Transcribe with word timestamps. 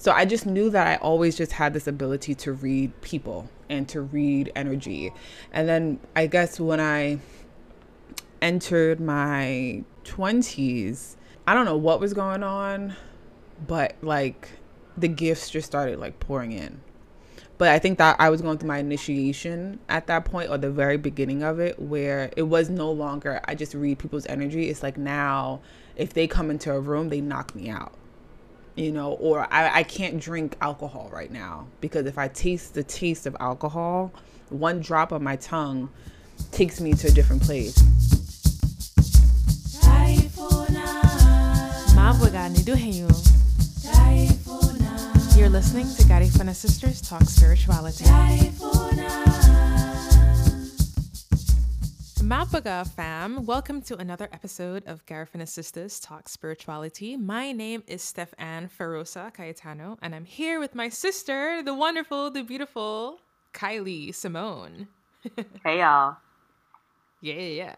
So 0.00 0.12
I 0.12 0.24
just 0.24 0.46
knew 0.46 0.70
that 0.70 0.86
I 0.86 0.96
always 0.96 1.36
just 1.36 1.52
had 1.52 1.74
this 1.74 1.86
ability 1.86 2.34
to 2.36 2.54
read 2.54 2.98
people 3.02 3.50
and 3.68 3.86
to 3.90 4.00
read 4.00 4.50
energy. 4.56 5.12
And 5.52 5.68
then 5.68 6.00
I 6.16 6.26
guess 6.26 6.58
when 6.58 6.80
I 6.80 7.18
entered 8.40 8.98
my 8.98 9.84
20s, 10.04 11.16
I 11.46 11.52
don't 11.52 11.66
know 11.66 11.76
what 11.76 12.00
was 12.00 12.14
going 12.14 12.42
on, 12.42 12.96
but 13.66 13.94
like 14.00 14.48
the 14.96 15.06
gifts 15.06 15.50
just 15.50 15.66
started 15.66 15.98
like 15.98 16.18
pouring 16.18 16.52
in. 16.52 16.80
But 17.58 17.68
I 17.68 17.78
think 17.78 17.98
that 17.98 18.16
I 18.18 18.30
was 18.30 18.40
going 18.40 18.56
through 18.56 18.68
my 18.68 18.78
initiation 18.78 19.80
at 19.90 20.06
that 20.06 20.24
point 20.24 20.48
or 20.48 20.56
the 20.56 20.70
very 20.70 20.96
beginning 20.96 21.42
of 21.42 21.60
it 21.60 21.78
where 21.78 22.30
it 22.38 22.44
was 22.44 22.70
no 22.70 22.90
longer 22.90 23.42
I 23.44 23.54
just 23.54 23.74
read 23.74 23.98
people's 23.98 24.24
energy. 24.28 24.70
It's 24.70 24.82
like 24.82 24.96
now 24.96 25.60
if 25.94 26.14
they 26.14 26.26
come 26.26 26.50
into 26.50 26.72
a 26.72 26.80
room, 26.80 27.10
they 27.10 27.20
knock 27.20 27.54
me 27.54 27.68
out 27.68 27.92
you 28.80 28.92
know, 28.92 29.12
or 29.12 29.46
I, 29.52 29.80
I 29.80 29.82
can't 29.82 30.18
drink 30.18 30.56
alcohol 30.60 31.10
right 31.12 31.30
now 31.30 31.66
because 31.80 32.06
if 32.06 32.16
I 32.16 32.28
taste 32.28 32.72
the 32.74 32.82
taste 32.82 33.26
of 33.26 33.36
alcohol, 33.38 34.10
one 34.48 34.80
drop 34.80 35.12
on 35.12 35.22
my 35.22 35.36
tongue 35.36 35.90
takes 36.50 36.80
me 36.80 36.94
to 36.94 37.08
a 37.08 37.10
different 37.10 37.42
place. 37.42 37.78
You're 45.36 45.50
listening 45.50 45.86
to 45.96 46.02
Garifuna 46.04 46.54
Sisters 46.54 47.02
Talk 47.02 47.22
Spirituality. 47.24 48.04
Mabuiga 52.22 52.86
fam, 52.86 53.46
welcome 53.46 53.80
to 53.82 53.96
another 53.96 54.28
episode 54.30 54.82
of 54.86 55.04
Garifuna 55.06 55.48
Sisters 55.48 55.98
Talk 55.98 56.28
Spirituality. 56.28 57.16
My 57.16 57.50
name 57.50 57.82
is 57.86 58.02
Steph 58.02 58.34
Ann 58.36 58.68
Ferosa 58.68 59.32
Cayetano, 59.32 59.96
and 60.02 60.14
I'm 60.14 60.26
here 60.26 60.60
with 60.60 60.74
my 60.74 60.90
sister, 60.90 61.62
the 61.62 61.72
wonderful, 61.72 62.30
the 62.30 62.42
beautiful 62.42 63.20
Kylie 63.54 64.14
Simone. 64.14 64.88
hey 65.64 65.78
y'all. 65.78 66.18
Yeah, 67.22 67.34
yeah. 67.34 67.74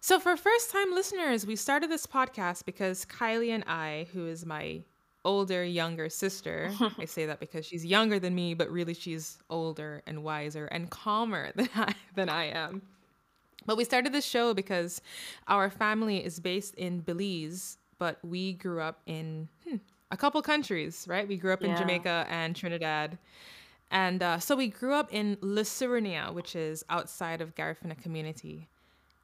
So 0.00 0.20
for 0.20 0.36
first 0.36 0.70
time 0.70 0.94
listeners, 0.94 1.44
we 1.44 1.56
started 1.56 1.90
this 1.90 2.06
podcast 2.06 2.64
because 2.64 3.04
Kylie 3.04 3.50
and 3.50 3.64
I, 3.66 4.06
who 4.12 4.26
is 4.26 4.46
my 4.46 4.80
older, 5.24 5.64
younger 5.64 6.08
sister, 6.08 6.70
I 6.98 7.04
say 7.04 7.26
that 7.26 7.40
because 7.40 7.66
she's 7.66 7.84
younger 7.84 8.20
than 8.20 8.34
me, 8.34 8.54
but 8.54 8.70
really 8.70 8.94
she's 8.94 9.38
older 9.50 10.02
and 10.06 10.22
wiser 10.22 10.66
and 10.66 10.88
calmer 10.88 11.50
than 11.56 11.68
I 11.74 11.94
than 12.14 12.28
I 12.28 12.44
am. 12.44 12.82
But 13.66 13.76
we 13.76 13.84
started 13.84 14.12
this 14.12 14.24
show 14.24 14.54
because 14.54 15.00
our 15.48 15.70
family 15.70 16.24
is 16.24 16.40
based 16.40 16.74
in 16.74 17.00
Belize, 17.00 17.78
but 17.98 18.18
we 18.24 18.54
grew 18.54 18.80
up 18.80 19.00
in 19.06 19.48
hmm, 19.68 19.76
a 20.10 20.16
couple 20.16 20.40
countries, 20.42 21.04
right? 21.08 21.26
We 21.28 21.36
grew 21.36 21.52
up 21.52 21.62
in 21.62 21.76
Jamaica 21.76 22.26
and 22.28 22.56
Trinidad. 22.56 23.18
And 23.90 24.22
uh, 24.22 24.38
so 24.38 24.56
we 24.56 24.68
grew 24.68 24.94
up 24.94 25.12
in 25.12 25.36
Le 25.40 25.62
Surinea, 25.62 26.32
which 26.32 26.54
is 26.54 26.84
outside 26.88 27.40
of 27.40 27.54
Garifuna 27.54 28.00
community. 28.00 28.68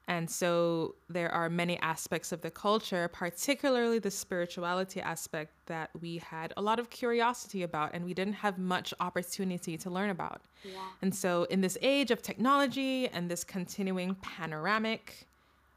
And 0.08 0.30
so 0.30 0.94
there 1.08 1.32
are 1.32 1.50
many 1.50 1.78
aspects 1.80 2.30
of 2.30 2.40
the 2.40 2.50
culture, 2.50 3.08
particularly 3.08 3.98
the 3.98 4.10
spirituality 4.10 5.00
aspect, 5.00 5.52
that 5.66 5.90
we 6.00 6.18
had 6.18 6.52
a 6.56 6.62
lot 6.62 6.78
of 6.78 6.90
curiosity 6.90 7.64
about 7.64 7.90
and 7.92 8.04
we 8.04 8.14
didn't 8.14 8.34
have 8.34 8.56
much 8.56 8.94
opportunity 9.00 9.76
to 9.76 9.90
learn 9.90 10.10
about. 10.10 10.42
Yeah. 10.62 10.78
And 11.02 11.12
so, 11.12 11.44
in 11.44 11.60
this 11.60 11.76
age 11.82 12.12
of 12.12 12.22
technology 12.22 13.08
and 13.08 13.28
this 13.28 13.42
continuing 13.42 14.14
panoramic, 14.16 15.26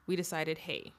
we 0.06 0.16
decided 0.16 0.60
hey, 0.60 0.94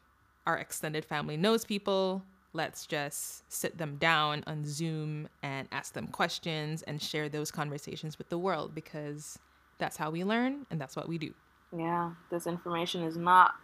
our 0.46 0.58
extended 0.58 1.04
family 1.04 1.36
knows 1.36 1.64
people. 1.64 2.24
Let's 2.52 2.84
just 2.84 3.50
sit 3.52 3.78
them 3.78 3.94
down 3.96 4.42
on 4.48 4.64
Zoom 4.64 5.28
and 5.44 5.68
ask 5.70 5.92
them 5.92 6.08
questions 6.08 6.82
and 6.82 7.00
share 7.00 7.28
those 7.28 7.52
conversations 7.52 8.18
with 8.18 8.28
the 8.28 8.38
world 8.38 8.74
because 8.74 9.38
that's 9.78 9.96
how 9.96 10.10
we 10.10 10.24
learn 10.24 10.66
and 10.68 10.80
that's 10.80 10.96
what 10.96 11.08
we 11.08 11.16
do. 11.16 11.32
Yeah, 11.76 12.12
this 12.30 12.46
information 12.46 13.02
is 13.02 13.16
not 13.16 13.54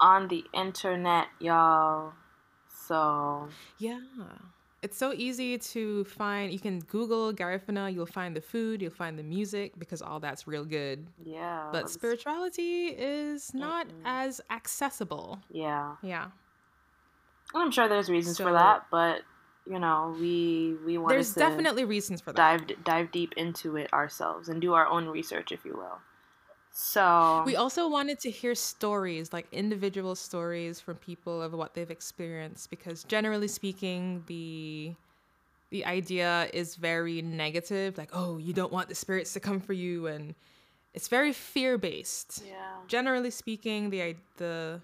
on 0.00 0.28
the 0.28 0.44
internet, 0.52 1.28
y'all. 1.40 2.12
So, 2.68 3.48
yeah. 3.78 4.00
It's 4.82 4.96
so 4.96 5.12
easy 5.12 5.58
to 5.58 6.04
find. 6.04 6.52
You 6.52 6.58
can 6.58 6.80
Google 6.80 7.32
Garifuna, 7.32 7.92
you'll 7.92 8.06
find 8.06 8.36
the 8.36 8.40
food, 8.40 8.82
you'll 8.82 8.92
find 8.92 9.18
the 9.18 9.22
music 9.22 9.72
because 9.78 10.02
all 10.02 10.20
that's 10.20 10.46
real 10.46 10.64
good. 10.64 11.06
Yeah. 11.24 11.68
But 11.72 11.90
spirituality 11.90 12.88
is 12.88 13.52
not 13.54 13.88
mm-hmm. 13.88 14.06
as 14.06 14.40
accessible. 14.50 15.40
Yeah. 15.50 15.96
Yeah. 16.02 16.26
And 17.54 17.62
I'm 17.62 17.70
sure 17.70 17.88
there's 17.88 18.08
reasons 18.08 18.36
so, 18.36 18.44
for 18.44 18.52
that, 18.52 18.86
but 18.90 19.22
you 19.68 19.78
know, 19.78 20.14
we 20.20 20.76
we 20.84 20.98
want 20.98 21.10
to 21.10 21.14
There's 21.14 21.34
definitely 21.34 21.84
reasons 21.84 22.20
for 22.20 22.32
that. 22.32 22.66
Dive 22.68 22.84
dive 22.84 23.12
deep 23.12 23.32
into 23.36 23.76
it 23.76 23.92
ourselves 23.92 24.48
and 24.48 24.60
do 24.60 24.74
our 24.74 24.86
own 24.86 25.06
research 25.06 25.52
if 25.52 25.64
you 25.64 25.74
will. 25.74 25.98
So 26.78 27.42
we 27.46 27.56
also 27.56 27.88
wanted 27.88 28.20
to 28.20 28.30
hear 28.30 28.54
stories, 28.54 29.32
like 29.32 29.46
individual 29.50 30.14
stories 30.14 30.78
from 30.78 30.96
people 30.96 31.40
of 31.40 31.54
what 31.54 31.72
they've 31.72 31.90
experienced, 31.90 32.68
because 32.68 33.02
generally 33.04 33.48
speaking, 33.48 34.22
the 34.26 34.92
the 35.70 35.86
idea 35.86 36.50
is 36.52 36.76
very 36.76 37.22
negative, 37.22 37.96
like 37.96 38.10
oh, 38.12 38.36
you 38.36 38.52
don't 38.52 38.70
want 38.70 38.90
the 38.90 38.94
spirits 38.94 39.32
to 39.32 39.40
come 39.40 39.58
for 39.58 39.72
you, 39.72 40.06
and 40.06 40.34
it's 40.92 41.08
very 41.08 41.32
fear 41.32 41.78
based. 41.78 42.42
Yeah. 42.46 42.52
Generally 42.88 43.30
speaking, 43.30 43.88
the 43.88 44.14
the 44.36 44.82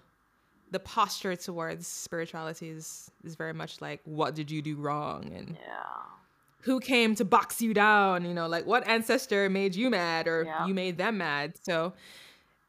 the 0.71 0.79
posture 0.79 1.35
towards 1.35 1.85
spirituality 1.85 2.69
is 2.69 3.11
is 3.23 3.35
very 3.35 3.53
much 3.53 3.81
like 3.81 4.01
what 4.05 4.33
did 4.33 4.49
you 4.49 4.63
do 4.63 4.75
wrong 4.77 5.31
and 5.31 5.57
yeah 5.61 6.22
who 6.63 6.79
came 6.79 7.13
to 7.15 7.25
box 7.25 7.61
you 7.61 7.73
down, 7.73 8.25
you 8.25 8.33
know, 8.33 8.47
like 8.47 8.65
what 8.65 8.87
ancestor 8.87 9.49
made 9.49 9.75
you 9.75 9.89
mad 9.89 10.27
or 10.27 10.43
yeah. 10.43 10.65
you 10.65 10.73
made 10.73 10.97
them 10.97 11.17
mad. 11.17 11.53
So 11.61 11.93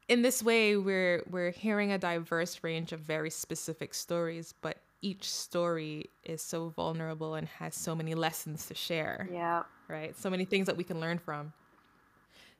in 0.07 0.21
this 0.21 0.43
way 0.43 0.75
we're 0.75 1.23
we're 1.29 1.51
hearing 1.51 1.91
a 1.91 1.97
diverse 1.97 2.59
range 2.61 2.91
of 2.91 2.99
very 2.99 3.29
specific 3.29 3.93
stories, 3.93 4.53
but 4.61 4.77
each 5.01 5.29
story 5.29 6.09
is 6.23 6.41
so 6.41 6.69
vulnerable 6.69 7.35
and 7.35 7.47
has 7.47 7.73
so 7.75 7.95
many 7.95 8.15
lessons 8.15 8.65
to 8.67 8.73
share. 8.73 9.29
Yeah. 9.31 9.63
Right? 9.87 10.17
So 10.17 10.29
many 10.29 10.45
things 10.45 10.65
that 10.65 10.75
we 10.75 10.83
can 10.83 10.99
learn 10.99 11.17
from. 11.17 11.53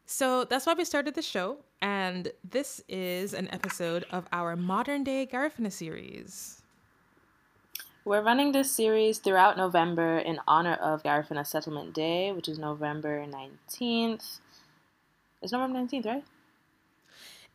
So 0.06 0.44
that's 0.46 0.66
why 0.66 0.76
we 0.76 0.86
started 0.86 1.16
the 1.16 1.24
show, 1.24 1.58
and 1.82 2.32
this 2.48 2.80
is 2.88 3.34
an 3.34 3.50
episode 3.52 4.06
of 4.12 4.28
our 4.32 4.56
modern 4.56 5.04
day 5.04 5.26
Garifuna 5.26 5.72
series. 5.72 6.62
We're 8.08 8.22
running 8.22 8.52
this 8.52 8.70
series 8.70 9.18
throughout 9.18 9.58
November 9.58 10.20
in 10.20 10.40
honor 10.48 10.76
of 10.76 11.02
Garifuna 11.02 11.44
Settlement 11.44 11.92
Day, 11.96 12.32
which 12.32 12.48
is 12.48 12.60
November 12.60 13.26
19th. 13.26 14.42
It's 15.42 15.52
November 15.52 15.80
19th, 15.80 16.06
right? 16.06 16.24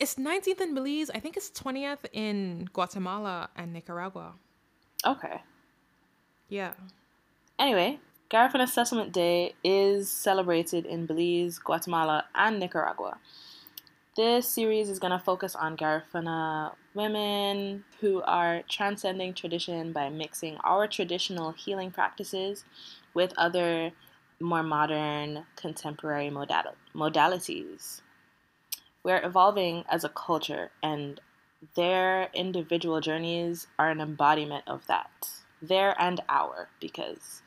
It's 0.01 0.17
19th 0.17 0.61
in 0.61 0.75
Belize. 0.75 1.09
I 1.09 1.21
think 1.21 1.37
it's 1.37 1.51
20th 1.51 2.05
in 2.13 2.69
Guatemala 2.73 3.51
and 3.55 3.73
Nicaragua. 3.73 4.33
Okay. 5.07 5.41
Yeah. 6.49 6.73
Anyway, 7.57 8.01
Garifuna 8.29 8.69
Settlement 8.69 9.13
Day 9.13 9.55
is 9.63 10.11
celebrated 10.11 10.85
in 10.85 11.07
Belize, 11.07 11.61
Guatemala, 11.61 12.25
and 12.35 12.59
Nicaragua. 12.59 13.19
This 14.17 14.49
series 14.49 14.89
is 14.89 14.99
going 14.99 15.13
to 15.13 15.21
focus 15.21 15.55
on 15.55 15.77
Garifuna 15.77 16.75
women 16.95 17.85
who 18.01 18.23
are 18.23 18.63
transcending 18.69 19.35
tradition 19.35 19.93
by 19.93 20.09
mixing 20.09 20.57
our 20.65 20.89
traditional 20.89 21.53
healing 21.53 21.93
practices 21.93 22.65
with 23.15 23.33
other 23.37 23.93
more 24.41 24.65
modern 24.65 25.47
contemporary 25.55 26.29
modal- 26.29 26.75
modalities. 26.93 28.01
We're 29.05 29.25
evolving 29.25 29.85
as 29.89 30.03
a 30.03 30.09
culture, 30.09 30.73
and 30.83 31.21
their 31.77 32.31
individual 32.35 33.01
journeys 33.01 33.69
are 33.79 33.91
an 33.91 34.01
embodiment 34.01 34.65
of 34.67 34.89
that. 34.89 35.31
Their 35.63 35.95
and 36.03 36.21
our, 36.29 36.69
because 36.81 37.43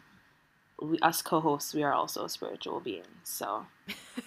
we, 0.81 0.97
us 0.99 1.21
co-hosts, 1.21 1.73
we 1.73 1.83
are 1.83 1.93
also 1.93 2.27
spiritual 2.27 2.79
beings. 2.79 3.05
So 3.23 3.65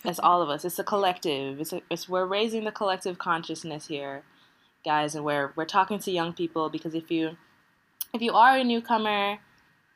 it's 0.04 0.18
all 0.18 0.42
of 0.42 0.48
us. 0.48 0.64
It's 0.64 0.78
a 0.78 0.84
collective. 0.84 1.60
It's, 1.60 1.72
a, 1.72 1.82
it's 1.90 2.08
we're 2.08 2.26
raising 2.26 2.64
the 2.64 2.72
collective 2.72 3.18
consciousness 3.18 3.88
here, 3.88 4.22
guys, 4.84 5.14
and 5.14 5.24
we're 5.24 5.52
we're 5.56 5.64
talking 5.64 5.98
to 6.00 6.10
young 6.10 6.32
people 6.32 6.68
because 6.68 6.94
if 6.94 7.10
you 7.10 7.36
if 8.12 8.22
you 8.22 8.32
are 8.32 8.56
a 8.56 8.64
newcomer, 8.64 9.38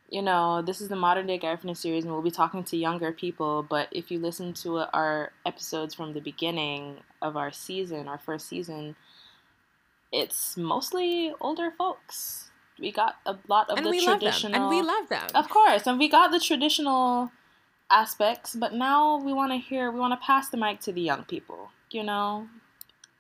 you 0.09 0.23
know 0.23 0.63
this 0.63 0.81
is 0.81 0.89
the 0.89 0.97
modern 0.97 1.27
day 1.27 1.39
Garifuna 1.39 1.77
series, 1.77 2.05
and 2.05 2.13
we'll 2.13 2.23
be 2.23 2.31
talking 2.31 2.65
to 2.65 2.77
younger 2.77 3.13
people. 3.13 3.63
But 3.63 3.89
if 3.91 4.11
you 4.11 4.19
listen 4.19 4.53
to 4.55 4.79
our 4.95 5.33
episodes 5.47 5.95
from 5.95 6.15
the 6.15 6.21
beginning 6.21 6.99
of 7.23 7.37
our 7.37 7.53
season, 7.53 8.09
our 8.09 8.19
first 8.19 8.49
season, 8.49 8.97
it's 10.13 10.57
mostly 10.57 11.33
older 11.41 11.71
folks 11.71 12.51
we 12.81 12.91
got 12.91 13.17
a 13.27 13.37
lot 13.49 13.69
of 13.71 13.79
and 13.79 13.87
the 13.87 14.01
traditional 14.01 14.55
and 14.55 14.69
we 14.71 14.83
love 14.83 15.09
them 15.09 15.27
of 15.35 15.49
course 15.49 15.87
and 15.87 15.99
we 15.99 16.09
got 16.09 16.31
the 16.31 16.41
traditional 16.41 17.31
aspects 17.91 18.55
but 18.55 18.73
now 18.75 19.19
we 19.19 19.33
want 19.33 19.51
to 19.53 19.59
hear 19.59 19.91
we 19.91 19.99
want 19.99 20.13
to 20.13 20.27
pass 20.27 20.49
the 20.49 20.57
mic 20.57 20.81
to 20.81 20.93
the 20.93 21.01
young 21.01 21.25
people 21.25 21.71
you 21.91 22.03
know 22.03 22.47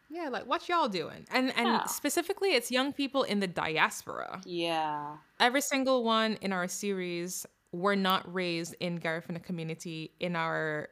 yeah 0.09 0.29
like 0.29 0.47
what 0.47 0.69
y'all 0.69 0.89
doing 0.89 1.27
and 1.33 1.53
and 1.57 1.67
yeah. 1.67 1.85
specifically 1.85 2.51
it's 2.51 2.71
young 2.71 2.93
people 2.93 3.23
in 3.25 3.41
the 3.41 3.47
diaspora 3.47 4.41
yeah 4.45 5.17
every 5.39 5.61
single 5.61 6.05
one 6.05 6.39
in 6.41 6.53
our 6.53 6.69
series 6.69 7.47
were 7.73 7.97
not 7.97 8.33
raised 8.33 8.75
in 8.81 8.99
Garifuna 8.99 9.43
community 9.43 10.13
in 10.21 10.35
our 10.35 10.89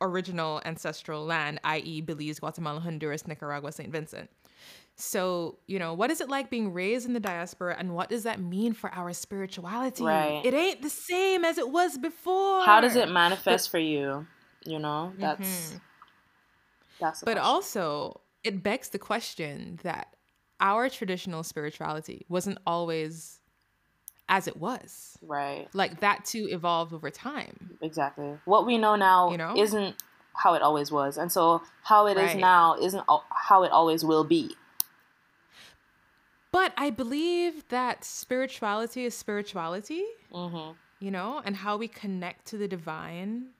original 0.00 0.60
ancestral 0.64 1.24
land, 1.24 1.60
i.e., 1.64 2.00
Belize, 2.00 2.40
Guatemala, 2.40 2.80
Honduras, 2.80 3.26
Nicaragua, 3.26 3.72
St. 3.72 3.90
Vincent. 3.90 4.30
So, 5.00 5.58
you 5.66 5.78
know, 5.78 5.94
what 5.94 6.10
is 6.10 6.20
it 6.20 6.28
like 6.28 6.50
being 6.50 6.72
raised 6.72 7.06
in 7.06 7.14
the 7.14 7.20
diaspora 7.20 7.74
and 7.78 7.94
what 7.94 8.10
does 8.10 8.24
that 8.24 8.38
mean 8.40 8.74
for 8.74 8.90
our 8.92 9.12
spirituality? 9.12 10.04
Right. 10.04 10.42
It 10.44 10.52
ain't 10.52 10.82
the 10.82 10.90
same 10.90 11.44
as 11.44 11.56
it 11.58 11.70
was 11.70 11.96
before. 11.96 12.62
How 12.64 12.80
does 12.80 12.96
it 12.96 13.08
manifest 13.08 13.70
for 13.70 13.78
you? 13.78 14.26
You 14.64 14.78
know, 14.78 15.12
that's 15.18 15.72
Mhm. 15.72 15.80
that's. 17.00 17.20
But 17.20 17.32
question. 17.38 17.38
also, 17.46 18.20
it 18.44 18.62
begs 18.62 18.90
the 18.90 18.98
question 18.98 19.78
that 19.82 20.16
our 20.60 20.90
traditional 20.90 21.42
spirituality 21.42 22.26
wasn't 22.28 22.58
always 22.66 23.40
as 24.28 24.46
it 24.46 24.56
was. 24.58 25.16
right, 25.22 25.68
Like 25.72 26.00
that 26.00 26.24
too 26.26 26.46
evolved 26.50 26.92
over 26.92 27.10
time. 27.10 27.78
exactly. 27.80 28.38
What 28.44 28.66
we 28.66 28.76
know 28.78 28.96
now 28.96 29.30
You 29.30 29.38
know? 29.38 29.54
isn't 29.56 29.96
how 30.34 30.54
it 30.54 30.62
always 30.62 30.92
was, 30.92 31.16
and 31.16 31.32
so 31.32 31.62
how 31.82 32.06
it 32.06 32.16
is 32.18 32.34
Right. 32.34 32.36
now 32.38 32.76
isn't 32.76 33.04
how 33.30 33.62
it 33.64 33.72
always 33.72 34.04
will 34.04 34.24
be. 34.24 34.54
But 36.52 36.72
I 36.76 36.90
believe 36.90 37.68
that 37.68 38.04
spirituality 38.04 39.04
is 39.04 39.14
spirituality, 39.14 40.04
hmm 40.32 40.72
you 41.00 41.10
know, 41.10 41.40
and 41.44 41.56
how 41.56 41.78
we 41.78 41.88
connect 41.88 42.46
to 42.48 42.58
the 42.58 42.68
divine 42.68 43.54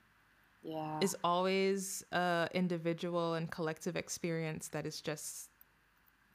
Yeah. 0.61 0.99
is 1.01 1.15
always 1.23 2.03
a 2.11 2.47
individual 2.53 3.33
and 3.33 3.49
collective 3.49 3.95
experience 3.95 4.67
that 4.69 4.85
is 4.85 5.01
just 5.01 5.49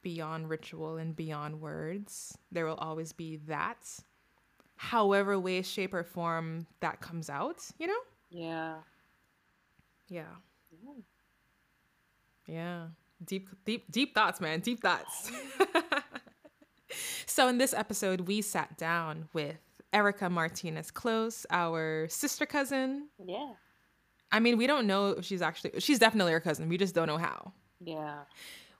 beyond 0.02 0.48
ritual 0.50 0.96
and 0.96 1.14
beyond 1.14 1.60
words. 1.60 2.36
There 2.50 2.66
will 2.66 2.74
always 2.76 3.12
be 3.12 3.36
that. 3.46 3.86
However 4.76 5.38
way, 5.38 5.62
shape, 5.62 5.94
or 5.94 6.02
form 6.02 6.66
that 6.80 7.00
comes 7.00 7.30
out, 7.30 7.62
you 7.78 7.86
know? 7.86 8.02
yeah. 8.30 8.78
Yeah. 10.08 10.34
Yeah. 12.46 12.88
Deep 13.24 13.48
deep 13.64 13.90
deep 13.90 14.14
thoughts, 14.14 14.40
man. 14.40 14.60
Deep 14.60 14.80
thoughts. 14.82 15.30
so 17.36 17.48
in 17.48 17.58
this 17.58 17.74
episode, 17.74 18.22
we 18.22 18.40
sat 18.40 18.78
down 18.78 19.28
with 19.34 19.58
Erica 19.92 20.30
Martinez 20.30 20.90
Close, 20.90 21.44
our 21.50 22.08
sister 22.08 22.46
cousin. 22.46 23.08
Yeah. 23.22 23.52
I 24.32 24.40
mean, 24.40 24.56
we 24.56 24.66
don't 24.66 24.86
know 24.86 25.10
if 25.10 25.26
she's 25.26 25.42
actually 25.42 25.72
she's 25.80 25.98
definitely 25.98 26.32
our 26.32 26.40
cousin. 26.40 26.66
We 26.70 26.78
just 26.78 26.94
don't 26.94 27.06
know 27.06 27.18
how. 27.18 27.52
Yeah. 27.78 28.20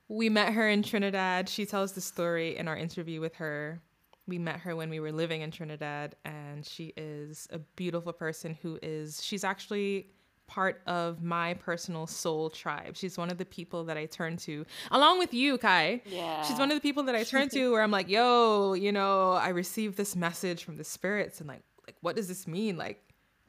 We 0.09 0.31
met 0.31 0.55
her 0.55 0.67
in 0.71 0.83
Trinidad. 0.83 1.51
She 1.51 1.67
tells 1.67 1.93
the 1.93 2.01
story 2.01 2.57
in 2.57 2.67
our 2.67 2.79
interview 2.79 3.21
with 3.21 3.35
her. 3.35 3.83
We 4.27 4.39
met 4.39 4.61
her 4.61 4.75
when 4.75 4.89
we 4.89 5.01
were 5.01 5.13
living 5.13 5.43
in 5.43 5.51
Trinidad, 5.51 6.17
and 6.25 6.65
she 6.65 6.95
is 6.97 7.47
a 7.51 7.59
beautiful 7.59 8.15
person 8.15 8.57
who 8.63 8.79
is, 8.83 9.23
she's 9.23 9.45
actually 9.45 10.09
part 10.47 10.81
of 10.87 11.23
my 11.23 11.55
personal 11.55 12.07
soul 12.07 12.51
tribe. 12.51 12.97
She's 12.97 13.19
one 13.19 13.31
of 13.31 13.39
the 13.39 13.45
people 13.45 13.85
that 13.85 13.97
I 13.97 14.07
turn 14.07 14.37
to, 14.39 14.65
along 14.91 15.19
with 15.19 15.35
you, 15.35 15.59
Kai. 15.59 16.03
Yeah. 16.07 16.43
She's 16.43 16.59
one 16.59 16.71
of 16.71 16.77
the 16.77 16.81
people 16.81 17.03
that 17.05 17.15
I 17.15 17.25
turn 17.25 17.49
to 17.51 17.69
where 17.73 17.83
I'm 17.83 17.91
like, 17.91 18.09
yo, 18.09 18.75
you 18.75 18.93
know, 18.93 19.33
I 19.33 19.49
received 19.49 19.97
this 19.97 20.17
message 20.17 20.65
from 20.65 20.77
the 20.77 20.85
spirits, 20.85 21.41
and 21.41 21.49
like, 21.49 21.63
like, 21.87 21.97
what 22.01 22.17
does 22.17 22.29
this 22.29 22.47
mean? 22.47 22.77
Like, 22.77 23.03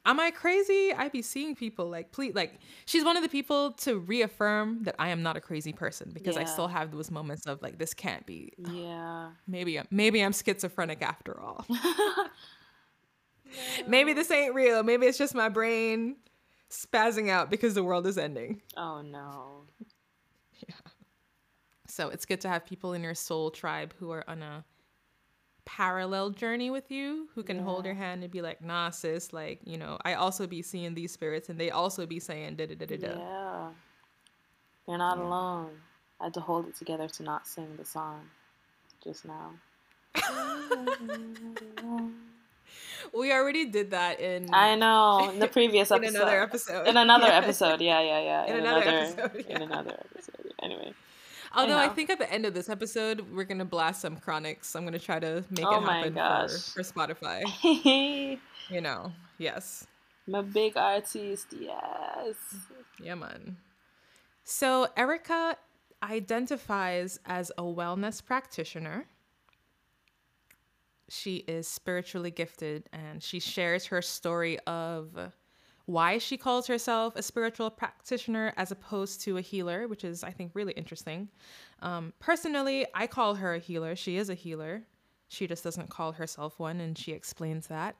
am 0.06 0.20
I 0.20 0.32
crazy? 0.32 0.94
I'd 0.94 1.12
be 1.12 1.22
seeing 1.22 1.56
people 1.56 1.90
like, 1.90 2.12
please, 2.12 2.34
like, 2.34 2.60
she's 2.86 3.04
one 3.04 3.18
of 3.18 3.24
the 3.24 3.30
people 3.30 3.72
to 3.74 4.00
reaffirm 4.00 4.84
that 4.84 4.96
I 5.00 5.10
am 5.10 5.22
not 5.22 5.38
a 5.38 5.42
crazy 5.42 5.74
person 5.74 6.12
because 6.14 6.38
I 6.38 6.46
still 6.46 6.68
have 6.68 6.92
those 6.92 7.12
moments 7.12 7.46
of 7.46 7.62
like, 7.62 7.78
this 7.78 7.94
can't 7.94 8.26
be. 8.26 8.54
Yeah. 8.72 9.30
Maybe, 9.48 9.78
I'm- 9.78 9.88
maybe 9.92 10.24
I'm 10.24 10.34
schizophrenic 10.34 11.02
after 11.02 11.40
all. 11.42 11.66
maybe 13.88 14.14
this 14.14 14.30
ain't 14.32 14.54
real. 14.54 14.84
Maybe 14.84 15.06
it's 15.06 15.18
just 15.18 15.36
my 15.36 15.50
brain 15.50 16.16
spazzing 16.70 17.30
out 17.30 17.50
because 17.50 17.74
the 17.74 17.84
world 17.84 18.08
is 18.08 18.18
ending. 18.18 18.62
Oh 18.76 19.02
no. 19.02 19.64
Yeah. 20.68 20.76
So 21.88 22.10
it's 22.10 22.26
good 22.26 22.42
to 22.42 22.50
have 22.50 22.66
people 22.66 22.94
in 22.94 23.04
your 23.04 23.16
soul 23.16 23.52
tribe 23.52 23.94
who 24.00 24.12
are 24.12 24.24
on 24.30 24.42
a 24.42 24.66
parallel 25.66 26.32
journey 26.32 26.70
with 26.70 26.90
you, 26.92 27.28
who 27.36 27.44
can 27.44 27.60
hold 27.60 27.86
your 27.86 27.94
hand 27.94 28.24
and 28.24 28.32
be 28.32 28.42
like, 28.42 28.62
nah, 28.62 28.90
sis, 28.90 29.34
like, 29.34 29.60
you 29.66 29.78
know, 29.78 29.98
I 30.04 30.16
also 30.16 30.48
be 30.48 30.62
seeing 30.62 30.94
these 30.94 31.12
spirits 31.12 31.50
and 31.50 31.60
they 31.60 31.72
also 31.72 32.06
be 32.06 32.20
saying 32.20 32.56
da 32.56 32.66
da 32.66 32.76
da 32.76 32.86
da 32.86 32.98
da. 32.98 33.20
Yeah. 33.20 33.70
You're 34.88 34.98
not 34.98 35.18
alone. 35.18 35.70
I 36.20 36.26
had 36.26 36.34
to 36.36 36.40
hold 36.40 36.68
it 36.68 36.76
together 36.76 37.08
to 37.08 37.24
not 37.24 37.46
sing 37.48 37.68
the 37.78 37.86
song 37.86 38.22
just 39.04 39.26
now. 39.26 39.52
We 43.18 43.32
already 43.32 43.66
did 43.66 43.92
that 43.92 44.20
in 44.20 44.54
I 44.54 44.76
know. 44.76 45.30
In 45.32 45.40
the 45.40 45.48
previous 45.48 45.92
episode. 45.92 46.10
in 46.10 46.16
another 46.16 46.42
episode. 46.42 46.88
In 46.88 46.98
another 46.98 47.28
Yes. 47.28 47.44
episode. 47.44 47.82
Yeah, 47.82 48.02
yeah, 48.02 48.22
yeah. 48.22 48.46
In 48.54 48.60
another 48.60 48.84
episode, 48.88 49.46
In 49.48 49.62
another 49.62 49.98
episode. 50.14 50.54
Anyway. 50.62 50.94
Although 51.56 51.78
I 51.78 51.88
know. 51.88 51.94
think 51.94 52.10
at 52.10 52.20
the 52.20 52.32
end 52.32 52.46
of 52.46 52.54
this 52.54 52.70
episode, 52.70 53.22
we're 53.34 53.46
gonna 53.46 53.66
blast 53.66 54.02
some 54.02 54.18
Chronixx. 54.18 54.76
I'm 54.76 54.84
gonna 54.84 55.00
try 55.00 55.20
to 55.20 55.44
make 55.50 55.66
Oh 55.66 55.78
it 55.82 55.84
happen 55.84 56.14
for, 56.14 56.84
for 56.84 56.84
Spotify. 56.84 57.44
You 58.70 58.82
know, 58.82 59.14
yes. 59.38 59.88
I'm 60.28 60.36
a 60.36 60.44
big 60.44 60.76
artist. 60.76 61.54
Yes. 61.58 62.36
Yeah, 63.02 63.16
man. 63.16 63.56
So 64.44 64.90
Erica 64.98 65.56
identifies 66.04 67.18
as 67.26 67.50
a 67.58 67.62
wellness 67.64 68.24
practitioner. 68.24 69.06
She 71.10 71.38
is 71.38 71.68
spiritually 71.68 72.32
gifted 72.32 72.90
and 72.92 73.24
she 73.24 73.40
shares 73.40 73.86
her 73.86 74.02
story 74.02 74.60
of 74.68 75.32
why 75.88 76.18
she 76.18 76.36
calls 76.36 76.68
herself 76.68 77.16
a 77.16 77.24
spiritual 77.24 77.70
practitioner 77.70 78.54
as 78.58 78.72
opposed 78.72 79.22
to 79.22 79.38
a 79.38 79.42
healer, 79.42 79.88
which 79.88 80.04
is, 80.04 80.22
I 80.22 80.32
think, 80.32 80.52
really 80.54 80.74
interesting. 80.74 81.30
Um, 81.82 82.12
personally, 82.20 82.86
I 82.94 83.08
call 83.08 83.36
her 83.36 83.54
a 83.54 83.60
healer. 83.60 83.96
She 83.96 84.18
is 84.18 84.30
a 84.30 84.34
healer. 84.34 84.84
She 85.30 85.48
just 85.48 85.64
doesn't 85.64 85.90
call 85.90 86.12
herself 86.12 86.60
one, 86.60 86.82
and 86.82 86.98
she 86.98 87.14
explains 87.14 87.68
that. 87.68 87.96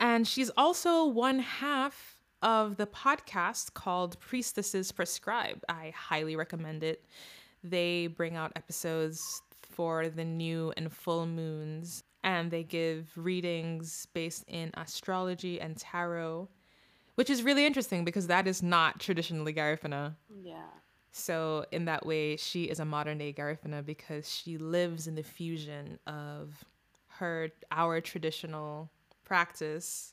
And 0.00 0.26
she's 0.26 0.50
also 0.56 1.06
one 1.06 1.38
half 1.38 2.20
of 2.42 2.76
the 2.76 2.86
podcast 2.86 3.74
called 3.74 4.18
Priestesses 4.18 4.90
Prescribe. 4.90 5.62
I 5.68 5.92
highly 5.96 6.34
recommend 6.34 6.82
it. 6.82 7.04
They 7.62 8.08
bring 8.08 8.34
out 8.34 8.52
episodes 8.56 9.42
for 9.80 10.10
the 10.10 10.26
new 10.26 10.74
and 10.76 10.92
full 10.92 11.24
moons, 11.24 12.04
and 12.22 12.50
they 12.50 12.62
give 12.62 13.10
readings 13.16 14.06
based 14.12 14.44
in 14.46 14.70
astrology 14.74 15.58
and 15.58 15.74
tarot, 15.74 16.46
which 17.14 17.30
is 17.30 17.42
really 17.42 17.64
interesting 17.64 18.04
because 18.04 18.26
that 18.26 18.46
is 18.46 18.62
not 18.62 19.00
traditionally 19.00 19.54
Garifuna. 19.54 20.16
Yeah. 20.42 20.66
So 21.12 21.64
in 21.72 21.86
that 21.86 22.04
way, 22.04 22.36
she 22.36 22.64
is 22.64 22.78
a 22.78 22.84
modern 22.84 23.16
day 23.16 23.32
Garifuna 23.32 23.82
because 23.82 24.30
she 24.30 24.58
lives 24.58 25.06
in 25.06 25.14
the 25.14 25.22
fusion 25.22 25.98
of 26.06 26.62
her 27.06 27.48
our 27.72 28.02
traditional 28.02 28.90
practice 29.24 30.12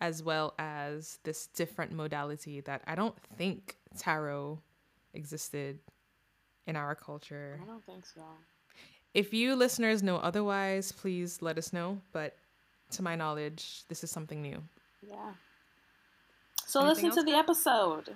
as 0.00 0.22
well 0.22 0.54
as 0.58 1.18
this 1.24 1.46
different 1.48 1.92
modality 1.92 2.62
that 2.62 2.80
I 2.86 2.94
don't 2.94 3.18
think 3.36 3.76
tarot 3.98 4.62
existed 5.12 5.78
in 6.66 6.74
our 6.74 6.94
culture. 6.94 7.60
I 7.62 7.66
don't 7.66 7.84
think 7.84 8.06
so. 8.06 8.22
If 9.14 9.34
you 9.34 9.54
listeners 9.56 10.02
know 10.02 10.16
otherwise, 10.16 10.90
please 10.90 11.42
let 11.42 11.58
us 11.58 11.72
know. 11.72 12.00
But 12.12 12.34
to 12.92 13.02
my 13.02 13.14
knowledge, 13.14 13.82
this 13.88 14.02
is 14.02 14.10
something 14.10 14.40
new. 14.40 14.62
Yeah. 15.06 15.32
So 16.64 16.80
Anything 16.80 17.10
listen 17.10 17.24
to 17.24 17.30
the 17.30 17.36
episode. 17.36 18.14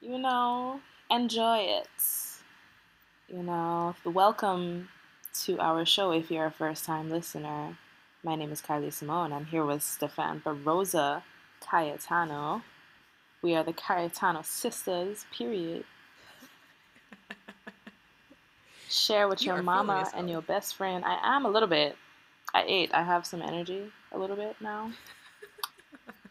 You 0.00 0.18
know, 0.18 0.80
enjoy 1.08 1.58
it. 1.58 1.88
You 3.28 3.44
know, 3.44 3.94
welcome 4.04 4.88
to 5.44 5.60
our 5.60 5.84
show 5.86 6.10
if 6.10 6.32
you're 6.32 6.46
a 6.46 6.50
first 6.50 6.84
time 6.84 7.10
listener. 7.10 7.78
My 8.24 8.34
name 8.34 8.50
is 8.50 8.60
Kylie 8.60 8.92
Simone. 8.92 9.32
I'm 9.32 9.46
here 9.46 9.64
with 9.64 9.84
Stefan 9.84 10.40
Barosa 10.40 11.22
Cayetano. 11.60 12.62
We 13.40 13.54
are 13.54 13.62
the 13.62 13.72
Cayetano 13.72 14.42
sisters, 14.42 15.26
period. 15.32 15.84
Share 18.88 19.28
with 19.28 19.42
You 19.42 19.52
your 19.52 19.62
mama 19.62 20.10
and 20.14 20.30
your 20.30 20.42
best 20.42 20.74
friend. 20.74 21.04
I 21.04 21.36
am 21.36 21.44
a 21.44 21.50
little 21.50 21.68
bit. 21.68 21.96
I 22.54 22.64
ate. 22.66 22.90
I 22.94 23.02
have 23.02 23.26
some 23.26 23.42
energy 23.42 23.92
a 24.12 24.18
little 24.18 24.36
bit 24.36 24.56
now. 24.60 24.90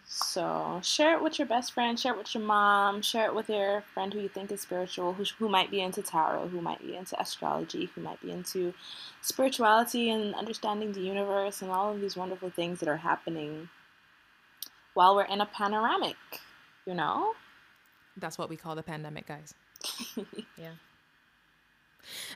So 0.09 0.79
share 0.83 1.15
it 1.17 1.21
with 1.21 1.37
your 1.37 1.47
best 1.47 1.73
friend, 1.73 1.99
share 1.99 2.13
it 2.13 2.17
with 2.17 2.33
your 2.33 2.43
mom, 2.43 3.01
share 3.01 3.25
it 3.25 3.35
with 3.35 3.49
your 3.49 3.83
friend 3.93 4.13
who 4.13 4.21
you 4.21 4.29
think 4.29 4.51
is 4.53 4.61
spiritual, 4.61 5.11
who, 5.13 5.25
who 5.37 5.49
might 5.49 5.69
be 5.69 5.81
into 5.81 6.01
tarot, 6.01 6.47
who 6.47 6.61
might 6.61 6.79
be 6.79 6.95
into 6.95 7.19
astrology, 7.19 7.89
who 7.93 8.01
might 8.01 8.21
be 8.21 8.31
into 8.31 8.73
spirituality 9.21 10.09
and 10.09 10.33
understanding 10.33 10.93
the 10.93 11.01
universe 11.01 11.61
and 11.61 11.69
all 11.69 11.93
of 11.93 11.99
these 11.99 12.15
wonderful 12.15 12.49
things 12.49 12.79
that 12.79 12.87
are 12.87 12.97
happening 12.97 13.67
while 14.93 15.13
we're 15.13 15.25
in 15.25 15.41
a 15.41 15.45
panoramic, 15.45 16.15
you 16.85 16.93
know? 16.93 17.33
That's 18.15 18.37
what 18.37 18.49
we 18.49 18.55
call 18.55 18.75
the 18.75 18.83
pandemic, 18.83 19.27
guys. 19.27 19.53
yeah. 20.57 20.71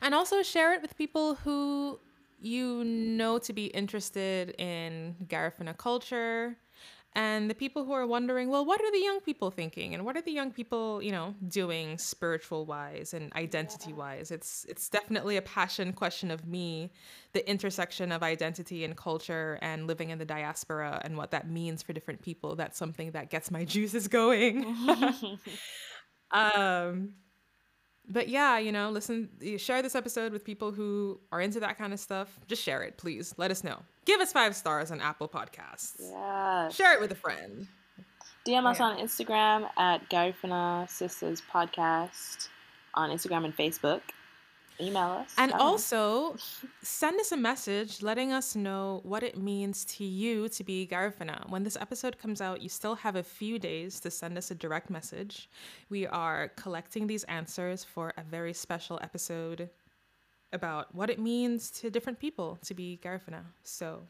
And 0.02 0.14
also 0.14 0.44
share 0.44 0.74
it 0.74 0.82
with 0.82 0.98
people 0.98 1.36
who 1.36 2.00
you 2.40 2.84
know 2.84 3.38
to 3.38 3.54
be 3.54 3.66
interested 3.68 4.56
in 4.58 5.16
Garifuna 5.28 5.78
culture 5.78 6.58
and 7.14 7.50
the 7.50 7.56
people 7.56 7.84
who 7.84 7.92
are 7.92 8.08
wondering, 8.08 8.50
well, 8.50 8.64
what 8.64 8.80
are 8.80 8.90
the 8.90 9.00
young 9.00 9.20
people 9.20 9.52
thinking 9.52 9.94
and 9.94 10.06
what 10.06 10.16
are 10.16 10.22
the 10.22 10.32
young 10.32 10.52
people, 10.52 11.04
you 11.04 11.12
know, 11.12 11.36
doing 11.50 11.98
spiritual 11.98 12.66
wise 12.66 13.14
and 13.14 13.34
identity 13.34 13.92
wise? 13.92 14.32
It's 14.32 14.66
it's 14.70 14.88
definitely 14.88 15.36
a 15.36 15.42
passion 15.42 15.92
question 15.92 16.32
of 16.32 16.48
me, 16.48 16.94
the 17.34 17.48
intersection 17.50 18.14
of 18.14 18.24
identity 18.24 18.86
and 18.86 18.96
culture 18.96 19.60
and 19.62 19.88
living 19.88 20.10
in 20.10 20.20
the 20.20 20.26
diaspora 20.26 21.02
and 21.04 21.18
what 21.18 21.32
that 21.32 21.50
means 21.50 21.84
for 21.84 21.92
different 21.92 22.22
people. 22.22 22.56
That's 22.56 22.78
something 22.78 23.12
that 23.12 23.30
gets 23.30 23.52
my 23.52 23.66
juices 23.76 24.08
going. 24.08 24.64
um 26.32 27.14
but 28.08 28.30
yeah, 28.30 28.58
you 28.58 28.72
know, 28.72 28.90
listen, 28.90 29.30
share 29.58 29.82
this 29.82 29.96
episode 29.96 30.32
with 30.32 30.44
people 30.44 30.72
who 30.72 31.20
are 31.32 31.42
into 31.42 31.60
that 31.60 31.78
kind 31.78 31.94
of 31.94 32.00
stuff. 32.00 32.40
Just 32.48 32.62
share 32.62 32.82
it, 32.84 32.98
please. 32.98 33.34
Let 33.38 33.52
us 33.52 33.64
know. 33.64 33.80
Give 34.06 34.20
us 34.20 34.32
five 34.32 34.56
stars 34.56 34.92
on 34.92 35.00
Apple 35.02 35.30
Podcasts. 35.30 35.96
Yeah. 36.00 36.70
Share 36.70 36.94
it 36.94 37.02
with 37.02 37.12
a 37.12 37.16
friend. 37.16 37.68
DM 38.46 38.66
us 38.66 38.80
yeah. 38.80 38.86
on 38.86 38.98
Instagram 38.98 39.70
at 39.78 40.10
Garifuna 40.10 40.90
Sisters 40.90 41.42
Podcast 41.54 42.50
on 42.96 43.10
Instagram 43.10 43.46
and 43.46 43.56
Facebook 43.56 44.02
email 44.82 45.24
us. 45.24 45.34
And 45.38 45.54
also 45.54 46.36
send 46.82 47.20
us 47.20 47.32
a 47.32 47.38
message 47.38 48.02
letting 48.02 48.32
us 48.32 48.56
know 48.56 49.02
what 49.04 49.24
it 49.24 49.38
means 49.38 49.86
to 49.86 50.04
you 50.04 50.50
to 50.50 50.64
be 50.64 50.88
Garifuna. 50.92 51.50
When 51.50 51.64
this 51.64 51.78
episode 51.80 52.18
comes 52.18 52.42
out, 52.42 52.62
you 52.62 52.70
still 52.70 52.96
have 52.96 53.16
a 53.16 53.24
few 53.24 53.60
days 53.60 54.00
to 54.02 54.12
send 54.12 54.38
us 54.38 54.52
a 54.52 54.56
direct 54.56 54.90
message. 54.90 55.50
We 55.90 56.08
are 56.08 56.50
collecting 56.56 57.08
these 57.08 57.24
answers 57.26 57.84
for 57.84 58.14
a 58.18 58.24
very 58.24 58.54
special 58.54 59.00
episode 59.02 59.70
about 60.54 60.94
what 60.94 61.10
it 61.10 61.20
means 61.20 61.72
to 61.72 61.90
different 61.90 62.20
people 62.20 62.58
to 62.66 62.74
be 62.74 63.00
Garifuna. 63.04 63.44
So 63.64 64.02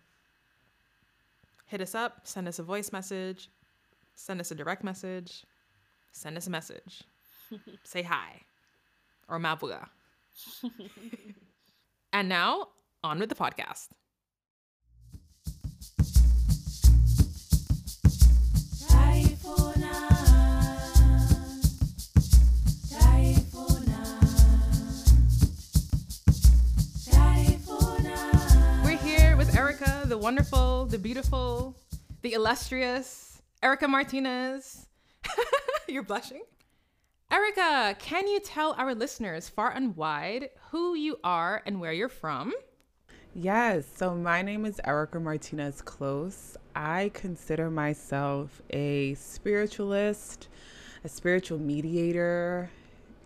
hit 1.67 1.81
us 1.81 1.95
up, 1.95 2.21
send 2.23 2.47
us 2.47 2.59
a 2.59 2.63
voice 2.63 2.91
message, 2.91 3.49
send 4.15 4.39
us 4.39 4.51
a 4.51 4.55
direct 4.55 4.83
message, 4.83 5.43
send 6.11 6.37
us 6.37 6.47
a 6.47 6.49
message. 6.49 7.03
Say 7.83 8.01
hi 8.01 8.41
or 9.27 9.39
mabuiga. 9.39 9.87
and 12.13 12.29
now, 12.29 12.67
on 13.03 13.19
with 13.19 13.29
the 13.29 13.35
podcast. 13.35 13.89
We're 28.83 28.97
here 28.97 29.37
with 29.37 29.55
Erica, 29.55 30.03
the 30.05 30.17
wonderful, 30.17 30.85
the 30.85 30.97
beautiful, 30.97 31.75
the 32.21 32.33
illustrious 32.33 33.41
Erica 33.63 33.87
Martinez. 33.87 34.87
You're 35.87 36.03
blushing? 36.03 36.41
Erica, 37.31 37.95
can 37.97 38.27
you 38.27 38.41
tell 38.41 38.73
our 38.73 38.93
listeners 38.93 39.47
far 39.47 39.71
and 39.71 39.95
wide 39.95 40.49
who 40.71 40.95
you 40.95 41.17
are 41.23 41.61
and 41.65 41.79
where 41.79 41.93
you're 41.93 42.09
from? 42.09 42.53
Yes, 43.33 43.85
so 43.95 44.13
my 44.13 44.41
name 44.41 44.65
is 44.65 44.81
Erica 44.83 45.17
Martinez 45.17 45.81
Close. 45.81 46.57
I 46.75 47.09
consider 47.13 47.71
myself 47.71 48.61
a 48.71 49.13
spiritualist, 49.13 50.49
a 51.05 51.07
spiritual 51.07 51.57
mediator, 51.57 52.69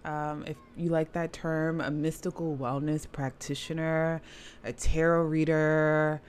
um, 0.03 0.43
if 0.45 0.57
you 0.77 0.89
like 0.89 1.11
that 1.13 1.33
term, 1.33 1.81
a 1.81 1.89
mystical 1.89 2.55
wellness 2.55 3.11
practitioner, 3.11 4.21
a 4.63 4.71
tarot 4.71 5.23
reader, 5.23 6.21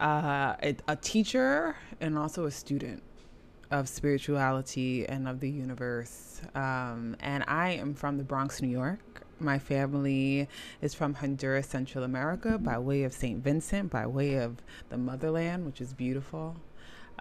uh, 0.00 0.54
a, 0.62 0.76
a 0.86 0.96
teacher, 0.96 1.76
and 1.98 2.18
also 2.18 2.44
a 2.44 2.50
student 2.50 3.02
of 3.70 3.88
spirituality 3.88 5.06
and 5.08 5.28
of 5.28 5.40
the 5.40 5.50
universe. 5.50 6.40
Um, 6.54 7.16
and 7.20 7.44
I 7.48 7.70
am 7.70 7.94
from 7.94 8.18
the 8.18 8.24
Bronx, 8.24 8.62
New 8.62 8.68
York. 8.68 9.00
My 9.38 9.58
family 9.58 10.48
is 10.80 10.94
from 10.94 11.14
Honduras, 11.14 11.66
Central 11.66 12.04
America, 12.04 12.58
by 12.58 12.78
way 12.78 13.02
of 13.02 13.12
St. 13.12 13.42
Vincent, 13.42 13.90
by 13.90 14.06
way 14.06 14.36
of 14.36 14.62
the 14.88 14.96
motherland, 14.96 15.66
which 15.66 15.80
is 15.80 15.92
beautiful. 15.92 16.56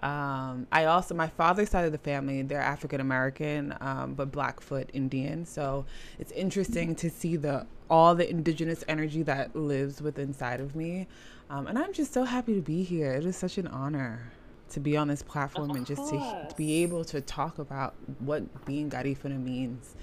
Um, 0.02 0.68
I 0.72 0.86
also, 0.86 1.16
my 1.16 1.28
father's 1.28 1.70
side 1.70 1.86
of 1.86 1.92
the 1.92 1.98
family, 1.98 2.42
they're 2.42 2.62
African 2.62 3.02
American, 3.02 3.76
um, 3.82 4.14
but 4.14 4.32
Blackfoot 4.32 4.90
Indian. 4.94 5.46
So 5.46 5.86
it's 6.20 6.32
interesting 6.32 6.96
to 6.96 7.10
see 7.10 7.38
the 7.38 7.66
all 7.90 8.16
the 8.16 8.30
indigenous 8.30 8.84
energy 8.88 9.24
that 9.24 9.56
lives 9.56 10.02
within 10.02 10.30
inside 10.30 10.60
of 10.60 10.76
me. 10.76 11.08
Um, 11.50 11.68
and 11.68 11.78
I'm 11.78 11.94
just 11.94 12.14
so 12.14 12.24
happy 12.24 12.56
to 12.56 12.62
be 12.62 12.84
here. 12.84 13.14
It 13.14 13.26
is 13.26 13.36
such 13.36 13.58
an 13.58 13.68
honor 13.68 14.32
to 14.70 14.80
be 14.80 14.98
on 14.98 15.08
this 15.08 15.22
platform 15.22 15.70
of 15.72 15.76
and 15.76 15.86
just 15.86 16.10
to, 16.10 16.18
to, 16.50 16.56
be 16.56 16.84
able 16.84 17.06
to 17.06 17.22
talk 17.22 17.60
about 17.60 17.96
what 18.20 18.66
being 18.66 18.90
Garifuna 18.90 19.42
means 19.42 19.96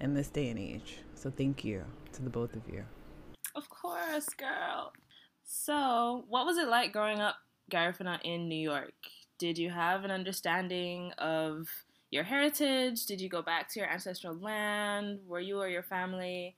in 0.00 0.14
this 0.14 0.28
day 0.28 0.48
and 0.48 0.58
age. 0.58 0.98
So 1.14 1.30
thank 1.30 1.64
you 1.64 1.84
to 2.12 2.22
the 2.22 2.30
both 2.30 2.54
of 2.54 2.62
you. 2.70 2.84
Of 3.54 3.68
course, 3.68 4.28
girl. 4.30 4.92
So, 5.44 6.24
what 6.28 6.46
was 6.46 6.56
it 6.58 6.68
like 6.68 6.92
growing 6.92 7.20
up 7.20 7.36
Garifuna 7.70 8.20
in 8.22 8.48
New 8.48 8.60
York? 8.60 8.94
Did 9.38 9.58
you 9.58 9.70
have 9.70 10.04
an 10.04 10.10
understanding 10.10 11.12
of 11.18 11.68
your 12.10 12.24
heritage? 12.24 13.06
Did 13.06 13.20
you 13.20 13.28
go 13.28 13.42
back 13.42 13.68
to 13.70 13.80
your 13.80 13.88
ancestral 13.88 14.34
land? 14.34 15.20
Were 15.26 15.40
you 15.40 15.58
or 15.58 15.68
your 15.68 15.82
family 15.82 16.56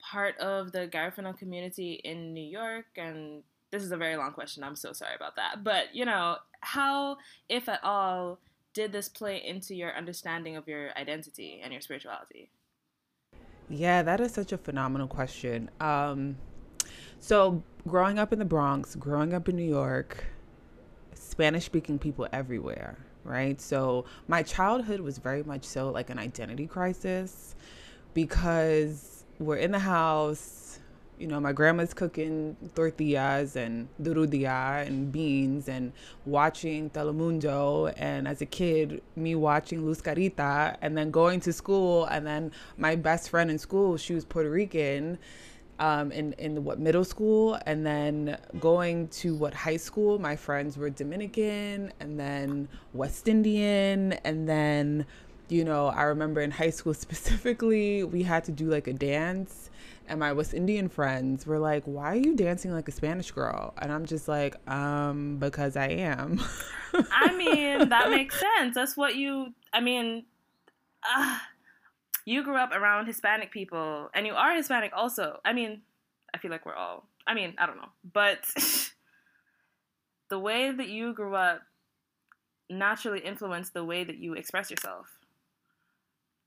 part 0.00 0.36
of 0.38 0.72
the 0.72 0.86
Garifuna 0.86 1.36
community 1.38 2.00
in 2.04 2.34
New 2.34 2.44
York? 2.44 2.86
And 2.96 3.42
this 3.70 3.82
is 3.82 3.92
a 3.92 3.96
very 3.96 4.16
long 4.16 4.32
question. 4.32 4.64
I'm 4.64 4.76
so 4.76 4.92
sorry 4.92 5.14
about 5.14 5.36
that. 5.36 5.64
But, 5.64 5.94
you 5.94 6.04
know, 6.04 6.36
how, 6.66 7.18
if 7.48 7.68
at 7.68 7.80
all, 7.82 8.40
did 8.74 8.92
this 8.92 9.08
play 9.08 9.42
into 9.44 9.74
your 9.74 9.96
understanding 9.96 10.56
of 10.56 10.66
your 10.66 10.90
identity 10.98 11.60
and 11.62 11.72
your 11.72 11.80
spirituality? 11.80 12.50
Yeah, 13.68 14.02
that 14.02 14.20
is 14.20 14.32
such 14.32 14.52
a 14.52 14.58
phenomenal 14.58 15.06
question. 15.06 15.70
Um, 15.80 16.36
so, 17.20 17.62
growing 17.86 18.18
up 18.18 18.32
in 18.32 18.38
the 18.38 18.44
Bronx, 18.44 18.94
growing 18.96 19.32
up 19.32 19.48
in 19.48 19.56
New 19.56 19.68
York, 19.68 20.24
Spanish 21.14 21.64
speaking 21.64 21.98
people 21.98 22.28
everywhere, 22.32 22.98
right? 23.24 23.60
So, 23.60 24.04
my 24.28 24.42
childhood 24.42 25.00
was 25.00 25.18
very 25.18 25.42
much 25.42 25.64
so 25.64 25.90
like 25.90 26.10
an 26.10 26.18
identity 26.18 26.66
crisis 26.66 27.54
because 28.12 29.24
we're 29.38 29.56
in 29.56 29.70
the 29.70 29.78
house, 29.78 30.65
you 31.18 31.26
know, 31.26 31.40
my 31.40 31.52
grandma's 31.52 31.94
cooking 31.94 32.56
tortillas 32.74 33.56
and 33.56 33.88
durudia 34.02 34.86
and 34.86 35.10
beans 35.10 35.68
and 35.68 35.92
watching 36.24 36.90
Telemundo. 36.90 37.92
And 37.96 38.28
as 38.28 38.42
a 38.42 38.46
kid, 38.46 39.02
me 39.16 39.34
watching 39.34 39.86
Luz 39.86 40.02
Clarita 40.02 40.76
and 40.82 40.96
then 40.96 41.10
going 41.10 41.40
to 41.40 41.52
school. 41.52 42.04
And 42.06 42.26
then 42.26 42.52
my 42.76 42.96
best 42.96 43.30
friend 43.30 43.50
in 43.50 43.58
school, 43.58 43.96
she 43.96 44.14
was 44.14 44.24
Puerto 44.24 44.50
Rican 44.50 45.18
um, 45.78 46.12
in, 46.12 46.34
in 46.34 46.64
what 46.64 46.78
middle 46.78 47.04
school. 47.04 47.58
And 47.64 47.86
then 47.86 48.38
going 48.60 49.08
to 49.08 49.34
what 49.34 49.54
high 49.54 49.78
school, 49.78 50.18
my 50.18 50.36
friends 50.36 50.76
were 50.76 50.90
Dominican 50.90 51.92
and 51.98 52.20
then 52.20 52.68
West 52.92 53.26
Indian. 53.26 54.12
And 54.24 54.46
then, 54.46 55.06
you 55.48 55.64
know, 55.64 55.86
I 55.86 56.02
remember 56.02 56.42
in 56.42 56.50
high 56.50 56.70
school 56.70 56.94
specifically, 57.06 58.04
we 58.04 58.22
had 58.22 58.44
to 58.44 58.52
do 58.52 58.68
like 58.68 58.86
a 58.86 58.92
dance 58.92 59.70
and 60.08 60.20
my 60.20 60.32
West 60.32 60.54
Indian 60.54 60.88
friends 60.88 61.46
were 61.46 61.58
like, 61.58 61.84
"Why 61.84 62.12
are 62.12 62.16
you 62.16 62.34
dancing 62.34 62.72
like 62.72 62.88
a 62.88 62.92
Spanish 62.92 63.30
girl?" 63.30 63.74
And 63.78 63.92
I'm 63.92 64.06
just 64.06 64.28
like, 64.28 64.56
"Um, 64.70 65.38
because 65.38 65.76
I 65.76 65.88
am." 65.88 66.40
I 66.94 67.32
mean, 67.36 67.88
that 67.88 68.10
makes 68.10 68.38
sense. 68.38 68.74
That's 68.74 68.96
what 68.96 69.16
you. 69.16 69.54
I 69.72 69.80
mean, 69.80 70.24
uh, 71.16 71.38
you 72.24 72.42
grew 72.42 72.56
up 72.56 72.72
around 72.72 73.06
Hispanic 73.06 73.50
people, 73.50 74.10
and 74.14 74.26
you 74.26 74.34
are 74.34 74.54
Hispanic 74.54 74.92
also. 74.94 75.40
I 75.44 75.52
mean, 75.52 75.82
I 76.34 76.38
feel 76.38 76.50
like 76.50 76.66
we're 76.66 76.74
all. 76.74 77.08
I 77.26 77.34
mean, 77.34 77.54
I 77.58 77.66
don't 77.66 77.76
know, 77.76 77.90
but 78.12 78.44
the 80.30 80.38
way 80.38 80.70
that 80.70 80.88
you 80.88 81.12
grew 81.12 81.34
up 81.34 81.62
naturally 82.68 83.20
influenced 83.20 83.74
the 83.74 83.84
way 83.84 84.04
that 84.04 84.18
you 84.18 84.34
express 84.34 84.70
yourself 84.70 85.15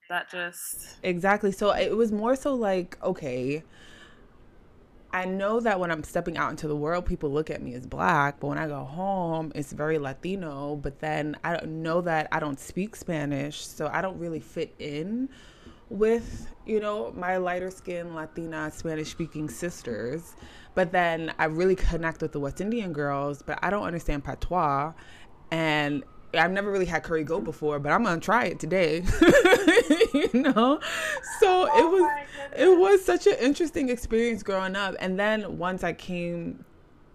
that 0.10 0.30
just 0.30 0.98
exactly 1.04 1.52
so 1.52 1.72
it 1.72 1.96
was 1.96 2.12
more 2.12 2.36
so 2.36 2.54
like 2.54 2.98
okay 3.04 3.64
I 5.12 5.26
know 5.26 5.60
that 5.62 5.80
when 5.80 5.90
I'm 5.90 6.04
stepping 6.04 6.38
out 6.38 6.52
into 6.52 6.68
the 6.68 6.76
world, 6.76 7.06
people 7.06 7.32
look 7.32 7.50
at 7.50 7.64
me 7.64 7.74
as 7.74 7.88
black, 7.88 8.40
but 8.40 8.48
when 8.48 8.60
I 8.60 8.68
go 8.68 8.84
home, 8.84 9.52
it's 9.56 9.74
very 9.74 9.98
Latino. 9.98 10.76
But 10.76 11.00
then 11.00 11.36
I 11.44 11.58
don't 11.58 11.82
know 11.82 12.02
that 12.02 12.28
I 12.32 12.40
don't 12.40 12.60
speak 12.60 12.96
Spanish, 12.96 13.66
so 13.66 13.90
I 13.92 14.02
don't 14.02 14.20
really 14.20 14.40
fit 14.40 14.76
in 14.78 15.30
with, 15.90 16.48
you 16.68 16.80
know, 16.80 17.12
my 17.14 17.38
lighter 17.38 17.72
skinned 17.72 18.16
Latina 18.16 18.70
Spanish 18.72 19.10
speaking 19.10 19.50
sisters. 19.50 20.36
But 20.76 20.92
then 20.92 21.34
I 21.40 21.46
really 21.46 21.76
connect 21.76 22.22
with 22.22 22.32
the 22.32 22.40
West 22.40 22.62
Indian 22.62 22.94
girls, 22.94 23.42
but 23.42 23.58
I 23.64 23.72
don't 23.72 23.86
understand 23.86 24.24
patois. 24.24 24.94
And 25.50 26.04
I've 26.34 26.52
never 26.52 26.72
really 26.72 26.86
had 26.86 27.04
curry 27.04 27.24
goat 27.24 27.44
before, 27.44 27.80
but 27.80 27.92
I'm 27.92 28.04
gonna 28.04 28.20
try 28.20 28.46
it 28.46 28.60
today. 28.60 29.04
you 30.14 30.30
know, 30.34 30.80
so 31.40 31.68
oh 31.72 31.78
it 31.78 31.92
was 31.92 32.28
it 32.56 32.80
was 32.80 33.04
such 33.04 33.28
an 33.28 33.36
interesting 33.40 33.90
experience 33.90 34.44
growing 34.44 34.76
up. 34.76 34.96
And 35.00 35.20
then 35.20 35.58
once 35.58 35.84
I 35.84 35.94
came 35.94 36.66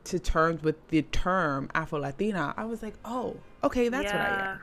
to 0.04 0.18
terms 0.18 0.62
with 0.62 0.76
the 0.88 1.02
term 1.02 1.70
Afro 1.74 2.00
Latina, 2.00 2.54
I 2.56 2.64
was 2.64 2.82
like, 2.82 2.94
oh, 3.04 3.36
okay, 3.62 3.88
that's 3.88 4.04
yeah. 4.04 4.16
what 4.16 4.40
I 4.40 4.52
am. 4.52 4.60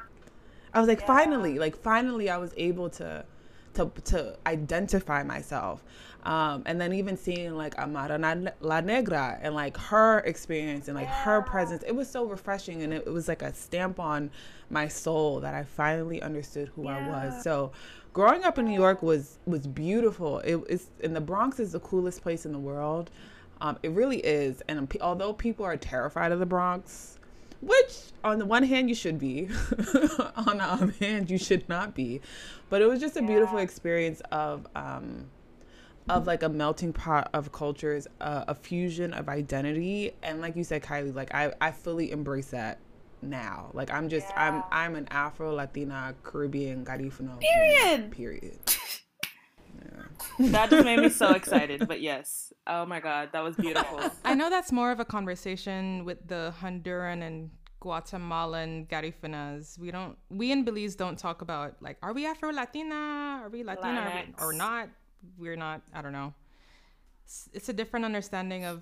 I 0.74 0.80
was 0.80 0.88
like, 0.88 1.02
yeah. 1.02 1.08
finally, 1.08 1.60
like 1.60 1.76
finally, 1.76 2.30
I 2.30 2.38
was 2.38 2.54
able 2.58 2.90
to 2.92 3.26
to 3.76 3.92
to 4.06 4.38
identify 4.46 5.24
myself. 5.24 5.84
Um, 6.24 6.62
and 6.68 6.80
then 6.80 6.94
even 6.94 7.18
seeing 7.18 7.56
like 7.56 7.78
Amara 7.80 8.20
La 8.62 8.82
Negra 8.82 9.40
and 9.42 9.56
like 9.56 9.76
her 9.78 10.20
experience 10.20 10.88
and 10.88 10.96
like 10.96 11.08
yeah. 11.08 11.24
her 11.24 11.42
presence, 11.42 11.84
it 11.84 11.96
was 11.96 12.08
so 12.10 12.26
refreshing 12.26 12.84
and 12.84 12.94
it, 12.94 13.04
it, 13.08 13.10
was 13.10 13.28
like 13.28 13.42
a 13.42 13.54
stamp 13.54 14.00
on 14.00 14.30
my 14.70 14.88
soul 14.88 15.40
that 15.40 15.56
I 15.56 15.64
finally 15.64 16.22
understood 16.22 16.70
who 16.76 16.84
yeah. 16.84 16.98
I 16.98 17.08
was. 17.08 17.44
So 17.44 17.72
growing 18.14 18.44
up 18.44 18.60
in 18.60 18.66
New 18.66 18.80
York 18.80 19.02
was 19.02 19.40
was 19.48 19.66
beautiful. 19.66 20.40
It 20.40 20.62
is 20.70 20.88
and 21.04 21.16
the 21.16 21.22
Bronx 21.22 21.60
is 21.60 21.72
the 21.72 21.80
coolest 21.80 22.22
place 22.22 22.46
in 22.46 22.52
the 22.52 22.60
world. 22.60 23.10
Um, 23.60 23.80
it 23.82 23.92
really 23.92 24.18
is. 24.18 24.62
And 24.68 24.92
although 25.02 25.34
people 25.34 25.66
are 25.66 25.78
terrified 25.78 26.32
of 26.32 26.40
the 26.40 26.46
Bronx, 26.46 27.18
which 27.62 28.12
on 28.24 28.38
the 28.38 28.46
one 28.46 28.64
hand 28.64 28.90
you 28.90 28.96
should 28.96 29.18
be, 29.18 29.50
on 30.36 30.58
the 30.58 30.64
other 30.64 30.94
hand 31.00 31.32
you 31.32 31.40
should 31.40 31.68
not 31.68 31.96
be, 31.96 32.22
but 32.70 32.84
it 32.84 32.86
was 32.86 33.00
just 33.00 33.18
a 33.18 33.22
yeah. 33.22 33.28
beautiful 33.28 33.58
experience 33.58 34.22
of. 34.32 34.68
Um, 34.76 35.26
of 36.10 36.28
like 36.28 36.44
a 36.44 36.50
melting 36.50 36.94
pot 36.94 37.30
of 37.34 37.52
cultures, 37.52 38.08
uh, 38.20 38.46
a 38.48 38.56
fusion 38.56 39.14
of 39.14 39.30
identity, 39.30 40.14
and 40.24 40.42
like 40.42 40.56
you 40.56 40.64
said, 40.64 40.84
Kylie, 40.84 41.14
like 41.14 41.34
I, 41.34 41.54
I 41.62 41.72
fully 41.72 42.12
embrace 42.12 42.48
that 42.48 42.80
now. 43.22 43.70
Like 43.74 43.92
I'm 43.92 44.10
just 44.10 44.28
yeah. 44.30 44.48
I'm 44.48 44.64
I'm 44.72 44.96
an 44.96 45.08
Afro 45.12 45.54
Latina 45.54 46.14
Caribbean 46.24 46.86
Garifuna. 46.86 47.40
Period. 47.40 48.12
Period. 48.12 48.60
Yeah. 50.38 50.50
That 50.52 50.70
just 50.70 50.86
made 50.86 51.00
me 51.00 51.10
so 51.10 51.32
excited. 51.34 51.88
But 51.88 52.02
yes, 52.02 52.54
oh 52.68 52.86
my 52.86 53.00
god, 53.00 53.30
that 53.32 53.44
was 53.44 53.56
beautiful. 53.56 54.00
I 54.26 54.36
know 54.36 54.50
that's 54.50 54.72
more 54.72 54.92
of 54.92 55.00
a 55.00 55.06
conversation 55.06 56.06
with 56.06 56.28
the 56.28 56.54
Honduran 56.62 57.24
and 57.24 57.50
Guatemalan 57.80 58.86
Garifunas. 58.88 59.80
We 59.80 59.92
don't 59.92 60.18
we 60.30 60.52
in 60.52 60.64
Belize 60.64 60.96
don't 60.96 61.18
talk 61.18 61.42
about 61.42 61.76
like 61.82 61.98
are 62.04 62.14
we 62.14 62.26
Afro 62.26 62.52
Latina? 62.52 63.42
Are 63.44 63.50
we 63.50 63.64
Latina 63.64 64.26
or 64.40 64.54
not? 64.54 64.90
We're 65.38 65.56
not. 65.56 65.82
I 65.94 66.02
don't 66.02 66.14
know. 66.14 66.34
It's, 67.54 67.70
a 67.70 67.74
different 67.74 68.06
understanding 68.06 68.66
of. 68.66 68.82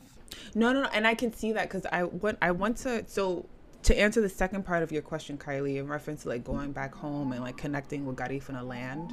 No, 0.56 0.74
no, 0.74 0.84
no, 0.84 0.90
and 0.94 1.06
I 1.06 1.14
can 1.14 1.34
see 1.34 1.52
that 1.54 1.70
because 1.70 1.86
I 1.92 2.04
went. 2.04 2.38
I 2.42 2.52
went 2.52 2.78
to 2.78 3.04
so 3.08 3.46
to 3.84 3.98
answer 3.98 4.22
the 4.22 4.30
second 4.30 4.66
part 4.66 4.84
of 4.84 4.92
your 4.92 5.02
question, 5.02 5.38
Kylie, 5.38 5.78
in 5.78 5.88
reference 5.88 6.24
to 6.24 6.30
like 6.30 6.44
going 6.44 6.72
back 6.72 6.94
home 6.94 7.32
and 7.32 7.42
like 7.42 7.58
connecting 7.58 8.06
with 8.06 8.16
Garifuna 8.16 8.66
land. 8.66 9.12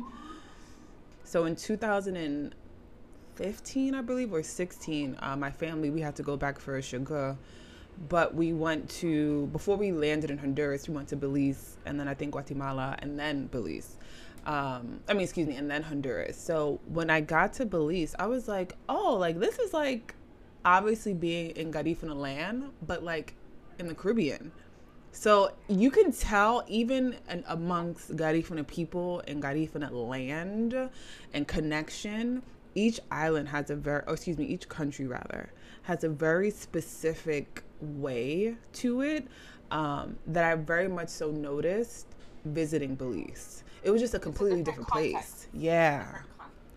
So 1.24 1.44
in 1.44 1.56
2015, 1.56 3.94
I 3.94 4.00
believe, 4.00 4.32
or 4.32 4.42
16, 4.42 5.18
uh, 5.20 5.36
my 5.36 5.50
family 5.50 5.90
we 5.90 6.00
had 6.00 6.16
to 6.16 6.22
go 6.22 6.36
back 6.36 6.58
for 6.58 6.76
a 6.76 6.80
dugu, 6.80 7.36
but 8.08 8.34
we 8.34 8.52
went 8.52 8.88
to 8.90 9.46
before 9.48 9.76
we 9.76 9.92
landed 9.92 10.30
in 10.30 10.38
Honduras, 10.38 10.88
we 10.88 10.94
went 10.94 11.08
to 11.08 11.16
Belize, 11.16 11.76
and 11.86 11.98
then 11.98 12.08
I 12.08 12.14
think 12.14 12.32
Guatemala, 12.32 12.96
and 13.00 13.18
then 13.18 13.46
Belize. 13.46 13.96
Um, 14.46 15.00
I 15.08 15.12
mean, 15.12 15.22
excuse 15.22 15.48
me, 15.48 15.56
and 15.56 15.68
then 15.68 15.82
Honduras. 15.82 16.36
So 16.36 16.80
when 16.86 17.10
I 17.10 17.20
got 17.20 17.52
to 17.54 17.66
Belize, 17.66 18.14
I 18.18 18.26
was 18.26 18.46
like, 18.46 18.76
oh, 18.88 19.16
like 19.16 19.40
this 19.40 19.58
is 19.58 19.74
like 19.74 20.14
obviously 20.64 21.14
being 21.14 21.50
in 21.50 21.72
Garifuna 21.72 22.14
land, 22.14 22.70
but 22.86 23.02
like 23.02 23.34
in 23.78 23.88
the 23.88 23.94
Caribbean. 23.94 24.52
So 25.10 25.50
you 25.68 25.90
can 25.90 26.12
tell 26.12 26.64
even 26.68 27.16
amongst 27.48 28.14
Garifuna 28.16 28.66
people 28.66 29.22
and 29.26 29.42
Garifuna 29.42 29.90
land 29.90 30.90
and 31.32 31.48
connection, 31.48 32.42
each 32.74 33.00
island 33.10 33.48
has 33.48 33.70
a 33.70 33.76
very, 33.76 34.02
excuse 34.06 34.36
me, 34.36 34.44
each 34.44 34.68
country 34.68 35.06
rather, 35.06 35.50
has 35.82 36.04
a 36.04 36.08
very 36.08 36.50
specific 36.50 37.62
way 37.80 38.56
to 38.74 39.00
it 39.00 39.26
um, 39.70 40.16
that 40.26 40.44
I 40.44 40.54
very 40.54 40.88
much 40.88 41.08
so 41.08 41.30
noticed 41.30 42.06
visiting 42.44 42.94
Belize. 42.94 43.64
It 43.86 43.92
was 43.92 44.00
just 44.00 44.14
a 44.14 44.18
completely 44.18 44.62
a 44.62 44.64
different, 44.64 44.88
different 44.88 45.14
place. 45.14 45.46
Yeah. 45.52 46.22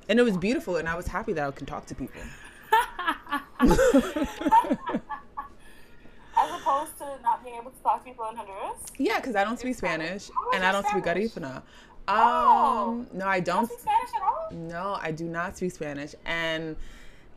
And 0.10 0.20
it 0.20 0.22
was 0.22 0.38
beautiful, 0.38 0.76
and 0.76 0.88
I 0.88 0.94
was 0.96 1.08
happy 1.08 1.34
that 1.34 1.44
I 1.44 1.50
could 1.50 1.66
talk 1.68 1.88
to 1.88 1.96
people. 1.96 2.22
As 3.62 3.72
opposed 6.52 7.00
to 7.00 7.18
not 7.24 7.44
being 7.44 7.56
able 7.60 7.72
to 7.72 7.82
talk 7.82 8.04
to 8.04 8.10
people 8.12 8.26
in 8.30 8.36
Honduras? 8.36 8.84
Yeah, 9.00 9.16
because 9.16 9.36
I 9.36 9.44
don't 9.44 9.58
speak 9.58 9.76
Spanish, 9.76 10.30
oh, 10.30 10.52
and 10.54 10.64
I 10.64 10.72
don't 10.72 10.86
Spanish? 10.86 11.32
speak 11.32 11.44
Garifuna. 11.44 11.64
Oh. 12.08 12.90
Um, 12.90 13.08
no, 13.12 13.26
I 13.26 13.40
don't. 13.40 13.66
speak 13.66 13.80
Spanish 13.80 14.10
at 14.16 14.22
all? 14.22 14.50
No, 14.52 15.00
I 15.02 15.12
do 15.12 15.26
not 15.26 15.58
speak 15.58 15.72
Spanish. 15.72 16.14
And 16.26 16.76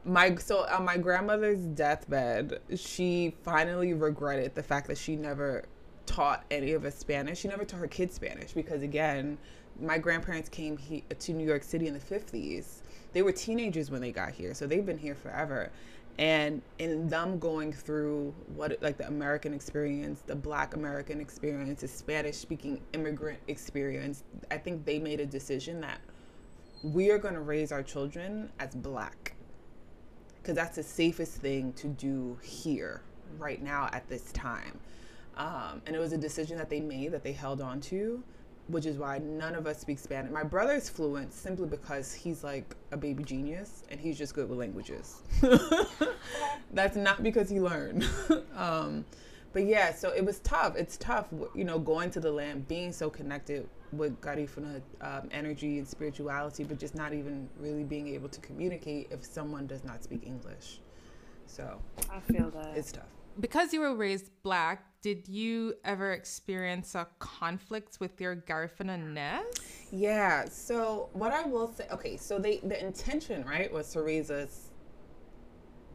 my 0.05 0.35
so 0.35 0.67
on 0.67 0.85
my 0.85 0.99
grandmother's 0.99 1.61
deathbed, 1.61 2.61
she 2.77 3.35
finally 3.43 3.95
regretted 3.95 4.55
the 4.55 4.63
fact 4.63 4.87
that 4.89 4.99
she 4.99 5.17
never 5.17 5.65
taught 6.05 6.45
any 6.51 6.73
of 6.73 6.85
us 6.85 6.97
Spanish. 6.99 7.39
She 7.39 7.49
never 7.49 7.65
taught 7.65 7.81
her 7.81 7.87
kids 7.87 8.15
Spanish 8.15 8.53
because 8.53 8.83
again, 8.83 9.39
my 9.83 9.99
grandparents 9.99 10.49
came 10.49 10.77
he, 10.77 11.05
to 11.19 11.33
New 11.33 11.47
York 11.47 11.63
City 11.63 11.89
in 11.89 11.95
the 11.95 12.01
50s. 12.01 12.83
They 13.13 13.23
were 13.23 13.33
teenagers 13.33 13.91
when 13.91 14.01
they 14.01 14.13
got 14.13 14.33
here, 14.33 14.55
so 14.55 14.67
they've 14.67 14.87
been 14.87 14.99
here 14.99 15.15
forever. 15.15 15.71
And 16.19 16.63
in 16.79 17.09
them 17.09 17.39
going 17.39 17.73
through 17.73 18.35
what 18.55 18.77
like 18.83 18.99
the 18.99 19.07
american 19.07 19.55
experience 19.55 20.21
the 20.21 20.37
black 20.37 20.75
american 20.75 21.23
experience 21.23 21.81
the 21.81 21.89
spanish 21.89 22.37
speaking 22.37 22.83
immigrant 22.93 23.39
experience 23.49 24.23
i 24.51 24.59
think 24.59 24.85
they 24.85 24.99
made 24.99 25.21
a 25.21 25.27
decision 25.27 25.81
that 25.81 26.01
we 26.83 27.11
are 27.11 27.19
going 27.19 27.35
to 27.35 27.41
raise 27.41 27.73
our 27.73 27.83
children 27.83 28.51
as 28.59 28.75
black. 28.75 29.35
Because 30.41 30.57
that's 30.57 30.77
the 30.77 30.83
safest 30.83 31.37
thing 31.37 31.73
to 31.75 31.87
do 31.87 32.39
here 32.43 33.03
right 33.39 33.63
now 33.63 33.89
at 33.93 34.09
this 34.09 34.33
time. 34.33 34.79
Um, 35.37 35.81
and 35.87 35.95
it 35.95 35.99
was 35.99 36.13
a 36.13 36.19
decision 36.19 36.59
that 36.59 36.69
they 36.69 36.81
made 36.81 37.13
that 37.13 37.23
they 37.23 37.33
held 37.33 37.61
on 37.61 37.81
to 37.83 38.23
which 38.69 38.87
is 38.87 38.97
why 38.97 39.19
none 39.19 39.55
of 39.55 39.67
us 39.67 39.81
speak 39.81 39.99
Spanish. 39.99 40.31
My 40.33 40.45
brother 40.45 40.73
is 40.73 40.89
fluent 40.89 41.33
simply 41.33 41.67
because 41.67 42.13
he's 42.13 42.45
like 42.45 42.77
a 42.93 42.97
baby 42.97 43.25
genius 43.25 43.83
and 43.91 43.99
he's 43.99 44.17
just 44.17 44.35
good 44.35 44.49
with 44.49 44.59
languages. 44.59 45.23
That's 46.73 46.97
not 46.97 47.23
because 47.23 47.51
he 47.51 47.61
learned. 47.61 48.09
um, 48.57 49.05
but 49.53 49.65
yeah, 49.65 49.93
so 49.93 50.11
it 50.11 50.25
was 50.25 50.39
tough. 50.41 50.77
It's 50.77 50.97
tough, 50.97 51.27
you 51.55 51.65
know, 51.65 51.79
going 51.79 52.11
to 52.13 52.21
the 52.21 52.33
land, 52.33 52.69
being 52.69 52.93
so 52.93 53.11
connected 53.11 53.69
with 53.93 54.19
Garifuna 54.23 54.81
um, 55.03 55.29
energy 55.31 55.79
and 55.79 55.87
spirituality, 55.87 56.65
but 56.65 56.79
just 56.79 56.95
not 56.95 57.13
even 57.13 57.49
really 57.59 57.85
being 57.85 58.09
able 58.09 58.31
to 58.31 58.41
communicate 58.41 59.09
if 59.11 59.25
someone 59.25 59.67
does 59.67 59.85
not 59.85 60.03
speak 60.03 60.23
English. 60.27 60.81
So 61.47 61.79
I 62.11 62.21
feel 62.21 62.51
that 62.51 62.77
it's 62.77 62.93
tough 62.93 63.05
because 63.41 63.73
you 63.73 63.81
were 63.81 63.95
raised 63.95 64.31
black, 64.43 64.85
did 65.03 65.27
you 65.29 65.75
ever 65.85 66.13
experience 66.13 66.95
a 66.95 67.07
conflict 67.19 67.99
with 67.99 68.21
your 68.21 68.37
Garifuna-ness? 68.37 69.45
Yeah. 69.91 70.45
So 70.49 71.09
what 71.13 71.33
I 71.33 71.43
will 71.45 71.73
say, 71.73 71.87
okay, 71.91 72.17
so 72.17 72.39
they 72.39 72.59
the 72.59 72.81
intention, 72.85 73.45
right, 73.45 73.73
was 73.73 73.91
to 73.93 74.03
raise 74.03 74.31
us 74.31 74.71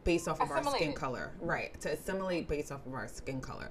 based 0.04 0.28
off 0.28 0.40
of 0.40 0.50
our 0.50 0.64
skin 0.64 0.92
color, 0.92 1.32
right? 1.40 1.78
To 1.80 1.92
assimilate 1.92 2.48
based 2.48 2.72
off 2.72 2.86
of 2.86 2.94
our 2.94 3.08
skin 3.08 3.40
color. 3.40 3.70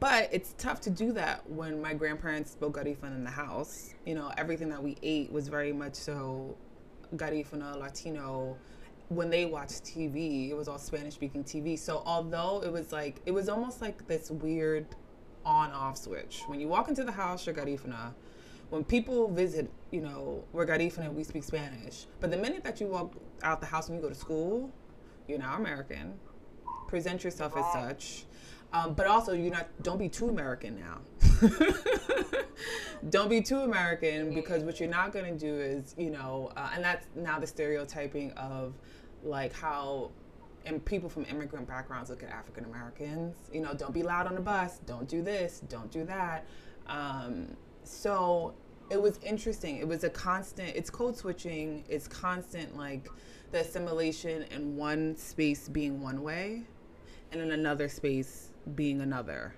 But 0.00 0.28
it's 0.32 0.54
tough 0.58 0.80
to 0.82 0.90
do 0.90 1.12
that 1.12 1.48
when 1.48 1.80
my 1.80 1.94
grandparents 1.94 2.50
spoke 2.50 2.76
Garifuna 2.76 3.14
in 3.14 3.24
the 3.24 3.30
house. 3.30 3.94
You 4.04 4.14
know, 4.14 4.30
everything 4.36 4.68
that 4.70 4.82
we 4.82 4.96
ate 5.02 5.32
was 5.32 5.48
very 5.48 5.72
much 5.72 5.94
so 5.94 6.56
Garifuna, 7.16 7.78
Latino 7.78 8.56
when 9.14 9.30
they 9.30 9.44
watched 9.44 9.84
TV, 9.84 10.50
it 10.50 10.54
was 10.54 10.68
all 10.68 10.78
Spanish 10.78 11.14
speaking 11.14 11.44
TV. 11.44 11.78
So 11.78 12.02
although 12.04 12.62
it 12.64 12.72
was 12.72 12.92
like 12.92 13.20
it 13.26 13.32
was 13.32 13.48
almost 13.48 13.80
like 13.80 14.06
this 14.06 14.30
weird 14.30 14.86
on 15.44 15.70
off 15.72 15.96
switch. 15.98 16.42
When 16.46 16.60
you 16.60 16.68
walk 16.68 16.88
into 16.88 17.04
the 17.04 17.12
house, 17.12 17.46
you're 17.46 17.54
Garifuna. 17.54 18.12
When 18.70 18.84
people 18.84 19.28
visit, 19.28 19.70
you 19.90 20.00
know, 20.00 20.44
we're 20.52 20.66
Garifuna, 20.66 21.12
we 21.12 21.24
speak 21.24 21.44
Spanish. 21.44 22.06
But 22.20 22.30
the 22.30 22.36
minute 22.36 22.64
that 22.64 22.80
you 22.80 22.86
walk 22.86 23.12
out 23.42 23.60
the 23.60 23.66
house 23.66 23.88
and 23.88 23.96
you 23.96 24.02
go 24.02 24.08
to 24.08 24.14
school, 24.14 24.72
you're 25.28 25.38
now 25.38 25.56
American. 25.56 26.14
Present 26.88 27.24
yourself 27.24 27.56
as 27.56 27.64
such. 27.72 28.24
Um, 28.72 28.94
but 28.94 29.06
also, 29.06 29.32
you're 29.32 29.52
not. 29.52 29.68
Don't 29.82 29.98
be 29.98 30.08
too 30.08 30.28
American 30.28 30.80
now. 30.80 31.00
don't 33.10 33.28
be 33.28 33.42
too 33.42 33.60
American 33.60 34.34
because 34.34 34.62
what 34.62 34.80
you're 34.80 34.88
not 34.88 35.12
going 35.12 35.26
to 35.26 35.38
do 35.38 35.60
is, 35.60 35.94
you 35.98 36.10
know, 36.10 36.50
uh, 36.56 36.70
and 36.74 36.82
that's 36.82 37.06
now 37.14 37.38
the 37.38 37.46
stereotyping 37.46 38.32
of 38.32 38.72
like 39.22 39.52
how 39.52 40.10
and 40.64 40.84
people 40.84 41.08
from 41.08 41.24
immigrant 41.26 41.66
backgrounds 41.66 42.10
look 42.10 42.22
at 42.22 42.30
African 42.30 42.64
Americans. 42.64 43.36
You 43.52 43.60
know, 43.60 43.74
don't 43.74 43.92
be 43.92 44.02
loud 44.02 44.26
on 44.26 44.34
the 44.34 44.40
bus. 44.40 44.78
Don't 44.86 45.08
do 45.08 45.22
this. 45.22 45.60
Don't 45.68 45.90
do 45.90 46.04
that. 46.04 46.46
Um, 46.86 47.56
so 47.84 48.54
it 48.90 49.00
was 49.00 49.18
interesting. 49.24 49.78
It 49.78 49.88
was 49.88 50.04
a 50.04 50.10
constant. 50.10 50.76
It's 50.76 50.90
code 50.90 51.16
switching. 51.16 51.84
It's 51.88 52.06
constant, 52.06 52.76
like 52.76 53.08
the 53.50 53.60
assimilation 53.60 54.44
in 54.50 54.76
one 54.76 55.16
space 55.16 55.68
being 55.68 56.00
one 56.00 56.22
way, 56.22 56.62
and 57.32 57.40
in 57.40 57.52
another 57.52 57.88
space 57.88 58.50
being 58.74 59.00
another. 59.00 59.54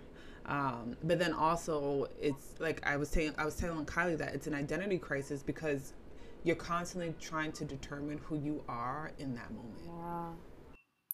Um, 0.47 0.97
but 1.03 1.19
then 1.19 1.33
also, 1.33 2.09
it's 2.21 2.55
like 2.61 2.87
I 2.87 2.97
was 2.97 3.09
saying. 3.09 3.35
I 3.39 3.45
was 3.45 3.57
telling 3.57 3.85
Kylie 3.87 4.19
that 4.19 4.35
it's 4.35 4.47
an 4.47 4.55
identity 4.55 4.99
crisis 4.99 5.43
because 5.43 5.95
you're 6.45 6.57
constantly 6.57 7.15
trying 7.21 7.51
to 7.53 7.65
determine 7.65 8.19
who 8.19 8.37
you 8.39 8.63
are 8.69 9.11
in 9.19 9.35
that 9.35 9.51
moment. 9.51 9.81
Yeah. 9.87 10.29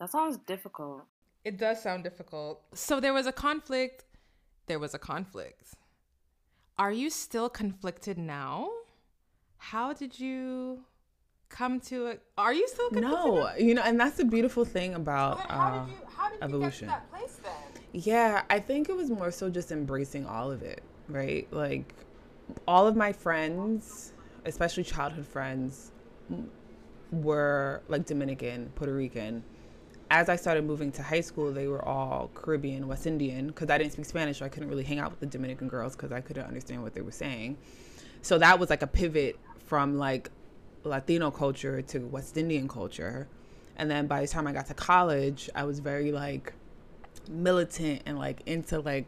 That 0.00 0.10
sounds 0.10 0.38
difficult. 0.38 1.04
It 1.44 1.56
does 1.56 1.82
sound 1.82 2.04
difficult. 2.04 2.62
So 2.74 3.00
there 3.00 3.14
was 3.14 3.26
a 3.26 3.32
conflict. 3.32 4.04
There 4.66 4.78
was 4.78 4.92
a 4.92 4.98
conflict. 4.98 5.74
Are 6.78 6.92
you 6.92 7.10
still 7.10 7.48
conflicted 7.48 8.18
now? 8.18 8.70
How 9.56 9.92
did 9.92 10.18
you 10.18 10.80
come 11.48 11.80
to 11.80 12.06
it? 12.06 12.22
Are 12.36 12.52
you 12.52 12.66
still 12.68 12.88
conflicted? 12.90 13.24
No, 13.24 13.44
now? 13.44 13.56
you 13.56 13.74
know, 13.74 13.82
and 13.82 14.00
that's 14.00 14.16
the 14.16 14.24
beautiful 14.24 14.64
thing 14.64 14.94
about 14.94 15.40
uh, 15.48 15.86
evolution. 16.42 16.90
place 17.10 17.38
then? 17.42 17.82
Yeah, 17.92 18.42
I 18.50 18.58
think 18.58 18.88
it 18.88 18.96
was 18.96 19.10
more 19.10 19.30
so 19.30 19.48
just 19.50 19.70
embracing 19.70 20.26
all 20.26 20.50
of 20.50 20.62
it, 20.62 20.82
right? 21.08 21.46
Like 21.52 21.94
all 22.66 22.86
of 22.86 22.96
my 22.96 23.12
friends, 23.12 24.12
especially 24.44 24.84
childhood 24.84 25.26
friends, 25.26 25.92
were 27.10 27.82
like 27.88 28.06
Dominican, 28.06 28.70
Puerto 28.74 28.94
Rican. 28.94 29.42
As 30.10 30.28
I 30.28 30.36
started 30.36 30.64
moving 30.64 30.90
to 30.92 31.02
high 31.02 31.20
school, 31.20 31.52
they 31.52 31.68
were 31.68 31.84
all 31.84 32.30
Caribbean, 32.34 32.88
West 32.88 33.06
Indian, 33.06 33.48
because 33.48 33.70
I 33.70 33.78
didn't 33.78 33.92
speak 33.92 34.06
Spanish, 34.06 34.38
so 34.38 34.44
I 34.44 34.48
couldn't 34.48 34.68
really 34.68 34.82
hang 34.82 34.98
out 34.98 35.10
with 35.10 35.20
the 35.20 35.26
Dominican 35.26 35.68
girls 35.68 35.94
because 35.94 36.10
I 36.10 36.20
couldn't 36.20 36.46
understand 36.46 36.82
what 36.82 36.94
they 36.94 37.00
were 37.00 37.12
saying. 37.12 37.58
So 38.22 38.38
that 38.38 38.58
was 38.58 38.70
like 38.70 38.82
a 38.82 38.86
pivot 38.86 39.38
from 39.66 39.98
like 39.98 40.30
Latino 40.84 41.30
culture 41.30 41.80
to 41.82 42.00
West 42.00 42.36
Indian 42.36 42.68
culture. 42.68 43.28
And 43.76 43.90
then 43.90 44.06
by 44.06 44.20
the 44.20 44.26
time 44.26 44.46
I 44.46 44.52
got 44.52 44.66
to 44.66 44.74
college, 44.74 45.48
I 45.54 45.64
was 45.64 45.78
very 45.78 46.12
like 46.12 46.52
militant 47.28 48.02
and 48.06 48.18
like 48.18 48.42
into 48.46 48.80
like 48.80 49.06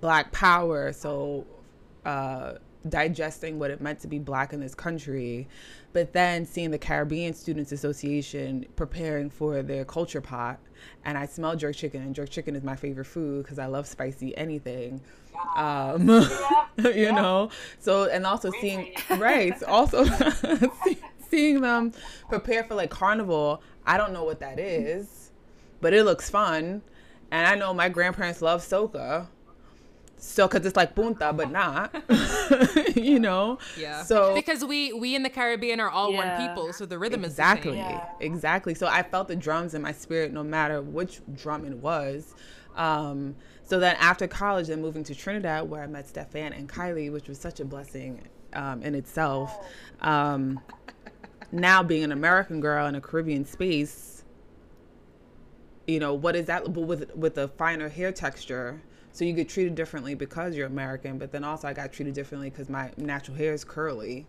black 0.00 0.32
power. 0.32 0.92
So 0.92 1.46
uh, 2.04 2.54
digesting 2.88 3.58
what 3.58 3.70
it 3.70 3.80
meant 3.80 4.00
to 4.00 4.08
be 4.08 4.18
black 4.18 4.52
in 4.52 4.60
this 4.60 4.74
country, 4.74 5.48
but 5.92 6.12
then 6.12 6.44
seeing 6.44 6.70
the 6.70 6.78
Caribbean 6.78 7.34
Students 7.34 7.72
Association 7.72 8.66
preparing 8.76 9.30
for 9.30 9.62
their 9.62 9.84
culture 9.84 10.20
pot, 10.20 10.58
and 11.04 11.16
I 11.16 11.26
smell 11.26 11.56
jerk 11.56 11.76
chicken, 11.76 12.02
and 12.02 12.14
jerk 12.14 12.30
chicken 12.30 12.54
is 12.54 12.62
my 12.62 12.76
favorite 12.76 13.06
food 13.06 13.44
because 13.44 13.58
I 13.58 13.66
love 13.66 13.86
spicy 13.86 14.36
anything. 14.36 15.00
Um, 15.56 16.08
you 16.78 17.12
know, 17.12 17.50
so 17.78 18.04
and 18.10 18.26
also 18.26 18.50
seeing 18.60 18.94
right, 19.10 19.60
also 19.64 20.04
seeing 21.30 21.60
them 21.60 21.92
prepare 22.28 22.64
for 22.64 22.74
like 22.74 22.90
carnival. 22.90 23.62
I 23.86 23.96
don't 23.96 24.12
know 24.12 24.24
what 24.24 24.40
that 24.40 24.58
is, 24.58 25.30
but 25.80 25.94
it 25.94 26.04
looks 26.04 26.28
fun, 26.28 26.82
and 27.30 27.46
I 27.46 27.54
know 27.54 27.72
my 27.72 27.88
grandparents 27.88 28.42
love 28.42 28.62
soca 28.62 29.28
so 30.18 30.48
because 30.48 30.64
it's 30.64 30.76
like 30.76 30.94
punta 30.94 31.32
but 31.32 31.50
not 31.62 31.94
you 32.96 33.18
know 33.18 33.58
yeah 33.78 34.02
so 34.02 34.34
because 34.34 34.64
we 34.64 34.92
we 34.92 35.14
in 35.14 35.22
the 35.22 35.28
caribbean 35.30 35.78
are 35.78 35.90
all 35.90 36.10
Yeah. 36.12 36.38
one 36.38 36.48
people 36.48 36.72
so 36.72 36.86
the 36.86 36.98
rhythm 36.98 37.24
exactly 37.24 37.72
is 37.78 37.84
the 37.84 37.90
same. 37.90 37.98
Yeah. 37.98 38.08
exactly 38.20 38.74
so 38.74 38.86
i 38.86 39.02
felt 39.02 39.28
the 39.28 39.36
drums 39.36 39.74
in 39.74 39.82
my 39.82 39.92
spirit 39.92 40.32
no 40.32 40.42
matter 40.42 40.80
which 40.80 41.20
drum 41.34 41.64
it 41.66 41.76
was 41.76 42.34
um 42.76 43.36
so 43.62 43.78
then 43.78 43.96
after 44.00 44.26
college 44.26 44.68
and 44.70 44.80
moving 44.80 45.04
to 45.04 45.14
trinidad 45.14 45.68
where 45.68 45.82
i 45.82 45.86
met 45.86 46.08
stefan 46.08 46.52
and 46.52 46.68
kylie 46.68 47.12
which 47.12 47.28
was 47.28 47.38
such 47.38 47.60
a 47.60 47.64
blessing 47.64 48.26
um, 48.54 48.82
in 48.82 48.94
itself 48.94 49.66
um 50.00 50.58
now 51.52 51.82
being 51.82 52.04
an 52.04 52.12
american 52.12 52.60
girl 52.60 52.86
in 52.86 52.94
a 52.94 53.00
caribbean 53.00 53.44
space 53.44 54.24
you 55.86 56.00
know 56.00 56.14
what 56.14 56.34
is 56.34 56.46
that 56.46 56.64
but 56.72 56.80
with 56.82 57.14
with 57.14 57.36
a 57.38 57.48
finer 57.48 57.88
hair 57.88 58.12
texture 58.12 58.80
so 59.16 59.24
you 59.24 59.32
get 59.32 59.48
treated 59.48 59.74
differently 59.74 60.14
because 60.14 60.54
you're 60.54 60.66
american 60.66 61.16
but 61.16 61.32
then 61.32 61.42
also 61.42 61.66
i 61.66 61.72
got 61.72 61.90
treated 61.90 62.12
differently 62.12 62.50
because 62.50 62.68
my 62.68 62.90
natural 62.98 63.36
hair 63.36 63.52
is 63.52 63.64
curly. 63.64 64.26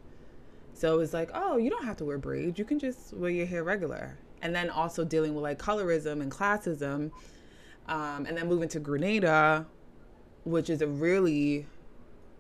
So 0.74 1.00
it's 1.00 1.14
like 1.14 1.30
oh 1.34 1.58
you 1.58 1.70
don't 1.70 1.86
have 1.86 1.98
to 1.98 2.06
wear 2.06 2.18
braids. 2.18 2.58
You 2.58 2.66
can 2.66 2.80
just 2.80 3.14
wear 3.14 3.32
your 3.32 3.48
hair 3.48 3.64
regular. 3.64 4.18
And 4.42 4.56
then 4.56 4.70
also 4.70 5.04
dealing 5.04 5.34
with 5.34 5.44
like 5.44 5.60
colorism 5.60 6.22
and 6.22 6.32
classism 6.32 7.12
um, 7.88 8.26
and 8.26 8.38
then 8.38 8.48
moving 8.48 8.70
to 8.70 8.80
grenada 8.80 9.66
which 10.44 10.70
is 10.70 10.82
a 10.82 10.88
really 10.88 11.66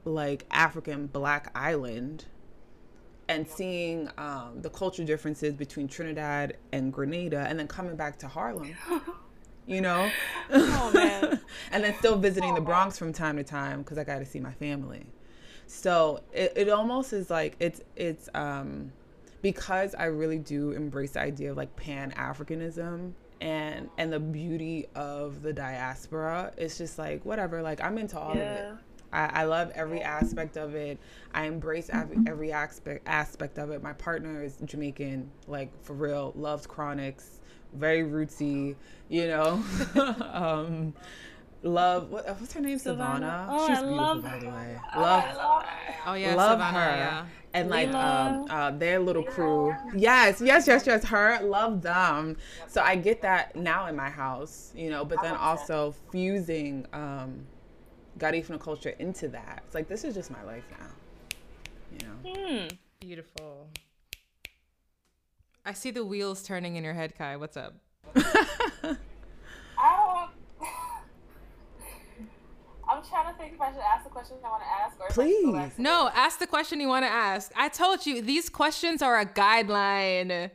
like 0.05 0.45
african 0.51 1.07
black 1.07 1.51
island 1.55 2.25
and 3.29 3.47
seeing 3.47 4.09
um, 4.17 4.61
the 4.61 4.69
cultural 4.69 5.05
differences 5.05 5.53
between 5.53 5.87
Trinidad 5.87 6.57
and 6.71 6.93
Grenada, 6.93 7.45
and 7.49 7.59
then 7.59 7.67
coming 7.67 7.95
back 7.95 8.17
to 8.19 8.27
Harlem, 8.27 8.73
you 9.67 9.81
know, 9.81 10.09
Oh 10.49 10.91
man. 10.93 11.39
and 11.71 11.83
then 11.83 11.95
still 11.97 12.17
visiting 12.17 12.55
the 12.55 12.61
Bronx 12.61 12.97
from 12.97 13.13
time 13.13 13.37
to 13.37 13.43
time 13.43 13.83
because 13.83 13.97
I 13.97 14.03
got 14.03 14.19
to 14.19 14.25
see 14.25 14.39
my 14.39 14.53
family. 14.53 15.05
So 15.67 16.21
it, 16.31 16.53
it 16.55 16.69
almost 16.69 17.13
is 17.13 17.29
like 17.29 17.55
it's 17.59 17.81
it's 17.95 18.29
um, 18.33 18.91
because 19.41 19.93
I 19.95 20.05
really 20.05 20.39
do 20.39 20.71
embrace 20.71 21.11
the 21.11 21.21
idea 21.21 21.51
of 21.51 21.57
like 21.57 21.75
Pan 21.75 22.11
Africanism 22.17 23.11
and 23.41 23.89
and 23.97 24.11
the 24.11 24.19
beauty 24.19 24.87
of 24.95 25.41
the 25.41 25.53
diaspora. 25.53 26.53
It's 26.57 26.77
just 26.77 26.97
like 26.97 27.25
whatever. 27.25 27.61
Like 27.61 27.81
I'm 27.81 27.97
into 27.97 28.17
all 28.17 28.31
of 28.31 28.37
it. 28.37 28.73
I, 29.11 29.41
I 29.41 29.43
love 29.43 29.71
every 29.73 30.01
aspect 30.01 30.57
of 30.57 30.75
it. 30.75 30.97
I 31.33 31.45
embrace 31.45 31.89
every, 31.91 32.17
every 32.27 32.51
aspect 32.51 33.07
aspect 33.07 33.57
of 33.57 33.71
it. 33.71 33.83
My 33.83 33.93
partner 33.93 34.43
is 34.43 34.57
Jamaican, 34.63 35.29
like 35.47 35.71
for 35.83 35.93
real, 35.93 36.33
loves 36.35 36.65
Chronixx, 36.65 37.36
very 37.73 38.03
rootsy, 38.03 38.75
you 39.09 39.27
know. 39.27 39.63
um, 40.33 40.93
love 41.63 42.09
what, 42.09 42.25
what's 42.39 42.53
her 42.53 42.61
name? 42.61 42.77
Sevana. 42.79 43.19
Sevana. 43.19 43.47
Oh, 43.49 43.67
She's 43.67 43.77
I 43.77 43.81
beautiful, 43.81 43.97
love 43.97 44.23
by 44.23 44.39
the 44.39 44.45
her. 44.45 44.51
way. 44.55 44.79
Oh, 44.95 45.01
Love, 45.01 45.23
I 45.23 45.33
love 45.35 45.65
oh 46.07 46.13
yeah 46.13 46.35
love 46.35 46.59
Sevana, 46.59 46.71
her. 46.71 46.95
yeah 46.95 47.25
And 47.53 47.69
like 47.69 47.89
um, 47.93 48.45
uh, 48.49 48.71
their 48.71 48.99
little 48.99 49.23
crew. 49.23 49.75
Yes, 49.95 50.41
yes, 50.41 50.67
yes, 50.67 50.85
yes. 50.85 51.03
Her, 51.05 51.39
love 51.41 51.81
them. 51.81 52.37
So 52.67 52.81
I 52.81 52.95
get 52.95 53.21
that 53.23 53.55
now 53.55 53.87
in 53.87 53.95
my 53.95 54.09
house, 54.09 54.71
you 54.75 54.89
know. 54.89 55.03
But 55.03 55.21
then 55.21 55.35
also 55.35 55.93
fusing 56.11 56.85
um, 56.93 57.45
Garifuna 58.19 58.59
culture 58.59 58.93
into 58.99 59.27
that. 59.29 59.63
It's 59.65 59.75
like 59.75 59.87
this 59.87 60.03
is 60.03 60.13
just 60.13 60.29
my 60.31 60.43
life 60.43 60.63
now, 60.79 60.87
you 61.91 62.07
know. 62.07 62.15
Hmm. 62.31 62.67
beautiful 62.99 63.67
i 65.67 65.73
see 65.73 65.91
the 65.91 66.03
wheels 66.03 66.41
turning 66.43 66.75
in 66.75 66.83
your 66.83 66.93
head 66.93 67.15
kai 67.17 67.35
what's 67.35 67.57
up 67.57 67.75
I 68.15 68.21
don't. 68.83 68.97
Um, 69.77 70.29
I'm 72.89 73.03
trying 73.03 73.31
to 73.33 73.37
think 73.37 73.53
if 73.53 73.61
I 73.61 73.71
should 73.71 73.81
ask 73.81 74.05
the 74.05 74.09
questions 74.09 74.39
I 74.45 74.49
want 74.49 74.63
to 74.63 74.69
ask 74.69 74.99
or 74.99 75.07
if 75.07 75.19
I 75.19 75.29
should 75.29 75.45
go 75.45 75.51
back 75.53 75.69
Please. 75.71 75.75
to 75.75 75.81
no 75.81 76.09
ask 76.15 76.39
the 76.39 76.47
question 76.47 76.79
you 76.79 76.87
want 76.87 77.03
to 77.05 77.11
ask 77.11 77.51
i 77.55 77.67
told 77.67 78.05
you 78.05 78.21
these 78.21 78.49
questions 78.49 79.01
are 79.01 79.19
a 79.19 79.25
guideline 79.25 80.49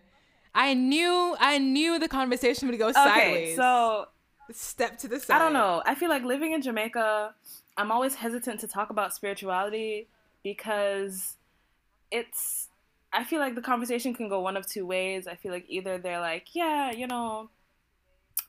i 0.55 0.73
knew 0.75 1.37
i 1.39 1.59
knew 1.59 1.99
the 1.99 2.09
conversation 2.09 2.69
would 2.69 2.79
go 2.79 2.89
Okay, 2.89 2.95
sideways 2.95 3.57
so 3.57 4.07
step 4.51 4.99
to 4.99 5.09
the 5.09 5.21
side 5.21 5.37
I 5.37 5.39
don't 5.39 5.53
know. 5.53 5.83
I 5.87 5.95
feel 5.95 6.09
like 6.11 6.25
living 6.25 6.53
in 6.53 6.61
Jamaica, 6.63 7.35
I'm 7.77 7.91
always 7.91 8.15
hesitant 8.17 8.61
to 8.61 8.69
talk 8.69 8.91
about 8.91 9.15
spirituality 9.15 10.09
because 10.43 11.37
it's. 12.11 12.69
I 13.13 13.25
feel 13.25 13.41
like 13.41 13.55
the 13.55 13.63
conversation 13.63 14.15
can 14.15 14.29
go 14.29 14.41
one 14.41 14.57
of 14.57 14.67
two 14.67 14.87
ways. 14.87 15.27
I 15.27 15.35
feel 15.35 15.53
like 15.53 15.67
either 15.69 15.99
they're 15.99 16.21
like, 16.21 16.55
yeah, 16.55 16.91
you 16.93 17.07
know, 17.07 17.51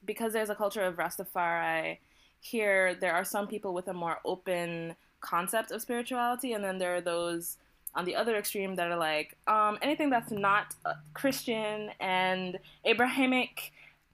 because 0.05 0.33
there's 0.33 0.49
a 0.49 0.55
culture 0.55 0.83
of 0.83 0.95
Rastafari 0.95 1.97
here, 2.39 2.95
there 2.95 3.13
are 3.13 3.23
some 3.25 3.47
people 3.47 3.73
with 3.73 3.87
a 3.87 3.93
more 3.93 4.19
open 4.25 4.95
concept 5.21 5.71
of 5.71 5.81
spirituality, 5.81 6.53
and 6.53 6.63
then 6.63 6.77
there 6.77 6.95
are 6.95 7.01
those 7.01 7.57
on 7.95 8.05
the 8.05 8.15
other 8.15 8.35
extreme 8.35 8.75
that 8.75 8.91
are 8.91 8.97
like, 8.97 9.37
um, 9.47 9.77
anything 9.81 10.09
that's 10.09 10.31
not 10.31 10.75
uh, 10.85 10.93
Christian 11.13 11.91
and 11.99 12.57
Abrahamic 12.85 13.71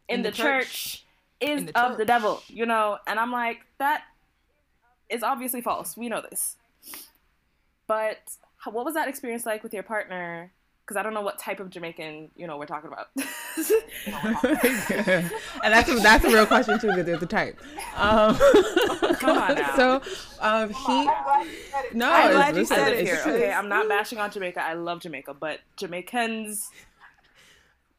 in, 0.08 0.18
In 0.18 0.22
the, 0.24 0.30
the 0.32 0.36
church, 0.36 0.66
church. 0.66 1.06
is 1.40 1.66
the 1.66 1.80
of 1.80 1.98
the 1.98 2.06
devil, 2.06 2.44
you 2.48 2.66
know? 2.66 2.98
And 3.08 3.20
I'm 3.20 3.32
like, 3.32 3.60
that 3.78 4.04
is 5.10 5.24
obviously 5.24 5.62
false. 5.62 5.96
We 5.96 6.10
know 6.10 6.22
this. 6.22 6.58
But 7.88 8.18
how, 8.60 8.72
what 8.72 8.86
was 8.86 8.94
that 8.94 9.08
experience 9.08 9.46
like 9.46 9.64
with 9.64 9.74
your 9.74 9.84
partner? 9.84 10.52
Because 10.86 10.98
I 10.98 11.04
don't 11.04 11.14
know 11.14 11.22
what 11.22 11.38
type 11.40 11.60
of 11.60 11.70
Jamaican, 11.70 12.32
you 12.36 12.48
know, 12.48 12.58
we're 12.58 12.66
talking 12.66 12.92
about. 12.92 13.08
and 15.64 15.74
that's 15.74 15.88
a, 15.90 15.96
that's 15.96 16.26
a 16.26 16.30
real 16.30 16.46
question 16.48 16.80
too, 16.80 16.88
because 16.88 17.06
there's 17.06 17.22
a 17.22 17.28
type. 17.28 17.60
Um, 17.96 18.36
Come 19.20 19.38
on 19.38 19.56
now. 19.56 19.76
so 19.76 20.02
um, 20.42 20.70
he. 20.70 20.76
I'm 20.92 21.06
glad 21.06 21.46
you 21.46 21.56
said 21.72 21.86
it. 21.86 21.96
No, 21.96 22.12
I'm 22.12 22.32
glad 22.32 22.58
you 22.58 22.66
said 22.66 22.88
it 22.92 23.00
it's 23.08 23.24
here. 23.24 23.34
Okay, 23.34 23.52
I'm 23.52 23.70
not 23.70 23.88
bashing 23.88 24.18
on 24.18 24.32
Jamaica. 24.32 24.62
I 24.62 24.74
love 24.74 25.02
Jamaica, 25.02 25.36
but 25.36 25.60
Jamaicans, 25.78 26.70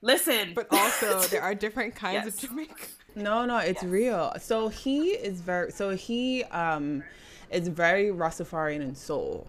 listen. 0.02 0.52
but 0.54 0.66
also 0.72 1.20
there 1.28 1.42
are 1.42 1.54
different 1.54 1.94
kinds 1.94 2.24
Yes. 2.24 2.42
of 2.42 2.50
jamaica 2.50 2.74
No, 3.14 3.46
no, 3.46 3.58
it's 3.58 3.84
real. 3.84 4.32
So 4.40 4.68
he 4.68 5.10
is 5.10 5.40
very 5.40 5.70
so 5.70 5.90
he 5.90 6.42
um 6.44 7.04
is 7.50 7.68
very 7.68 8.06
Rastafarian 8.06 8.80
in 8.80 8.94
soul. 8.96 9.46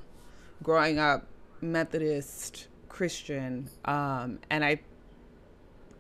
Growing 0.63 1.00
up 1.00 1.28
Methodist 1.62 2.67
Christian 2.89 3.69
um 3.86 4.39
and 4.50 4.65
I 4.65 4.82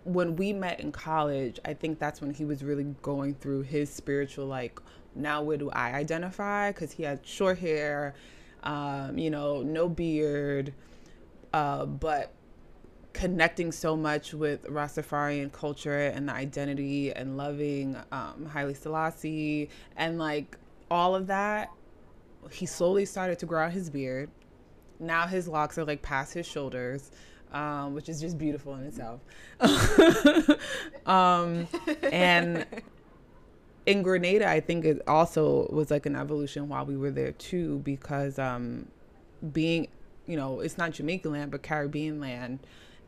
when 0.03 0.35
we 0.35 0.51
met 0.51 0.79
in 0.79 0.91
college, 0.91 1.59
I 1.63 1.73
think 1.75 1.99
that's 1.99 2.21
when 2.21 2.33
he 2.33 2.43
was 2.43 2.63
really 2.63 2.95
going 3.01 3.35
through 3.35 3.61
his 3.61 3.89
spiritual 3.91 4.47
like 4.47 4.79
now 5.15 5.41
where 5.43 5.57
do 5.57 5.69
I 5.69 5.93
identify 5.93 6.71
cuz 6.71 6.91
he 6.91 7.03
had 7.03 7.25
short 7.25 7.59
hair 7.59 8.15
um 8.63 9.17
you 9.17 9.29
know, 9.29 9.61
no 9.61 9.87
beard 9.87 10.73
uh 11.53 11.85
but 11.85 12.33
connecting 13.13 13.71
so 13.71 13.95
much 13.95 14.33
with 14.33 14.63
Rastafarian 14.63 15.51
culture 15.51 16.07
and 16.07 16.27
the 16.29 16.33
identity 16.33 17.11
and 17.11 17.37
loving 17.37 17.97
um, 18.11 18.45
Haile 18.45 18.73
Selassie 18.73 19.69
and 19.97 20.17
like 20.17 20.57
all 20.89 21.15
of 21.15 21.27
that, 21.27 21.71
he 22.49 22.65
slowly 22.65 23.05
started 23.05 23.39
to 23.39 23.45
grow 23.45 23.65
out 23.65 23.71
his 23.71 23.89
beard. 23.89 24.29
Now 25.01 25.27
his 25.27 25.47
locks 25.47 25.77
are 25.77 25.83
like 25.83 26.01
past 26.01 26.33
his 26.33 26.45
shoulders, 26.45 27.11
um, 27.51 27.93
which 27.93 28.07
is 28.07 28.21
just 28.21 28.37
beautiful 28.37 28.75
in 28.75 28.83
itself. 28.83 29.21
um, 31.05 31.67
and 32.03 32.65
in 33.85 34.03
Grenada, 34.03 34.49
I 34.49 34.59
think 34.59 34.85
it 34.85 35.01
also 35.07 35.67
was 35.71 35.91
like 35.91 36.05
an 36.05 36.15
evolution 36.15 36.69
while 36.69 36.85
we 36.85 36.95
were 36.95 37.11
there 37.11 37.31
too, 37.33 37.79
because 37.79 38.37
um, 38.39 38.87
being, 39.51 39.87
you 40.27 40.37
know, 40.37 40.59
it's 40.59 40.77
not 40.77 40.91
Jamaican 40.91 41.31
land, 41.31 41.51
but 41.51 41.63
Caribbean 41.63 42.19
land, 42.19 42.59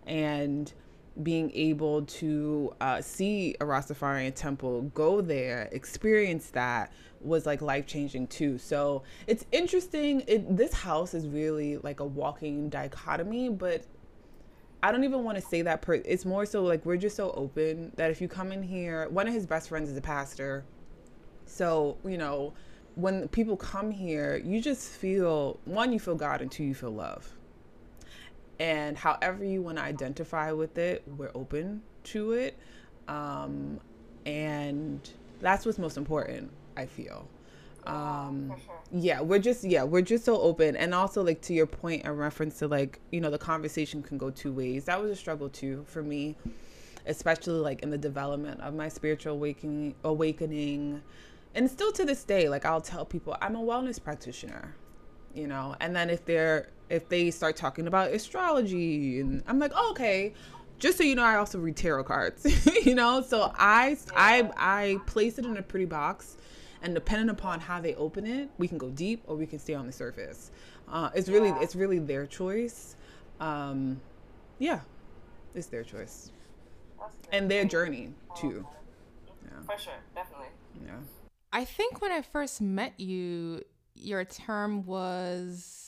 and 0.05 0.73
being 1.21 1.51
able 1.53 2.03
to 2.03 2.73
uh, 2.81 2.99
see 3.01 3.55
a 3.61 3.65
Rastafarian 3.65 4.33
temple, 4.33 4.81
go 4.95 5.21
there, 5.21 5.69
experience 5.71 6.49
that 6.51 6.91
was 7.21 7.45
like 7.45 7.61
life 7.61 7.85
changing 7.85 8.27
too. 8.27 8.57
So 8.57 9.03
it's 9.27 9.45
interesting. 9.51 10.23
It, 10.27 10.57
this 10.57 10.73
house 10.73 11.13
is 11.13 11.27
really 11.27 11.77
like 11.77 11.99
a 11.99 12.05
walking 12.05 12.69
dichotomy, 12.69 13.49
but 13.49 13.85
I 14.81 14.91
don't 14.91 15.03
even 15.03 15.23
want 15.23 15.37
to 15.37 15.41
say 15.41 15.61
that. 15.61 15.81
Per- 15.81 16.01
it's 16.05 16.25
more 16.25 16.45
so 16.45 16.63
like 16.63 16.85
we're 16.85 16.97
just 16.97 17.15
so 17.15 17.31
open 17.31 17.91
that 17.95 18.09
if 18.09 18.19
you 18.19 18.27
come 18.27 18.51
in 18.51 18.63
here, 18.63 19.07
one 19.09 19.27
of 19.27 19.33
his 19.33 19.45
best 19.45 19.69
friends 19.69 19.89
is 19.89 19.97
a 19.97 20.01
pastor. 20.01 20.65
So, 21.45 21.97
you 22.03 22.17
know, 22.17 22.53
when 22.95 23.27
people 23.29 23.55
come 23.55 23.91
here, 23.91 24.41
you 24.43 24.61
just 24.61 24.89
feel 24.89 25.59
one, 25.65 25.93
you 25.93 25.99
feel 25.99 26.15
God, 26.15 26.41
and 26.41 26.51
two, 26.51 26.63
you 26.63 26.73
feel 26.73 26.91
love. 26.91 27.31
And 28.63 28.97
however 28.97 29.43
you 29.43 29.61
want 29.61 29.77
to 29.77 29.83
identify 29.83 30.53
with 30.53 30.77
it, 30.77 31.03
we're 31.17 31.31
open 31.35 31.81
to 32.05 32.31
it. 32.31 32.57
Um, 33.09 33.81
and 34.25 35.01
that's 35.41 35.65
what's 35.65 35.77
most 35.77 35.97
important, 35.97 36.49
I 36.77 36.85
feel. 36.85 37.27
Um 37.85 38.55
yeah 38.93 39.19
we're 39.19 39.39
just 39.39 39.65
yeah 39.65 39.83
we're 39.83 40.01
just 40.01 40.23
so 40.23 40.39
open. 40.39 40.77
And 40.77 40.95
also 40.95 41.21
like 41.21 41.41
to 41.41 41.53
your 41.53 41.65
point 41.65 42.05
in 42.05 42.11
reference 42.15 42.57
to 42.59 42.69
like 42.69 43.01
you 43.11 43.19
know 43.19 43.29
the 43.29 43.37
conversation 43.37 44.01
can 44.01 44.17
go 44.17 44.29
two 44.29 44.53
ways. 44.53 44.85
That 44.85 45.01
was 45.01 45.11
a 45.11 45.15
struggle 45.17 45.49
too 45.49 45.83
for 45.85 46.01
me 46.01 46.37
especially 47.05 47.59
like 47.59 47.81
in 47.83 47.89
the 47.89 47.97
development 47.97 48.61
of 48.61 48.73
my 48.73 48.87
spiritual 48.87 49.33
awakening 49.33 49.93
awakening. 50.05 51.01
And 51.53 51.69
still 51.69 51.91
to 51.91 52.05
this 52.05 52.23
day 52.23 52.47
like 52.47 52.65
i'll 52.65 52.81
tell 52.81 53.05
people 53.05 53.35
i'm 53.41 53.55
a 53.57 53.59
wellness 53.59 54.01
practitioner 54.01 54.73
you 55.33 55.47
know? 55.47 55.75
And 55.79 55.95
then 55.95 56.09
if 56.09 56.25
they're 56.25 56.69
if 56.89 57.09
they 57.09 57.31
start 57.31 57.55
talking 57.55 57.87
about 57.87 58.11
astrology 58.11 59.19
and 59.19 59.43
i'm 59.47 59.59
like 59.59 59.71
oh, 59.75 59.91
okay. 59.91 60.33
Just 60.79 60.97
so 60.97 61.03
you 61.03 61.15
know 61.15 61.23
i 61.23 61.35
also 61.35 61.59
read 61.59 61.75
tarot 61.75 62.03
cards 62.03 62.45
you 62.85 62.95
know? 62.95 63.21
So 63.21 63.51
i 63.55 63.97
i 64.15 64.49
i 64.57 64.97
place 65.07 65.37
it 65.37 65.45
in 65.45 65.57
a 65.57 65.61
pretty 65.61 65.85
box 65.85 66.37
and 66.81 66.93
depending 66.93 67.29
upon 67.29 67.59
how 67.59 67.79
they 67.79 67.95
open 67.95 68.25
it 68.25 68.49
we 68.57 68.67
can 68.67 68.77
go 68.77 68.89
deep 68.89 69.23
or 69.27 69.35
we 69.35 69.45
can 69.45 69.59
stay 69.59 69.73
on 69.73 69.87
the 69.87 69.93
surface. 69.93 70.51
Uh, 70.91 71.09
it's 71.15 71.29
really 71.29 71.49
yeah. 71.49 71.61
it's 71.61 71.75
really 71.75 71.99
their 71.99 72.25
choice. 72.25 72.95
Um, 73.39 74.01
yeah 74.59 74.81
it's 75.55 75.67
their 75.67 75.83
choice. 75.83 76.31
And 77.31 77.49
their 77.49 77.65
journey 77.65 78.13
too. 78.35 78.67
Yeah. 79.45 79.61
for 79.65 79.81
sure 79.81 79.93
definitely. 80.13 80.47
Yeah. 80.85 80.97
I 81.53 81.65
think 81.65 82.01
when 82.01 82.11
i 82.11 82.21
first 82.21 82.59
met 82.61 82.99
you 82.99 83.63
your 83.95 84.25
term 84.25 84.85
was 84.85 85.83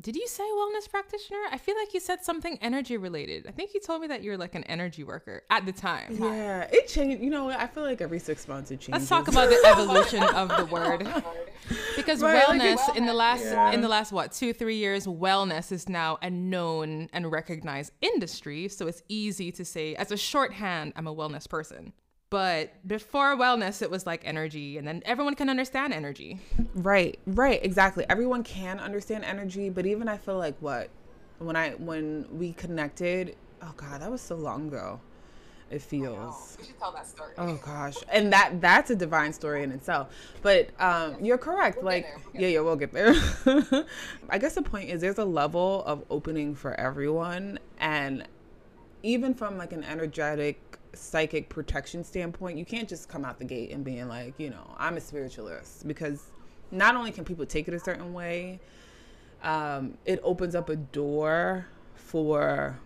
did 0.00 0.14
you 0.14 0.28
say 0.28 0.44
wellness 0.44 0.88
practitioner? 0.88 1.40
I 1.50 1.58
feel 1.58 1.74
like 1.76 1.92
you 1.92 1.98
said 1.98 2.24
something 2.24 2.56
energy 2.62 2.96
related. 2.96 3.46
I 3.48 3.50
think 3.50 3.74
you 3.74 3.80
told 3.80 4.00
me 4.00 4.06
that 4.08 4.22
you're 4.22 4.36
like 4.36 4.54
an 4.54 4.62
energy 4.64 5.02
worker 5.02 5.42
at 5.50 5.66
the 5.66 5.72
time. 5.72 6.16
Yeah, 6.20 6.68
it 6.70 6.86
changed. 6.86 7.20
You 7.20 7.30
know, 7.30 7.50
I 7.50 7.66
feel 7.66 7.82
like 7.82 8.00
every 8.00 8.20
six 8.20 8.46
months 8.46 8.70
it 8.70 8.78
changes. 8.78 8.92
Let's 8.92 9.08
talk 9.08 9.26
about 9.26 9.48
the 9.48 9.60
evolution 9.66 10.22
of 10.22 10.56
the 10.56 10.66
word, 10.66 11.00
because 11.96 12.20
right, 12.20 12.44
wellness 12.44 12.76
like 12.88 12.96
in 12.96 13.06
the 13.06 13.14
last 13.14 13.44
yeah. 13.44 13.72
in 13.72 13.80
the 13.80 13.88
last 13.88 14.12
what 14.12 14.30
two 14.30 14.52
three 14.52 14.76
years, 14.76 15.06
wellness 15.06 15.72
is 15.72 15.88
now 15.88 16.18
a 16.22 16.30
known 16.30 17.08
and 17.12 17.32
recognized 17.32 17.92
industry. 18.00 18.68
So 18.68 18.86
it's 18.86 19.02
easy 19.08 19.50
to 19.52 19.64
say 19.64 19.96
as 19.96 20.12
a 20.12 20.16
shorthand, 20.16 20.92
I'm 20.94 21.08
a 21.08 21.14
wellness 21.14 21.48
person. 21.48 21.92
But 22.30 22.74
before 22.86 23.36
wellness, 23.36 23.80
it 23.80 23.90
was 23.90 24.06
like 24.06 24.22
energy, 24.26 24.76
and 24.76 24.86
then 24.86 25.02
everyone 25.06 25.34
can 25.34 25.48
understand 25.48 25.94
energy. 25.94 26.38
Right, 26.74 27.18
right, 27.26 27.58
exactly. 27.64 28.04
Everyone 28.08 28.42
can 28.42 28.78
understand 28.78 29.24
energy, 29.24 29.70
but 29.70 29.86
even 29.86 30.08
I 30.08 30.18
feel 30.18 30.36
like 30.36 30.56
what 30.60 30.90
when 31.38 31.56
I 31.56 31.70
when 31.70 32.26
we 32.30 32.52
connected, 32.52 33.36
oh 33.62 33.72
god, 33.76 34.02
that 34.02 34.10
was 34.10 34.20
so 34.20 34.36
long 34.36 34.68
ago. 34.68 35.00
It 35.70 35.82
feels. 35.82 36.56
We 36.58 36.66
should 36.66 36.78
tell 36.78 36.92
that 36.92 37.06
story. 37.06 37.34
Oh 37.36 37.56
gosh, 37.62 37.96
and 38.10 38.32
that 38.32 38.60
that's 38.60 38.90
a 38.90 38.96
divine 38.96 39.32
story 39.34 39.62
in 39.62 39.70
itself. 39.70 40.08
But 40.40 40.70
um, 40.80 41.22
you're 41.22 41.36
correct. 41.38 41.78
We'll 41.78 41.86
like, 41.86 42.06
we'll 42.32 42.42
yeah, 42.42 42.48
yeah, 42.48 42.60
we'll 42.60 42.76
get 42.76 42.92
there. 42.92 43.14
I 44.30 44.38
guess 44.38 44.54
the 44.54 44.62
point 44.62 44.88
is 44.88 45.02
there's 45.02 45.18
a 45.18 45.24
level 45.24 45.82
of 45.84 46.04
opening 46.08 46.54
for 46.54 46.78
everyone, 46.80 47.58
and 47.78 48.26
even 49.02 49.34
from 49.34 49.58
like 49.58 49.72
an 49.72 49.84
energetic 49.84 50.77
psychic 50.98 51.48
protection 51.48 52.02
standpoint, 52.04 52.58
you 52.58 52.64
can't 52.64 52.88
just 52.88 53.08
come 53.08 53.24
out 53.24 53.38
the 53.38 53.44
gate 53.44 53.70
and 53.70 53.84
being 53.84 54.08
like, 54.08 54.34
you 54.38 54.50
know, 54.50 54.74
I'm 54.76 54.96
a 54.96 55.00
spiritualist 55.00 55.86
because 55.86 56.30
not 56.70 56.96
only 56.96 57.10
can 57.10 57.24
people 57.24 57.46
take 57.46 57.68
it 57.68 57.74
a 57.74 57.80
certain 57.80 58.12
way, 58.12 58.60
um, 59.42 59.96
it 60.04 60.20
opens 60.22 60.54
up 60.54 60.68
a 60.68 60.76
door 60.76 61.66
for 61.94 62.78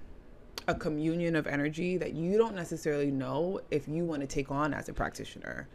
a 0.68 0.74
communion 0.74 1.34
of 1.34 1.46
energy 1.46 1.96
that 1.96 2.12
you 2.12 2.36
don't 2.36 2.54
necessarily 2.54 3.10
know 3.10 3.60
if 3.70 3.88
you 3.88 4.04
want 4.04 4.20
to 4.20 4.26
take 4.26 4.50
on 4.50 4.72
as 4.74 4.88
a 4.88 4.92
practitioner. 4.92 5.66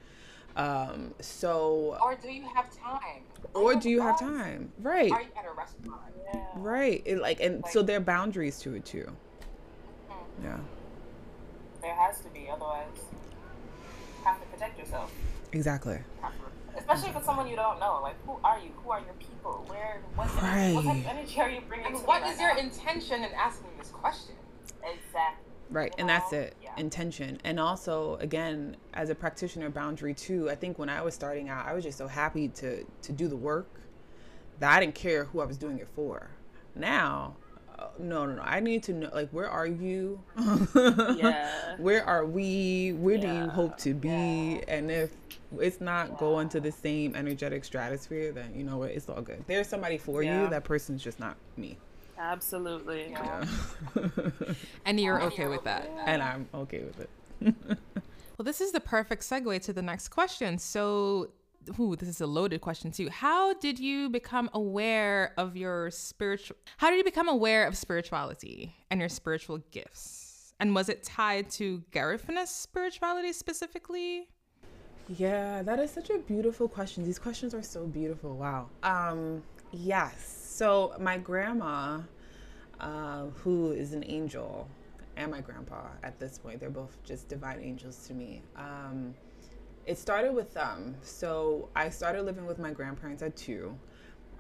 Um, 0.56 1.14
so, 1.20 1.98
or 2.02 2.16
do 2.16 2.30
you 2.30 2.44
have 2.56 2.76
time? 2.76 3.22
Or 3.54 3.76
do 3.76 3.90
you 3.90 4.02
have 4.02 4.20
time? 4.20 4.72
Right. 4.80 5.12
Are 5.12 5.22
you 5.22 5.28
at 5.38 5.46
a 5.46 5.52
restaurant? 5.52 6.02
Yeah. 6.34 6.42
Right. 6.56 7.04
It, 7.06 7.20
like, 7.20 7.40
and 7.42 7.62
like, 7.62 7.72
so 7.72 7.84
there 7.84 7.98
are 7.98 8.02
boundaries 8.02 8.60
to 8.60 8.74
it 8.76 8.86
too. 8.86 9.12
Mm-hmm. 10.10 10.46
Yeah. 10.46 10.58
There 11.88 11.96
has 11.96 12.20
to 12.20 12.30
be, 12.32 12.50
otherwise, 12.52 12.86
you 12.98 14.26
have 14.26 14.42
to 14.42 14.46
protect 14.48 14.78
yourself. 14.78 15.10
Exactly. 15.54 15.98
Especially 16.78 17.12
if 17.12 17.16
it's 17.16 17.26
someone 17.26 17.48
you 17.48 17.56
don't 17.56 17.80
know. 17.80 18.02
Like, 18.04 18.16
who 18.26 18.38
are 18.44 18.60
you? 18.60 18.72
Who 18.84 18.92
are 18.92 19.00
your 19.00 19.14
people? 19.14 19.64
Where? 19.68 20.02
What's 20.16 20.34
right. 20.34 20.74
what 20.74 20.84
type 20.84 20.98
of 20.98 21.06
energy 21.06 21.40
are 21.40 21.50
you 21.50 21.62
bringing? 21.62 21.86
I 21.86 21.92
mean, 21.92 22.02
what 22.02 22.24
is 22.24 22.42
your 22.42 22.58
intention 22.58 23.24
in 23.24 23.32
asking 23.32 23.70
this 23.80 23.88
question? 23.88 24.36
Exactly. 24.84 25.46
Right, 25.70 25.96
and 25.98 26.10
that's 26.10 26.34
it. 26.34 26.58
Yeah. 26.62 26.72
Intention. 26.76 27.40
And 27.46 27.58
also 27.58 28.18
again, 28.18 28.76
as 28.94 29.10
a 29.10 29.16
practitioner 29.16 29.70
boundary 29.70 30.14
too, 30.14 30.50
I 30.50 30.56
think 30.56 30.78
when 30.78 30.90
I 30.90 31.02
was 31.02 31.14
starting 31.14 31.48
out, 31.48 31.66
I 31.66 31.74
was 31.74 31.86
just 31.86 31.98
so 31.98 32.08
happy 32.08 32.50
to 32.50 32.84
to 32.84 33.12
do 33.14 33.30
the 33.30 33.38
work 33.38 33.80
that 34.60 34.76
I 34.76 34.82
didn't 34.82 34.96
care 34.96 35.24
who 35.24 35.40
I 35.40 35.46
was 35.46 35.56
doing 35.56 35.80
it 35.80 35.88
for. 35.96 36.32
Now, 36.76 37.38
no, 38.00 38.26
no, 38.26 38.36
no. 38.36 38.42
I 38.42 38.60
need 38.60 38.84
to 38.84 38.94
know, 38.94 39.10
like, 39.14 39.30
where 39.30 39.50
are 39.50 39.68
you? 39.68 40.22
yeah. 41.16 41.76
Where 41.78 42.04
are 42.04 42.26
we? 42.26 42.94
Where 42.94 43.16
yeah. 43.16 43.22
do 43.22 43.40
you 43.40 43.50
hope 43.50 43.78
to 43.80 43.94
be? 43.94 44.10
Yeah. 44.10 44.76
And 44.76 44.92
if 44.92 45.12
it's 45.60 45.80
not 45.80 46.10
yeah. 46.10 46.16
going 46.20 46.50
to 46.50 46.60
the 46.60 46.72
same 46.72 47.16
energetic 47.16 47.66
stratosphere, 47.66 48.32
then 48.32 48.54
you 48.56 48.64
know 48.64 48.78
what? 48.78 48.92
It's 48.92 49.10
all 49.10 49.22
good. 49.22 49.44
There's 49.48 49.68
somebody 49.68 49.98
for 49.98 50.24
you. 50.24 50.50
That 50.50 50.64
person's 50.64 51.04
just 51.04 51.20
not 51.20 51.36
me. 51.56 51.78
Absolutely. 52.18 53.12
Yeah. 53.12 53.46
and 54.86 55.00
you're 55.00 55.22
okay 55.24 55.48
with 55.48 55.64
that. 55.66 55.90
And 56.06 56.22
I'm 56.22 56.48
okay 56.54 56.84
with 56.84 57.00
it. 57.00 57.10
well, 58.38 58.44
this 58.44 58.60
is 58.60 58.72
the 58.72 58.80
perfect 58.80 59.22
segue 59.22 59.62
to 59.64 59.74
the 59.74 59.82
next 59.82 60.08
question. 60.10 60.58
So, 60.58 61.30
ooh, 61.80 61.96
this 61.96 62.10
is 62.10 62.22
a 62.22 62.28
loaded 62.28 62.62
question 62.62 62.92
too. 62.92 63.10
How 63.10 63.54
did 63.56 63.80
you 63.80 64.10
become 64.10 64.50
aware 64.54 65.34
of 65.38 65.56
your 65.56 65.92
spiritual? 65.92 66.58
How 66.78 66.90
did 66.90 66.98
you 66.98 67.04
become 67.04 67.30
aware 67.30 67.68
of 67.68 67.78
spirituality 67.78 68.76
and 68.90 69.00
your 69.00 69.10
spiritual 69.10 69.60
gifts? 69.72 70.54
And 70.60 70.74
was 70.74 70.90
it 70.90 71.04
tied 71.04 71.50
to 71.52 71.84
Garifuna 71.92 72.48
spirituality 72.48 73.32
specifically? 73.34 74.28
Yeah, 75.10 75.62
that 75.64 75.80
is 75.80 75.92
such 75.92 76.10
a 76.10 76.18
beautiful 76.18 76.68
question. 76.68 77.04
These 77.04 77.20
questions 77.20 77.54
are 77.54 77.64
so 77.64 77.86
beautiful. 77.86 78.36
Wow. 78.36 78.70
Um, 78.84 79.44
yes. 79.72 80.52
So 80.56 80.96
my 81.00 81.18
grandma, 81.18 82.02
uh, 82.80 83.26
who 83.44 83.72
is 83.72 83.94
an 83.94 84.04
angel, 84.08 84.68
and 85.16 85.32
my 85.32 85.42
grandpa 85.42 85.88
at 86.04 86.20
this 86.20 86.38
point, 86.38 86.60
they're 86.60 86.70
both 86.70 86.98
just 87.04 87.28
divine 87.28 87.60
angels 87.62 88.06
to 88.08 88.14
me. 88.14 88.42
Um, 88.56 89.16
it 89.88 89.98
started 89.98 90.36
with 90.36 90.54
them. 90.54 90.96
So 91.02 91.70
I 91.76 91.90
started 91.90 92.24
living 92.24 92.46
with 92.46 92.60
my 92.60 92.72
grandparents 92.72 93.24
at 93.24 93.36
two. 93.38 93.76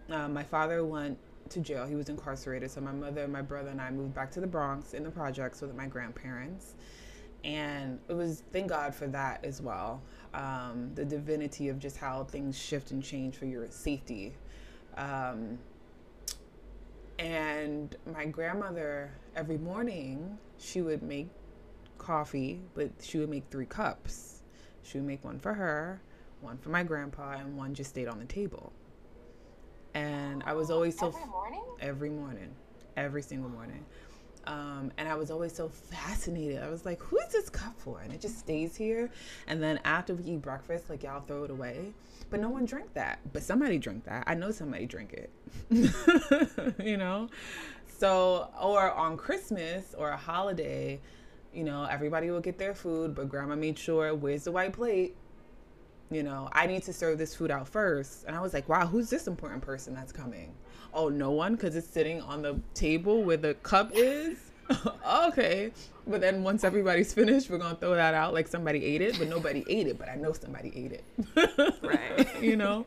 Uh, 0.09 0.27
my 0.27 0.43
father 0.43 0.83
went 0.83 1.17
to 1.49 1.61
jail. 1.61 1.87
He 1.87 1.95
was 1.95 2.09
incarcerated. 2.09 2.69
So 2.69 2.81
my 2.81 2.91
mother, 2.91 3.27
my 3.29 3.41
brother, 3.41 3.69
and 3.69 3.81
I 3.81 3.89
moved 3.89 4.13
back 4.13 4.29
to 4.31 4.41
the 4.41 4.47
Bronx 4.47 4.93
in 4.93 5.03
the 5.03 5.09
projects 5.09 5.61
with 5.61 5.73
my 5.73 5.87
grandparents. 5.87 6.75
And 7.45 7.97
it 8.09 8.13
was, 8.13 8.43
thank 8.51 8.67
God 8.67 8.93
for 8.93 9.07
that 9.07 9.45
as 9.45 9.61
well. 9.61 10.01
Um, 10.33 10.91
the 10.95 11.05
divinity 11.05 11.69
of 11.69 11.79
just 11.79 11.95
how 11.95 12.25
things 12.25 12.59
shift 12.59 12.91
and 12.91 13.01
change 13.01 13.37
for 13.37 13.45
your 13.45 13.67
safety. 13.69 14.33
Um, 14.97 15.57
and 17.19 17.95
my 18.13 18.25
grandmother, 18.25 19.11
every 19.35 19.57
morning, 19.57 20.37
she 20.57 20.81
would 20.81 21.01
make 21.01 21.29
coffee, 21.97 22.59
but 22.75 22.91
she 23.01 23.17
would 23.17 23.29
make 23.29 23.45
three 23.49 23.65
cups. 23.65 24.36
She 24.87 24.97
would 24.97 25.07
make 25.07 25.23
one 25.23 25.39
for 25.39 25.53
her, 25.53 26.01
one 26.41 26.57
for 26.57 26.69
my 26.69 26.83
grandpa, 26.83 27.33
and 27.33 27.57
one 27.57 27.73
just 27.73 27.89
stayed 27.89 28.07
on 28.07 28.19
the 28.19 28.25
table. 28.25 28.71
And 29.93 30.43
I 30.45 30.53
was 30.53 30.71
always 30.71 30.97
so 30.97 31.07
every 31.07 31.25
morning. 31.25 31.63
Every 31.81 32.09
morning, 32.09 32.55
every 32.95 33.21
single 33.21 33.49
morning. 33.49 33.85
Um, 34.45 34.93
and 34.97 35.09
I 35.09 35.15
was 35.15 35.29
always 35.29 35.53
so 35.53 35.67
fascinated. 35.67 36.63
I 36.63 36.69
was 36.69 36.85
like, 36.85 37.01
"Who 37.01 37.17
is 37.19 37.33
this 37.33 37.49
cup 37.49 37.77
for?" 37.79 37.99
And 37.99 38.13
it 38.13 38.21
just 38.21 38.39
stays 38.39 38.77
here. 38.77 39.09
And 39.47 39.61
then 39.61 39.79
after 39.83 40.13
we 40.13 40.23
eat 40.23 40.41
breakfast, 40.41 40.89
like 40.89 41.03
y'all 41.03 41.21
throw 41.21 41.43
it 41.43 41.51
away, 41.51 41.91
but 42.29 42.39
no 42.39 42.49
one 42.49 42.65
drank 42.65 42.93
that. 42.93 43.19
But 43.33 43.43
somebody 43.43 43.77
drank 43.77 44.05
that. 44.05 44.23
I 44.25 44.35
know 44.35 44.51
somebody 44.51 44.85
drank 44.85 45.13
it. 45.13 45.29
you 46.79 46.95
know. 46.95 47.29
So, 47.87 48.49
or 48.61 48.91
on 48.91 49.17
Christmas 49.17 49.95
or 49.97 50.11
a 50.11 50.17
holiday, 50.17 51.01
you 51.57 51.63
know, 51.63 51.85
everybody 51.85 52.29
will 52.29 52.39
get 52.39 52.59
their 52.59 52.75
food, 52.75 53.15
but 53.15 53.27
grandma 53.29 53.55
made 53.55 53.79
sure, 53.79 54.13
where's 54.13 54.43
the 54.43 54.51
white 54.51 54.73
plate? 54.73 55.15
You 56.11 56.21
know, 56.21 56.49
I 56.53 56.67
need 56.67 56.83
to 56.83 56.93
serve 56.93 57.17
this 57.17 57.35
food 57.35 57.49
out 57.49 57.67
first. 57.67 58.25
And 58.25 58.35
I 58.35 58.41
was 58.41 58.53
like, 58.53 58.69
wow, 58.69 58.85
who's 58.85 59.09
this 59.09 59.25
important 59.25 59.63
person 59.63 59.95
that's 59.95 60.11
coming? 60.11 60.53
Oh, 60.93 61.09
no 61.09 61.31
one, 61.31 61.55
because 61.55 61.75
it's 61.75 61.87
sitting 61.87 62.21
on 62.21 62.43
the 62.43 62.59
table 62.75 63.23
where 63.23 63.37
the 63.37 63.55
cup 63.55 63.89
is. 63.95 64.37
okay. 65.27 65.71
But 66.05 66.21
then 66.21 66.43
once 66.43 66.63
everybody's 66.63 67.11
finished, 67.11 67.49
we're 67.49 67.57
going 67.57 67.73
to 67.73 67.81
throw 67.81 67.95
that 67.95 68.13
out 68.13 68.35
like 68.35 68.47
somebody 68.47 68.85
ate 68.85 69.01
it, 69.01 69.17
but 69.17 69.27
nobody 69.27 69.65
ate 69.67 69.87
it, 69.87 69.97
but 69.97 70.09
I 70.09 70.15
know 70.15 70.33
somebody 70.33 70.71
ate 70.75 70.91
it. 70.91 71.75
right. 71.81 72.43
you 72.43 72.55
know? 72.55 72.85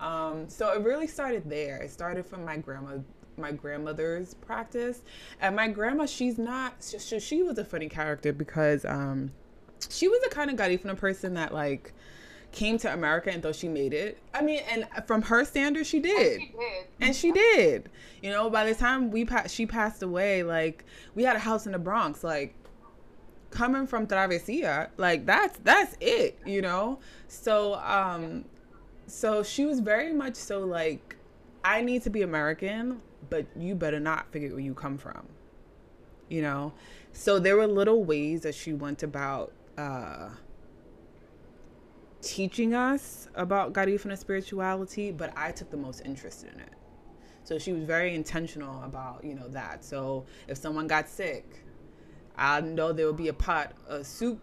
Um, 0.00 0.48
so 0.48 0.72
it 0.72 0.82
really 0.82 1.06
started 1.06 1.50
there. 1.50 1.82
It 1.82 1.90
started 1.90 2.24
from 2.24 2.46
my 2.46 2.56
grandma 2.56 2.96
my 3.38 3.52
grandmother's 3.52 4.34
practice. 4.34 5.02
And 5.40 5.56
my 5.56 5.68
grandma, 5.68 6.06
she's 6.06 6.38
not, 6.38 6.74
she, 6.80 7.20
she 7.20 7.42
was 7.42 7.58
a 7.58 7.64
funny 7.64 7.88
character 7.88 8.32
because 8.32 8.84
um, 8.84 9.32
she 9.88 10.08
was 10.08 10.20
the 10.22 10.30
kind 10.30 10.50
of 10.50 10.56
Garifuna 10.56 10.96
person 10.96 11.34
that 11.34 11.52
like 11.52 11.92
came 12.52 12.78
to 12.78 12.92
America 12.92 13.30
and 13.30 13.42
thought 13.42 13.54
she 13.54 13.68
made 13.68 13.92
it. 13.92 14.18
I 14.32 14.42
mean, 14.42 14.62
and 14.70 14.86
from 15.06 15.22
her 15.22 15.44
standards, 15.44 15.88
she 15.88 16.00
did. 16.00 16.40
And 16.40 16.42
she 16.42 16.52
did. 16.52 16.86
And 17.00 17.16
she 17.16 17.32
did. 17.32 17.90
You 18.22 18.30
know, 18.30 18.48
by 18.50 18.64
the 18.64 18.74
time 18.74 19.10
we 19.10 19.24
pa- 19.24 19.46
she 19.46 19.66
passed 19.66 20.02
away, 20.02 20.42
like 20.42 20.84
we 21.14 21.22
had 21.22 21.36
a 21.36 21.40
house 21.40 21.66
in 21.66 21.72
the 21.72 21.78
Bronx, 21.78 22.24
like 22.24 22.54
coming 23.50 23.86
from 23.86 24.06
Travesia, 24.06 24.88
like 24.96 25.26
that's 25.26 25.58
that's 25.64 25.96
it, 26.00 26.38
you 26.46 26.62
know. 26.62 26.98
So 27.28 27.74
um 27.74 28.44
so 29.06 29.42
she 29.42 29.66
was 29.66 29.80
very 29.80 30.12
much 30.12 30.34
so 30.34 30.60
like 30.60 31.16
I 31.64 31.82
need 31.82 32.02
to 32.04 32.10
be 32.10 32.22
American, 32.22 33.00
but 33.28 33.46
you 33.56 33.74
better 33.74 34.00
not 34.00 34.30
forget 34.32 34.50
where 34.50 34.60
you 34.60 34.74
come 34.74 34.98
from. 34.98 35.26
You 36.28 36.42
know? 36.42 36.72
So 37.12 37.38
there 37.38 37.56
were 37.56 37.66
little 37.66 38.04
ways 38.04 38.42
that 38.42 38.54
she 38.54 38.72
went 38.72 39.02
about 39.02 39.52
uh, 39.78 40.30
teaching 42.20 42.74
us 42.74 43.28
about 43.34 43.72
Garifuna 43.72 44.18
spirituality, 44.18 45.12
but 45.12 45.32
I 45.36 45.52
took 45.52 45.70
the 45.70 45.76
most 45.76 46.02
interest 46.04 46.44
in 46.44 46.60
it. 46.60 46.72
So 47.44 47.58
she 47.58 47.72
was 47.72 47.84
very 47.84 48.14
intentional 48.14 48.82
about, 48.82 49.24
you 49.24 49.34
know, 49.34 49.46
that. 49.48 49.84
So 49.84 50.26
if 50.48 50.58
someone 50.58 50.88
got 50.88 51.08
sick, 51.08 51.64
I 52.36 52.60
know 52.60 52.92
there 52.92 53.06
would 53.06 53.16
be 53.16 53.28
a 53.28 53.32
pot, 53.32 53.72
a 53.88 54.02
soup 54.02 54.40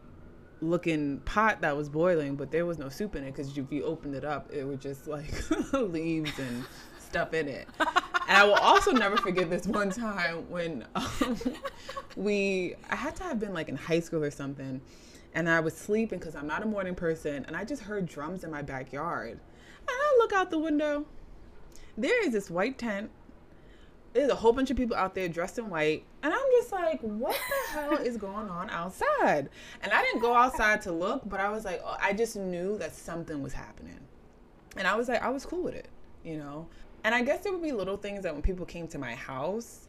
looking 0.62 1.20
pot 1.20 1.62
that 1.62 1.76
was 1.76 1.90
boiling, 1.90 2.36
but 2.36 2.50
there 2.50 2.66
was 2.66 2.78
no 2.78 2.90
soup 2.90 3.16
in 3.16 3.24
it 3.24 3.32
because 3.36 3.58
if 3.58 3.72
you 3.72 3.84
opened 3.84 4.16
it 4.16 4.24
up, 4.24 4.50
it 4.52 4.64
was 4.64 4.80
just 4.80 5.08
like 5.08 5.34
leaves 5.74 6.32
and 6.40 6.64
stuff 6.98 7.34
in 7.34 7.50
it. 7.50 7.68
And 8.28 8.38
I 8.38 8.44
will 8.46 8.56
also 8.56 8.92
never 8.92 9.18
forget 9.18 9.50
this 9.50 9.68
one 9.68 9.90
time 9.90 10.50
when 10.50 10.86
um, 10.96 11.38
we, 12.16 12.76
I 12.90 12.96
had 12.96 13.16
to 13.18 13.24
have 13.24 13.40
been 13.40 13.54
like 13.54 13.70
in 13.70 13.76
high 13.76 14.00
school 14.00 14.24
or 14.24 14.32
something, 14.32 14.82
and 15.34 15.50
I 15.50 15.60
was 15.60 15.76
sleeping 15.76 16.20
because 16.20 16.36
I'm 16.36 16.48
not 16.48 16.64
a 16.64 16.66
morning 16.66 16.96
person, 16.96 17.44
and 17.48 17.56
I 17.56 17.66
just 17.66 17.84
heard 17.84 18.06
drums 18.06 18.44
in 18.44 18.52
my 18.52 18.62
backyard. 18.62 19.32
And 19.32 19.90
I 19.90 20.16
look 20.20 20.32
out 20.32 20.52
the 20.52 20.60
window. 20.60 21.06
There 21.98 22.26
is 22.26 22.32
this 22.32 22.50
white 22.50 22.78
tent. 22.78 23.12
There's 24.14 24.30
a 24.30 24.36
whole 24.36 24.54
bunch 24.54 24.70
of 24.70 24.78
people 24.78 24.96
out 24.96 25.16
there 25.16 25.28
dressed 25.28 25.58
in 25.58 25.70
white, 25.70 26.06
and 26.22 26.32
I'm 26.32 26.46
just 26.52 26.72
like, 26.72 27.02
what 27.02 27.36
the 27.36 27.74
hell 27.74 27.98
is 27.98 28.16
going 28.16 28.48
on 28.48 28.70
outside? 28.70 29.50
And 29.82 29.92
I 29.92 30.02
didn't 30.04 30.22
go 30.22 30.34
outside 30.36 30.82
to 30.84 30.92
look, 30.92 31.28
but 31.28 31.40
I 31.40 31.50
was 31.50 31.66
like, 31.66 31.82
oh, 31.84 31.98
I 32.00 32.14
just 32.14 32.36
knew 32.36 32.78
that 32.78 32.96
something 32.96 33.42
was 33.42 33.54
happening. 33.54 34.00
And 34.78 34.88
I 34.88 34.96
was 34.96 35.10
like, 35.10 35.22
I 35.24 35.30
was 35.30 35.46
cool 35.46 35.64
with 35.64 35.76
it, 35.76 35.88
you 36.24 36.38
know? 36.38 36.68
And 37.04 37.14
I 37.14 37.22
guess 37.22 37.44
there 37.44 37.52
would 37.52 37.62
be 37.62 37.72
little 37.72 37.98
things 37.98 38.24
that 38.24 38.34
when 38.34 38.42
people 38.42 38.66
came 38.66 38.88
to 38.90 38.98
my 38.98 39.16
house, 39.16 39.88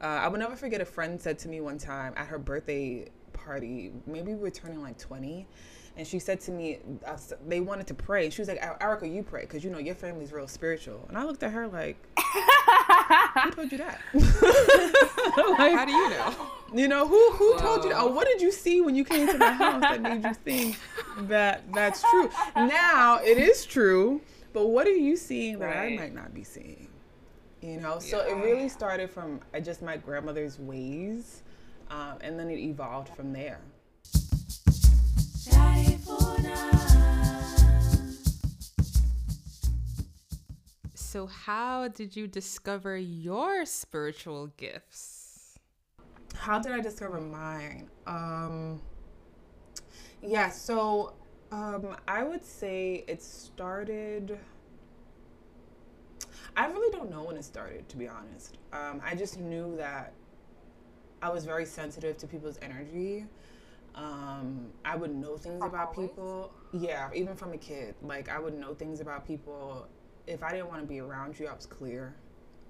uh, 0.00 0.06
I 0.06 0.28
would 0.28 0.40
never 0.40 0.56
forget 0.56 0.80
a 0.80 0.84
friend 0.84 1.20
said 1.20 1.38
to 1.40 1.48
me 1.48 1.60
one 1.60 1.78
time 1.78 2.14
at 2.16 2.26
her 2.26 2.38
birthday 2.38 3.08
party, 3.32 3.92
maybe 4.06 4.34
we 4.34 4.40
were 4.40 4.50
turning 4.50 4.82
like 4.82 4.98
20, 4.98 5.46
and 5.96 6.06
she 6.06 6.20
said 6.20 6.40
to 6.42 6.52
me, 6.52 6.78
uh, 7.04 7.16
they 7.46 7.60
wanted 7.60 7.88
to 7.88 7.94
pray. 7.94 8.30
She 8.30 8.40
was 8.40 8.48
like, 8.48 8.62
Erica, 8.80 9.08
you 9.08 9.24
pray, 9.24 9.42
because 9.42 9.64
you 9.64 9.70
know 9.70 9.78
your 9.78 9.96
family's 9.96 10.32
real 10.32 10.46
spiritual. 10.46 11.04
And 11.08 11.18
I 11.18 11.24
looked 11.24 11.42
at 11.42 11.50
her 11.50 11.66
like, 11.66 11.96
who 13.42 13.50
told 13.50 13.72
you 13.72 13.78
that? 13.78 14.00
like, 14.14 15.74
How 15.74 15.84
do 15.84 15.92
you 15.92 16.10
know? 16.10 16.34
You 16.72 16.86
know, 16.86 17.08
who 17.08 17.32
who 17.32 17.52
Whoa. 17.54 17.58
told 17.58 17.84
you 17.84 17.90
that? 17.90 18.00
Or 18.00 18.12
what 18.12 18.28
did 18.28 18.40
you 18.40 18.52
see 18.52 18.80
when 18.80 18.94
you 18.94 19.04
came 19.04 19.26
to 19.26 19.38
my 19.38 19.52
house 19.52 19.80
that 19.80 20.00
made 20.00 20.22
you 20.22 20.34
think 20.34 20.78
that 21.22 21.62
that's 21.72 22.02
true? 22.02 22.30
Now, 22.56 23.18
it 23.18 23.38
is 23.38 23.64
true 23.64 24.20
but 24.52 24.66
what 24.68 24.86
are 24.86 24.96
you 24.96 25.16
seeing 25.16 25.58
that 25.58 25.76
right. 25.76 25.92
I 25.92 25.96
might 25.96 26.14
not 26.14 26.34
be 26.34 26.44
seeing? 26.44 26.88
You 27.60 27.80
know, 27.80 27.98
so 27.98 28.20
it 28.20 28.34
really 28.34 28.68
started 28.68 29.10
from 29.10 29.40
uh, 29.52 29.60
just 29.60 29.82
my 29.82 29.96
grandmother's 29.96 30.58
ways, 30.60 31.42
um, 31.90 32.18
and 32.20 32.38
then 32.38 32.50
it 32.50 32.58
evolved 32.58 33.14
from 33.16 33.32
there. 33.32 33.60
So, 40.94 41.26
how 41.26 41.88
did 41.88 42.14
you 42.14 42.26
discover 42.26 42.96
your 42.96 43.64
spiritual 43.64 44.48
gifts? 44.58 45.58
How 46.36 46.58
did 46.60 46.70
I 46.70 46.80
discover 46.80 47.20
mine? 47.20 47.88
Um, 48.06 48.80
yeah, 50.22 50.50
so 50.50 51.14
um, 51.50 51.96
I 52.06 52.22
would 52.22 52.44
say 52.44 53.04
it 53.06 53.22
started. 53.22 54.38
I 56.56 56.66
really 56.66 56.90
don't 56.96 57.10
know 57.10 57.22
when 57.24 57.36
it 57.36 57.44
started, 57.44 57.88
to 57.88 57.96
be 57.96 58.08
honest. 58.08 58.58
Um, 58.72 59.00
I 59.04 59.14
just 59.14 59.38
knew 59.38 59.76
that 59.76 60.12
I 61.22 61.30
was 61.30 61.44
very 61.44 61.64
sensitive 61.64 62.16
to 62.18 62.26
people's 62.26 62.58
energy. 62.62 63.26
Um, 63.94 64.68
I 64.84 64.96
would 64.96 65.14
know 65.14 65.36
things 65.36 65.62
about 65.64 65.94
people. 65.94 66.52
Yeah, 66.72 67.10
even 67.14 67.34
from 67.34 67.52
a 67.52 67.58
kid. 67.58 67.94
Like, 68.02 68.28
I 68.28 68.38
would 68.38 68.58
know 68.58 68.74
things 68.74 69.00
about 69.00 69.26
people. 69.26 69.86
If 70.26 70.42
I 70.42 70.50
didn't 70.50 70.68
want 70.68 70.82
to 70.82 70.86
be 70.86 71.00
around 71.00 71.38
you, 71.38 71.46
I 71.46 71.54
was 71.54 71.66
clear 71.66 72.14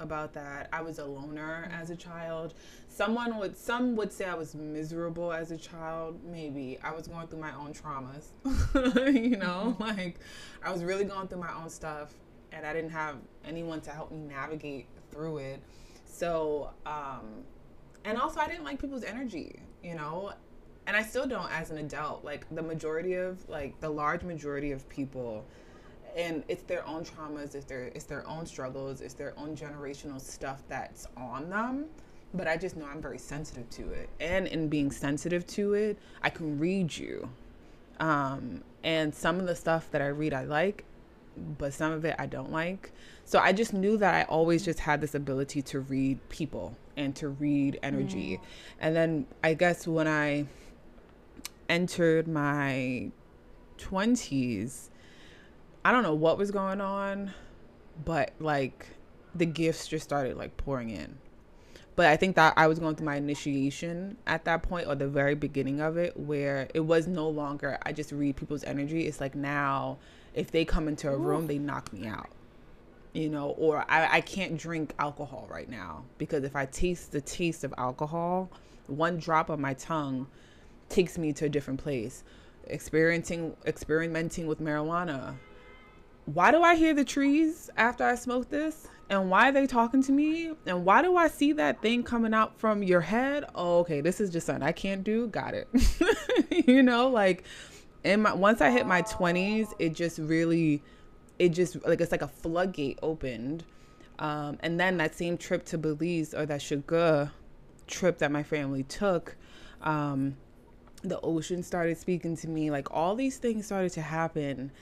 about 0.01 0.33
that. 0.35 0.69
I 0.73 0.83
was 0.83 0.99
a 0.99 1.05
loner 1.05 1.71
as 1.73 1.91
a 1.91 1.97
child. 1.97 2.55
Someone 2.89 3.39
would 3.39 3.57
some 3.57 3.97
would 3.97 4.13
say 4.13 4.25
I 4.25 4.35
was 4.35 4.55
miserable 4.55 5.33
as 5.33 5.51
a 5.51 5.57
child. 5.57 6.21
Maybe 6.25 6.79
I 6.83 6.93
was 6.93 7.07
going 7.07 7.27
through 7.29 7.41
my 7.41 7.55
own 7.55 7.73
traumas. 7.73 8.29
you 9.15 9.37
know, 9.37 9.77
mm-hmm. 9.79 9.83
like 9.83 10.21
I 10.63 10.71
was 10.71 10.85
really 10.85 11.05
going 11.05 11.29
through 11.29 11.41
my 11.41 11.55
own 11.55 11.71
stuff 11.71 12.15
and 12.53 12.67
I 12.67 12.73
didn't 12.73 12.91
have 12.91 13.17
anyone 13.45 13.81
to 13.83 13.91
help 13.91 14.11
me 14.11 14.19
navigate 14.19 14.87
through 15.11 15.39
it. 15.39 15.63
So, 16.07 16.71
um 16.87 17.45
and 18.05 18.19
also 18.19 18.41
I 18.41 18.49
didn't 18.49 18.65
like 18.65 18.81
people's 18.81 19.05
energy, 19.05 19.61
you 19.83 19.95
know? 19.95 20.33
And 20.87 20.97
I 20.97 21.03
still 21.03 21.27
don't 21.27 21.53
as 21.53 21.71
an 21.71 21.79
adult. 21.79 22.25
Like 22.25 22.47
the 22.55 22.63
majority 22.63 23.15
of 23.15 23.47
like 23.49 23.79
the 23.81 23.91
large 23.91 24.23
majority 24.23 24.73
of 24.73 24.89
people 24.89 25.45
and 26.19 26.43
it's 26.49 26.65
their 26.65 26.87
own 26.87 27.05
traumas, 27.05 27.55
it's 27.55 27.65
their 27.65 27.85
it's 27.95 28.05
their 28.05 28.27
own 28.29 28.45
struggles, 28.45 29.01
it's 29.01 29.15
their 29.15 29.33
own 29.39 29.57
generational 29.57 30.21
stuff 30.21 30.63
that's 30.69 31.07
on 31.17 31.49
them. 31.49 31.87
But 32.35 32.47
I 32.47 32.59
just 32.59 32.77
know 32.77 32.85
I'm 32.85 33.01
very 33.01 33.17
sensitive 33.17 33.71
to 33.71 33.91
it, 33.93 34.11
and 34.21 34.47
in 34.47 34.69
being 34.69 34.91
sensitive 34.91 35.47
to 35.49 35.73
it, 35.75 35.99
I 36.23 36.29
can 36.29 36.59
read 36.59 36.95
you. 36.95 37.31
Um, 38.01 38.63
and 38.85 39.15
some 39.15 39.41
of 39.41 39.47
the 39.47 39.57
stuff 39.57 39.91
that 39.93 40.03
I 40.03 40.09
read, 40.09 40.35
I 40.35 40.45
like, 40.45 40.85
but 41.57 41.73
some 41.73 41.93
of 41.93 42.05
it 42.05 42.17
I 42.19 42.27
don't 42.27 42.53
like. 42.53 42.93
So 43.25 43.39
I 43.39 43.53
just 43.53 43.73
knew 43.73 43.97
that 43.97 44.15
I 44.15 44.25
always 44.25 44.65
just 44.65 44.81
had 44.81 45.01
this 45.01 45.15
ability 45.15 45.63
to 45.63 45.81
read 45.81 46.19
people 46.29 46.77
and 46.97 47.15
to 47.17 47.29
read 47.29 47.79
energy. 47.83 48.37
Mm. 48.37 48.47
And 48.81 48.97
then 48.97 49.27
I 49.43 49.55
guess 49.55 49.87
when 49.87 50.09
I 50.09 50.47
entered 51.69 52.29
my 52.29 53.11
20s, 53.79 54.89
I 55.89 55.91
don't 55.91 56.03
know 56.03 56.13
what 56.13 56.37
was 56.37 56.51
going 56.51 56.83
on, 56.83 57.33
but 58.05 58.33
like 58.41 58.89
the 59.35 59.47
gifts 59.47 59.89
just 59.89 60.05
started 60.05 60.37
like 60.37 60.55
pouring 60.59 60.91
in. 60.91 61.17
But 61.97 62.09
I 62.09 62.17
think 62.19 62.37
that 62.37 62.53
I 62.59 62.67
was 62.67 62.79
going 62.79 62.95
through 62.95 63.07
my 63.07 63.17
initiation 63.17 64.19
at 64.27 64.45
that 64.45 64.63
point 64.63 64.87
or 64.87 64.97
the 64.97 65.09
very 65.09 65.35
beginning 65.35 65.81
of 65.81 65.97
it 65.97 66.15
where 66.15 66.69
it 66.75 66.81
was 66.81 67.07
no 67.07 67.27
longer 67.31 67.79
I 67.87 67.93
just 67.93 68.13
read 68.13 68.37
people's 68.37 68.65
energy. 68.65 69.07
It's 69.07 69.19
like 69.19 69.35
now 69.35 69.97
if 70.35 70.51
they 70.51 70.67
come 70.67 70.89
into 70.89 71.09
a 71.09 71.17
room, 71.17 71.47
they 71.47 71.57
knock 71.57 71.91
me 71.91 72.07
out. 72.07 72.29
You 73.15 73.31
know, 73.31 73.53
or 73.53 73.87
I, 73.89 74.17
I 74.17 74.21
can't 74.21 74.59
drink 74.59 74.93
alcohol 74.99 75.49
right 75.51 75.71
now 75.71 76.05
because 76.19 76.45
if 76.45 76.55
I 76.55 76.67
taste 76.67 77.13
the 77.13 77.23
taste 77.23 77.65
of 77.65 77.73
alcohol, 77.79 78.51
one 78.89 79.17
drop 79.17 79.49
on 79.49 79.63
my 79.63 79.73
tongue 79.73 80.27
takes 80.91 81.17
me 81.17 81.33
to 81.33 81.47
a 81.47 81.49
different 81.49 81.81
place. 81.81 82.25
Experiencing 82.67 83.57
experimenting 83.65 84.47
with 84.47 84.61
marijuana. 84.61 85.37
Why 86.35 86.51
do 86.51 86.61
I 86.61 86.77
hear 86.77 86.93
the 86.93 87.07
trees 87.07 87.71
after 87.79 88.05
I 88.05 88.15
smoke 88.15 88.51
this? 88.51 88.87
And 89.09 89.31
why 89.31 89.49
are 89.49 89.53
they 89.53 89.67
talking 89.67 90.03
to 90.03 90.13
me? 90.13 90.53
And 90.67 90.85
why 90.85 91.01
do 91.01 91.17
I 91.17 91.27
see 91.29 91.55
that 91.55 91.81
thing 91.81 92.03
coming 92.03 92.35
out 92.35 92.61
from 92.61 92.83
your 92.83 93.01
head? 93.01 93.47
Oh, 93.55 93.79
okay, 93.79 94.03
this 94.03 94.21
is 94.21 94.29
just 94.29 94.45
something 94.45 94.63
I 94.63 94.73
can't 94.73 95.03
do. 95.03 95.29
Got 95.29 95.55
it. 95.55 95.69
you 96.67 96.83
know, 96.83 97.09
like 97.09 97.45
in 98.05 98.21
my 98.21 98.35
once 98.35 98.61
I 98.61 98.71
hit 98.71 98.87
my 98.87 99.01
20s, 99.01 99.73
it 99.79 99.95
just 99.95 100.19
really 100.19 100.83
it 101.39 101.49
just 101.55 101.83
like 101.87 102.03
it's 102.03 102.13
like 102.13 102.21
a 102.21 102.29
floodgate 102.29 102.99
opened. 103.01 103.65
Um, 104.19 104.59
and 104.61 104.79
then 104.79 104.99
that 104.99 105.15
same 105.15 105.39
trip 105.39 105.65
to 105.67 105.79
Belize 105.79 106.35
or 106.35 106.45
that 106.45 106.61
dugu 106.61 107.31
trip 107.87 108.19
that 108.19 108.31
my 108.31 108.43
family 108.43 108.83
took, 108.83 109.35
um, 109.81 110.37
the 111.03 111.19
ocean 111.23 111.63
started 111.63 111.97
speaking 111.97 112.37
to 112.37 112.49
me. 112.49 112.71
Like 112.71 112.89
all 112.91 113.15
these 113.15 113.39
things 113.39 113.65
started 113.65 113.93
to 113.93 114.03
happen, 114.03 114.73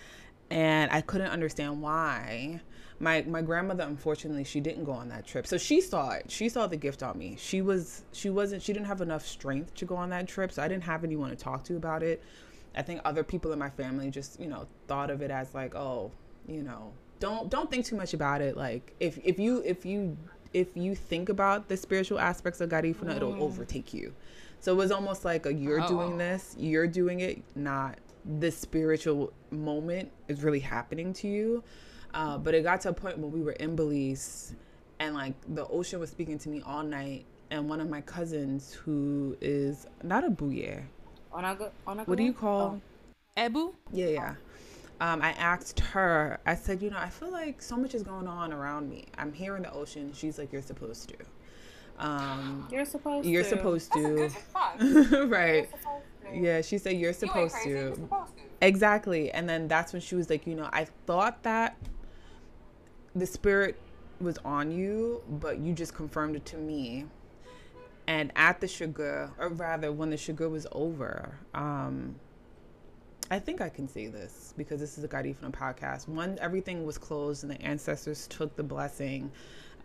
and 0.50 0.90
I 0.90 1.00
couldn't 1.00 1.30
understand 1.30 1.80
why. 1.80 2.60
My 2.98 3.22
my 3.22 3.42
grandmother, 3.42 3.84
unfortunately, 3.84 4.44
she 4.44 4.60
didn't 4.60 4.84
go 4.84 4.92
on 4.92 5.08
that 5.10 5.26
trip, 5.26 5.46
so 5.46 5.58
she 5.58 5.80
saw 5.80 6.12
it. 6.12 6.30
She 6.30 6.48
saw 6.48 6.66
the 6.66 6.78
gift 6.78 7.02
on 7.02 7.18
me. 7.18 7.36
She 7.38 7.60
was 7.60 8.04
she 8.12 8.30
wasn't 8.30 8.62
she 8.62 8.72
didn't 8.72 8.86
have 8.86 9.02
enough 9.02 9.26
strength 9.26 9.74
to 9.74 9.84
go 9.84 9.96
on 9.96 10.10
that 10.10 10.28
trip, 10.28 10.50
so 10.52 10.62
I 10.62 10.68
didn't 10.68 10.84
have 10.84 11.04
anyone 11.04 11.30
to 11.30 11.36
talk 11.36 11.62
to 11.64 11.76
about 11.76 12.02
it. 12.02 12.22
I 12.74 12.82
think 12.82 13.00
other 13.04 13.22
people 13.22 13.52
in 13.52 13.58
my 13.58 13.70
family 13.70 14.10
just 14.10 14.40
you 14.40 14.48
know 14.48 14.66
thought 14.88 15.10
of 15.10 15.20
it 15.20 15.30
as 15.30 15.54
like 15.54 15.74
oh 15.74 16.10
you 16.46 16.62
know 16.62 16.92
don't 17.20 17.50
don't 17.50 17.70
think 17.70 17.84
too 17.84 17.96
much 17.96 18.14
about 18.14 18.40
it. 18.40 18.56
Like 18.56 18.94
if 18.98 19.18
if 19.24 19.38
you 19.38 19.62
if 19.64 19.84
you 19.84 20.16
if 20.54 20.68
you 20.74 20.94
think 20.94 21.28
about 21.28 21.68
the 21.68 21.76
spiritual 21.76 22.18
aspects 22.18 22.62
of 22.62 22.70
Garifuna, 22.70 23.10
mm. 23.10 23.16
it'll 23.16 23.42
overtake 23.42 23.92
you. 23.92 24.14
So 24.60 24.72
it 24.72 24.76
was 24.76 24.90
almost 24.90 25.24
like 25.24 25.44
a 25.44 25.52
you're 25.52 25.82
oh. 25.82 25.88
doing 25.88 26.18
this, 26.18 26.54
you're 26.58 26.86
doing 26.86 27.20
it, 27.20 27.42
not 27.54 27.98
this 28.26 28.56
spiritual 28.58 29.32
moment 29.50 30.10
is 30.28 30.42
really 30.42 30.60
happening 30.60 31.12
to 31.14 31.28
you. 31.28 31.62
Uh, 32.14 32.38
but 32.38 32.54
it 32.54 32.62
got 32.62 32.80
to 32.82 32.88
a 32.88 32.92
point 32.92 33.18
where 33.18 33.30
we 33.30 33.42
were 33.42 33.52
in 33.52 33.76
Belize 33.76 34.54
and 34.98 35.14
like 35.14 35.34
the 35.54 35.66
ocean 35.68 36.00
was 36.00 36.10
speaking 36.10 36.38
to 36.38 36.48
me 36.48 36.62
all 36.64 36.82
night. 36.82 37.24
And 37.50 37.68
one 37.68 37.80
of 37.80 37.88
my 37.88 38.00
cousins, 38.00 38.72
who 38.72 39.36
is 39.40 39.86
not 40.02 40.24
a 40.24 40.30
buye, 40.30 40.82
what 41.30 42.16
do 42.16 42.24
you 42.24 42.32
call? 42.32 42.80
Oh. 42.80 42.80
Ebu? 43.36 43.74
Yeah, 43.92 44.06
yeah. 44.06 44.34
Um, 45.00 45.20
I 45.20 45.32
asked 45.32 45.80
her, 45.80 46.40
I 46.46 46.54
said, 46.54 46.82
you 46.82 46.88
know, 46.88 46.96
I 46.96 47.10
feel 47.10 47.30
like 47.30 47.60
so 47.60 47.76
much 47.76 47.94
is 47.94 48.02
going 48.02 48.26
on 48.26 48.52
around 48.52 48.88
me. 48.88 49.04
I'm 49.18 49.32
here 49.32 49.56
in 49.56 49.62
the 49.62 49.72
ocean. 49.72 50.12
She's 50.14 50.38
like, 50.38 50.52
you're 50.52 50.62
supposed 50.62 51.10
to. 51.10 51.16
Um, 51.98 52.66
you're 52.70 52.86
supposed 52.86 53.24
to 53.24 53.30
you're 53.30 53.42
to. 53.42 53.48
Supposed 53.50 53.92
to. 53.92 55.26
right. 55.28 55.68
Supposed 55.70 55.84
to. 55.84 56.15
Yeah, 56.32 56.60
she 56.60 56.78
said, 56.78 56.96
you're 56.96 57.12
supposed, 57.12 57.56
you 57.58 57.62
to. 57.64 57.70
You're 57.70 57.94
supposed 57.94 58.36
to. 58.36 58.42
Exactly. 58.60 59.30
And 59.30 59.48
then 59.48 59.68
that's 59.68 59.92
when 59.92 60.02
she 60.02 60.14
was 60.14 60.30
like, 60.30 60.46
you 60.46 60.54
know, 60.54 60.68
I 60.72 60.86
thought 61.06 61.42
that 61.42 61.76
the 63.14 63.26
spirit 63.26 63.78
was 64.20 64.38
on 64.44 64.70
you, 64.70 65.22
but 65.28 65.58
you 65.58 65.72
just 65.72 65.94
confirmed 65.94 66.36
it 66.36 66.44
to 66.46 66.56
me. 66.56 67.06
And 68.06 68.32
at 68.36 68.60
the 68.60 68.66
dugu, 68.66 69.30
or 69.38 69.48
rather, 69.48 69.92
when 69.92 70.10
the 70.10 70.16
dugu 70.16 70.50
was 70.50 70.66
over, 70.72 71.38
um, 71.54 72.14
I 73.30 73.40
think 73.40 73.60
I 73.60 73.68
can 73.68 73.88
say 73.88 74.06
this 74.06 74.54
because 74.56 74.78
this 74.78 74.96
is 74.98 75.04
a 75.04 75.08
Garifuna 75.08 75.50
podcast. 75.50 76.06
One, 76.06 76.38
everything 76.40 76.86
was 76.86 76.96
closed 76.96 77.42
and 77.42 77.50
the 77.50 77.60
ancestors 77.60 78.28
took 78.28 78.54
the 78.54 78.62
blessing. 78.62 79.32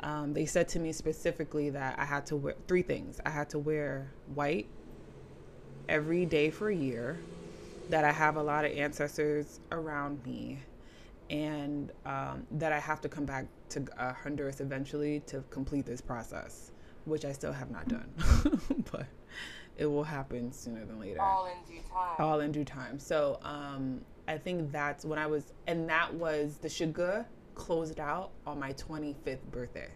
Um, 0.01 0.33
they 0.33 0.45
said 0.45 0.67
to 0.69 0.79
me 0.79 0.91
specifically 0.91 1.71
that 1.71 1.97
I 1.97 2.05
had 2.05 2.25
to 2.27 2.35
wear 2.35 2.55
three 2.67 2.83
things. 2.83 3.19
I 3.25 3.31
had 3.31 3.49
to 3.51 3.59
wear 3.59 4.11
white 4.35 4.67
every 5.91 6.25
day 6.25 6.49
for 6.49 6.69
a 6.69 6.75
year, 6.75 7.19
that 7.89 8.05
I 8.05 8.11
have 8.13 8.37
a 8.37 8.41
lot 8.41 8.63
of 8.63 8.71
ancestors 8.71 9.59
around 9.73 10.25
me, 10.25 10.59
and 11.29 11.91
um, 12.05 12.47
that 12.51 12.71
I 12.71 12.79
have 12.79 13.01
to 13.01 13.09
come 13.09 13.25
back 13.25 13.45
to 13.69 13.85
uh, 13.97 14.13
Honduras 14.13 14.61
eventually 14.61 15.19
to 15.27 15.43
complete 15.49 15.85
this 15.85 15.99
process, 15.99 16.71
which 17.03 17.25
I 17.25 17.33
still 17.33 17.51
have 17.51 17.69
not 17.71 17.89
done, 17.89 18.09
but 18.91 19.05
it 19.77 19.85
will 19.85 20.05
happen 20.05 20.53
sooner 20.53 20.85
than 20.85 20.97
later. 20.97 21.21
All 21.21 21.45
in 21.45 21.57
due 21.67 21.81
time. 21.91 22.15
All 22.19 22.39
in 22.39 22.51
due 22.53 22.65
time. 22.65 22.97
So 22.97 23.39
um, 23.43 23.99
I 24.29 24.37
think 24.37 24.71
that's 24.71 25.03
when 25.03 25.19
I 25.19 25.27
was, 25.27 25.51
and 25.67 25.89
that 25.89 26.13
was 26.13 26.57
the 26.57 26.69
dugu 26.69 27.25
closed 27.55 27.99
out 27.99 28.31
on 28.47 28.59
my 28.59 28.71
25th 28.73 29.43
birthday. 29.51 29.89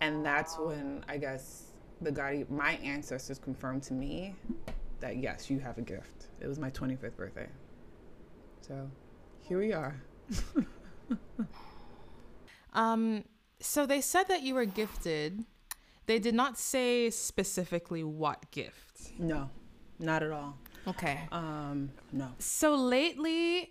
And 0.00 0.24
that's 0.24 0.56
when 0.58 1.04
I 1.08 1.18
guess 1.18 1.67
the 2.00 2.12
God, 2.12 2.48
my 2.48 2.72
ancestors 2.76 3.38
confirmed 3.38 3.82
to 3.84 3.94
me 3.94 4.34
that 5.00 5.16
yes, 5.16 5.50
you 5.50 5.58
have 5.60 5.78
a 5.78 5.82
gift. 5.82 6.28
It 6.40 6.46
was 6.46 6.58
my 6.58 6.70
25th 6.70 7.16
birthday. 7.16 7.48
So 8.60 8.90
here 9.40 9.58
we 9.58 9.72
are. 9.72 10.00
um, 12.72 13.24
so 13.60 13.86
they 13.86 14.00
said 14.00 14.24
that 14.28 14.42
you 14.42 14.54
were 14.54 14.64
gifted. 14.64 15.44
They 16.06 16.18
did 16.18 16.34
not 16.34 16.58
say 16.58 17.10
specifically 17.10 18.02
what 18.04 18.50
gift. 18.50 19.12
No, 19.18 19.50
not 19.98 20.22
at 20.22 20.30
all. 20.30 20.58
Okay. 20.86 21.20
Um, 21.32 21.90
no. 22.12 22.28
So 22.38 22.74
lately, 22.74 23.70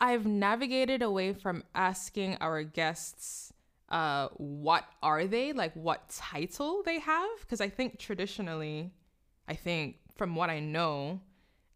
I've 0.00 0.26
navigated 0.26 1.02
away 1.02 1.32
from 1.32 1.62
asking 1.74 2.36
our 2.40 2.62
guests 2.62 3.52
uh, 3.90 4.28
what 4.36 4.84
are 5.02 5.26
they, 5.26 5.52
like 5.52 5.74
what 5.74 6.08
title 6.08 6.82
they 6.84 6.98
have, 7.00 7.30
because 7.40 7.60
I 7.60 7.68
think 7.68 7.98
traditionally, 7.98 8.92
I 9.48 9.54
think 9.54 9.96
from 10.16 10.36
what 10.36 10.50
I 10.50 10.60
know, 10.60 11.20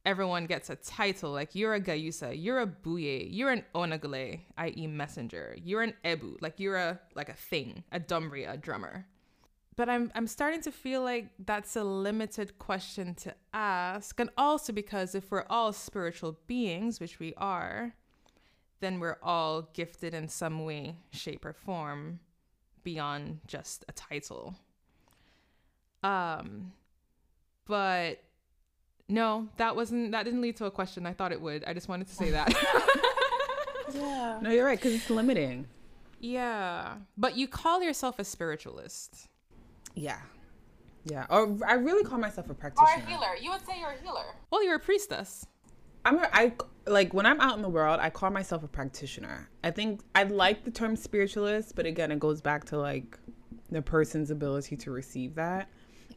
everyone 0.04 0.46
gets 0.46 0.70
a 0.70 0.76
title 0.76 1.32
like 1.32 1.54
you're 1.54 1.74
a 1.74 1.80
Gayusa, 1.80 2.34
you're 2.36 2.60
a 2.60 2.66
Buye, 2.66 3.26
you're 3.30 3.50
an 3.50 3.64
Onagle, 3.74 4.40
i.e. 4.58 4.86
messenger, 4.86 5.56
you're 5.62 5.82
an 5.82 5.94
Ebu, 6.04 6.36
like 6.40 6.60
you're 6.60 6.76
a 6.76 7.00
like 7.14 7.28
a 7.28 7.34
thing, 7.34 7.84
a 7.90 7.98
Dumbria, 7.98 8.52
a 8.52 8.56
drummer. 8.56 9.06
But 9.76 9.88
I'm 9.88 10.12
I'm 10.14 10.28
starting 10.28 10.62
to 10.62 10.70
feel 10.70 11.02
like 11.02 11.30
that's 11.44 11.74
a 11.74 11.82
limited 11.82 12.58
question 12.58 13.14
to 13.16 13.34
ask, 13.52 14.20
and 14.20 14.30
also 14.38 14.72
because 14.72 15.14
if 15.16 15.30
we're 15.30 15.46
all 15.50 15.72
spiritual 15.72 16.38
beings, 16.46 17.00
which 17.00 17.18
we 17.18 17.34
are, 17.38 17.94
then 18.84 19.00
we're 19.00 19.18
all 19.22 19.62
gifted 19.72 20.14
in 20.14 20.28
some 20.28 20.64
way, 20.64 20.96
shape, 21.10 21.44
or 21.44 21.52
form 21.52 22.20
beyond 22.82 23.40
just 23.46 23.84
a 23.88 23.92
title. 23.92 24.54
Um, 26.02 26.72
but 27.66 28.22
no, 29.08 29.48
that 29.56 29.74
wasn't. 29.74 30.12
That 30.12 30.24
didn't 30.24 30.42
lead 30.42 30.56
to 30.56 30.66
a 30.66 30.70
question. 30.70 31.06
I 31.06 31.12
thought 31.12 31.32
it 31.32 31.40
would. 31.40 31.64
I 31.64 31.72
just 31.72 31.88
wanted 31.88 32.08
to 32.08 32.14
say 32.14 32.30
that. 32.30 32.52
yeah. 33.94 34.38
No, 34.42 34.50
you're 34.50 34.66
right 34.66 34.78
because 34.78 34.94
it's 34.94 35.10
limiting. 35.10 35.66
Yeah, 36.20 36.94
but 37.16 37.36
you 37.36 37.48
call 37.48 37.82
yourself 37.82 38.18
a 38.18 38.24
spiritualist. 38.24 39.28
Yeah. 39.94 40.20
Yeah. 41.04 41.26
Or 41.28 41.56
I 41.66 41.74
really 41.74 42.04
call 42.04 42.18
myself 42.18 42.48
a 42.48 42.54
practitioner. 42.54 43.02
Or 43.02 43.06
a 43.06 43.10
healer. 43.10 43.36
You 43.40 43.50
would 43.50 43.64
say 43.66 43.78
you're 43.78 43.90
a 43.90 44.02
healer. 44.02 44.24
Well, 44.50 44.64
you're 44.64 44.76
a 44.76 44.80
priestess. 44.80 45.46
I'm 46.04 46.18
a, 46.18 46.28
I 46.32 46.52
like 46.86 47.14
when 47.14 47.26
I'm 47.26 47.40
out 47.40 47.56
in 47.56 47.62
the 47.62 47.68
world, 47.68 47.98
I 48.00 48.10
call 48.10 48.30
myself 48.30 48.62
a 48.62 48.68
practitioner. 48.68 49.48
I 49.62 49.70
think 49.70 50.02
I 50.14 50.24
like 50.24 50.64
the 50.64 50.70
term 50.70 50.96
spiritualist, 50.96 51.74
but 51.74 51.86
again, 51.86 52.10
it 52.12 52.18
goes 52.18 52.40
back 52.40 52.64
to 52.66 52.78
like 52.78 53.18
the 53.70 53.82
person's 53.82 54.30
ability 54.30 54.76
to 54.76 54.90
receive 54.90 55.34
that 55.36 55.68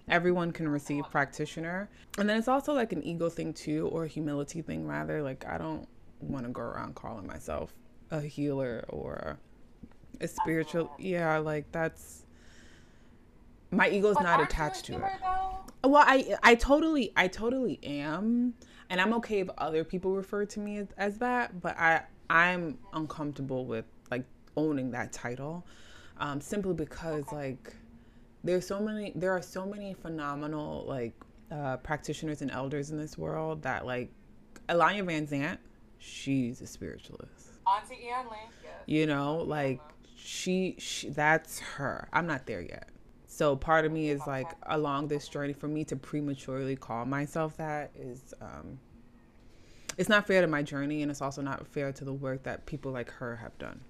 everyone 0.09 0.51
can 0.51 0.67
receive 0.67 1.03
practitioner. 1.11 1.89
And 2.17 2.29
then 2.29 2.37
it's 2.37 2.47
also 2.47 2.73
like 2.73 2.93
an 2.93 3.03
ego 3.03 3.29
thing 3.29 3.53
too, 3.53 3.87
or 3.91 4.05
a 4.05 4.07
humility 4.07 4.61
thing 4.61 4.87
rather. 4.87 5.21
Like 5.21 5.45
I 5.45 5.57
don't 5.57 5.87
want 6.19 6.45
to 6.45 6.51
go 6.51 6.61
around 6.61 6.95
calling 6.95 7.27
myself 7.27 7.73
a 8.11 8.21
healer 8.21 8.85
or 8.89 9.37
a 10.21 10.27
spiritual. 10.27 10.91
Yeah, 10.97 11.37
like 11.37 11.71
that's 11.71 12.25
my 13.71 13.89
ego's 13.89 14.15
but 14.15 14.23
not 14.23 14.41
attached 14.41 14.85
to 14.85 14.93
it. 14.93 15.01
Though? 15.21 15.89
Well, 15.89 16.03
I 16.05 16.35
I 16.43 16.55
totally 16.55 17.11
I 17.15 17.27
totally 17.27 17.79
am, 17.83 18.53
and 18.89 19.01
I'm 19.01 19.13
okay 19.15 19.39
if 19.39 19.49
other 19.57 19.83
people 19.83 20.11
refer 20.11 20.45
to 20.45 20.59
me 20.59 20.77
as, 20.77 20.87
as 20.97 21.17
that. 21.19 21.61
But 21.61 21.77
I 21.77 22.03
I'm 22.29 22.77
uncomfortable 22.93 23.65
with 23.65 23.85
like 24.11 24.25
owning 24.55 24.91
that 24.91 25.11
title, 25.11 25.65
um, 26.17 26.41
simply 26.41 26.73
because 26.73 27.23
like 27.31 27.73
there's 28.43 28.65
so 28.67 28.79
many 28.79 29.11
there 29.15 29.31
are 29.31 29.41
so 29.41 29.65
many 29.65 29.93
phenomenal 29.93 30.85
like 30.87 31.13
uh, 31.51 31.77
practitioners 31.77 32.41
and 32.41 32.51
elders 32.51 32.91
in 32.91 32.97
this 32.97 33.17
world 33.17 33.61
that 33.63 33.85
like 33.85 34.11
Iyanla 34.69 35.03
Vanzant, 35.05 35.57
she's 35.97 36.61
a 36.61 36.67
spiritualist. 36.67 37.51
Auntie 37.67 38.09
Anne 38.09 38.25
yes. 38.63 38.73
You 38.85 39.05
know, 39.05 39.37
like 39.37 39.81
she, 40.15 40.75
she 40.77 41.09
that's 41.09 41.59
her. 41.59 42.07
I'm 42.11 42.27
not 42.27 42.45
there 42.45 42.61
yet. 42.61 42.89
So 43.37 43.55
part 43.55 43.85
of 43.85 43.91
me 43.91 44.09
is 44.09 44.25
like 44.25 44.49
along 44.63 45.09
this 45.09 45.27
journey 45.27 45.53
for 45.53 45.67
me 45.67 45.83
to 45.85 45.95
prematurely 45.95 46.75
call 46.75 47.05
myself 47.05 47.55
that 47.57 47.91
is 47.95 48.33
um 48.41 48.79
it's 49.95 50.09
not 50.09 50.25
fair 50.25 50.41
to 50.41 50.47
my 50.47 50.63
journey 50.63 51.03
and 51.03 51.11
it's 51.11 51.21
also 51.21 51.43
not 51.43 51.67
fair 51.67 51.91
to 51.91 52.03
the 52.03 52.13
work 52.13 52.41
that 52.45 52.65
people 52.65 52.91
like 52.91 53.11
her 53.11 53.35
have 53.35 53.55
done. 53.59 53.81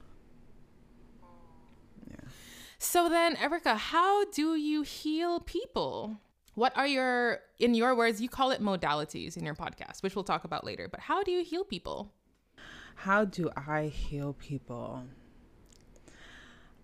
Yeah. 2.09 2.27
So 2.77 3.07
then, 3.07 3.37
Erica, 3.37 3.75
how 3.75 4.25
do 4.31 4.55
you 4.55 4.81
heal 4.81 5.39
people? 5.39 6.17
What 6.55 6.75
are 6.75 6.87
your, 6.87 7.39
in 7.57 7.73
your 7.73 7.95
words, 7.95 8.19
you 8.19 8.27
call 8.27 8.51
it 8.51 8.61
modalities 8.61 9.37
in 9.37 9.45
your 9.45 9.55
podcast, 9.55 10.03
which 10.03 10.13
we'll 10.13 10.25
talk 10.25 10.43
about 10.43 10.65
later, 10.65 10.89
but 10.89 10.99
how 10.99 11.23
do 11.23 11.31
you 11.31 11.43
heal 11.45 11.63
people? 11.63 12.11
How 12.95 13.23
do 13.23 13.49
I 13.55 13.85
heal 13.85 14.33
people? 14.33 15.03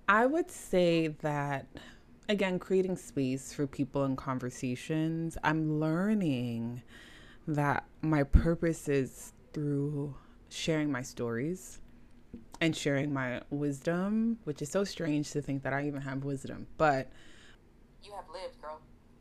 I 0.08 0.26
would 0.28 0.50
say 0.50 1.10
that, 1.22 1.68
again, 2.30 2.60
creating 2.60 2.98
space 2.98 3.54
for 3.54 3.68
people 3.68 4.04
and 4.04 4.18
conversations, 4.18 5.38
I'm 5.44 5.80
learning 5.80 6.82
that 7.48 7.86
my 8.02 8.24
purpose 8.24 8.88
is 8.88 9.34
through 9.54 10.16
sharing 10.50 10.92
my 10.92 11.02
stories 11.02 11.80
and 12.62 12.76
sharing 12.76 13.14
my 13.14 13.42
wisdom, 13.50 14.38
which 14.46 14.62
is 14.62 14.70
so 14.70 14.84
strange 14.84 15.32
to 15.32 15.42
think 15.42 15.64
that 15.64 15.74
I 15.74 15.86
even 15.86 16.02
have 16.02 16.24
wisdom, 16.24 16.68
but 16.78 17.10
you 18.04 18.12
have 18.14 18.26
lived, 18.34 18.62
girl. 18.62 18.80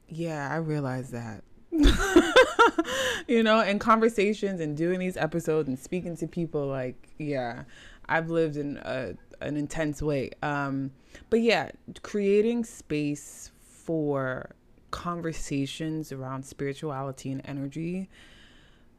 Yeah, 0.08 0.48
I 0.50 0.56
realize 0.56 1.10
that. 1.10 1.42
you 3.28 3.42
know, 3.42 3.60
in 3.60 3.78
conversations 3.78 4.60
and 4.60 4.76
doing 4.76 4.98
these 4.98 5.16
episodes 5.16 5.68
and 5.68 5.78
speaking 5.78 6.16
to 6.18 6.26
people, 6.26 6.66
like, 6.66 7.08
yeah, 7.18 7.64
I've 8.08 8.30
lived 8.30 8.56
in 8.56 8.76
a, 8.78 9.14
an 9.40 9.56
intense 9.56 10.02
way. 10.02 10.30
Um, 10.42 10.92
but 11.30 11.40
yeah, 11.40 11.70
creating 12.02 12.64
space 12.64 13.50
for 13.60 14.54
conversations 14.90 16.12
around 16.12 16.44
spirituality 16.44 17.32
and 17.32 17.40
energy 17.44 18.08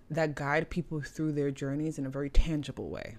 that 0.10 0.36
guide 0.36 0.70
people 0.70 1.02
through 1.02 1.32
their 1.32 1.52
journeys 1.52 1.98
in 1.98 2.06
a 2.06 2.10
very 2.10 2.30
tangible 2.30 2.90
way. 2.90 3.18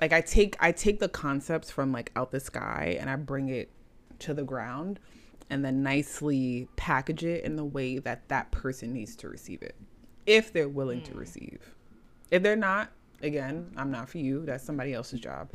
Like 0.00 0.12
I 0.12 0.20
take 0.20 0.56
I 0.60 0.72
take 0.72 0.98
the 0.98 1.08
concepts 1.08 1.70
from 1.70 1.92
like 1.92 2.10
out 2.16 2.30
the 2.30 2.40
sky 2.40 2.96
and 3.00 3.08
I 3.08 3.16
bring 3.16 3.48
it 3.48 3.70
to 4.20 4.34
the 4.34 4.44
ground 4.44 5.00
and 5.50 5.64
then 5.64 5.82
nicely 5.82 6.68
package 6.76 7.24
it 7.24 7.44
in 7.44 7.56
the 7.56 7.64
way 7.64 7.98
that 7.98 8.28
that 8.28 8.50
person 8.50 8.92
needs 8.92 9.14
to 9.16 9.28
receive 9.28 9.62
it 9.62 9.76
if 10.26 10.52
they're 10.52 10.68
willing 10.68 11.00
mm. 11.00 11.04
to 11.04 11.12
hmm. 11.12 11.18
receive 11.18 11.74
if 12.30 12.42
they're 12.42 12.56
not 12.56 12.90
again 13.22 13.70
i'm 13.76 13.90
not 13.90 14.08
for 14.08 14.18
you 14.18 14.44
that's 14.44 14.64
somebody 14.64 14.92
else's 14.92 15.20
job 15.20 15.50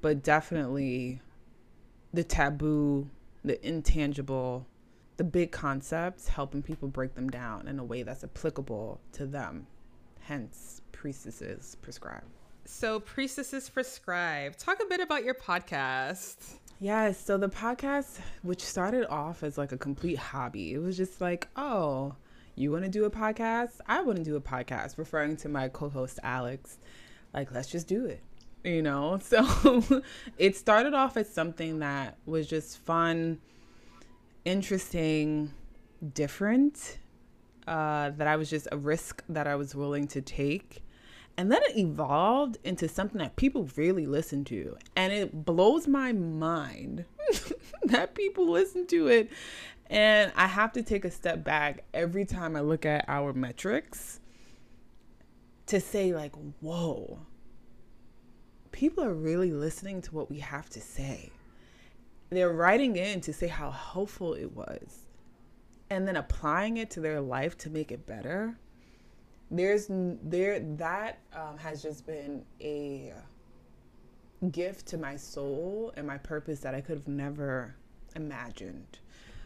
but 0.00 0.22
definitely 0.22 1.20
the 2.12 2.24
taboo 2.24 3.08
the 3.44 3.64
intangible 3.66 4.66
the 5.16 5.24
big 5.24 5.50
concepts 5.50 6.28
helping 6.28 6.62
people 6.62 6.88
break 6.88 7.14
them 7.14 7.30
down 7.30 7.68
in 7.68 7.78
a 7.78 7.84
way 7.84 8.02
that's 8.02 8.24
applicable 8.24 9.00
to 9.12 9.26
them 9.26 9.66
hence 10.20 10.82
priestesses 10.92 11.76
prescribe 11.82 12.24
so 12.64 12.98
priestesses 13.00 13.68
prescribe 13.68 14.56
talk 14.56 14.80
a 14.82 14.86
bit 14.86 15.00
about 15.00 15.24
your 15.24 15.34
podcast 15.34 16.56
Yes. 16.78 17.18
So 17.18 17.38
the 17.38 17.48
podcast, 17.48 18.18
which 18.42 18.62
started 18.62 19.06
off 19.06 19.42
as 19.42 19.56
like 19.56 19.72
a 19.72 19.78
complete 19.78 20.18
hobby, 20.18 20.74
it 20.74 20.78
was 20.78 20.96
just 20.96 21.20
like, 21.22 21.48
oh, 21.56 22.14
you 22.54 22.70
want 22.70 22.84
to 22.84 22.90
do 22.90 23.04
a 23.04 23.10
podcast? 23.10 23.80
I 23.86 24.02
want 24.02 24.18
to 24.18 24.24
do 24.24 24.36
a 24.36 24.40
podcast, 24.40 24.98
referring 24.98 25.36
to 25.38 25.48
my 25.48 25.68
co 25.68 25.88
host, 25.88 26.18
Alex. 26.22 26.78
Like, 27.32 27.52
let's 27.52 27.68
just 27.68 27.86
do 27.86 28.04
it. 28.04 28.20
You 28.66 28.82
know? 28.82 29.18
So 29.22 30.02
it 30.38 30.56
started 30.56 30.92
off 30.92 31.16
as 31.16 31.32
something 31.32 31.78
that 31.78 32.18
was 32.26 32.46
just 32.46 32.78
fun, 32.78 33.38
interesting, 34.44 35.52
different, 36.14 36.98
uh, 37.66 38.10
that 38.10 38.26
I 38.26 38.36
was 38.36 38.50
just 38.50 38.68
a 38.72 38.76
risk 38.76 39.22
that 39.28 39.46
I 39.46 39.56
was 39.56 39.74
willing 39.74 40.06
to 40.08 40.20
take. 40.20 40.82
And 41.36 41.52
then 41.52 41.60
it 41.64 41.76
evolved 41.76 42.56
into 42.64 42.88
something 42.88 43.18
that 43.18 43.36
people 43.36 43.68
really 43.76 44.06
listen 44.06 44.44
to. 44.46 44.76
And 44.96 45.12
it 45.12 45.44
blows 45.44 45.86
my 45.86 46.12
mind 46.12 47.04
that 47.84 48.14
people 48.14 48.48
listen 48.50 48.86
to 48.88 49.08
it. 49.08 49.30
And 49.90 50.32
I 50.34 50.46
have 50.46 50.72
to 50.72 50.82
take 50.82 51.04
a 51.04 51.10
step 51.10 51.44
back 51.44 51.84
every 51.92 52.24
time 52.24 52.56
I 52.56 52.60
look 52.60 52.86
at 52.86 53.04
our 53.06 53.32
metrics 53.32 54.20
to 55.66 55.80
say, 55.80 56.14
like, 56.14 56.32
whoa, 56.60 57.18
people 58.76 59.02
are 59.02 59.14
really 59.14 59.52
listening 59.52 60.00
to 60.02 60.14
what 60.14 60.30
we 60.30 60.38
have 60.38 60.68
to 60.70 60.80
say. 60.80 61.30
They're 62.30 62.52
writing 62.52 62.96
in 62.96 63.20
to 63.22 63.32
say 63.32 63.48
how 63.48 63.70
helpful 63.70 64.34
it 64.34 64.54
was 64.54 65.08
and 65.90 66.06
then 66.06 66.16
applying 66.16 66.76
it 66.76 66.90
to 66.90 67.00
their 67.00 67.20
life 67.20 67.56
to 67.58 67.70
make 67.70 67.90
it 67.90 68.06
better 68.06 68.56
there's 69.50 69.86
there 69.88 70.60
that 70.60 71.18
um, 71.34 71.56
has 71.58 71.82
just 71.82 72.06
been 72.06 72.44
a 72.60 73.12
gift 74.50 74.86
to 74.86 74.98
my 74.98 75.16
soul 75.16 75.92
and 75.96 76.06
my 76.06 76.18
purpose 76.18 76.60
that 76.60 76.74
I 76.74 76.80
could 76.80 76.98
have 76.98 77.08
never 77.08 77.74
imagined. 78.14 78.98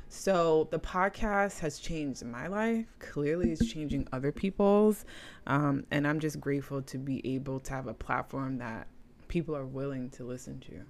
So 0.09 0.69
the 0.73 0.79
podcast 0.79 1.61
has 1.61 1.79
changed 1.79 2.25
my 2.25 2.49
life. 2.49 2.87
Clearly, 2.99 3.53
it's 3.53 3.65
changing 3.71 4.09
other 4.13 4.33
people's, 4.33 5.05
um, 5.47 5.85
and 5.93 6.07
I'm 6.07 6.19
just 6.19 6.41
grateful 6.41 6.83
to 6.83 6.99
be 6.99 7.35
able 7.35 7.61
to 7.61 7.73
have 7.73 7.87
a 7.87 7.95
platform 7.95 8.59
that 8.59 8.89
people 9.31 9.57
are 9.57 9.65
willing 9.65 10.11
to 10.11 10.25
listen 10.25 10.61
to. 10.61 10.83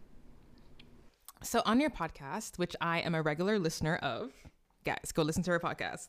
So 1.43 1.63
on 1.65 1.79
your 1.79 1.91
podcast, 1.91 2.59
which 2.59 2.75
I 2.81 3.01
am 3.01 3.15
a 3.15 3.23
regular 3.23 3.59
listener 3.59 3.97
of, 3.97 4.33
guys, 4.85 5.13
go 5.13 5.23
listen 5.23 5.43
to 5.45 5.53
her 5.53 5.61
podcast. 5.61 6.09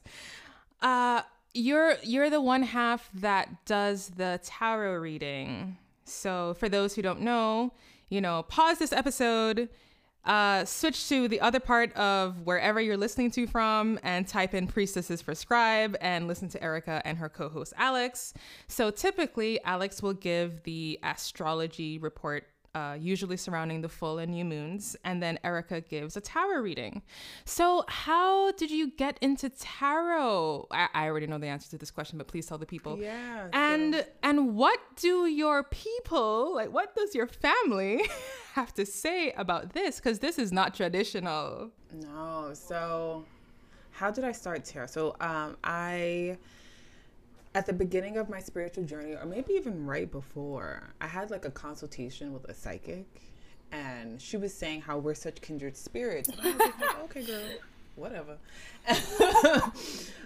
Uh, 0.82 1.22
you're 1.54 1.96
you're 2.02 2.30
the 2.30 2.42
one 2.42 2.64
half 2.64 3.10
that 3.14 3.66
does 3.66 4.10
the 4.10 4.40
tarot 4.44 4.96
reading. 4.96 5.78
So 6.06 6.56
for 6.56 6.68
those 6.70 6.96
who 6.96 7.02
don't 7.02 7.22
know, 7.22 7.74
you 8.10 8.22
know, 8.22 8.44
pause 8.44 8.80
this 8.80 8.92
episode, 8.94 9.70
uh, 10.26 10.66
switch 10.66 11.10
to 11.10 11.28
the 11.28 11.42
other 11.42 11.60
part 11.60 11.92
of 11.94 12.42
wherever 12.42 12.80
you're 12.80 12.98
listening 12.98 13.32
to 13.32 13.48
from 13.48 14.00
and 14.04 14.28
type 14.28 14.54
in 14.54 14.68
priestesses 14.68 15.24
prescribe 15.24 15.98
and 16.00 16.28
listen 16.28 16.48
to 16.50 16.64
Erica 16.64 17.02
and 17.06 17.18
her 17.18 17.30
co-host 17.30 17.74
Alex. 17.78 18.34
So 18.68 18.92
typically 18.92 19.64
Alex 19.64 20.02
will 20.04 20.14
give 20.14 20.64
the 20.64 21.00
astrology 21.04 21.98
report 21.98 22.46
uh, 22.74 22.96
usually 23.00 23.38
surrounding 23.38 23.82
the 23.82 23.90
full 23.90 24.18
and 24.20 24.32
new 24.32 24.46
moons. 24.46 24.96
And 25.04 25.22
then 25.22 25.38
Erica 25.44 25.82
gives 25.82 26.16
a 26.16 26.22
tarot 26.22 26.62
reading. 26.62 27.02
So, 27.46 27.84
how 27.88 28.52
did 28.54 28.72
you 28.72 28.92
get 28.92 29.18
into 29.22 29.50
tarot? 29.50 30.68
I, 30.72 30.88
I 30.94 31.06
already 31.08 31.28
know 31.28 31.38
the 31.38 31.48
answer 31.48 31.70
to 31.72 31.78
this 31.78 31.92
question, 31.92 32.18
but 32.18 32.28
please 32.28 32.46
tell 32.46 32.58
the 32.58 32.66
people. 32.66 32.98
Yeah. 32.98 33.48
And 33.54 33.96
so. 33.96 34.04
and 34.24 34.56
what 34.56 34.80
do 34.96 35.26
your 35.26 35.64
people 35.64 36.56
like? 36.56 36.72
What 36.72 36.96
does 36.96 37.14
your 37.14 37.28
family 37.28 38.04
have 38.54 38.74
to 38.76 38.86
say 38.86 39.32
about 39.34 39.74
this? 39.74 39.98
Because 39.98 40.20
this 40.20 40.40
is 40.40 40.52
not 40.52 40.74
traditional. 40.74 41.72
No. 41.94 42.52
So, 42.54 43.26
how 43.92 44.12
did 44.12 44.24
I 44.24 44.32
start 44.32 44.64
tarot? 44.64 44.88
So, 44.88 45.16
um, 45.20 45.58
I 45.64 46.38
at 47.54 47.66
the 47.66 47.74
beginning 47.74 48.18
of 48.18 48.30
my 48.30 48.40
spiritual 48.40 48.86
journey, 48.86 49.14
or 49.14 49.26
maybe 49.26 49.54
even 49.54 49.86
right 49.86 50.10
before, 50.10 50.94
I 51.02 51.08
had 51.08 51.32
like 51.32 51.46
a 51.46 51.52
consultation 51.52 52.34
with 52.34 52.46
a 52.46 52.54
psychic, 52.54 53.06
and 53.72 54.22
she 54.22 54.38
was 54.38 54.54
saying 54.54 54.82
how 54.82 54.98
we're 54.98 55.16
such 55.16 55.42
kindred 55.42 55.76
spirits. 55.76 56.30
And 56.30 56.40
I 56.42 56.52
was 56.52 56.60
like, 56.60 57.04
okay, 57.04 57.24
girl, 57.26 57.44
whatever. 57.96 58.38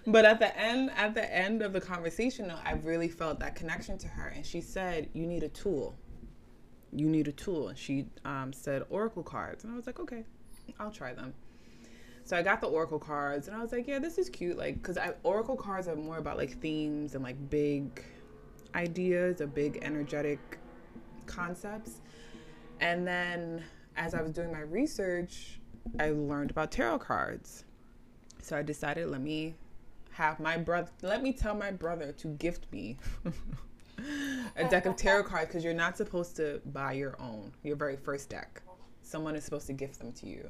but 0.07 0.25
at 0.25 0.39
the 0.39 0.55
end, 0.57 0.91
at 0.95 1.15
the 1.15 1.33
end 1.33 1.61
of 1.61 1.73
the 1.73 1.81
conversation, 1.81 2.51
I 2.63 2.73
really 2.83 3.09
felt 3.09 3.39
that 3.39 3.55
connection 3.55 3.97
to 3.99 4.07
her, 4.07 4.27
and 4.27 4.45
she 4.45 4.61
said, 4.61 5.09
"You 5.13 5.25
need 5.25 5.43
a 5.43 5.49
tool. 5.49 5.95
You 6.91 7.07
need 7.07 7.27
a 7.27 7.31
tool." 7.31 7.69
And 7.69 7.77
she 7.77 8.05
um, 8.23 8.53
said 8.53 8.83
oracle 8.89 9.23
cards, 9.23 9.63
and 9.63 9.73
I 9.73 9.75
was 9.75 9.87
like, 9.87 9.99
okay, 9.99 10.23
I'll 10.79 10.91
try 10.91 11.13
them. 11.13 11.33
So 12.25 12.35
I 12.35 12.41
got 12.41 12.59
the 12.59 12.67
oracle 12.67 12.97
cards 12.97 13.47
and 13.47 13.55
I 13.55 13.61
was 13.61 13.71
like, 13.71 13.87
yeah, 13.87 13.99
this 13.99 14.17
is 14.17 14.29
cute. 14.29 14.57
Like, 14.57 14.81
cause 14.81 14.97
oracle 15.21 15.55
cards 15.55 15.87
are 15.87 15.95
more 15.95 16.17
about 16.17 16.37
like 16.37 16.59
themes 16.59 17.13
and 17.13 17.23
like 17.23 17.49
big 17.51 18.03
ideas 18.73 19.41
or 19.41 19.47
big 19.47 19.77
energetic 19.83 20.39
concepts. 21.27 22.01
And 22.81 23.07
then 23.07 23.63
as 23.95 24.15
I 24.15 24.23
was 24.23 24.31
doing 24.31 24.51
my 24.51 24.61
research, 24.61 25.59
I 25.99 26.09
learned 26.09 26.49
about 26.49 26.71
tarot 26.71 26.97
cards. 26.97 27.63
So 28.41 28.57
I 28.57 28.63
decided, 28.63 29.07
let 29.09 29.21
me 29.21 29.53
have 30.09 30.39
my 30.39 30.57
brother, 30.57 30.89
let 31.03 31.21
me 31.21 31.31
tell 31.31 31.53
my 31.53 31.69
brother 31.69 32.11
to 32.13 32.27
gift 32.29 32.65
me 32.71 32.97
a 34.55 34.67
deck 34.67 34.87
of 34.87 34.95
tarot 34.95 35.23
cards 35.25 35.47
because 35.47 35.63
you're 35.63 35.75
not 35.75 35.95
supposed 35.95 36.35
to 36.37 36.59
buy 36.73 36.93
your 36.93 37.21
own, 37.21 37.51
your 37.61 37.75
very 37.75 37.97
first 37.97 38.29
deck. 38.29 38.63
Someone 39.03 39.35
is 39.35 39.43
supposed 39.43 39.67
to 39.67 39.73
gift 39.73 39.99
them 39.99 40.11
to 40.13 40.27
you. 40.27 40.49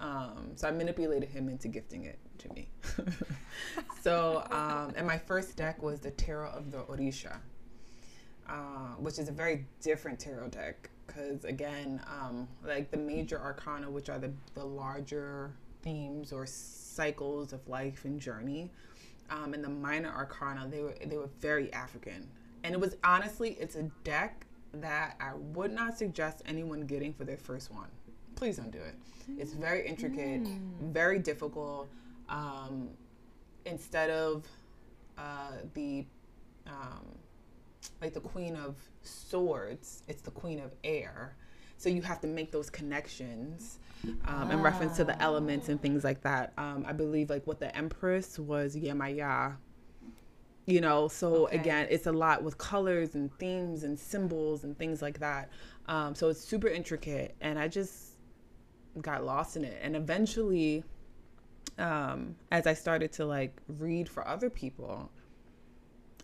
Um, 0.00 0.52
so 0.54 0.68
I 0.68 0.70
manipulated 0.70 1.28
him 1.28 1.48
into 1.48 1.68
gifting 1.68 2.04
it 2.04 2.18
to 2.38 2.52
me. 2.52 2.68
so, 4.02 4.46
um, 4.50 4.92
and 4.96 5.06
my 5.06 5.18
first 5.18 5.56
deck 5.56 5.82
was 5.82 6.00
the 6.00 6.12
Tarot 6.12 6.50
of 6.50 6.70
the 6.70 6.78
Orisha, 6.78 7.38
uh, 8.48 8.94
which 8.98 9.18
is 9.18 9.28
a 9.28 9.32
very 9.32 9.66
different 9.80 10.18
tarot 10.20 10.48
deck 10.48 10.90
because, 11.06 11.44
again, 11.44 12.00
um, 12.06 12.46
like 12.64 12.90
the 12.90 12.96
major 12.96 13.40
arcana, 13.40 13.90
which 13.90 14.08
are 14.08 14.18
the, 14.18 14.30
the 14.54 14.64
larger 14.64 15.52
themes 15.82 16.32
or 16.32 16.46
cycles 16.46 17.52
of 17.52 17.66
life 17.66 18.04
and 18.04 18.20
journey, 18.20 18.70
um, 19.30 19.52
and 19.52 19.64
the 19.64 19.68
minor 19.68 20.10
arcana, 20.10 20.66
they 20.70 20.82
were 20.82 20.94
they 21.04 21.16
were 21.16 21.28
very 21.40 21.72
African, 21.72 22.28
and 22.62 22.74
it 22.74 22.80
was 22.80 22.96
honestly, 23.04 23.56
it's 23.60 23.76
a 23.76 23.84
deck 24.04 24.46
that 24.74 25.16
I 25.20 25.34
would 25.34 25.72
not 25.72 25.98
suggest 25.98 26.42
anyone 26.46 26.82
getting 26.82 27.12
for 27.12 27.24
their 27.24 27.36
first 27.36 27.72
one 27.72 27.88
please 28.38 28.56
don't 28.56 28.70
do 28.70 28.78
it. 28.78 28.94
It's 29.36 29.52
very 29.52 29.86
intricate, 29.86 30.44
mm. 30.44 30.58
very 30.92 31.18
difficult. 31.18 31.88
Um, 32.28 32.88
instead 33.66 34.10
of 34.10 34.46
uh, 35.18 35.52
the 35.74 36.06
um, 36.66 37.04
like 38.00 38.14
the 38.14 38.20
queen 38.20 38.54
of 38.54 38.76
swords, 39.02 40.02
it's 40.06 40.22
the 40.22 40.30
queen 40.30 40.60
of 40.60 40.72
air. 40.84 41.36
So 41.78 41.88
you 41.88 42.02
have 42.02 42.20
to 42.20 42.26
make 42.26 42.50
those 42.52 42.70
connections 42.70 43.78
um, 44.26 44.50
in 44.50 44.60
reference 44.60 44.96
to 44.96 45.04
the 45.04 45.20
elements 45.22 45.68
and 45.68 45.80
things 45.80 46.04
like 46.04 46.20
that. 46.22 46.52
Um, 46.58 46.84
I 46.86 46.92
believe 46.92 47.30
like 47.30 47.46
what 47.46 47.58
the 47.58 47.74
empress 47.76 48.38
was 48.38 48.76
Yemaya. 48.76 49.56
You 50.66 50.80
know, 50.80 51.08
so 51.08 51.46
okay. 51.46 51.58
again, 51.58 51.86
it's 51.90 52.06
a 52.06 52.12
lot 52.12 52.42
with 52.42 52.58
colors 52.58 53.14
and 53.14 53.32
themes 53.38 53.84
and 53.84 53.98
symbols 53.98 54.64
and 54.64 54.76
things 54.76 55.00
like 55.00 55.18
that. 55.20 55.50
Um, 55.86 56.14
so 56.14 56.28
it's 56.28 56.40
super 56.40 56.68
intricate, 56.68 57.34
and 57.40 57.58
I 57.58 57.68
just 57.68 58.07
got 59.00 59.24
lost 59.24 59.56
in 59.56 59.64
it. 59.64 59.78
And 59.82 59.96
eventually, 59.96 60.84
um, 61.78 62.36
as 62.50 62.66
I 62.66 62.74
started 62.74 63.12
to 63.12 63.26
like 63.26 63.56
read 63.78 64.08
for 64.08 64.26
other 64.26 64.50
people, 64.50 65.10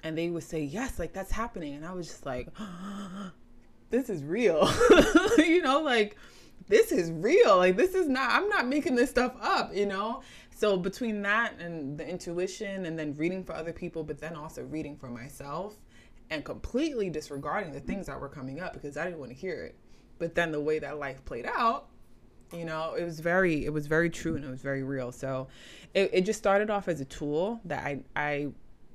and 0.03 0.17
they 0.17 0.29
would 0.31 0.43
say, 0.43 0.63
Yes, 0.63 0.99
like 0.99 1.13
that's 1.13 1.33
happening. 1.33 1.75
And 1.75 1.87
I 1.87 1.93
was 1.93 2.07
just 2.09 2.27
like, 2.27 2.49
This 3.91 4.11
is 4.11 4.23
real. 4.25 4.69
you 5.39 5.63
know, 5.63 5.81
like 5.81 6.17
this 6.69 6.93
is 6.93 7.11
real. 7.11 7.59
Like 7.59 7.77
this 7.77 7.95
is 7.95 8.09
not 8.09 8.31
I'm 8.33 8.49
not 8.49 8.67
making 8.67 8.95
this 8.95 9.11
stuff 9.11 9.35
up, 9.41 9.75
you 9.75 9.87
know? 9.87 10.23
So 10.55 10.77
between 10.77 11.23
that 11.23 11.59
and 11.59 11.99
the 11.99 12.09
intuition 12.09 12.87
and 12.87 12.99
then 12.99 13.15
reading 13.15 13.45
for 13.45 13.55
other 13.55 13.73
people, 13.73 14.05
but 14.05 14.19
then 14.19 14.37
also 14.37 14.63
reading 14.65 14.97
for 14.97 15.09
myself 15.09 15.77
and 16.31 16.45
completely 16.45 17.11
disregarding 17.11 17.73
the 17.73 17.81
things 17.81 18.07
that 18.07 18.21
were 18.21 18.29
coming 18.29 18.61
up 18.61 18.73
because 18.73 18.97
I 18.97 19.05
didn't 19.05 19.19
want 19.19 19.31
to 19.31 19.37
hear 19.37 19.63
it. 19.65 19.77
But 20.19 20.35
then 20.35 20.53
the 20.53 20.61
way 20.61 20.79
that 20.79 20.99
life 20.99 21.25
played 21.25 21.47
out, 21.47 21.89
you 22.57 22.65
know 22.65 22.95
it 22.95 23.05
was 23.05 23.21
very 23.21 23.65
it 23.65 23.73
was 23.73 23.87
very 23.87 24.11
true 24.11 24.37
and 24.37 24.45
it 24.45 24.51
was 24.51 24.63
very 24.63 24.83
real. 24.83 25.13
So 25.13 25.49
it, 25.95 26.11
it 26.13 26.21
just 26.23 26.39
started 26.39 26.71
off 26.71 26.89
as 26.89 27.01
a 27.01 27.05
tool 27.05 27.61
that 27.65 27.85
i 27.85 28.01
i 28.17 28.49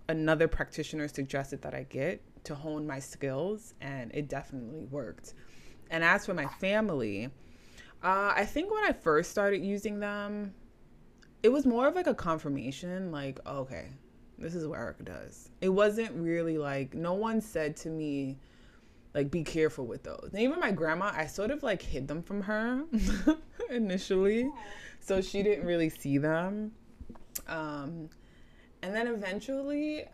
another 0.08 0.48
practitioner 0.48 1.08
suggested 1.08 1.62
that 1.62 1.74
i 1.74 1.84
get 1.84 2.22
to 2.44 2.56
hone 2.56 2.88
my 2.88 3.00
skills 3.00 3.74
and 3.82 4.12
it 4.14 4.28
definitely 4.28 4.86
worked. 4.86 5.34
And 5.92 6.04
as 6.04 6.26
for 6.26 6.34
my 6.34 6.46
family 6.46 7.30
uh, 8.04 8.34
i 8.36 8.46
think 8.46 8.72
when 8.72 8.84
i 8.86 8.92
first 8.92 9.32
started 9.32 9.64
using 9.64 10.00
them 10.00 10.54
it 11.42 11.50
was 11.50 11.66
more 11.66 11.88
of 11.88 11.96
like 11.96 12.08
a 12.08 12.14
confirmation 12.14 13.12
like 13.12 13.40
okay 13.48 13.90
this 14.40 14.56
is 14.56 14.66
what 14.66 14.80
erica 14.80 15.04
does. 15.04 15.50
It 15.62 15.70
wasn't 15.70 16.12
really 16.14 16.58
like 16.58 16.94
no 16.94 17.14
one 17.14 17.42
said 17.42 17.76
to 17.78 17.90
me 17.90 18.38
like 19.14 19.32
be 19.32 19.44
careful 19.44 19.86
with 19.86 20.04
those. 20.04 20.30
And 20.32 20.42
even 20.42 20.60
my 20.60 20.72
grandma, 20.72 21.12
I 21.16 21.26
sort 21.26 21.52
of 21.52 21.64
like 21.64 21.82
hid 21.82 22.08
them 22.08 22.22
from 22.22 22.42
her 22.42 22.84
initially. 23.70 24.50
So 25.00 25.22
she 25.22 25.42
didn't 25.42 25.66
really 25.66 25.90
see 25.90 26.18
them. 26.18 26.72
Um, 27.48 28.10
and 28.82 28.96
then 28.96 29.08
eventually 29.08 30.06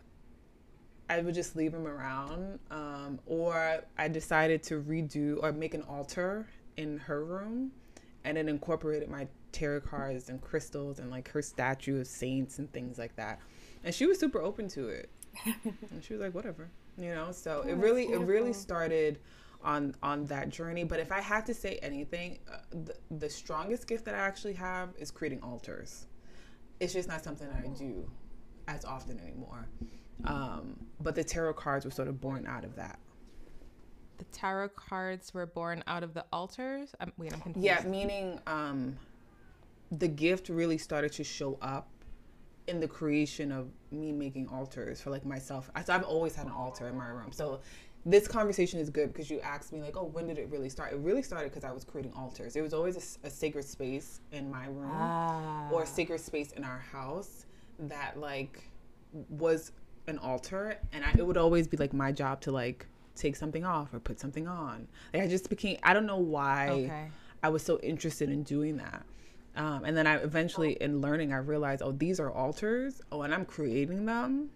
I 1.10 1.20
would 1.20 1.34
just 1.34 1.56
leave 1.56 1.72
them 1.72 1.86
around. 1.86 2.58
Um, 2.70 3.20
or 3.26 3.84
I 3.98 4.08
decided 4.08 4.62
to 4.64 4.82
redo 4.82 5.42
or 5.42 5.52
make 5.52 5.74
an 5.74 5.82
altar 5.82 6.46
in 6.76 6.98
her 6.98 7.24
room 7.24 7.72
and 8.24 8.36
then 8.36 8.48
incorporated 8.48 9.08
my 9.08 9.28
tarot 9.52 9.80
cards 9.82 10.28
and 10.28 10.40
crystals 10.40 10.98
and 10.98 11.10
like 11.10 11.28
her 11.30 11.42
statue 11.42 12.00
of 12.00 12.06
saints 12.06 12.58
and 12.58 12.72
things 12.72 12.98
like 12.98 13.14
that. 13.16 13.40
And 13.84 13.94
she 13.94 14.06
was 14.06 14.18
super 14.18 14.40
open 14.40 14.68
to 14.68 14.88
it. 14.88 15.10
and 15.90 16.02
she 16.02 16.14
was 16.14 16.22
like, 16.22 16.34
whatever 16.34 16.70
you 16.98 17.14
know? 17.14 17.32
So 17.32 17.62
oh, 17.64 17.68
it 17.68 17.74
really 17.76 18.04
it 18.04 18.20
really 18.20 18.52
started 18.52 19.18
on 19.62 19.94
on 20.02 20.24
that 20.26 20.48
journey. 20.48 20.84
But 20.84 21.00
if 21.00 21.10
i 21.12 21.20
had 21.20 21.46
to 21.46 21.54
say 21.54 21.78
anything 21.82 22.38
uh, 22.52 22.58
the, 22.70 22.94
the 23.18 23.28
strongest 23.28 23.86
gift 23.86 24.04
that 24.04 24.14
i 24.14 24.18
actually 24.18 24.54
have 24.54 24.90
is 24.98 25.10
creating 25.10 25.42
altars. 25.42 26.06
It's 26.80 26.92
just 26.92 27.08
not 27.08 27.24
something 27.24 27.48
that 27.48 27.64
i 27.64 27.68
do 27.68 28.08
as 28.68 28.84
often 28.84 29.18
anymore. 29.20 29.68
Um, 30.24 30.76
but 31.00 31.14
the 31.14 31.22
tarot 31.22 31.54
cards 31.54 31.84
were 31.84 31.90
sort 31.90 32.08
of 32.08 32.20
born 32.20 32.46
out 32.46 32.64
of 32.64 32.74
that. 32.76 32.98
The 34.18 34.24
tarot 34.24 34.70
cards 34.70 35.34
were 35.34 35.46
born 35.46 35.84
out 35.86 36.02
of 36.02 36.14
the 36.14 36.24
altars? 36.32 36.94
Wait 37.18 37.32
i'm 37.32 37.40
confused. 37.40 37.64
yeah 37.64 37.82
meaning 37.86 38.40
um, 38.46 38.96
the 39.92 40.08
gift 40.08 40.48
really 40.48 40.78
started 40.78 41.12
to 41.12 41.24
show 41.24 41.58
up 41.60 41.88
in 42.68 42.80
the 42.80 42.88
creation 42.88 43.52
of 43.52 43.68
me 43.90 44.12
making 44.12 44.48
altars 44.48 45.00
for 45.00 45.10
like 45.10 45.24
myself. 45.24 45.70
So 45.84 45.92
I've 45.92 46.04
always 46.04 46.34
had 46.34 46.46
an 46.46 46.52
altar 46.52 46.88
in 46.88 46.96
my 46.96 47.08
room. 47.08 47.32
So 47.32 47.60
this 48.04 48.28
conversation 48.28 48.78
is 48.78 48.88
good 48.88 49.12
because 49.12 49.30
you 49.30 49.40
asked 49.40 49.72
me 49.72 49.80
like, 49.80 49.96
oh, 49.96 50.04
when 50.04 50.28
did 50.28 50.38
it 50.38 50.48
really 50.48 50.68
start? 50.68 50.92
It 50.92 50.98
really 50.98 51.22
started 51.22 51.50
because 51.50 51.64
I 51.64 51.72
was 51.72 51.84
creating 51.84 52.12
altars. 52.14 52.54
It 52.54 52.62
was 52.62 52.72
always 52.72 53.18
a, 53.24 53.26
a 53.26 53.30
sacred 53.30 53.64
space 53.64 54.20
in 54.30 54.50
my 54.50 54.66
room 54.66 54.92
ah. 54.92 55.68
or 55.70 55.82
a 55.82 55.86
sacred 55.86 56.20
space 56.20 56.52
in 56.52 56.62
our 56.62 56.78
house 56.78 57.46
that 57.80 58.18
like 58.18 58.62
was 59.28 59.72
an 60.06 60.18
altar, 60.18 60.78
and 60.92 61.04
I, 61.04 61.14
it 61.18 61.26
would 61.26 61.36
always 61.36 61.66
be 61.66 61.76
like 61.76 61.92
my 61.92 62.12
job 62.12 62.40
to 62.42 62.52
like 62.52 62.86
take 63.16 63.34
something 63.34 63.64
off 63.64 63.92
or 63.92 63.98
put 63.98 64.20
something 64.20 64.46
on. 64.46 64.86
Like 65.12 65.24
I 65.24 65.26
just 65.26 65.48
became. 65.50 65.78
I 65.82 65.92
don't 65.92 66.06
know 66.06 66.18
why 66.18 66.68
okay. 66.68 67.08
I 67.42 67.48
was 67.48 67.62
so 67.62 67.78
interested 67.80 68.30
in 68.30 68.44
doing 68.44 68.76
that. 68.76 69.04
Um, 69.56 69.84
and 69.84 69.96
then 69.96 70.06
I 70.06 70.16
eventually, 70.16 70.72
in 70.80 71.00
learning, 71.00 71.32
I 71.32 71.38
realized, 71.38 71.82
oh, 71.82 71.92
these 71.92 72.20
are 72.20 72.30
altars. 72.30 73.00
Oh, 73.10 73.22
and 73.22 73.34
I'm 73.34 73.44
creating 73.46 74.04
them. 74.04 74.50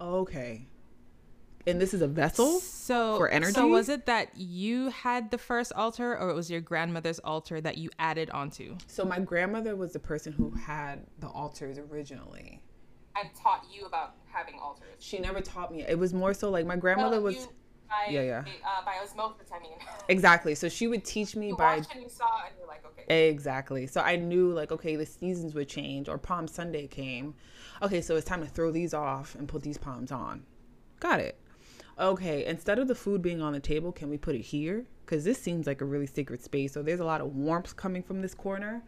Okay. 0.00 0.66
And 1.66 1.80
this 1.80 1.92
is 1.92 2.00
a 2.00 2.08
vessel 2.08 2.60
so, 2.60 3.18
for 3.18 3.28
energy. 3.28 3.52
So 3.52 3.66
was 3.66 3.88
it 3.88 4.06
that 4.06 4.36
you 4.36 4.88
had 4.90 5.30
the 5.30 5.36
first 5.36 5.72
altar, 5.74 6.16
or 6.16 6.30
it 6.30 6.34
was 6.34 6.50
your 6.50 6.60
grandmother's 6.60 7.18
altar 7.18 7.60
that 7.60 7.76
you 7.76 7.90
added 7.98 8.30
onto? 8.30 8.78
So 8.86 9.04
my 9.04 9.18
grandmother 9.18 9.76
was 9.76 9.92
the 9.92 9.98
person 9.98 10.32
who 10.32 10.50
had 10.52 11.06
the 11.18 11.28
altars 11.28 11.78
originally. 11.78 12.62
And 13.20 13.28
taught 13.34 13.66
you 13.70 13.84
about 13.84 14.14
having 14.32 14.58
altars. 14.58 14.94
She 15.00 15.18
never 15.18 15.40
taught 15.40 15.72
me. 15.72 15.84
It 15.86 15.98
was 15.98 16.14
more 16.14 16.32
so 16.32 16.50
like 16.50 16.64
my 16.64 16.76
grandmother 16.76 17.16
well, 17.16 17.24
was. 17.24 17.36
You- 17.36 17.48
by, 17.90 18.12
yeah, 18.12 18.22
yeah. 18.22 18.44
Uh, 18.64 18.84
by 18.84 18.98
osmosis, 19.02 19.48
I 19.52 19.58
mean. 19.58 19.72
exactly. 20.08 20.54
So 20.54 20.68
she 20.68 20.86
would 20.86 21.04
teach 21.04 21.34
me 21.34 21.48
you 21.48 21.56
by. 21.56 21.74
And 21.74 21.86
you 22.00 22.08
saw, 22.08 22.44
and 22.46 22.54
you're 22.56 22.68
like, 22.68 22.84
okay. 22.86 23.28
Exactly. 23.28 23.86
So 23.88 24.00
I 24.00 24.16
knew, 24.16 24.52
like, 24.52 24.70
okay, 24.70 24.94
the 24.94 25.04
seasons 25.04 25.54
would 25.54 25.68
change, 25.68 26.08
or 26.08 26.16
Palm 26.16 26.46
Sunday 26.46 26.86
came. 26.86 27.34
Okay, 27.82 28.00
so 28.00 28.14
it's 28.16 28.26
time 28.26 28.40
to 28.42 28.46
throw 28.46 28.70
these 28.70 28.94
off 28.94 29.34
and 29.34 29.48
put 29.48 29.62
these 29.62 29.76
palms 29.76 30.12
on. 30.12 30.44
Got 31.00 31.20
it. 31.20 31.36
Okay, 31.98 32.46
instead 32.46 32.78
of 32.78 32.88
the 32.88 32.94
food 32.94 33.20
being 33.20 33.42
on 33.42 33.52
the 33.52 33.60
table, 33.60 33.90
can 33.90 34.08
we 34.08 34.16
put 34.16 34.34
it 34.34 34.42
here? 34.42 34.86
Because 35.04 35.24
this 35.24 35.38
seems 35.42 35.66
like 35.66 35.80
a 35.80 35.84
really 35.84 36.06
sacred 36.06 36.42
space. 36.42 36.72
So 36.72 36.82
there's 36.82 37.00
a 37.00 37.04
lot 37.04 37.20
of 37.20 37.34
warmth 37.34 37.76
coming 37.76 38.02
from 38.02 38.22
this 38.22 38.34
corner. 38.34 38.82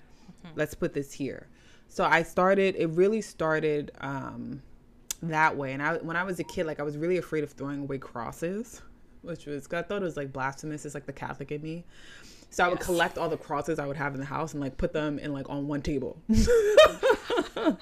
Mm-hmm. 0.47 0.59
Let's 0.59 0.75
put 0.75 0.95
this 0.95 1.13
here. 1.13 1.49
So 1.89 2.05
I 2.05 2.23
started, 2.23 2.77
it 2.77 2.87
really 2.91 3.21
started 3.21 3.91
um, 4.01 4.63
that 5.23 5.57
way. 5.57 5.73
And 5.73 5.83
I, 5.83 5.97
when 5.97 6.17
I 6.17 6.23
was 6.23 6.39
a 6.39 6.45
kid, 6.45 6.67
like, 6.67 6.81
I 6.81 6.85
was 6.85 6.97
really 6.97 7.19
afraid 7.19 7.45
of 7.45 7.51
throwing 7.51 7.81
away 7.81 7.99
crosses 7.99 8.81
which 9.23 9.47
was 9.47 9.67
I 9.73 9.83
thought 9.83 10.03
it 10.03 10.05
was 10.05 10.17
like 10.17 10.33
blasphemous. 10.33 10.85
It's 10.85 10.95
like 10.95 11.07
the 11.07 11.13
Catholic 11.13 11.51
in 11.53 11.63
me. 11.63 11.85
So 12.51 12.65
I 12.65 12.69
would 12.69 12.81
collect 12.81 13.17
all 13.17 13.31
the 13.31 13.39
crosses 13.39 13.79
I 13.79 13.87
would 13.87 13.97
have 13.97 14.13
in 14.15 14.21
the 14.21 14.27
house 14.27 14.53
and 14.53 14.61
like 14.61 14.77
put 14.77 14.93
them 14.93 15.19
in 15.19 15.33
like 15.33 15.49
on 15.49 15.67
one 15.67 15.81
table. 15.81 16.19
and 16.29 17.79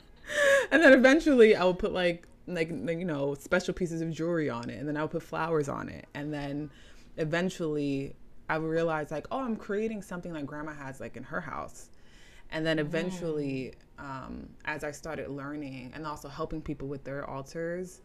then 0.71 0.93
eventually 0.93 1.57
I 1.57 1.65
would 1.65 1.79
put 1.79 1.93
like 1.93 2.29
like 2.47 2.69
you 2.71 3.05
know 3.05 3.35
special 3.35 3.75
pieces 3.75 4.01
of 4.01 4.11
jewelry 4.13 4.49
on 4.49 4.71
it 4.71 4.79
and 4.79 4.89
then 4.89 4.97
I 4.97 5.03
would 5.03 5.11
put 5.11 5.23
flowers 5.23 5.69
on 5.69 5.89
it 5.89 6.07
and 6.15 6.33
then 6.33 6.71
eventually 7.17 8.15
I 8.49 8.59
would 8.59 8.69
realize 8.69 9.11
like 9.11 9.27
oh 9.31 9.41
I'm 9.41 9.57
creating 9.57 10.03
something 10.03 10.33
that 10.35 10.47
grandma 10.47 10.73
has 10.73 11.01
like 11.01 11.17
in 11.17 11.25
her 11.25 11.41
house. 11.41 11.91
And 12.53 12.67
then 12.67 12.79
eventually 12.79 13.75
mm. 13.99 14.05
um, 14.05 14.49
as 14.65 14.85
I 14.85 14.91
started 14.91 15.31
learning 15.31 15.93
and 15.95 16.07
also 16.07 16.29
helping 16.29 16.61
people 16.61 16.89
with 16.89 17.05
their 17.05 17.29
altars, 17.29 18.03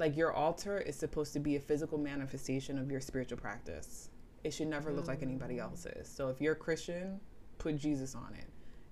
like 0.00 0.16
your 0.16 0.32
altar 0.32 0.78
is 0.78 0.96
supposed 0.96 1.34
to 1.34 1.38
be 1.38 1.56
a 1.56 1.60
physical 1.60 1.98
manifestation 1.98 2.78
of 2.78 2.90
your 2.90 3.00
spiritual 3.00 3.38
practice. 3.38 4.08
It 4.42 4.52
should 4.52 4.68
never 4.68 4.90
look 4.92 5.06
like 5.06 5.22
anybody 5.22 5.56
mm. 5.56 5.62
else's. 5.62 6.08
So 6.08 6.28
if 6.28 6.40
you're 6.40 6.54
a 6.54 6.56
Christian, 6.56 7.20
put 7.58 7.76
Jesus 7.76 8.14
on 8.14 8.34
it. 8.36 8.46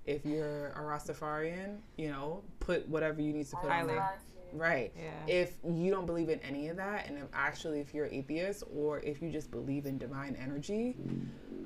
If 0.04 0.26
you're 0.26 0.68
a 0.68 0.80
Rastafarian, 0.80 1.78
you 1.96 2.10
know, 2.10 2.42
put 2.60 2.86
whatever 2.88 3.22
you 3.22 3.32
need 3.32 3.46
to 3.46 3.56
put 3.56 3.70
on 3.70 3.86
there. 3.86 4.20
Right. 4.52 4.92
Yeah. 4.96 5.34
If 5.34 5.56
you 5.66 5.90
don't 5.90 6.06
believe 6.06 6.28
in 6.28 6.40
any 6.40 6.68
of 6.68 6.76
that, 6.76 7.06
and 7.08 7.18
if 7.18 7.24
actually 7.32 7.80
if 7.80 7.94
you're 7.94 8.06
atheist 8.06 8.64
or 8.74 9.00
if 9.00 9.20
you 9.22 9.30
just 9.30 9.50
believe 9.50 9.86
in 9.86 9.98
divine 9.98 10.36
energy, 10.40 10.96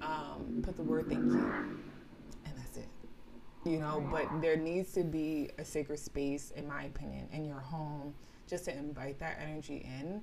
um, 0.00 0.62
put 0.62 0.76
the 0.76 0.82
word 0.82 1.08
thank 1.08 1.24
you. 1.24 1.78
You 3.64 3.78
know, 3.78 4.04
but 4.10 4.28
there 4.40 4.56
needs 4.56 4.92
to 4.94 5.04
be 5.04 5.50
a 5.58 5.64
sacred 5.64 6.00
space, 6.00 6.50
in 6.56 6.66
my 6.66 6.84
opinion, 6.84 7.28
in 7.32 7.44
your 7.44 7.60
home 7.60 8.12
just 8.48 8.64
to 8.64 8.76
invite 8.76 9.18
that 9.20 9.38
energy 9.40 9.86
in. 9.86 10.20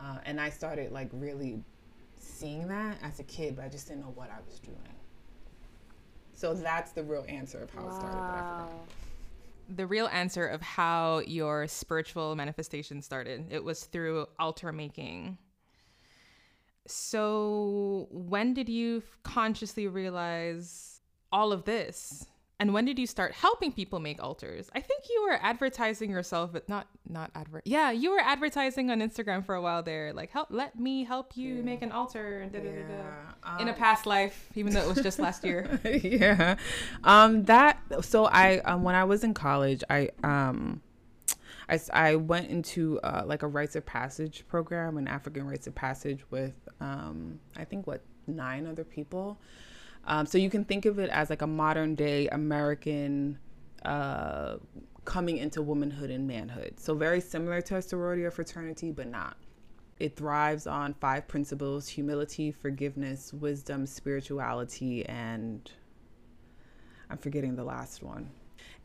Uh, 0.00 0.18
and 0.24 0.40
I 0.40 0.50
started 0.50 0.90
like 0.90 1.10
really 1.12 1.62
seeing 2.18 2.66
that 2.68 2.98
as 3.02 3.20
a 3.20 3.24
kid, 3.24 3.56
but 3.56 3.64
I 3.64 3.68
just 3.68 3.88
didn't 3.88 4.02
know 4.02 4.12
what 4.14 4.30
I 4.30 4.38
was 4.46 4.58
doing. 4.58 4.76
So 6.34 6.54
that's 6.54 6.92
the 6.92 7.02
real 7.02 7.24
answer 7.28 7.60
of 7.62 7.70
how 7.70 7.82
wow. 7.82 7.88
it 7.88 7.94
started. 7.94 8.16
but 8.16 8.22
i 8.22 8.38
forgot 8.38 9.76
The 9.76 9.86
real 9.86 10.08
answer 10.08 10.46
of 10.46 10.62
how 10.62 11.20
your 11.26 11.66
spiritual 11.66 12.36
manifestation 12.36 13.02
started. 13.02 13.46
It 13.50 13.62
was 13.62 13.84
through 13.84 14.26
altar 14.38 14.72
making. 14.72 15.36
So 16.86 18.08
when 18.10 18.54
did 18.54 18.68
you 18.68 19.02
consciously 19.24 19.88
realize 19.88 21.00
all 21.30 21.52
of 21.52 21.64
this? 21.64 22.26
And 22.60 22.74
when 22.74 22.84
did 22.84 22.98
you 22.98 23.06
start 23.06 23.32
helping 23.32 23.70
people 23.70 24.00
make 24.00 24.20
altars? 24.20 24.68
I 24.74 24.80
think 24.80 25.04
you 25.08 25.22
were 25.22 25.38
advertising 25.40 26.10
yourself, 26.10 26.52
but 26.52 26.68
not 26.68 26.88
not 27.08 27.30
advert. 27.36 27.62
Yeah, 27.64 27.92
you 27.92 28.10
were 28.10 28.18
advertising 28.18 28.90
on 28.90 28.98
Instagram 29.00 29.46
for 29.46 29.54
a 29.54 29.62
while 29.62 29.84
there, 29.84 30.12
like 30.12 30.30
help, 30.30 30.48
let 30.50 30.78
me 30.78 31.04
help 31.04 31.36
you 31.36 31.56
yeah. 31.56 31.62
make 31.62 31.82
an 31.82 31.92
altar 31.92 32.40
and 32.40 32.52
da, 32.52 32.58
da, 32.58 32.70
da, 32.70 33.54
um, 33.54 33.60
in 33.60 33.68
a 33.68 33.72
past 33.72 34.06
life, 34.06 34.48
even 34.56 34.72
though 34.72 34.80
it 34.80 34.88
was 34.88 35.00
just 35.00 35.20
last 35.20 35.44
year. 35.44 35.80
yeah, 36.02 36.56
um, 37.04 37.44
that. 37.44 37.78
So 38.00 38.24
I 38.24 38.58
um, 38.58 38.82
when 38.82 38.96
I 38.96 39.04
was 39.04 39.24
in 39.24 39.34
college, 39.34 39.84
I 39.88 40.10
um. 40.24 40.82
I, 41.70 41.78
I 41.92 42.16
went 42.16 42.48
into 42.48 42.98
uh, 43.00 43.24
like 43.26 43.42
a 43.42 43.46
rites 43.46 43.76
of 43.76 43.84
passage 43.84 44.42
program, 44.48 44.96
an 44.96 45.06
African 45.06 45.46
rites 45.46 45.66
of 45.66 45.74
passage 45.74 46.24
with 46.30 46.54
um, 46.80 47.38
I 47.58 47.64
think 47.64 47.86
what 47.86 48.00
nine 48.26 48.66
other 48.66 48.84
people, 48.84 49.38
um, 50.08 50.24
so 50.24 50.38
you 50.38 50.48
can 50.48 50.64
think 50.64 50.86
of 50.86 50.98
it 50.98 51.10
as 51.10 51.28
like 51.28 51.42
a 51.42 51.46
modern 51.46 51.94
day 51.94 52.28
American 52.28 53.38
uh, 53.84 54.56
coming 55.04 55.36
into 55.36 55.60
womanhood 55.60 56.08
and 56.08 56.26
manhood. 56.26 56.80
So 56.80 56.94
very 56.94 57.20
similar 57.20 57.60
to 57.62 57.76
a 57.76 57.82
sorority 57.82 58.24
or 58.24 58.30
fraternity, 58.30 58.90
but 58.90 59.06
not. 59.06 59.36
It 59.98 60.16
thrives 60.16 60.66
on 60.66 60.94
five 60.94 61.28
principles 61.28 61.88
humility, 61.88 62.50
forgiveness, 62.50 63.34
wisdom, 63.34 63.86
spirituality, 63.86 65.04
and 65.06 65.70
I'm 67.10 67.18
forgetting 67.18 67.56
the 67.56 67.64
last 67.64 68.02
one. 68.02 68.30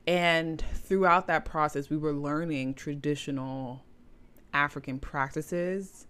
And 0.06 0.62
throughout 0.74 1.28
that 1.28 1.46
process, 1.46 1.90
we 1.90 1.96
were 1.96 2.12
learning 2.12 2.74
traditional 2.74 3.86
African 4.54 5.00
practices 5.00 6.06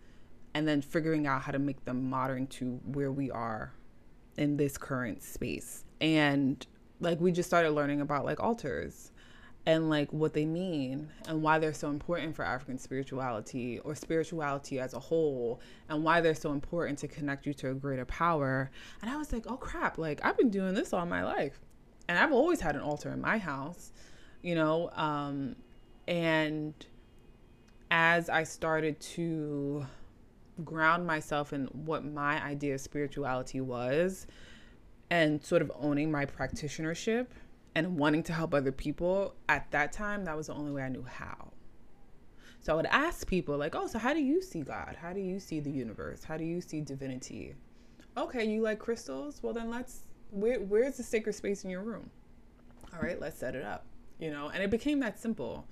and 0.56 0.68
then 0.68 0.82
figuring 0.82 1.28
out 1.28 1.44
how 1.44 1.52
to 1.52 1.60
make 1.60 1.86
them 1.86 2.10
modern 2.10 2.48
to 2.48 2.80
where 2.86 3.12
we 3.12 3.30
are 3.30 3.74
in 4.38 4.58
this 4.58 4.78
current 4.78 5.24
space. 5.24 5.86
And 6.02 6.66
like 7.00 7.20
we 7.20 7.32
just 7.32 7.50
started 7.50 7.72
learning 7.72 8.02
about 8.02 8.26
like 8.26 8.40
altars 8.40 9.12
and 9.66 9.90
like 9.90 10.12
what 10.12 10.34
they 10.34 10.46
mean 10.46 11.10
and 11.28 11.42
why 11.42 11.58
they're 11.58 11.74
so 11.74 11.90
important 11.90 12.36
for 12.36 12.44
African 12.44 12.78
spirituality 12.78 13.80
or 13.80 13.96
spirituality 13.96 14.80
as 14.80 14.94
a 14.94 15.00
whole 15.00 15.62
and 15.88 16.04
why 16.04 16.20
they're 16.20 16.36
so 16.36 16.52
important 16.52 17.00
to 17.00 17.08
connect 17.08 17.46
you 17.46 17.54
to 17.54 17.72
a 17.72 17.74
greater 17.74 18.06
power. 18.06 18.70
And 19.02 19.10
I 19.10 19.16
was 19.16 19.32
like, 19.32 19.46
oh 19.48 19.58
crap, 19.58 19.98
like 19.98 20.20
I've 20.24 20.38
been 20.38 20.50
doing 20.50 20.74
this 20.74 20.92
all 20.92 21.06
my 21.06 21.24
life. 21.24 21.60
And 22.10 22.18
I've 22.18 22.34
always 22.34 22.60
had 22.60 22.76
an 22.76 22.82
altar 22.82 23.10
in 23.12 23.22
my 23.22 23.38
house, 23.38 23.94
you 24.42 24.56
know, 24.56 24.90
um, 24.96 25.56
and 26.08 26.74
as 27.90 28.30
I 28.30 28.44
started 28.44 29.00
to 29.00 29.86
ground 30.64 31.06
myself 31.06 31.54
in 31.54 31.66
what 31.68 32.06
my 32.06 32.42
idea 32.44 32.76
of 32.76 32.82
spirituality 32.82 33.62
was 33.62 34.28
and 35.10 35.44
sort 35.44 35.62
of 35.62 35.72
owning 35.76 36.12
my 36.12 36.26
practitionership 36.26 37.28
and 37.76 37.98
wanting 37.98 38.24
to 38.24 38.34
help 38.34 38.54
other 38.54 38.72
people 38.72 39.36
at 39.50 39.70
that 39.72 39.92
time 39.92 40.26
that 40.26 40.38
was 40.38 40.48
the 40.48 40.54
only 40.54 40.72
way 40.72 40.84
i 40.84 40.90
knew 40.90 41.04
how. 41.04 41.52
So 42.62 42.74
i 42.74 42.76
would 42.76 42.86
ask 42.86 43.28
people 43.28 43.58
like 43.58 43.76
oh 43.76 43.88
so 43.88 44.00
how 44.00 44.14
do 44.14 44.22
you 44.22 44.42
see 44.42 44.62
god? 44.62 44.98
How 45.00 45.14
do 45.14 45.20
you 45.20 45.40
see 45.40 45.60
the 45.60 45.72
universe? 45.72 46.24
How 46.24 46.38
do 46.38 46.44
you 46.44 46.62
see 46.62 46.82
divinity? 46.82 47.56
Okay 48.16 48.46
you 48.46 48.62
like 48.62 48.80
crystals? 48.80 49.42
Well 49.42 49.54
then 49.54 49.70
let's 49.70 50.02
where, 50.32 50.60
where's 50.60 50.98
the 50.98 51.04
sacred 51.04 51.34
space 51.34 51.64
in 51.64 51.70
your 51.70 51.82
room? 51.82 52.10
All 52.94 53.00
right 53.02 53.20
let's 53.20 53.38
set 53.38 53.56
it 53.56 53.64
up 53.64 53.86
you 54.20 54.32
know? 54.32 54.50
And 54.50 54.64
it 54.64 54.70
became 54.70 55.00
that 55.00 55.20
simple 55.20 55.68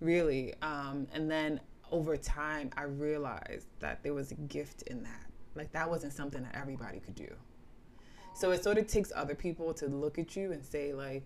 really. 0.00 0.54
Um, 0.62 1.06
and 1.12 1.30
then 1.30 1.60
over 1.90 2.16
time, 2.16 2.70
I 2.76 2.84
realized 2.84 3.66
that 3.80 4.02
there 4.02 4.14
was 4.14 4.30
a 4.30 4.34
gift 4.34 4.82
in 4.82 5.02
that. 5.02 5.26
Like 5.54 5.72
that 5.72 5.88
wasn't 5.88 6.12
something 6.12 6.42
that 6.42 6.54
everybody 6.54 7.00
could 7.00 7.14
do. 7.14 7.28
So 8.34 8.52
it 8.52 8.62
sort 8.62 8.78
of 8.78 8.86
takes 8.86 9.12
other 9.14 9.34
people 9.34 9.74
to 9.74 9.86
look 9.86 10.18
at 10.18 10.36
you 10.36 10.52
and 10.52 10.64
say 10.64 10.92
like, 10.92 11.24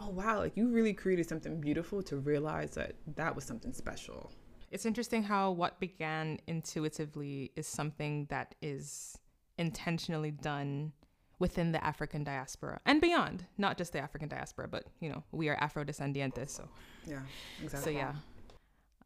"Oh 0.00 0.10
wow, 0.10 0.38
like 0.38 0.56
you 0.56 0.68
really 0.68 0.92
created 0.92 1.28
something 1.28 1.60
beautiful." 1.60 2.02
To 2.04 2.16
realize 2.16 2.70
that 2.74 2.94
that 3.16 3.34
was 3.34 3.44
something 3.44 3.72
special. 3.72 4.30
It's 4.70 4.86
interesting 4.86 5.22
how 5.22 5.50
what 5.50 5.78
began 5.80 6.38
intuitively 6.46 7.52
is 7.56 7.66
something 7.66 8.26
that 8.30 8.54
is 8.62 9.18
intentionally 9.58 10.30
done 10.30 10.92
within 11.38 11.72
the 11.72 11.84
African 11.84 12.24
diaspora 12.24 12.80
and 12.86 13.00
beyond. 13.00 13.44
Not 13.58 13.76
just 13.76 13.92
the 13.92 13.98
African 13.98 14.28
diaspora, 14.28 14.68
but 14.68 14.86
you 15.00 15.10
know, 15.10 15.22
we 15.32 15.48
are 15.48 15.56
Afro 15.56 15.84
descendientes. 15.84 16.50
So 16.50 16.68
yeah, 17.06 17.20
exactly. 17.62 17.92
So 17.92 17.98
yeah. 17.98 18.14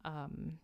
Um, 0.05 0.59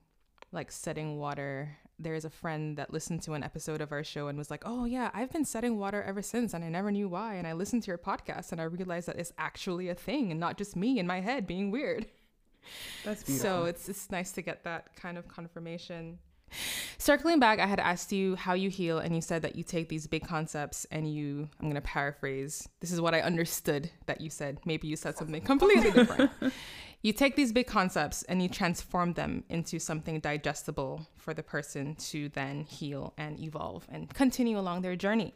like 0.56 0.72
setting 0.72 1.18
water. 1.18 1.78
There's 2.00 2.26
a 2.26 2.30
friend 2.30 2.78
that 2.78 2.92
listened 2.92 3.22
to 3.24 3.34
an 3.34 3.44
episode 3.44 3.80
of 3.80 3.92
our 3.92 4.04
show 4.04 4.28
and 4.28 4.38
was 4.38 4.50
like, 4.50 4.64
"Oh 4.66 4.86
yeah, 4.86 5.12
I've 5.14 5.32
been 5.32 5.46
setting 5.46 5.78
water 5.78 6.02
ever 6.02 6.22
since, 6.22 6.54
and 6.54 6.64
I 6.64 6.70
never 6.70 6.92
knew 6.92 7.08
why." 7.08 7.36
And 7.36 7.46
I 7.46 7.54
listened 7.54 7.84
to 7.84 7.88
your 7.88 7.98
podcast 7.98 8.52
and 8.52 8.60
I 8.60 8.66
realized 8.66 9.08
that 9.08 9.20
it's 9.20 9.34
actually 9.38 9.90
a 9.90 9.96
thing 9.96 10.32
and 10.32 10.40
not 10.40 10.58
just 10.58 10.76
me 10.76 11.00
in 11.00 11.08
my 11.08 11.22
head 11.22 11.46
being 11.46 11.72
weird. 11.72 12.08
That's 13.04 13.24
beautiful. 13.24 13.50
So 13.50 13.66
it's 13.66 13.88
it's 13.88 14.10
nice 14.10 14.32
to 14.34 14.42
get 14.42 14.64
that 14.64 14.96
kind 14.96 15.18
of 15.18 15.28
confirmation. 15.28 16.20
Circling 16.98 17.40
back, 17.40 17.60
I 17.60 17.66
had 17.66 17.80
asked 17.80 18.12
you 18.12 18.36
how 18.36 18.54
you 18.54 18.70
heal, 18.70 19.00
and 19.00 19.14
you 19.16 19.22
said 19.22 19.42
that 19.42 19.56
you 19.56 19.64
take 19.64 19.90
these 19.90 20.08
big 20.08 20.26
concepts 20.28 20.86
and 20.92 21.12
you, 21.12 21.50
I'm 21.60 21.66
going 21.66 21.76
to 21.76 21.82
paraphrase, 21.82 22.68
this 22.80 22.92
is 22.92 23.02
what 23.02 23.14
I 23.14 23.22
understood 23.22 23.90
that 24.06 24.22
you 24.22 24.30
said. 24.30 24.60
Maybe 24.66 24.88
you 24.88 24.96
said 24.96 25.18
something 25.18 25.42
completely 25.42 25.92
different. 25.92 26.32
you 27.06 27.14
take 27.14 27.36
these 27.36 27.52
big 27.52 27.68
concepts 27.68 28.24
and 28.24 28.42
you 28.42 28.50
transform 28.50 29.14
them 29.14 29.44
into 29.48 29.78
something 29.78 30.20
digestible 30.20 31.08
for 31.18 31.36
the 31.36 31.44
person 31.44 31.94
to 31.94 32.30
then 32.30 32.62
heal 32.62 33.14
and 33.16 33.40
evolve 33.40 33.86
and 33.92 34.12
continue 34.16 34.58
along 34.58 34.82
their 34.82 34.96
journey. 34.96 35.32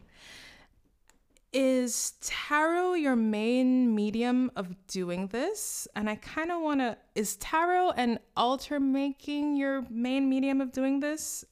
Is 1.53 2.13
tarot 2.21 2.95
your 2.95 3.15
main 3.15 3.93
medium 3.93 4.49
of 4.55 4.75
doing 4.87 5.27
this? 5.27 5.87
And 5.95 6.09
I 6.09 6.15
kind 6.15 6.51
of 6.51 6.59
want 6.59 6.79
to, 6.79 6.97
is 7.13 7.35
tarot 7.35 7.91
and 7.91 8.17
altar 8.35 8.79
making 8.79 9.55
your 9.55 9.85
main 9.91 10.27
medium 10.27 10.61
of 10.61 10.71
doing 10.71 11.01
this? 11.01 11.45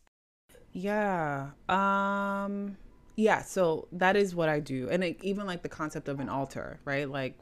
Yeah. 0.72 1.50
Um, 1.70 2.76
yeah, 3.16 3.44
so 3.44 3.88
that 3.92 4.16
is 4.16 4.34
what 4.34 4.50
I 4.50 4.62
do. 4.62 4.90
And 4.90 5.04
it, 5.04 5.24
even 5.24 5.46
like 5.46 5.62
the 5.62 5.70
concept 5.70 6.08
of 6.08 6.20
an 6.20 6.28
altar, 6.28 6.80
right? 6.86 7.08
Like 7.08 7.38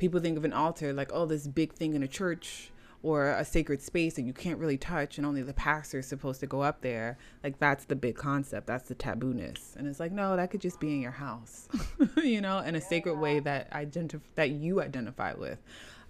people 0.00 0.18
think 0.18 0.38
of 0.38 0.46
an 0.46 0.52
altar 0.52 0.94
like, 0.94 1.10
oh, 1.12 1.26
this 1.26 1.46
big 1.46 1.74
thing 1.74 1.92
in 1.94 2.02
a 2.02 2.08
church 2.08 2.72
or 3.02 3.28
a 3.28 3.44
sacred 3.44 3.82
space 3.82 4.14
that 4.14 4.22
you 4.22 4.32
can't 4.32 4.58
really 4.58 4.78
touch 4.78 5.18
and 5.18 5.26
only 5.26 5.42
the 5.42 5.52
pastor 5.52 5.98
is 5.98 6.06
supposed 6.06 6.40
to 6.40 6.46
go 6.46 6.62
up 6.62 6.80
there. 6.80 7.18
Like 7.44 7.58
that's 7.58 7.84
the 7.84 7.94
big 7.94 8.16
concept. 8.16 8.66
That's 8.66 8.88
the 8.88 8.94
tabooness. 8.94 9.76
And 9.76 9.86
it's 9.86 10.00
like 10.00 10.10
no 10.10 10.36
that 10.36 10.50
could 10.50 10.62
just 10.62 10.80
be 10.80 10.88
in 10.94 11.02
your 11.02 11.12
house 11.12 11.68
you 12.16 12.40
know 12.40 12.58
in 12.60 12.74
a 12.74 12.80
sacred 12.80 13.16
way 13.16 13.40
that 13.40 13.72
identify 13.72 14.24
that 14.36 14.50
you 14.50 14.80
identify 14.80 15.34
with. 15.34 15.58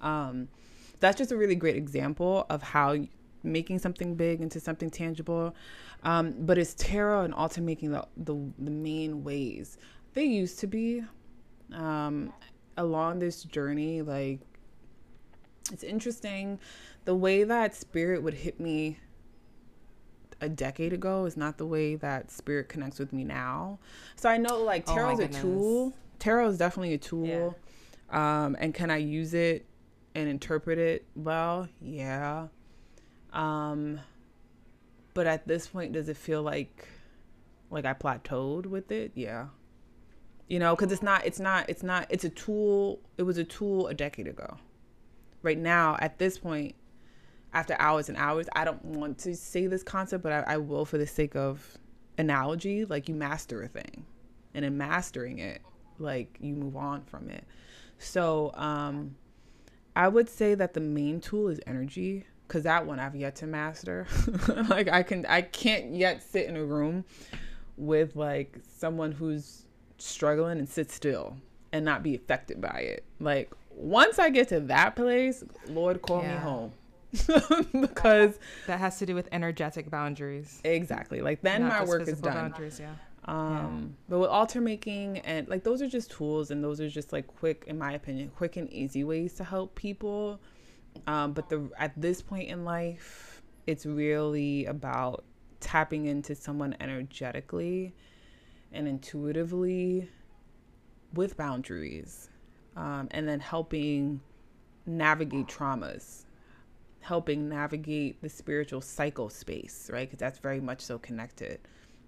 Um, 0.01 0.49
that's 1.01 1.19
just 1.19 1.33
a 1.33 1.37
really 1.37 1.57
great 1.57 1.77
example 1.77 2.47
of 2.49 2.63
how 2.63 2.97
making 3.43 3.79
something 3.81 4.15
big 4.15 4.41
into 4.41 4.61
something 4.61 4.91
tangible. 4.91 5.55
Um, 6.05 6.35
but 6.39 6.59
it's 6.59 6.75
tarot 6.75 7.23
and 7.23 7.35
altar 7.35 7.61
making 7.61 7.93
the, 7.93 8.07
the, 8.17 8.35
the 8.59 8.71
main 8.71 9.25
ways? 9.25 9.79
They 10.15 10.25
used 10.25 10.59
to 10.61 10.67
be 10.67 11.03
um, 11.73 12.33
along 12.81 13.19
this 13.19 13.45
journey 13.45 14.03
like 14.03 14.41
it's 15.73 15.85
interesting 15.85 16.59
the 17.05 17.15
way 17.15 17.45
that 17.45 17.75
spirit 17.75 18.23
would 18.23 18.35
hit 18.35 18.59
me 18.61 18.99
a 20.41 20.49
decade 20.49 20.93
ago 20.93 21.25
is 21.25 21.37
not 21.37 21.59
the 21.59 21.67
way 21.67 21.97
that 21.97 22.31
spirit 22.31 22.69
connects 22.69 22.99
with 22.99 23.13
me 23.13 23.25
now. 23.25 23.79
So 24.17 24.29
I 24.29 24.37
know 24.37 24.63
like 24.63 24.89
oh 24.89 24.95
tarot's 24.95 25.21
oh 25.21 25.25
a 25.25 25.29
tool. 25.29 25.93
Tarot 26.19 26.49
is 26.49 26.59
definitely 26.59 26.95
a 26.95 26.99
tool. 26.99 27.57
Yeah. 28.11 28.45
Um, 28.45 28.57
and 28.59 28.75
can 28.75 28.91
I 28.91 28.99
use 28.99 29.35
it 29.35 29.67
and 30.15 30.29
interpret 30.29 30.79
it 30.79 31.05
well? 31.15 31.69
Yeah. 31.81 32.49
Um, 33.33 34.01
but 35.15 35.27
at 35.27 35.47
this 35.47 35.67
point, 35.69 35.93
does 35.93 36.09
it 36.09 36.17
feel 36.17 36.43
like 36.43 36.89
like 37.71 37.85
I 37.85 37.95
plateaued 37.95 38.67
with 38.67 38.91
it? 38.91 39.13
Yeah. 39.15 39.47
You 40.51 40.59
know, 40.59 40.77
because 40.77 40.93
it's 40.93 41.03
not, 41.03 41.25
it's 41.25 41.41
not, 41.41 41.71
it's 41.71 41.83
not, 41.83 42.07
it's 42.11 42.25
a 42.25 42.29
tool. 42.29 43.01
It 43.17 43.23
was 43.23 43.39
a 43.39 43.45
tool 43.45 43.87
a 43.87 43.95
decade 43.95 44.29
ago 44.29 44.59
right 45.43 45.59
now 45.59 45.97
at 46.01 46.19
this 46.19 46.39
point 46.39 46.75
after 47.53 47.75
hours 47.79 48.09
and 48.09 48.19
hours 48.19 48.47
i 48.55 48.65
don't 48.65 48.85
want 48.85 49.19
to 49.19 49.35
say 49.35 49.67
this 49.67 49.83
concept 49.83 50.23
but 50.23 50.33
I, 50.33 50.55
I, 50.55 50.57
will 50.59 50.85
for 50.85 50.99
the 50.99 51.07
sake 51.07 51.35
of 51.35 51.79
analogy 52.19 52.85
like 52.85 53.09
you 53.09 53.15
master 53.15 53.63
a 53.63 53.69
thing 53.69 54.05
and 54.55 54.65
in 54.65 54.77
mastering 54.77 55.39
it 55.39 55.63
like 55.99 56.37
you 56.41 56.55
move 56.55 56.77
on 56.77 57.03
from 57.03 57.31
it 57.31 57.45
so 57.99 58.53
um 58.55 59.15
i 59.97 60.07
would 60.07 60.29
say 60.29 60.55
that 60.55 60.75
the 60.75 60.81
main 60.81 61.21
tool 61.21 61.49
is 61.49 61.61
energy 61.67 62.27
because 62.47 62.65
that 62.65 62.85
one 62.85 63.01
i've 63.01 63.17
yet 63.17 63.37
to 63.37 63.47
master 63.47 64.07
like 64.69 64.89
i 64.89 65.03
can 65.03 65.25
i 65.27 65.41
can't 65.41 65.95
yet 65.95 66.23
sit 66.23 66.47
in 66.47 66.57
a 66.57 66.65
room 66.65 67.05
with 67.77 68.15
like 68.17 68.59
someone 68.79 69.13
who's 69.13 69.65
struggling 70.01 70.59
and 70.59 70.69
sit 70.69 70.91
still 70.91 71.37
and 71.73 71.85
not 71.85 72.03
be 72.03 72.15
affected 72.15 72.61
by 72.61 72.81
it 72.81 73.05
like 73.21 73.53
once 73.81 74.19
I 74.19 74.31
get 74.31 74.49
to 74.49 74.61
that 74.61 74.95
place, 74.95 75.43
Lord, 75.69 76.03
call 76.03 76.23
yeah. 76.23 76.35
me 76.35 76.41
home. 76.41 76.73
because 77.81 78.39
that 78.69 78.79
has 78.79 78.99
to 79.01 79.07
do 79.07 79.17
with 79.17 79.29
energetic 79.33 79.91
boundaries. 79.91 80.61
Exactly. 80.63 81.21
Like 81.21 81.41
then 81.43 81.63
Not 81.63 81.81
my 81.81 81.85
work 81.85 82.07
is 82.07 82.21
done. 82.21 82.55
Yeah. 82.79 82.93
Um, 83.25 83.97
yeah. 83.97 84.05
But 84.09 84.19
with 84.21 84.31
altar 84.31 84.61
making 84.61 85.19
and 85.21 85.49
like 85.49 85.65
those 85.65 85.83
are 85.83 85.89
just 85.89 86.13
tools 86.13 86.53
and 86.53 86.63
those 86.63 86.81
are 86.81 86.89
just 86.89 87.13
like 87.13 87.27
quick, 87.27 87.65
in 87.67 87.79
my 87.79 87.95
opinion, 87.95 88.31
quick 88.37 88.57
and 88.57 88.73
easy 88.73 89.03
ways 89.03 89.35
to 89.35 89.45
help 89.45 89.75
people. 89.75 90.41
Um, 91.09 91.33
but 91.33 91.49
the 91.49 91.69
at 91.79 92.01
this 92.01 92.23
point 92.23 92.49
in 92.49 92.65
life, 92.65 93.43
it's 93.67 93.87
really 93.87 94.67
about 94.67 95.25
tapping 95.59 96.07
into 96.07 96.37
someone 96.37 96.77
energetically 96.81 97.93
and 98.73 98.87
intuitively 98.87 100.09
with 101.15 101.37
boundaries 101.37 102.31
um, 102.77 103.09
and 103.11 103.29
then 103.29 103.41
helping 103.41 104.21
navigate 104.87 105.47
traumas 105.47 106.25
helping 107.01 107.49
navigate 107.49 108.21
the 108.23 108.29
spiritual 108.29 108.81
cycle 108.81 109.29
space 109.29 109.91
right? 109.93 110.09
Because 110.09 110.19
that's 110.19 110.39
very 110.39 110.61
much 110.61 110.81
so 110.81 110.99
connected. 110.99 111.61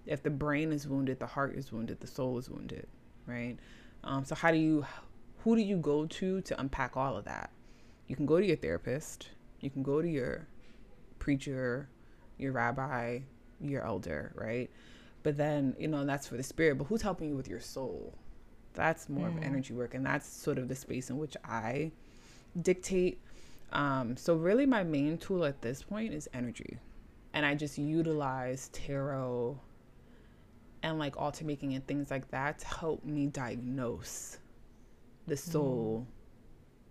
If 0.05 0.21
the 0.21 0.29
brain 0.29 0.71
is 0.71 0.87
wounded 0.87 1.19
the 1.19 1.27
heart 1.27 1.55
is 1.55 1.71
wounded 1.71 1.99
the 1.99 2.07
soul 2.07 2.37
is 2.37 2.49
wounded 2.49 2.87
right? 3.25 3.57
Um, 4.03 4.25
so 4.25 4.35
how 4.35 4.51
do 4.51 4.57
you 4.57 4.85
who 5.39 5.55
do 5.55 5.61
you 5.61 5.77
go 5.77 6.05
to 6.05 6.41
to 6.41 6.59
unpack 6.59 6.95
all 6.95 7.17
of 7.17 7.25
that? 7.25 7.51
You 8.07 8.15
can 8.15 8.25
go 8.25 8.39
to 8.39 8.45
your 8.45 8.57
therapist 8.57 9.29
you 9.63 9.69
can 9.69 9.81
go 9.81 10.01
to 10.01 10.07
your 10.07 10.47
preacher 11.19 11.87
your 12.37 12.51
rabbi 12.51 13.19
your 13.61 13.85
elder 13.85 14.33
right 14.35 14.69
but 15.23 15.37
then 15.37 15.75
you 15.79 15.87
know 15.87 16.05
that's 16.05 16.27
for 16.27 16.37
the 16.37 16.43
spirit 16.43 16.77
but 16.77 16.85
who's 16.85 17.01
helping 17.01 17.29
you 17.29 17.35
with 17.35 17.47
your 17.47 17.59
soul 17.59 18.13
that's 18.73 19.09
more 19.09 19.29
mm. 19.29 19.37
of 19.37 19.43
energy 19.43 19.73
work 19.73 19.93
and 19.93 20.05
that's 20.05 20.27
sort 20.27 20.57
of 20.57 20.67
the 20.67 20.75
space 20.75 21.09
in 21.09 21.17
which 21.17 21.35
i 21.43 21.91
dictate 22.61 23.19
um, 23.71 24.15
so 24.15 24.35
really 24.35 24.67
my 24.67 24.83
main 24.83 25.17
tool 25.17 25.43
at 25.43 25.59
this 25.61 25.81
point 25.81 26.13
is 26.13 26.29
energy 26.33 26.77
and 27.33 27.45
i 27.45 27.55
just 27.55 27.77
utilize 27.77 28.69
tarot 28.71 29.59
and 30.83 30.99
like 30.99 31.17
altar 31.17 31.45
making 31.45 31.73
and 31.73 31.85
things 31.87 32.11
like 32.11 32.29
that 32.29 32.59
to 32.59 32.67
help 32.67 33.03
me 33.03 33.25
diagnose 33.27 34.37
the 35.27 35.37
soul 35.37 36.05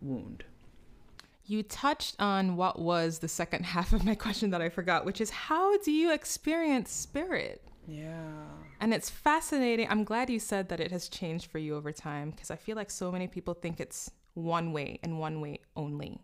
mm. 0.02 0.08
wound 0.08 0.44
you 1.44 1.62
touched 1.62 2.16
on 2.18 2.56
what 2.56 2.78
was 2.78 3.18
the 3.18 3.28
second 3.28 3.64
half 3.66 3.92
of 3.92 4.04
my 4.04 4.14
question 4.14 4.50
that 4.50 4.62
I 4.62 4.68
forgot, 4.68 5.04
which 5.04 5.20
is 5.20 5.30
how 5.30 5.76
do 5.78 5.90
you 5.90 6.12
experience 6.12 6.90
spirit? 6.90 7.62
Yeah. 7.92 8.44
And 8.80 8.94
it's 8.94 9.10
fascinating. 9.10 9.86
I'm 9.90 10.02
glad 10.02 10.30
you 10.30 10.38
said 10.38 10.70
that 10.70 10.80
it 10.80 10.90
has 10.90 11.08
changed 11.08 11.50
for 11.50 11.58
you 11.58 11.76
over 11.76 11.92
time 11.92 12.30
because 12.30 12.50
I 12.50 12.56
feel 12.56 12.74
like 12.74 12.90
so 12.90 13.12
many 13.12 13.28
people 13.28 13.52
think 13.54 13.80
it's 13.80 14.10
one 14.34 14.72
way 14.72 14.98
and 15.02 15.18
one 15.18 15.40
way 15.40 15.60
only. 15.76 16.20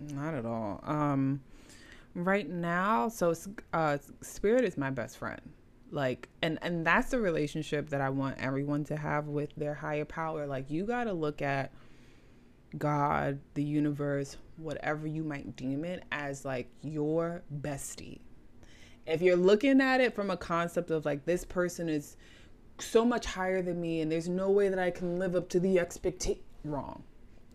Not 0.00 0.34
at 0.34 0.46
all. 0.46 0.80
Um, 0.84 1.42
right 2.14 2.48
now, 2.48 3.08
so 3.08 3.34
uh, 3.74 3.98
spirit 4.22 4.64
is 4.64 4.78
my 4.78 4.90
best 4.90 5.18
friend. 5.18 5.40
Like, 5.90 6.28
and 6.42 6.58
and 6.62 6.84
that's 6.84 7.10
the 7.10 7.20
relationship 7.20 7.90
that 7.90 8.00
I 8.00 8.08
want 8.08 8.38
everyone 8.38 8.84
to 8.84 8.96
have 8.96 9.28
with 9.28 9.54
their 9.56 9.74
higher 9.74 10.04
power. 10.04 10.46
Like, 10.46 10.70
you 10.70 10.84
got 10.84 11.04
to 11.04 11.12
look 11.12 11.42
at 11.42 11.72
God, 12.76 13.38
the 13.54 13.62
universe, 13.62 14.36
whatever 14.56 15.06
you 15.06 15.22
might 15.22 15.54
deem 15.56 15.84
it, 15.84 16.02
as 16.10 16.44
like 16.44 16.68
your 16.82 17.42
bestie 17.62 18.20
if 19.06 19.22
you're 19.22 19.36
looking 19.36 19.80
at 19.80 20.00
it 20.00 20.14
from 20.14 20.30
a 20.30 20.36
concept 20.36 20.90
of 20.90 21.04
like 21.04 21.24
this 21.24 21.44
person 21.44 21.88
is 21.88 22.16
so 22.78 23.04
much 23.04 23.26
higher 23.26 23.62
than 23.62 23.80
me 23.80 24.00
and 24.00 24.10
there's 24.10 24.28
no 24.28 24.50
way 24.50 24.68
that 24.68 24.78
I 24.78 24.90
can 24.90 25.18
live 25.18 25.34
up 25.34 25.48
to 25.50 25.60
the 25.60 25.78
expectation 25.78 26.42
wrong. 26.64 27.04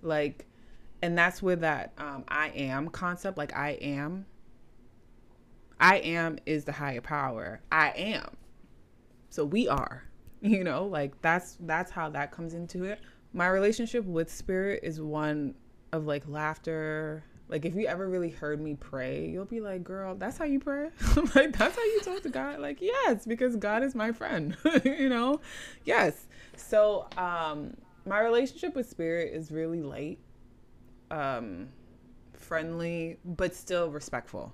Like 0.01 0.47
and 1.01 1.17
that's 1.17 1.41
where 1.41 1.55
that 1.57 1.93
um, 1.97 2.23
I 2.27 2.49
am 2.49 2.89
concept 2.89 3.37
like 3.37 3.55
I 3.55 3.71
am 3.81 4.25
I 5.81 5.97
am 5.97 6.37
is 6.45 6.63
the 6.63 6.71
higher 6.71 7.01
power. 7.01 7.59
I 7.71 7.89
am. 7.89 8.37
So 9.29 9.43
we 9.43 9.67
are. 9.67 10.05
You 10.43 10.63
know, 10.63 10.85
like 10.85 11.21
that's 11.21 11.55
that's 11.59 11.91
how 11.91 12.09
that 12.09 12.31
comes 12.31 12.55
into 12.55 12.83
it. 12.85 12.99
My 13.31 13.47
relationship 13.47 14.03
with 14.05 14.27
spirit 14.27 14.79
is 14.81 14.99
one 14.99 15.53
of 15.91 16.07
like 16.07 16.27
laughter, 16.27 17.23
like 17.51 17.65
if 17.65 17.75
you 17.75 17.85
ever 17.85 18.07
really 18.07 18.29
heard 18.29 18.61
me 18.61 18.75
pray, 18.75 19.27
you'll 19.27 19.43
be 19.43 19.59
like, 19.59 19.83
"Girl, 19.83 20.15
that's 20.15 20.37
how 20.37 20.45
you 20.45 20.57
pray." 20.57 20.89
like 21.35 21.57
that's 21.57 21.75
how 21.75 21.83
you 21.83 21.99
talk 22.01 22.23
to 22.23 22.29
God. 22.29 22.61
Like, 22.61 22.79
yes, 22.81 23.25
because 23.25 23.57
God 23.57 23.83
is 23.83 23.93
my 23.93 24.13
friend. 24.13 24.55
you 24.85 25.09
know, 25.09 25.41
yes. 25.83 26.27
So, 26.55 27.07
um, 27.17 27.75
my 28.05 28.21
relationship 28.21 28.73
with 28.73 28.89
Spirit 28.89 29.33
is 29.33 29.51
really 29.51 29.81
light, 29.83 30.19
um, 31.11 31.67
friendly, 32.33 33.17
but 33.25 33.53
still 33.53 33.91
respectful, 33.91 34.53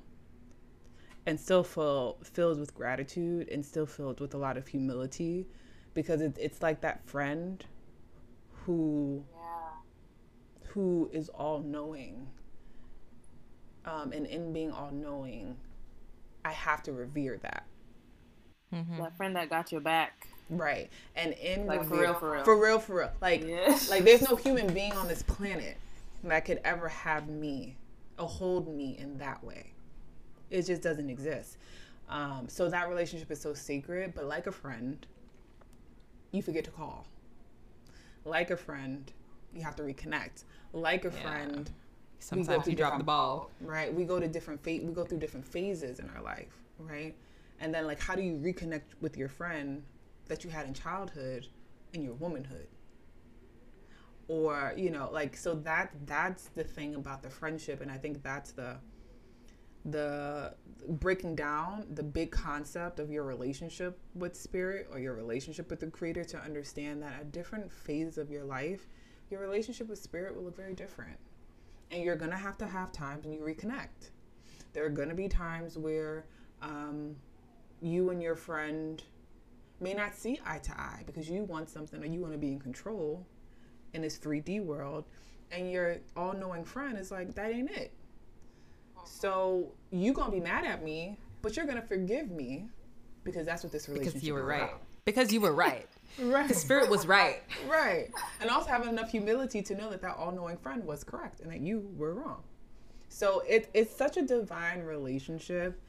and 1.28 1.40
still 1.40 1.64
full 1.64 2.18
filled 2.24 2.60
with 2.60 2.74
gratitude, 2.74 3.48
and 3.50 3.64
still 3.64 3.86
filled 3.86 4.20
with 4.20 4.34
a 4.34 4.38
lot 4.40 4.58
of 4.58 4.68
humility, 4.68 5.46
because 5.94 6.20
it, 6.20 6.36
it's 6.42 6.64
like 6.64 6.82
that 6.82 7.08
friend 7.08 7.64
who 8.66 9.24
yeah. 9.36 10.70
who 10.70 11.12
is 11.14 11.30
all 11.30 11.60
knowing 11.60 12.28
um, 13.88 14.12
and 14.12 14.26
in 14.28 14.54
being 14.54 14.72
all 14.72 14.92
knowing, 14.92 15.56
I 16.44 16.52
have 16.52 16.84
to 16.84 16.92
revere 16.92 17.38
that. 17.42 17.66
Mm-hmm. 18.74 19.02
That 19.02 19.16
friend 19.16 19.36
that 19.36 19.50
got 19.50 19.72
your 19.72 19.82
back. 19.82 20.28
Right. 20.50 20.90
And 21.16 21.34
in 21.34 21.66
like 21.66 21.82
revere, 21.82 21.98
for 21.98 22.02
real, 22.02 22.14
for 22.14 22.32
real. 22.32 22.44
For 22.44 22.62
real, 22.62 22.80
for 22.80 22.96
real. 22.98 23.12
Like, 23.22 23.46
yeah. 23.46 23.78
like 23.90 24.04
there's 24.04 24.22
no 24.22 24.36
human 24.36 24.74
being 24.74 24.94
on 24.94 25.08
this 25.08 25.24
planet 25.24 25.78
that 26.24 26.46
could 26.46 26.60
ever 26.64 26.88
have 26.90 27.28
me 27.30 27.78
or 28.20 28.28
hold 28.28 28.68
me 28.74 28.98
in 29.00 29.18
that 29.20 29.44
way. 29.44 29.72
It 30.50 30.64
just 30.64 30.82
doesn't 30.82 31.10
exist. 31.10 31.58
Um, 32.10 32.46
so 32.48 32.70
that 32.70 32.88
relationship 32.88 33.32
is 33.32 33.42
so 33.42 33.54
sacred, 33.54 34.14
but 34.16 34.26
like 34.26 34.48
a 34.48 34.52
friend, 34.52 35.06
you 36.32 36.42
forget 36.42 36.64
to 36.66 36.72
call. 36.72 37.06
Like 38.26 38.52
a 38.52 38.58
friend, 38.58 39.12
you 39.54 39.62
have 39.62 39.76
to 39.78 39.84
reconnect. 39.84 40.44
Like 40.74 41.06
a 41.06 41.10
yeah. 41.10 41.22
friend, 41.22 41.72
Sometimes 42.20 42.68
you 42.68 42.76
drop 42.76 42.98
the 42.98 43.04
ball. 43.04 43.52
Right. 43.62 43.94
We 43.94 44.04
go 44.04 44.20
to 44.20 44.28
different 44.28 44.64
fa- 44.64 44.80
we 44.84 44.94
go 44.94 45.04
through 45.04 45.20
different 45.20 45.46
phases 45.46 46.00
in 46.00 46.10
our 46.10 46.22
life, 46.22 46.58
right? 46.80 47.16
And 47.60 47.74
then 47.74 47.86
like 47.86 48.00
how 48.00 48.16
do 48.16 48.22
you 48.22 48.34
reconnect 48.34 48.96
with 49.02 49.18
your 49.18 49.30
friend 49.30 49.84
that 50.28 50.44
you 50.44 50.50
had 50.50 50.68
in 50.68 50.74
childhood 50.74 51.48
in 51.94 52.04
your 52.04 52.14
womanhood? 52.14 52.68
Or, 54.28 54.74
you 54.76 54.90
know, 54.90 55.10
like 55.12 55.38
so 55.38 55.56
that 55.56 55.92
that's 56.06 56.50
the 56.50 56.64
thing 56.64 56.96
about 56.96 57.24
the 57.24 57.30
friendship 57.30 57.82
and 57.82 57.92
I 57.92 57.98
think 57.98 58.24
that's 58.24 58.52
the 58.52 58.78
the 59.86 60.54
breaking 60.90 61.36
down 61.36 61.86
the 61.94 62.04
big 62.04 62.30
concept 62.30 63.00
of 63.00 63.10
your 63.10 63.24
relationship 63.24 63.98
with 64.16 64.36
spirit 64.36 64.88
or 64.92 65.00
your 65.00 65.14
relationship 65.14 65.70
with 65.70 65.80
the 65.80 65.88
creator 65.88 66.26
to 66.26 66.38
understand 66.38 67.02
that 67.02 67.14
at 67.14 67.32
different 67.32 67.72
phases 67.72 68.18
of 68.18 68.30
your 68.30 68.44
life 68.44 68.88
your 69.30 69.40
relationship 69.40 69.88
with 69.88 70.00
spirit 70.00 70.36
will 70.36 70.44
look 70.44 70.58
very 70.58 70.74
different 70.74 71.18
and 71.92 72.04
you're 72.04 72.16
gonna 72.16 72.38
have 72.38 72.58
to 72.60 72.68
have 72.68 72.92
times 72.92 73.26
when 73.26 73.34
you 73.34 73.42
reconnect. 73.42 74.12
There 74.74 74.86
are 74.86 74.90
gonna 74.90 75.16
be 75.16 75.28
times 75.28 75.78
where 75.78 76.26
um, 76.62 77.16
you 77.82 78.10
and 78.10 78.22
your 78.22 78.36
friend 78.36 79.02
may 79.80 79.94
not 79.94 80.16
see 80.16 80.40
eye 80.46 80.60
to 80.60 80.72
eye 80.80 81.04
because 81.06 81.30
you 81.30 81.44
want 81.44 81.70
something 81.70 82.02
or 82.02 82.06
you 82.06 82.20
want 82.20 82.34
to 82.34 82.40
be 82.40 82.52
in 82.52 82.60
control 82.60 83.26
in 83.94 84.02
this 84.02 84.18
3D 84.18 84.64
world, 84.64 85.06
and 85.52 85.72
your 85.72 85.98
all-knowing 86.16 86.66
friend 86.66 86.98
is 86.98 87.12
like, 87.12 87.34
"That 87.36 87.52
ain't 87.52 87.72
it." 87.72 87.94
So 89.06 89.72
you 89.92 90.14
gonna 90.14 90.32
be 90.32 90.40
mad 90.40 90.66
at 90.66 90.84
me, 90.84 91.18
but 91.42 91.56
you're 91.56 91.66
gonna 91.66 91.82
forgive 91.82 92.30
me 92.30 92.68
because 93.24 93.46
that's 93.46 93.64
what 93.64 93.72
this 93.72 93.88
relationship. 93.88 94.14
Because 94.16 94.28
you 94.28 94.34
were 94.34 94.44
right. 94.44 94.64
About. 94.64 94.82
Because 95.08 95.32
you 95.32 95.42
were 95.42 95.54
right. 95.54 95.88
Right. 96.20 96.48
The 96.48 96.56
spirit 96.56 96.90
was 96.90 97.06
right. 97.06 97.44
right. 97.68 98.10
And 98.42 98.50
also 98.50 98.70
having 98.70 98.90
enough 98.90 99.12
humility 99.12 99.62
to 99.62 99.76
know 99.76 99.92
that 99.92 100.02
that 100.02 100.16
all 100.18 100.32
knowing 100.32 100.58
friend 100.58 100.84
was 100.84 101.04
correct 101.04 101.42
and 101.42 101.52
that 101.52 101.60
you 101.60 101.88
were 101.96 102.16
wrong. 102.16 102.42
So 103.08 103.44
it, 103.48 103.70
it's 103.76 103.96
such 103.96 104.18
a 104.18 104.24
divine 104.24 104.82
relationship 104.82 105.80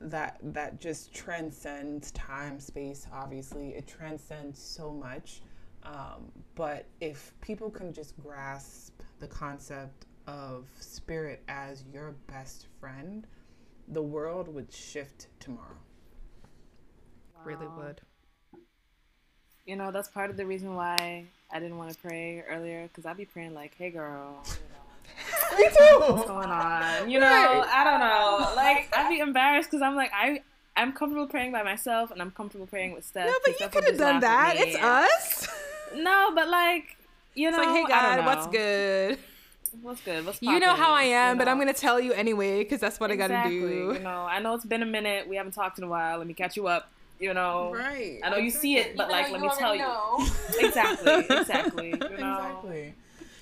that 0.00 0.38
that 0.42 0.80
just 0.80 1.14
transcends 1.14 2.10
time 2.12 2.58
space 2.58 3.06
obviously 3.12 3.70
it 3.70 3.86
transcends 3.86 4.58
so 4.58 4.90
much 4.90 5.42
um, 5.82 6.30
but 6.54 6.86
if 7.00 7.34
people 7.42 7.70
can 7.70 7.92
just 7.92 8.18
grasp 8.18 8.98
the 9.18 9.26
concept 9.26 10.06
of 10.26 10.66
spirit 10.80 11.42
as 11.48 11.84
your 11.92 12.14
best 12.28 12.66
friend 12.80 13.26
the 13.88 14.02
world 14.02 14.48
would 14.48 14.72
shift 14.72 15.26
tomorrow 15.38 15.76
wow. 17.36 17.42
really 17.44 17.66
would 17.76 18.00
you 19.70 19.76
know, 19.76 19.92
that's 19.92 20.08
part 20.08 20.30
of 20.30 20.36
the 20.36 20.44
reason 20.44 20.74
why 20.74 21.24
I 21.52 21.60
didn't 21.60 21.78
want 21.78 21.92
to 21.92 21.98
pray 22.00 22.42
earlier 22.50 22.88
because 22.88 23.06
I'd 23.06 23.16
be 23.16 23.24
praying 23.24 23.54
like, 23.54 23.72
"Hey, 23.78 23.90
girl." 23.90 24.42
Me 25.58 25.68
too. 25.68 26.00
What's 26.00 26.26
going 26.26 26.50
on? 26.50 27.08
You 27.08 27.20
know, 27.20 27.26
right. 27.26 27.68
I 27.72 27.84
don't 27.84 28.00
know. 28.00 28.56
Like, 28.56 28.92
I'd 28.96 29.08
be 29.08 29.20
embarrassed 29.20 29.70
because 29.70 29.80
I'm 29.80 29.94
like, 29.94 30.10
I 30.12 30.42
I'm 30.76 30.92
comfortable 30.92 31.28
praying 31.28 31.52
by 31.52 31.62
myself 31.62 32.10
and 32.10 32.20
I'm 32.20 32.32
comfortable 32.32 32.66
praying 32.66 32.94
with 32.94 33.04
Steph. 33.04 33.26
No, 33.26 33.34
but 33.44 33.60
you 33.60 33.68
could 33.68 33.84
have 33.84 33.96
done 33.96 34.20
that. 34.20 34.54
It's 34.56 34.76
us. 34.76 35.48
No, 35.92 36.30
but 36.36 36.48
like, 36.48 36.96
you 37.34 37.50
know, 37.50 37.58
it's 37.58 37.66
like, 37.66 37.76
hey 37.76 37.84
God, 37.88 38.24
what's 38.24 38.46
good? 38.46 39.18
What's 39.82 40.00
good? 40.02 40.24
What's 40.24 40.40
you 40.40 40.60
know 40.60 40.76
how 40.76 40.92
I 40.92 41.02
am, 41.02 41.30
you 41.30 41.34
know? 41.34 41.38
but 41.38 41.48
I'm 41.48 41.58
gonna 41.58 41.72
tell 41.72 41.98
you 41.98 42.12
anyway 42.12 42.62
because 42.62 42.78
that's 42.78 43.00
what 43.00 43.10
exactly. 43.10 43.36
I 43.36 43.60
gotta 43.60 43.88
do. 43.88 43.92
You 43.94 43.98
know, 43.98 44.22
I 44.22 44.38
know 44.38 44.54
it's 44.54 44.64
been 44.64 44.84
a 44.84 44.86
minute. 44.86 45.28
We 45.28 45.34
haven't 45.34 45.50
talked 45.50 45.78
in 45.78 45.84
a 45.84 45.88
while. 45.88 46.18
Let 46.18 46.28
me 46.28 46.34
catch 46.34 46.56
you 46.56 46.68
up. 46.68 46.92
You 47.20 47.34
know, 47.34 47.70
right? 47.74 48.18
I 48.24 48.30
know 48.30 48.38
you 48.38 48.50
see 48.50 48.78
it, 48.78 48.96
but 48.96 49.10
Even 49.10 49.22
like, 49.22 49.30
let 49.30 49.40
me 49.42 49.50
tell 49.58 49.76
know. 49.76 50.16
you, 50.18 50.26
exactly, 50.66 51.26
exactly, 51.28 51.88
you 51.90 51.96
know? 51.98 52.06
exactly. 52.06 52.94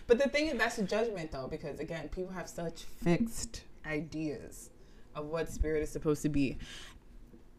But 0.08 0.18
the 0.18 0.28
thing 0.28 0.48
is, 0.48 0.58
that's 0.58 0.78
a 0.78 0.82
judgment 0.82 1.30
though, 1.30 1.46
because 1.46 1.78
again, 1.78 2.08
people 2.08 2.32
have 2.32 2.48
such 2.48 2.82
fixed 3.04 3.62
ideas 3.86 4.70
of 5.14 5.26
what 5.26 5.48
spirit 5.48 5.82
is 5.84 5.90
supposed 5.90 6.22
to 6.22 6.28
be. 6.28 6.58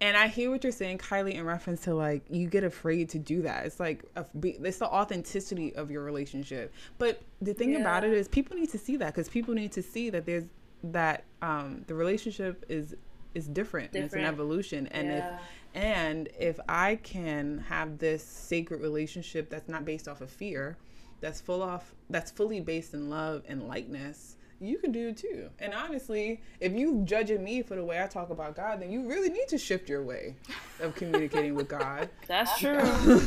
And 0.02 0.16
I 0.16 0.28
hear 0.28 0.50
what 0.50 0.64
you're 0.64 0.72
saying, 0.72 0.98
Kylie, 0.98 1.34
in 1.34 1.46
reference 1.46 1.82
to 1.82 1.94
like 1.94 2.24
you 2.30 2.48
get 2.48 2.66
afraid 2.66 3.10
to 3.10 3.20
do 3.20 3.42
that. 3.44 3.66
It's 3.66 3.80
like 3.80 4.04
a, 4.18 4.26
it's 4.44 4.78
the 4.78 4.88
authenticity 4.88 5.76
of 5.76 5.90
your 5.90 6.04
relationship. 6.04 6.74
But 6.98 7.22
the 7.42 7.54
thing 7.54 7.74
yeah. 7.74 7.80
about 7.80 8.04
it 8.04 8.12
is, 8.12 8.28
people 8.28 8.58
need 8.58 8.72
to 8.72 8.78
see 8.78 8.98
that 8.98 9.14
because 9.14 9.30
people 9.30 9.54
need 9.54 9.72
to 9.74 9.82
see 9.82 10.10
that 10.10 10.26
there's 10.26 10.46
that 10.86 11.24
um, 11.42 11.84
the 11.88 11.94
relationship 11.94 12.66
is 12.70 12.96
is 13.36 13.48
different, 13.48 13.92
different. 13.92 13.96
and 13.96 14.06
it's 14.06 14.14
an 14.16 14.26
evolution. 14.26 14.88
And 14.88 15.08
yeah. 15.08 15.36
if 15.36 15.42
and 15.74 16.30
if 16.40 16.60
I 16.68 16.96
can 16.98 17.60
have 17.70 17.98
this 17.98 18.24
sacred 18.24 18.82
relationship 18.82 19.50
that's 19.50 19.70
not 19.70 19.86
based 19.86 20.08
off 20.08 20.22
of 20.22 20.30
fear, 20.30 20.78
that's 21.22 21.42
full 21.42 21.62
off 21.62 21.94
that's 22.10 22.32
fully 22.32 22.60
based 22.60 22.94
in 22.94 23.10
love 23.10 23.44
and 23.48 23.68
likeness, 23.68 24.38
you 24.60 24.78
can 24.78 24.92
do 24.92 25.10
it 25.10 25.18
too. 25.18 25.50
And 25.60 25.74
honestly, 25.74 26.42
if 26.60 26.74
you 26.74 27.02
judging 27.06 27.44
me 27.44 27.62
for 27.62 27.76
the 27.76 27.84
way 27.84 28.02
I 28.02 28.08
talk 28.08 28.30
about 28.30 28.56
God, 28.56 28.82
then 28.82 28.92
you 28.92 29.08
really 29.08 29.30
need 29.30 29.48
to 29.50 29.58
shift 29.58 29.88
your 29.88 30.04
way 30.04 30.36
of 30.82 30.96
communicating 30.96 31.56
with 31.56 31.70
God. 31.70 32.10
That's 32.28 32.58
true. 32.60 32.82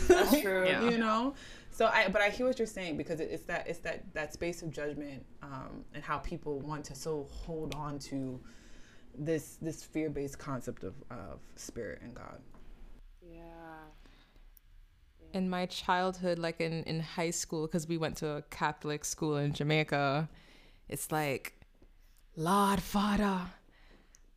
That's 0.09 0.40
true. 0.40 0.66
Yeah. 0.66 0.88
You 0.88 0.99
know. 0.99 1.34
So 1.70 1.86
I, 1.86 2.09
but 2.09 2.20
I 2.20 2.28
hear 2.28 2.47
what 2.47 2.59
you're 2.59 2.66
saying 2.66 2.99
because 2.99 3.20
it's 3.20 3.45
that 3.45 3.66
it's 3.66 3.78
that 3.80 4.03
that 4.12 4.34
space 4.34 4.62
of 4.62 4.70
judgment 4.70 5.24
um, 5.43 5.84
and 5.95 6.05
how 6.05 6.18
people 6.18 6.59
want 6.61 6.84
to 6.86 6.95
so 6.95 7.26
hold 7.30 7.74
on 7.74 7.99
to 8.01 8.38
this 9.18 9.58
this 9.60 9.82
fear 9.82 10.10
based 10.10 10.38
concept 10.38 10.84
of 10.84 10.94
of 11.10 11.40
spirit 11.56 12.00
and 12.02 12.14
God. 12.14 12.40
Yeah. 13.22 13.38
In 15.32 15.48
my 15.48 15.66
childhood, 15.66 16.38
like 16.38 16.60
in 16.60 16.82
in 16.84 17.00
high 17.00 17.30
school, 17.30 17.66
because 17.66 17.88
we 17.88 17.96
went 17.96 18.16
to 18.18 18.28
a 18.28 18.42
Catholic 18.42 19.04
school 19.04 19.36
in 19.36 19.52
Jamaica 19.52 20.28
it's 20.92 21.10
like, 21.10 21.54
Lord 22.36 22.82
Father, 22.82 23.40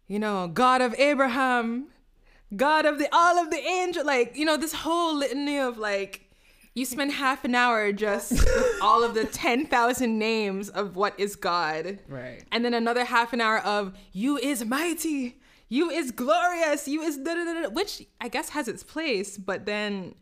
you 0.07 0.19
know, 0.19 0.47
God 0.47 0.81
of 0.81 0.95
Abraham, 0.95 1.87
God 2.55 2.85
of 2.85 2.97
the 2.97 3.09
all 3.11 3.37
of 3.37 3.51
the 3.51 3.57
angel, 3.57 4.05
like, 4.05 4.37
you 4.37 4.45
know, 4.45 4.55
this 4.55 4.71
whole 4.71 5.15
litany 5.17 5.57
of 5.57 5.77
like 5.77 6.24
you 6.75 6.85
spend 6.85 7.13
half 7.13 7.45
an 7.45 7.55
hour 7.55 7.93
just 7.93 8.31
with 8.31 8.77
all 8.81 9.03
of 9.03 9.15
the 9.15 9.23
10,000 9.23 10.19
names 10.19 10.69
of 10.69 10.97
what 10.97 11.17
is 11.17 11.37
God. 11.37 11.99
Right. 12.07 12.43
And 12.51 12.63
then 12.65 12.73
another 12.73 13.05
half 13.05 13.31
an 13.31 13.39
hour 13.39 13.59
of 13.59 13.93
you 14.11 14.37
is 14.37 14.63
mighty, 14.65 15.39
you 15.69 15.89
is 15.89 16.11
glorious, 16.11 16.87
you 16.87 17.01
is 17.01 17.17
da 17.17 17.33
da 17.33 17.63
da, 17.63 17.69
which 17.69 18.05
I 18.19 18.27
guess 18.27 18.49
has 18.49 18.67
its 18.67 18.83
place, 18.83 19.37
but 19.37 19.65
then 19.65 20.15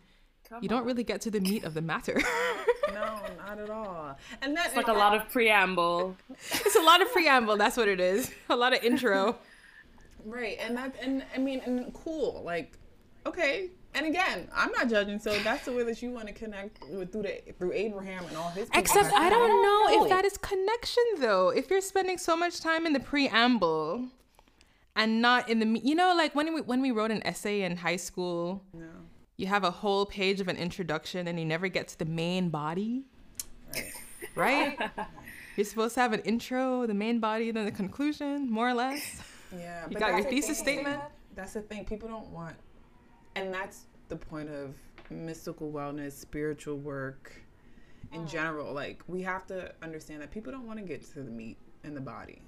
Come 0.48 0.64
you 0.64 0.70
on. 0.70 0.78
don't 0.78 0.86
really 0.86 1.04
get 1.04 1.22
to 1.22 1.32
the 1.32 1.40
meat 1.40 1.64
of 1.64 1.74
the 1.74 1.82
matter. 1.82 2.22
no, 2.94 3.20
not 3.38 3.58
at 3.58 3.72
all. 3.72 4.16
And 4.44 4.56
that's 4.56 4.76
like 4.76 4.88
a 4.88 4.94
lot 4.94 5.16
of 5.16 5.28
preamble. 5.30 6.16
it's 6.52 6.76
a 6.76 6.82
lot 6.84 7.02
of 7.02 7.12
preamble. 7.12 7.58
That's 7.58 7.78
what 7.78 7.88
it 7.88 8.00
is. 8.00 8.32
A 8.50 8.56
lot 8.56 8.78
of 8.78 8.84
intro. 8.84 9.38
Right, 10.24 10.58
and 10.62 10.78
that, 10.78 10.96
and 11.02 11.26
I 11.36 11.40
mean, 11.40 11.62
and 11.66 11.92
cool. 11.96 12.44
Like, 12.46 12.78
okay. 13.26 13.72
And 13.96 14.06
again, 14.06 14.48
I'm 14.56 14.72
not 14.72 14.90
judging. 14.90 15.20
So 15.20 15.38
that's 15.40 15.66
the 15.66 15.72
way 15.72 15.84
that 15.84 16.02
you 16.02 16.12
want 16.12 16.28
to 16.28 16.34
connect 16.34 16.80
with 16.90 17.12
through 17.12 17.24
the 17.24 17.54
through 17.58 17.74
Abraham 17.74 18.26
and 18.26 18.36
all 18.38 18.50
his. 18.50 18.70
Except 18.74 19.14
I 19.14 19.30
don't 19.30 19.62
know 19.62 20.04
if 20.04 20.10
that 20.10 20.26
is 20.26 20.38
connection 20.38 21.04
though. 21.20 21.50
If 21.50 21.70
you're 21.70 21.82
spending 21.82 22.18
so 22.18 22.36
much 22.36 22.60
time 22.60 22.86
in 22.86 22.94
the 22.94 23.00
preamble 23.00 24.08
and 24.96 25.22
not 25.22 25.50
in 25.50 25.60
the 25.60 25.80
you 25.84 25.96
know 25.96 26.14
like 26.16 26.34
when 26.36 26.54
we 26.54 26.62
when 26.62 26.82
we 26.82 26.92
wrote 26.92 27.12
an 27.12 27.26
essay 27.26 27.62
in 27.62 27.78
high 27.78 27.98
school. 27.98 28.64
No 28.74 28.88
you 29.38 29.48
have 29.48 29.64
a 29.64 29.72
whole 29.72 30.06
page 30.06 30.40
of 30.40 30.48
an 30.48 30.58
introduction 30.58 31.28
and 31.28 31.40
you 31.40 31.46
never 31.46 31.68
get 31.68 31.88
to 31.90 32.00
the 32.00 32.06
main 32.06 32.50
body. 32.50 33.04
Right? 34.36 34.78
right? 34.80 34.92
You're 35.56 35.66
supposed 35.66 35.96
to 35.96 36.02
have 36.02 36.14
an 36.14 36.22
intro, 36.22 36.88
the 36.88 36.94
main 36.94 37.20
body, 37.20 37.52
then 37.52 37.66
the 37.66 37.72
conclusion, 37.72 38.50
more 38.50 38.70
or 38.70 38.74
less. 38.74 39.22
Yeah. 39.56 39.86
You 39.90 39.98
got 39.98 40.12
your 40.12 40.24
thesis 40.24 40.58
statement. 40.58 41.00
That's 41.36 41.54
the 41.54 41.62
thing. 41.62 41.86
People 41.86 42.10
don't 42.10 42.30
want, 42.30 42.56
and 43.36 43.54
that's 43.54 43.86
the 44.10 44.16
point 44.16 44.50
of 44.50 44.76
mystical 45.10 45.72
wellness, 45.72 46.14
spiritual 46.14 46.78
work 46.78 47.34
in 48.12 48.28
general. 48.28 48.74
Like, 48.74 49.02
we 49.08 49.22
have 49.24 49.46
to 49.48 49.72
understand 49.82 50.22
that 50.22 50.32
people 50.32 50.52
don't 50.52 50.68
want 50.68 50.80
to 50.80 50.86
get 50.86 51.04
to 51.14 51.24
the 51.24 51.32
meat 51.32 51.58
and 51.84 51.96
the 51.96 52.02
body. 52.02 52.42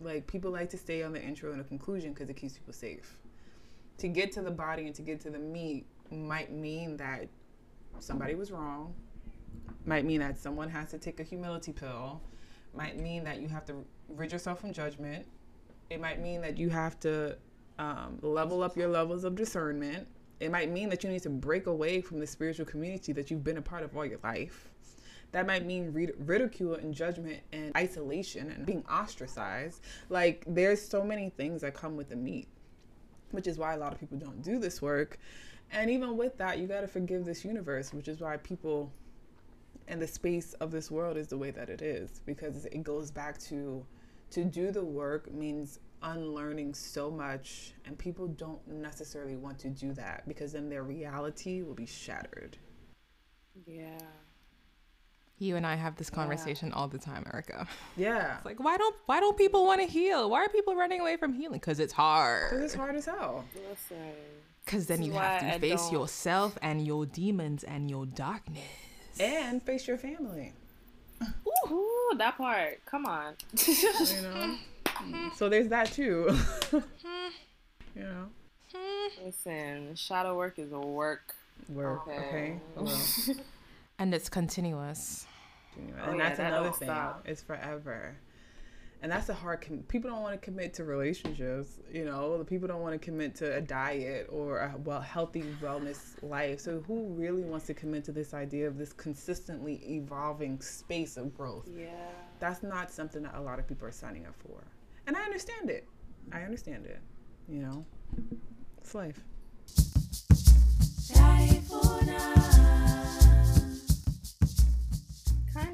Like, 0.00 0.26
people 0.26 0.50
like 0.50 0.70
to 0.70 0.78
stay 0.78 1.02
on 1.02 1.12
the 1.12 1.22
intro 1.22 1.52
and 1.52 1.60
the 1.60 1.64
conclusion 1.64 2.12
because 2.12 2.28
it 2.28 2.34
keeps 2.34 2.54
people 2.54 2.72
safe. 2.72 3.18
To 3.98 4.08
get 4.08 4.32
to 4.32 4.42
the 4.42 4.50
body 4.50 4.86
and 4.86 4.94
to 4.96 5.02
get 5.02 5.20
to 5.20 5.30
the 5.30 5.38
meat, 5.38 5.86
might 6.10 6.52
mean 6.52 6.96
that 6.96 7.28
somebody 7.98 8.34
was 8.34 8.50
wrong, 8.50 8.94
might 9.86 10.04
mean 10.04 10.20
that 10.20 10.38
someone 10.38 10.68
has 10.68 10.90
to 10.90 10.98
take 10.98 11.20
a 11.20 11.22
humility 11.22 11.72
pill, 11.72 12.20
might 12.74 12.98
mean 12.98 13.24
that 13.24 13.40
you 13.40 13.48
have 13.48 13.64
to 13.66 13.84
rid 14.08 14.32
yourself 14.32 14.60
from 14.60 14.72
judgment. 14.72 15.26
It 15.90 16.00
might 16.00 16.20
mean 16.20 16.40
that 16.42 16.58
you 16.58 16.70
have 16.70 16.98
to 17.00 17.36
um, 17.78 18.18
level 18.22 18.62
up 18.62 18.76
your 18.76 18.88
levels 18.88 19.24
of 19.24 19.34
discernment. 19.34 20.06
It 20.40 20.50
might 20.50 20.70
mean 20.70 20.88
that 20.90 21.04
you 21.04 21.10
need 21.10 21.22
to 21.22 21.30
break 21.30 21.66
away 21.66 22.00
from 22.00 22.18
the 22.18 22.26
spiritual 22.26 22.66
community 22.66 23.12
that 23.12 23.30
you've 23.30 23.44
been 23.44 23.56
a 23.56 23.62
part 23.62 23.82
of 23.82 23.96
all 23.96 24.04
your 24.04 24.18
life. 24.22 24.70
That 25.32 25.46
might 25.46 25.66
mean 25.66 25.92
ridicule 26.18 26.74
and 26.74 26.94
judgment 26.94 27.40
and 27.52 27.76
isolation 27.76 28.50
and 28.50 28.64
being 28.64 28.84
ostracized. 28.86 29.80
Like, 30.08 30.44
there's 30.46 30.80
so 30.80 31.02
many 31.02 31.30
things 31.30 31.62
that 31.62 31.74
come 31.74 31.96
with 31.96 32.08
the 32.08 32.16
meat, 32.16 32.46
which 33.32 33.48
is 33.48 33.58
why 33.58 33.74
a 33.74 33.76
lot 33.76 33.92
of 33.92 33.98
people 33.98 34.18
don't 34.18 34.42
do 34.42 34.58
this 34.58 34.80
work 34.80 35.18
and 35.74 35.90
even 35.90 36.16
with 36.16 36.38
that, 36.38 36.58
you 36.58 36.66
got 36.66 36.82
to 36.82 36.88
forgive 36.88 37.24
this 37.24 37.44
universe, 37.44 37.92
which 37.92 38.08
is 38.08 38.20
why 38.20 38.36
people 38.38 38.92
and 39.88 40.00
the 40.00 40.06
space 40.06 40.54
of 40.54 40.70
this 40.70 40.90
world 40.90 41.16
is 41.16 41.28
the 41.28 41.36
way 41.36 41.50
that 41.50 41.68
it 41.68 41.82
is 41.82 42.20
because 42.24 42.64
it 42.64 42.82
goes 42.82 43.10
back 43.10 43.38
to 43.38 43.84
to 44.30 44.42
do 44.42 44.70
the 44.70 44.82
work 44.82 45.30
means 45.30 45.78
unlearning 46.04 46.74
so 46.74 47.10
much 47.10 47.72
and 47.84 47.98
people 47.98 48.28
don't 48.28 48.66
necessarily 48.68 49.36
want 49.36 49.58
to 49.60 49.68
do 49.68 49.92
that 49.94 50.22
because 50.28 50.52
then 50.52 50.68
their 50.68 50.82
reality 50.82 51.62
will 51.62 51.74
be 51.74 51.86
shattered. 51.86 52.56
Yeah. 53.66 53.98
You 55.38 55.56
and 55.56 55.66
I 55.66 55.74
have 55.74 55.96
this 55.96 56.10
conversation 56.10 56.68
yeah. 56.68 56.74
all 56.76 56.86
the 56.86 56.98
time, 56.98 57.26
Erica. 57.32 57.66
Yeah. 57.96 58.36
It's 58.36 58.44
like 58.44 58.60
why 58.60 58.76
don't 58.76 58.94
why 59.06 59.20
don't 59.20 59.36
people 59.36 59.66
want 59.66 59.80
to 59.80 59.86
heal? 59.86 60.30
Why 60.30 60.44
are 60.44 60.48
people 60.48 60.76
running 60.76 61.00
away 61.00 61.16
from 61.16 61.32
healing? 61.32 61.58
Because 61.58 61.80
it's 61.80 61.92
hard. 61.92 62.50
Because 62.50 62.64
it's 62.64 62.74
hard 62.74 62.94
as 62.94 63.06
hell. 63.06 63.44
Listen. 63.68 63.96
Because 64.64 64.86
then 64.86 65.02
you 65.02 65.12
have 65.12 65.40
to 65.40 65.54
I 65.54 65.58
face 65.58 65.82
don't... 65.82 65.92
yourself 65.92 66.56
and 66.62 66.86
your 66.86 67.04
demons 67.04 67.64
and 67.64 67.90
your 67.90 68.06
darkness. 68.06 68.62
And 69.18 69.62
face 69.62 69.86
your 69.86 69.98
family. 69.98 70.52
Ooh, 71.70 72.12
that 72.18 72.36
part. 72.36 72.84
Come 72.86 73.06
on. 73.06 73.34
you 73.66 74.22
know? 74.22 74.56
Mm, 74.94 75.34
so 75.34 75.48
there's 75.48 75.68
that 75.68 75.92
too. 75.92 76.36
you 76.72 78.02
know? 78.02 78.26
Listen, 79.24 79.94
shadow 79.94 80.36
work 80.36 80.58
is 80.58 80.72
a 80.72 80.78
work. 80.78 81.34
Work, 81.68 82.08
okay. 82.08 82.58
okay. 82.76 83.40
and 83.98 84.14
it's 84.14 84.28
continuous. 84.28 85.26
continuous. 85.72 86.02
Oh, 86.04 86.10
and 86.10 86.18
yeah, 86.18 86.24
that's 86.24 86.38
that 86.38 86.52
another 86.52 86.72
thing. 86.72 86.88
Stop. 86.88 87.22
It's 87.26 87.42
forever 87.42 88.16
and 89.04 89.12
that's 89.12 89.28
a 89.28 89.34
hard 89.34 89.60
com- 89.60 89.84
people 89.86 90.10
don't 90.10 90.22
want 90.22 90.32
to 90.32 90.42
commit 90.42 90.72
to 90.72 90.82
relationships 90.82 91.78
you 91.92 92.06
know 92.06 92.38
the 92.38 92.44
people 92.44 92.66
don't 92.66 92.80
want 92.80 92.94
to 92.94 92.98
commit 92.98 93.34
to 93.34 93.54
a 93.54 93.60
diet 93.60 94.26
or 94.32 94.60
a 94.60 94.74
well 94.78 95.00
healthy 95.00 95.42
wellness 95.62 96.14
life 96.22 96.58
so 96.58 96.82
who 96.86 97.08
really 97.08 97.42
wants 97.42 97.66
to 97.66 97.74
commit 97.74 98.02
to 98.02 98.12
this 98.12 98.32
idea 98.32 98.66
of 98.66 98.78
this 98.78 98.94
consistently 98.94 99.74
evolving 99.86 100.58
space 100.62 101.18
of 101.18 101.36
growth 101.36 101.68
yeah 101.76 101.88
that's 102.40 102.62
not 102.62 102.90
something 102.90 103.22
that 103.22 103.34
a 103.34 103.40
lot 103.40 103.58
of 103.58 103.68
people 103.68 103.86
are 103.86 103.92
signing 103.92 104.24
up 104.24 104.34
for 104.38 104.64
and 105.06 105.16
i 105.16 105.22
understand 105.22 105.70
it 105.70 105.86
i 106.32 106.42
understand 106.42 106.86
it 106.86 107.00
you 107.48 107.60
know 107.60 107.84
it's 108.78 108.94
life 108.94 109.20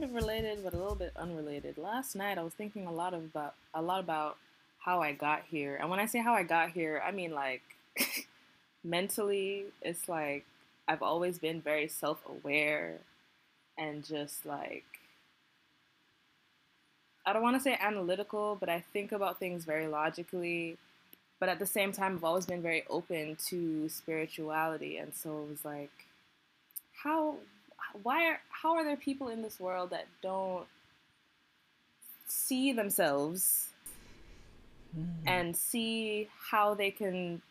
kind 0.00 0.16
of 0.16 0.22
related, 0.22 0.64
but 0.64 0.72
a 0.72 0.78
little 0.78 0.94
bit 0.94 1.12
unrelated. 1.16 1.76
Last 1.76 2.14
night, 2.14 2.38
I 2.38 2.42
was 2.42 2.54
thinking 2.54 2.86
a 2.86 2.92
lot 2.92 3.12
about 3.12 3.54
a 3.74 3.82
lot 3.82 4.00
about 4.00 4.38
how 4.78 5.00
I 5.00 5.12
got 5.12 5.42
here, 5.50 5.76
and 5.76 5.90
when 5.90 6.00
I 6.00 6.06
say 6.06 6.20
how 6.20 6.32
I 6.32 6.42
got 6.42 6.70
here, 6.70 7.02
I 7.04 7.10
mean 7.10 7.32
like 7.32 7.62
mentally. 8.84 9.66
It's 9.82 10.08
like 10.08 10.46
I've 10.88 11.02
always 11.02 11.38
been 11.38 11.60
very 11.60 11.86
self-aware, 11.88 13.00
and 13.76 14.02
just 14.02 14.46
like 14.46 14.89
I 17.26 17.32
don't 17.32 17.42
want 17.42 17.56
to 17.56 17.62
say 17.62 17.76
analytical, 17.80 18.56
but 18.58 18.68
I 18.68 18.84
think 18.92 19.12
about 19.12 19.38
things 19.38 19.64
very 19.64 19.86
logically. 19.86 20.76
But 21.38 21.48
at 21.48 21.58
the 21.58 21.66
same 21.66 21.92
time, 21.92 22.16
I've 22.16 22.24
always 22.24 22.46
been 22.46 22.62
very 22.62 22.84
open 22.90 23.36
to 23.48 23.88
spirituality, 23.88 24.98
and 24.98 25.14
so 25.14 25.42
it 25.42 25.48
was 25.48 25.64
like, 25.64 25.90
how 27.02 27.36
why 28.02 28.26
are 28.26 28.40
how 28.50 28.74
are 28.74 28.84
there 28.84 28.96
people 28.96 29.28
in 29.28 29.42
this 29.42 29.58
world 29.58 29.90
that 29.90 30.06
don't 30.22 30.66
see 32.26 32.72
themselves 32.72 33.68
mm. 34.96 35.06
and 35.26 35.56
see 35.56 36.28
how 36.50 36.74
they 36.74 36.90
can 36.90 37.42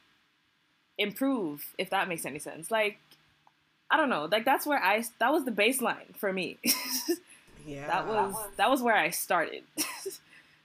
improve 0.97 1.73
if 1.77 1.89
that 1.89 2.07
makes 2.07 2.25
any 2.25 2.39
sense 2.39 2.71
like 2.71 2.99
i 3.89 3.97
don't 3.97 4.09
know 4.09 4.27
like 4.31 4.45
that's 4.45 4.65
where 4.65 4.81
i 4.81 5.03
that 5.19 5.31
was 5.31 5.45
the 5.45 5.51
baseline 5.51 6.15
for 6.15 6.31
me 6.31 6.57
yeah. 7.69 7.87
that 7.87 8.07
was 8.07 8.35
that 8.57 8.69
was 8.69 8.81
where 8.81 8.95
i 8.95 9.09
started. 9.09 9.63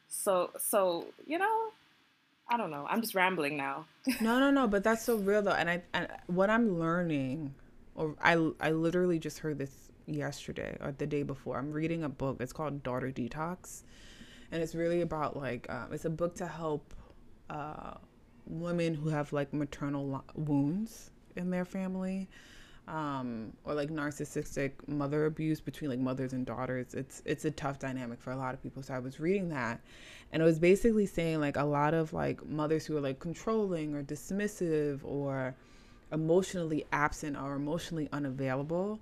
So 0.08 0.50
so 0.56 1.06
you 1.26 1.38
know 1.38 1.72
i 2.48 2.56
don't 2.56 2.70
know. 2.70 2.86
I'm 2.88 3.00
just 3.00 3.14
rambling 3.14 3.56
now. 3.56 3.86
No 4.20 4.38
no 4.38 4.50
no 4.50 4.66
but 4.66 4.82
that's 4.82 5.04
so 5.04 5.16
real 5.28 5.42
though. 5.42 5.52
And 5.52 5.68
i 5.68 5.82
and 5.92 6.08
what 6.26 6.48
i'm 6.48 6.78
learning 6.78 7.54
or 7.94 8.14
i 8.22 8.32
i 8.60 8.70
literally 8.70 9.18
just 9.18 9.40
heard 9.40 9.58
this 9.58 9.90
yesterday 10.06 10.76
or 10.80 10.92
the 10.92 11.06
day 11.06 11.22
before. 11.22 11.58
I'm 11.58 11.72
reading 11.72 12.04
a 12.04 12.08
book. 12.08 12.38
It's 12.40 12.52
called 12.52 12.82
daughter 12.82 13.10
detox. 13.10 13.82
And 14.50 14.62
it's 14.62 14.74
really 14.74 15.00
about 15.00 15.36
like 15.36 15.66
um, 15.70 15.88
it's 15.92 16.04
a 16.04 16.10
book 16.10 16.36
to 16.36 16.46
help 16.46 16.94
uh, 17.50 17.94
women 18.46 18.94
who 18.94 19.08
have 19.08 19.32
like 19.32 19.52
maternal 19.52 20.24
wounds 20.34 21.10
in 21.36 21.50
their 21.50 21.64
family 21.64 22.28
um, 22.86 23.52
or 23.64 23.74
like 23.74 23.90
narcissistic 23.90 24.72
mother 24.86 25.26
abuse 25.26 25.60
between 25.60 25.90
like 25.90 25.98
mothers 25.98 26.32
and 26.34 26.44
daughters 26.44 26.92
it's 26.94 27.22
it's 27.24 27.44
a 27.44 27.50
tough 27.50 27.78
dynamic 27.78 28.20
for 28.20 28.32
a 28.32 28.36
lot 28.36 28.54
of 28.54 28.62
people. 28.62 28.82
So 28.82 28.94
i 28.94 28.98
was 28.98 29.18
reading 29.18 29.48
that 29.50 29.80
and 30.32 30.42
it 30.42 30.44
was 30.44 30.58
basically 30.58 31.06
saying 31.06 31.40
like 31.40 31.56
a 31.56 31.64
lot 31.64 31.94
of 31.94 32.12
like 32.12 32.44
mothers 32.46 32.84
who 32.86 32.96
are 32.96 33.00
like 33.00 33.20
controlling 33.20 33.94
or 33.94 34.02
dismissive 34.02 35.00
or 35.02 35.54
emotionally 36.12 36.84
absent 36.92 37.36
or 37.36 37.54
emotionally 37.54 38.08
unavailable 38.12 39.00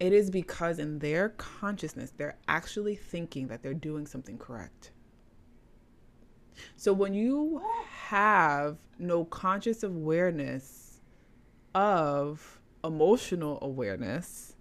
it 0.00 0.12
is 0.12 0.30
because 0.30 0.78
in 0.78 0.98
their 0.98 1.30
consciousness 1.30 2.12
they're 2.16 2.36
actually 2.46 2.94
thinking 2.94 3.48
that 3.48 3.62
they're 3.62 3.74
doing 3.74 4.06
something 4.06 4.38
correct. 4.38 4.92
So 6.76 6.92
when 6.92 7.14
you 7.14 7.62
have 8.08 8.78
no 8.98 9.24
conscious 9.24 9.82
awareness 9.82 11.00
of 11.74 12.57
emotional 12.84 13.58
awareness, 13.62 14.54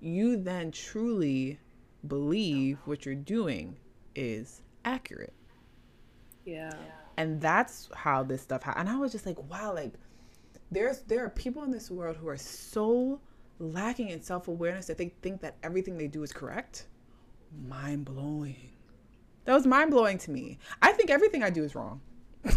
you 0.00 0.36
then 0.36 0.70
truly 0.72 1.58
believe 2.06 2.78
what 2.84 3.06
you're 3.06 3.14
doing 3.14 3.76
is 4.14 4.62
accurate. 4.84 5.32
Yeah. 6.44 6.74
And 7.16 7.40
that's 7.40 7.88
how 7.94 8.22
this 8.22 8.42
stuff 8.42 8.62
happened. 8.62 8.88
And 8.88 8.96
I 8.96 8.98
was 8.98 9.12
just 9.12 9.26
like, 9.26 9.38
wow, 9.50 9.74
like 9.74 9.92
there's 10.70 11.00
there 11.02 11.24
are 11.24 11.30
people 11.30 11.62
in 11.62 11.70
this 11.70 11.90
world 11.90 12.16
who 12.16 12.28
are 12.28 12.36
so 12.36 13.20
lacking 13.58 14.08
in 14.08 14.22
self-awareness 14.22 14.86
that 14.86 14.98
they 14.98 15.12
think 15.22 15.40
that 15.42 15.56
everything 15.62 15.96
they 15.96 16.08
do 16.08 16.22
is 16.22 16.32
correct. 16.32 16.86
Mind 17.68 18.04
blowing. 18.04 18.70
That 19.44 19.54
was 19.54 19.66
mind 19.66 19.90
blowing 19.90 20.18
to 20.18 20.30
me. 20.30 20.58
I 20.80 20.92
think 20.92 21.10
everything 21.10 21.42
I 21.42 21.50
do 21.50 21.62
is 21.62 21.74
wrong. 21.74 22.00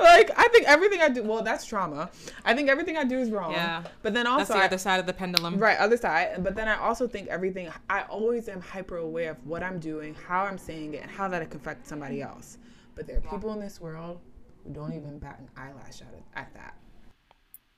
like 0.00 0.30
I 0.36 0.48
think 0.48 0.66
everything 0.66 1.00
I 1.00 1.08
do. 1.08 1.22
Well, 1.22 1.42
that's 1.42 1.64
trauma. 1.64 2.10
I 2.44 2.54
think 2.54 2.68
everything 2.68 2.96
I 2.96 3.04
do 3.04 3.18
is 3.18 3.30
wrong. 3.30 3.52
Yeah. 3.52 3.84
But 4.02 4.14
then 4.14 4.26
also 4.26 4.38
that's 4.38 4.50
the 4.50 4.56
I, 4.56 4.64
other 4.66 4.78
side 4.78 5.00
of 5.00 5.06
the 5.06 5.12
pendulum. 5.12 5.58
Right, 5.58 5.78
other 5.78 5.96
side. 5.96 6.42
But 6.42 6.54
then 6.54 6.68
I 6.68 6.76
also 6.78 7.06
think 7.06 7.28
everything. 7.28 7.68
I 7.88 8.02
always 8.02 8.48
am 8.48 8.60
hyper 8.60 8.98
aware 8.98 9.32
of 9.32 9.46
what 9.46 9.62
I'm 9.62 9.78
doing, 9.78 10.14
how 10.14 10.44
I'm 10.44 10.58
saying 10.58 10.94
it, 10.94 11.02
and 11.02 11.10
how 11.10 11.28
that 11.28 11.48
can 11.50 11.60
affect 11.60 11.86
somebody 11.86 12.22
else. 12.22 12.58
But 12.94 13.06
there 13.06 13.18
are 13.18 13.20
people 13.20 13.52
in 13.52 13.60
this 13.60 13.80
world 13.80 14.20
who 14.64 14.72
don't 14.72 14.92
even 14.92 15.18
bat 15.18 15.38
an 15.38 15.48
eyelash 15.56 16.00
at 16.02 16.14
it 16.14 16.24
at 16.34 16.52
that. 16.54 16.74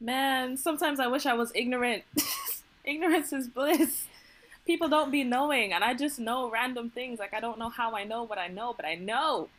Man, 0.00 0.56
sometimes 0.56 1.00
I 1.00 1.06
wish 1.06 1.26
I 1.26 1.34
was 1.34 1.52
ignorant. 1.54 2.02
Ignorance 2.84 3.32
is 3.32 3.48
bliss 3.48 4.06
people 4.66 4.88
don't 4.88 5.10
be 5.10 5.24
knowing 5.24 5.72
and 5.72 5.84
i 5.84 5.92
just 5.94 6.18
know 6.18 6.50
random 6.50 6.90
things 6.90 7.18
like 7.18 7.34
i 7.34 7.40
don't 7.40 7.58
know 7.58 7.68
how 7.68 7.94
i 7.94 8.04
know 8.04 8.22
what 8.22 8.38
i 8.38 8.46
know 8.48 8.72
but 8.76 8.84
i 8.86 8.94
know. 8.94 9.48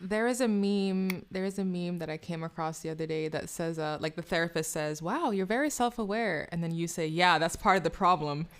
There 0.00 0.28
is 0.28 0.40
a 0.40 0.46
meme 0.46 1.24
there 1.28 1.44
is 1.44 1.58
a 1.58 1.64
meme 1.64 1.98
that 1.98 2.08
i 2.08 2.16
came 2.16 2.44
across 2.44 2.78
the 2.80 2.90
other 2.90 3.04
day 3.04 3.26
that 3.26 3.48
says 3.48 3.80
uh, 3.80 3.98
like 4.00 4.14
the 4.14 4.22
therapist 4.22 4.70
says 4.70 5.02
wow 5.02 5.32
you're 5.32 5.44
very 5.44 5.70
self-aware 5.70 6.48
and 6.52 6.62
then 6.62 6.72
you 6.72 6.86
say 6.86 7.04
yeah 7.08 7.38
that's 7.38 7.56
part 7.56 7.76
of 7.76 7.82
the 7.82 7.90
problem. 7.90 8.46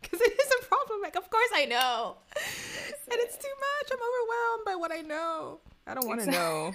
Because 0.00 0.20
it 0.20 0.32
is 0.32 0.52
a 0.60 0.64
problem 0.66 1.00
like 1.00 1.14
of 1.16 1.30
course 1.30 1.50
i 1.54 1.64
know. 1.64 2.16
And 2.36 3.20
it's 3.20 3.36
too 3.36 3.54
much 3.66 3.92
i'm 3.92 3.98
overwhelmed 3.98 4.64
by 4.66 4.74
what 4.74 4.92
i 4.92 5.00
know. 5.00 5.60
I 5.86 5.94
don't 5.94 6.08
want 6.08 6.20
to 6.22 6.30
know. 6.30 6.74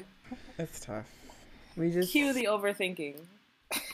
It's 0.57 0.79
tough. 0.79 1.05
We 1.75 1.91
just 1.91 2.11
cue 2.11 2.31
the 2.31 2.45
overthinking 2.45 3.19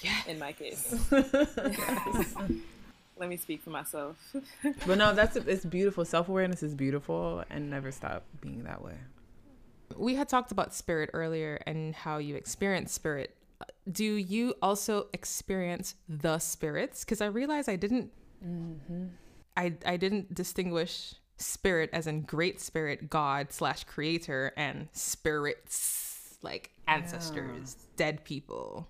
yeah 0.03 0.21
in 0.27 0.38
my 0.38 0.51
case 0.51 0.93
let 3.20 3.30
me 3.30 3.38
speak 3.38 3.61
for 3.61 3.70
myself. 3.70 4.17
but 4.88 4.97
no, 4.97 5.13
that's 5.13 5.36
it's 5.36 5.65
beautiful. 5.65 6.05
Self 6.05 6.30
awareness 6.30 6.63
is 6.63 6.74
beautiful, 6.74 7.43
and 7.49 7.70
never 7.70 7.91
stop 7.91 8.24
being 8.41 8.63
that 8.63 8.84
way. 8.84 8.95
We 9.97 10.15
had 10.15 10.30
talked 10.30 10.51
about 10.51 10.74
spirit 10.74 11.09
earlier 11.13 11.61
and 11.65 11.93
how 11.93 12.17
you 12.17 12.36
experience 12.36 12.93
spirit. 12.93 13.36
Do 13.91 14.05
you 14.05 14.53
also 14.61 15.07
experience 15.13 15.95
the 16.07 16.39
spirits? 16.39 17.03
Because 17.03 17.22
I 17.22 17.26
realized 17.26 17.67
I 17.70 17.76
didn't. 17.76 18.11
Mm-hmm. 18.45 19.07
I 19.57 19.74
I 19.86 19.97
didn't 19.97 20.34
distinguish 20.34 21.15
spirit 21.38 21.89
as 21.91 22.07
in 22.07 22.22
great 22.22 22.61
spirit, 22.61 23.09
God 23.09 23.51
slash 23.51 23.84
creator, 23.84 24.53
and 24.55 24.88
spirits 24.93 26.38
like 26.41 26.72
ancestors, 26.88 27.76
yeah. 27.78 27.86
dead 27.97 28.24
people, 28.24 28.88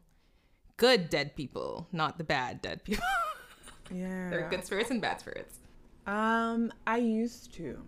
good 0.78 1.10
dead 1.10 1.36
people, 1.36 1.88
not 1.92 2.18
the 2.18 2.24
bad 2.24 2.62
dead 2.62 2.84
people. 2.84 3.06
Yeah. 3.92 4.30
There 4.30 4.46
are 4.46 4.50
good 4.50 4.66
spirits 4.66 4.92
and 4.92 5.02
bad 5.02 5.20
spirits. 5.20 5.60
Um, 6.06 6.72
I 6.88 6.98
used 6.98 7.54
to. 7.56 7.82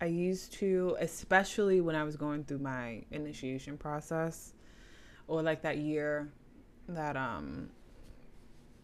I 0.00 0.06
used 0.06 0.52
to, 0.54 0.96
especially 1.00 1.80
when 1.80 1.96
I 1.96 2.04
was 2.04 2.16
going 2.16 2.44
through 2.44 2.58
my 2.58 3.02
initiation 3.10 3.78
process, 3.78 4.52
or 5.26 5.42
like 5.42 5.62
that 5.62 5.78
year 5.78 6.28
that 6.88 7.16
um 7.16 7.70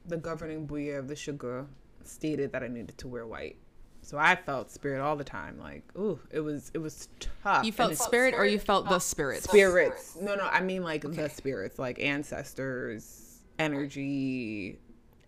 the 0.07 0.17
governing 0.17 0.67
buyei 0.67 0.99
of 0.99 1.09
the 1.09 1.15
sugar 1.15 1.67
stated 2.03 2.53
that 2.53 2.63
I 2.63 2.69
needed 2.69 2.99
to 2.99 3.09
wear 3.09 3.27
white. 3.27 3.57
So 4.05 4.19
I 4.19 4.35
felt 4.35 4.71
spirit 4.71 5.01
all 5.01 5.15
the 5.15 5.25
time. 5.25 5.59
Like, 5.59 5.85
ooh, 5.97 6.19
it 6.31 6.41
was 6.41 6.71
it 6.75 6.79
was 6.79 7.09
tough. 7.43 7.65
You 7.65 7.73
felt 7.73 7.97
spirit, 7.97 8.35
or 8.35 8.45
you 8.45 8.59
felt 8.59 8.89
the 8.89 8.99
spirits? 8.99 9.45
Spirits. 9.45 10.17
No, 10.21 10.35
no, 10.35 10.45
I 10.45 10.61
mean 10.61 10.83
like 10.83 11.05
okay. 11.05 11.23
the 11.23 11.29
spirits, 11.29 11.79
like 11.79 12.01
ancestors, 12.01 13.43
energy, 13.59 14.79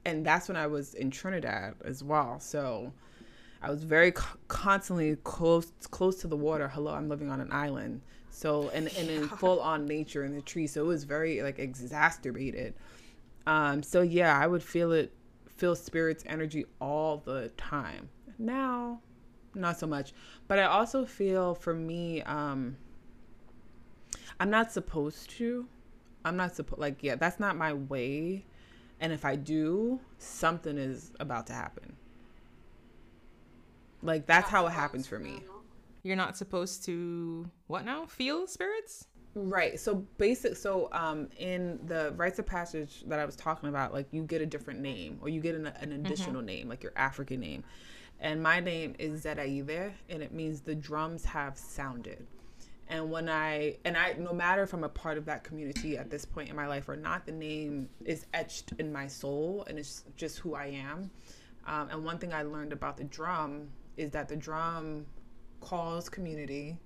and 0.05 0.25
that's 0.25 0.49
when 0.49 0.57
I 0.57 0.67
was 0.67 0.95
in 0.95 1.11
Trinidad 1.11 1.75
as 1.85 2.03
well. 2.03 2.39
So 2.41 2.93
I 3.63 3.71
was 3.71 3.85
very 3.85 4.13
co- 4.13 4.39
constantly 4.49 5.17
close 5.25 5.73
close 5.91 6.17
to 6.21 6.27
the 6.27 6.37
water. 6.37 6.69
Hello, 6.69 6.93
I'm 6.93 7.09
living 7.09 7.31
on 7.31 7.41
an 7.41 7.53
island. 7.53 8.03
So 8.31 8.69
and, 8.71 8.89
and 8.99 9.09
in 9.09 9.29
full 9.29 9.61
on 9.61 9.87
nature 9.87 10.25
in 10.25 10.35
the 10.35 10.43
trees. 10.43 10.73
So 10.73 10.83
it 10.83 10.87
was 10.87 11.05
very 11.05 11.43
like 11.43 11.59
exacerbated. 11.59 12.75
Um, 13.47 13.83
so 13.83 14.03
yeah, 14.03 14.39
I 14.39 14.47
would 14.47 14.63
feel 14.63 14.93
it, 14.93 15.13
feel 15.47 15.77
spirits 15.77 16.25
energy 16.27 16.67
all 16.81 17.19
the 17.19 17.51
time. 17.57 18.09
Now, 18.39 19.01
not 19.55 19.79
so 19.79 19.87
much. 19.87 20.13
But 20.49 20.59
I 20.59 20.65
also 20.65 21.07
feel 21.07 21.55
for 21.55 21.75
me, 21.75 22.23
um, 22.23 22.77
I'm 24.41 24.51
not 24.51 24.73
supposed 24.73 25.31
to. 25.31 25.67
I'm 26.25 26.37
not 26.37 26.57
supposed 26.57 26.81
like 26.81 27.03
yeah, 27.03 27.15
that's 27.17 27.39
not 27.39 27.57
my 27.57 27.73
way 27.73 28.45
and 29.05 29.13
if 29.13 29.27
I 29.27 29.37
do, 29.37 30.01
something 30.17 30.79
is 30.79 31.13
about 31.21 31.47
to 31.49 31.53
happen. 31.53 31.95
Like 34.03 34.25
that's 34.25 34.49
how 34.49 34.67
it 34.67 34.71
happens 34.71 35.07
for 35.07 35.19
me. 35.19 35.43
You're 36.03 36.17
not 36.17 36.39
supposed 36.39 36.87
to 36.87 37.51
what 37.67 37.85
now? 37.85 38.07
Feel 38.07 38.47
spirits? 38.47 39.07
Right. 39.35 39.79
So 39.79 39.97
basic 40.17 40.57
so 40.57 40.89
um 40.93 41.29
in 41.39 41.81
the 41.85 42.15
rites 42.17 42.39
of 42.39 42.47
passage 42.47 43.05
that 43.07 43.19
I 43.19 43.27
was 43.27 43.37
talking 43.37 43.69
about, 43.69 43.93
like 43.93 44.07
you 44.11 44.23
get 44.23 44.41
a 44.41 44.47
different 44.47 44.81
name 44.81 45.19
or 45.21 45.29
you 45.29 45.43
get 45.43 45.55
an, 45.55 45.67
an 45.67 45.93
additional 45.93 46.37
mm-hmm. 46.37 46.47
name, 46.47 46.69
like 46.71 46.83
your 46.83 46.95
African 46.97 47.41
name. 47.41 47.63
And 48.21 48.43
my 48.43 48.59
name 48.59 48.95
is 48.99 49.27
Zeraide 49.27 49.93
and 50.09 50.23
it 50.23 50.33
means 50.33 50.63
the 50.63 50.75
drums 50.75 51.27
have 51.27 51.59
sounded 51.59 52.27
and 52.89 53.11
when 53.11 53.29
i 53.29 53.77
and 53.85 53.97
i 53.97 54.15
no 54.19 54.33
matter 54.33 54.63
if 54.63 54.73
i'm 54.73 54.85
a 54.85 54.89
part 54.89 55.17
of 55.17 55.25
that 55.25 55.45
community 55.45 55.97
at 55.97 56.11
this 56.11 56.25
point 56.25 56.49
in 56.49 56.57
my 56.57 56.67
life 56.67 56.89
or 56.89 56.97
not 56.97 57.25
the 57.27 57.33
name 57.33 57.89
is 58.05 58.27
etched 58.35 58.73
in 58.79 58.93
my 58.93 59.07
soul 59.07 59.65
and 59.69 59.79
it's 59.79 60.05
just 60.17 60.39
who 60.39 60.55
i 60.55 60.67
am. 60.67 61.11
Um, 61.67 61.89
and 61.91 62.05
one 62.05 62.19
thing 62.19 62.33
i 62.33 62.43
learned 62.43 62.73
about 62.73 62.97
the 62.97 63.05
drum 63.05 63.69
is 63.97 64.11
that 64.11 64.29
the 64.29 64.37
drum 64.37 65.07
calls 65.61 66.09
community. 66.09 66.77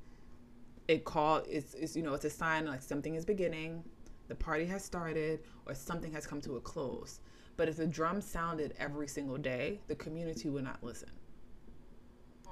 It 0.86 1.04
call 1.04 1.42
it's, 1.48 1.74
it's 1.74 1.96
you 1.96 2.02
know 2.02 2.14
it's 2.14 2.24
a 2.24 2.30
sign 2.30 2.66
like 2.66 2.82
something 2.82 3.14
is 3.14 3.24
beginning 3.24 3.84
the 4.28 4.34
party 4.34 4.66
has 4.66 4.84
started 4.84 5.40
or 5.66 5.74
something 5.74 6.12
has 6.12 6.26
come 6.26 6.40
to 6.42 6.56
a 6.56 6.60
close. 6.60 7.20
But 7.56 7.68
if 7.68 7.76
the 7.76 7.86
drum 7.86 8.20
sounded 8.20 8.74
every 8.78 9.08
single 9.08 9.38
day 9.38 9.80
the 9.88 9.94
community 9.96 10.48
would 10.48 10.64
not 10.64 10.82
listen. 10.82 11.10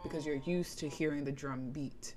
Because 0.03 0.27
you're 0.27 0.37
used 0.37 0.79
to 0.81 0.89
hearing 0.89 1.25
the 1.25 1.33
drum 1.33 1.71
beat 1.71 2.15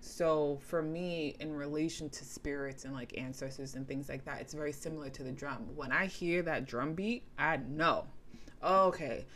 so 0.00 0.58
for 0.62 0.82
me, 0.82 1.36
in 1.40 1.52
relation 1.52 2.08
to 2.10 2.24
spirits 2.24 2.84
and 2.84 2.94
like 2.94 3.16
ancestors 3.18 3.74
and 3.74 3.86
things 3.86 4.08
like 4.08 4.24
that, 4.24 4.40
it's 4.40 4.54
very 4.54 4.72
similar 4.72 5.10
to 5.10 5.22
the 5.22 5.32
drum. 5.32 5.66
When 5.74 5.92
I 5.92 6.06
hear 6.06 6.42
that 6.42 6.66
drum 6.66 6.94
beat, 6.94 7.24
I 7.38 7.56
know, 7.56 8.06
okay, 8.62 9.26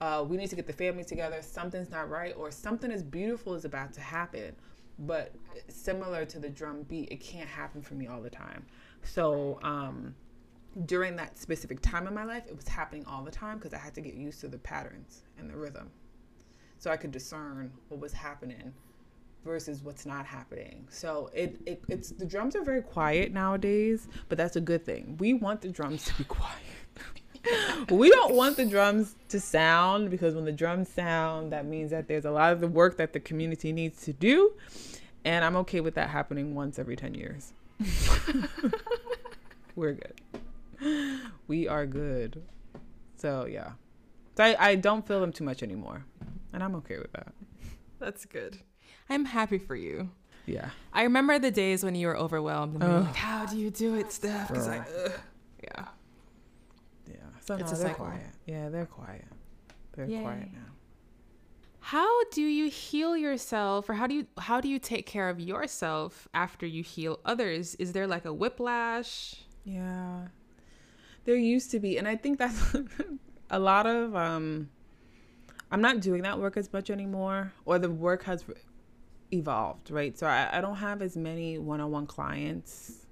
uh, 0.00 0.24
we 0.26 0.36
need 0.36 0.50
to 0.50 0.56
get 0.56 0.66
the 0.66 0.72
family 0.72 1.04
together. 1.04 1.40
Something's 1.40 1.90
not 1.90 2.10
right, 2.10 2.34
or 2.36 2.50
something 2.50 2.90
as 2.90 3.02
beautiful 3.02 3.54
is 3.54 3.64
about 3.64 3.92
to 3.94 4.00
happen. 4.00 4.54
But 4.98 5.32
similar 5.68 6.24
to 6.26 6.38
the 6.38 6.48
drum 6.48 6.82
beat, 6.82 7.10
it 7.10 7.20
can't 7.20 7.48
happen 7.48 7.82
for 7.82 7.94
me 7.94 8.06
all 8.06 8.20
the 8.20 8.30
time. 8.30 8.64
So, 9.02 9.58
um, 9.62 10.14
during 10.86 11.16
that 11.16 11.38
specific 11.38 11.80
time 11.80 12.06
in 12.06 12.14
my 12.14 12.24
life, 12.24 12.46
it 12.46 12.54
was 12.54 12.68
happening 12.68 13.04
all 13.06 13.22
the 13.22 13.30
time 13.30 13.58
because 13.58 13.72
I 13.72 13.78
had 13.78 13.94
to 13.94 14.00
get 14.00 14.14
used 14.14 14.40
to 14.40 14.48
the 14.48 14.58
patterns 14.58 15.22
and 15.38 15.48
the 15.48 15.56
rhythm. 15.56 15.90
So 16.78 16.90
I 16.90 16.96
could 16.96 17.12
discern 17.12 17.72
what 17.88 18.00
was 18.00 18.12
happening 18.12 18.74
versus 19.44 19.82
what's 19.82 20.06
not 20.06 20.26
happening. 20.26 20.86
So 20.90 21.30
it, 21.34 21.60
it 21.66 21.82
it's 21.88 22.10
the 22.10 22.26
drums 22.26 22.56
are 22.56 22.62
very 22.62 22.82
quiet 22.82 23.32
nowadays, 23.32 24.08
but 24.28 24.38
that's 24.38 24.56
a 24.56 24.60
good 24.60 24.84
thing. 24.84 25.16
We 25.18 25.34
want 25.34 25.60
the 25.60 25.68
drums 25.68 26.04
to 26.06 26.14
be 26.14 26.24
quiet. 26.28 26.56
we 27.90 28.10
don't 28.10 28.34
want 28.34 28.56
the 28.56 28.64
drums 28.64 29.16
to 29.28 29.38
sound 29.38 30.10
because 30.10 30.34
when 30.34 30.44
the 30.44 30.52
drums 30.52 30.88
sound, 30.88 31.52
that 31.52 31.66
means 31.66 31.90
that 31.90 32.08
there's 32.08 32.24
a 32.24 32.30
lot 32.30 32.52
of 32.52 32.60
the 32.60 32.68
work 32.68 32.96
that 32.96 33.12
the 33.12 33.20
community 33.20 33.72
needs 33.72 34.02
to 34.04 34.12
do. 34.12 34.52
And 35.24 35.44
I'm 35.44 35.56
okay 35.56 35.80
with 35.80 35.94
that 35.94 36.10
happening 36.10 36.54
once 36.54 36.78
every 36.78 36.96
10 36.96 37.14
years. 37.14 37.52
We're 39.76 39.94
good. 39.94 41.20
We 41.46 41.66
are 41.68 41.86
good. 41.86 42.42
So, 43.16 43.46
yeah. 43.46 43.72
So 44.36 44.44
I, 44.44 44.56
I 44.58 44.74
don't 44.74 45.06
feel 45.06 45.20
them 45.20 45.32
too 45.32 45.44
much 45.44 45.62
anymore. 45.62 46.04
And 46.52 46.62
I'm 46.62 46.74
okay 46.76 46.98
with 46.98 47.12
that. 47.12 47.32
That's 47.98 48.24
good. 48.26 48.58
I'm 49.08 49.24
happy 49.24 49.58
for 49.58 49.76
you. 49.76 50.10
Yeah. 50.46 50.70
I 50.92 51.02
remember 51.04 51.38
the 51.38 51.50
days 51.50 51.84
when 51.84 51.94
you 51.94 52.06
were 52.06 52.16
overwhelmed 52.16 52.82
and 52.82 53.04
like, 53.04 53.14
how 53.14 53.46
do 53.46 53.58
you 53.58 53.70
do 53.70 53.94
it, 53.94 54.12
Steph? 54.12 54.48
Because 54.48 54.68
I, 54.68 54.84
yeah. 55.62 55.84
Yeah. 57.08 57.14
So 57.40 57.54
it's 57.54 57.72
no, 57.72 57.78
they're 57.78 57.88
cycle. 57.88 58.06
quiet. 58.06 58.26
Yeah, 58.46 58.68
they're 58.68 58.86
quiet. 58.86 59.24
They're 59.92 60.06
Yay. 60.06 60.20
quiet 60.22 60.52
now. 60.52 60.60
How 61.80 62.24
do 62.30 62.42
you 62.42 62.70
heal 62.70 63.16
yourself 63.16 63.88
or 63.90 63.94
how 63.94 64.06
do 64.06 64.14
you 64.14 64.26
how 64.38 64.60
do 64.60 64.68
you 64.68 64.78
take 64.78 65.04
care 65.06 65.28
of 65.28 65.38
yourself 65.38 66.26
after 66.32 66.66
you 66.66 66.82
heal 66.82 67.20
others? 67.26 67.74
Is 67.74 67.92
there 67.92 68.06
like 68.06 68.24
a 68.24 68.32
whiplash? 68.32 69.34
Yeah. 69.64 70.28
There 71.24 71.36
used 71.36 71.70
to 71.72 71.80
be 71.80 71.98
and 71.98 72.08
I 72.08 72.16
think 72.16 72.38
that's 72.38 72.74
a 73.50 73.58
lot 73.58 73.86
of 73.86 74.16
um 74.16 74.70
I'm 75.70 75.82
not 75.82 76.00
doing 76.00 76.22
that 76.22 76.38
work 76.40 76.56
as 76.56 76.72
much 76.72 76.88
anymore 76.88 77.52
or 77.66 77.78
the 77.78 77.90
work 77.90 78.22
has 78.24 78.44
evolved, 79.34 79.90
right? 79.90 80.16
So 80.18 80.26
I, 80.26 80.58
I 80.58 80.60
don't 80.60 80.76
have 80.76 81.02
as 81.02 81.16
many 81.16 81.58
one-on-one 81.58 82.06
clients. 82.06 83.06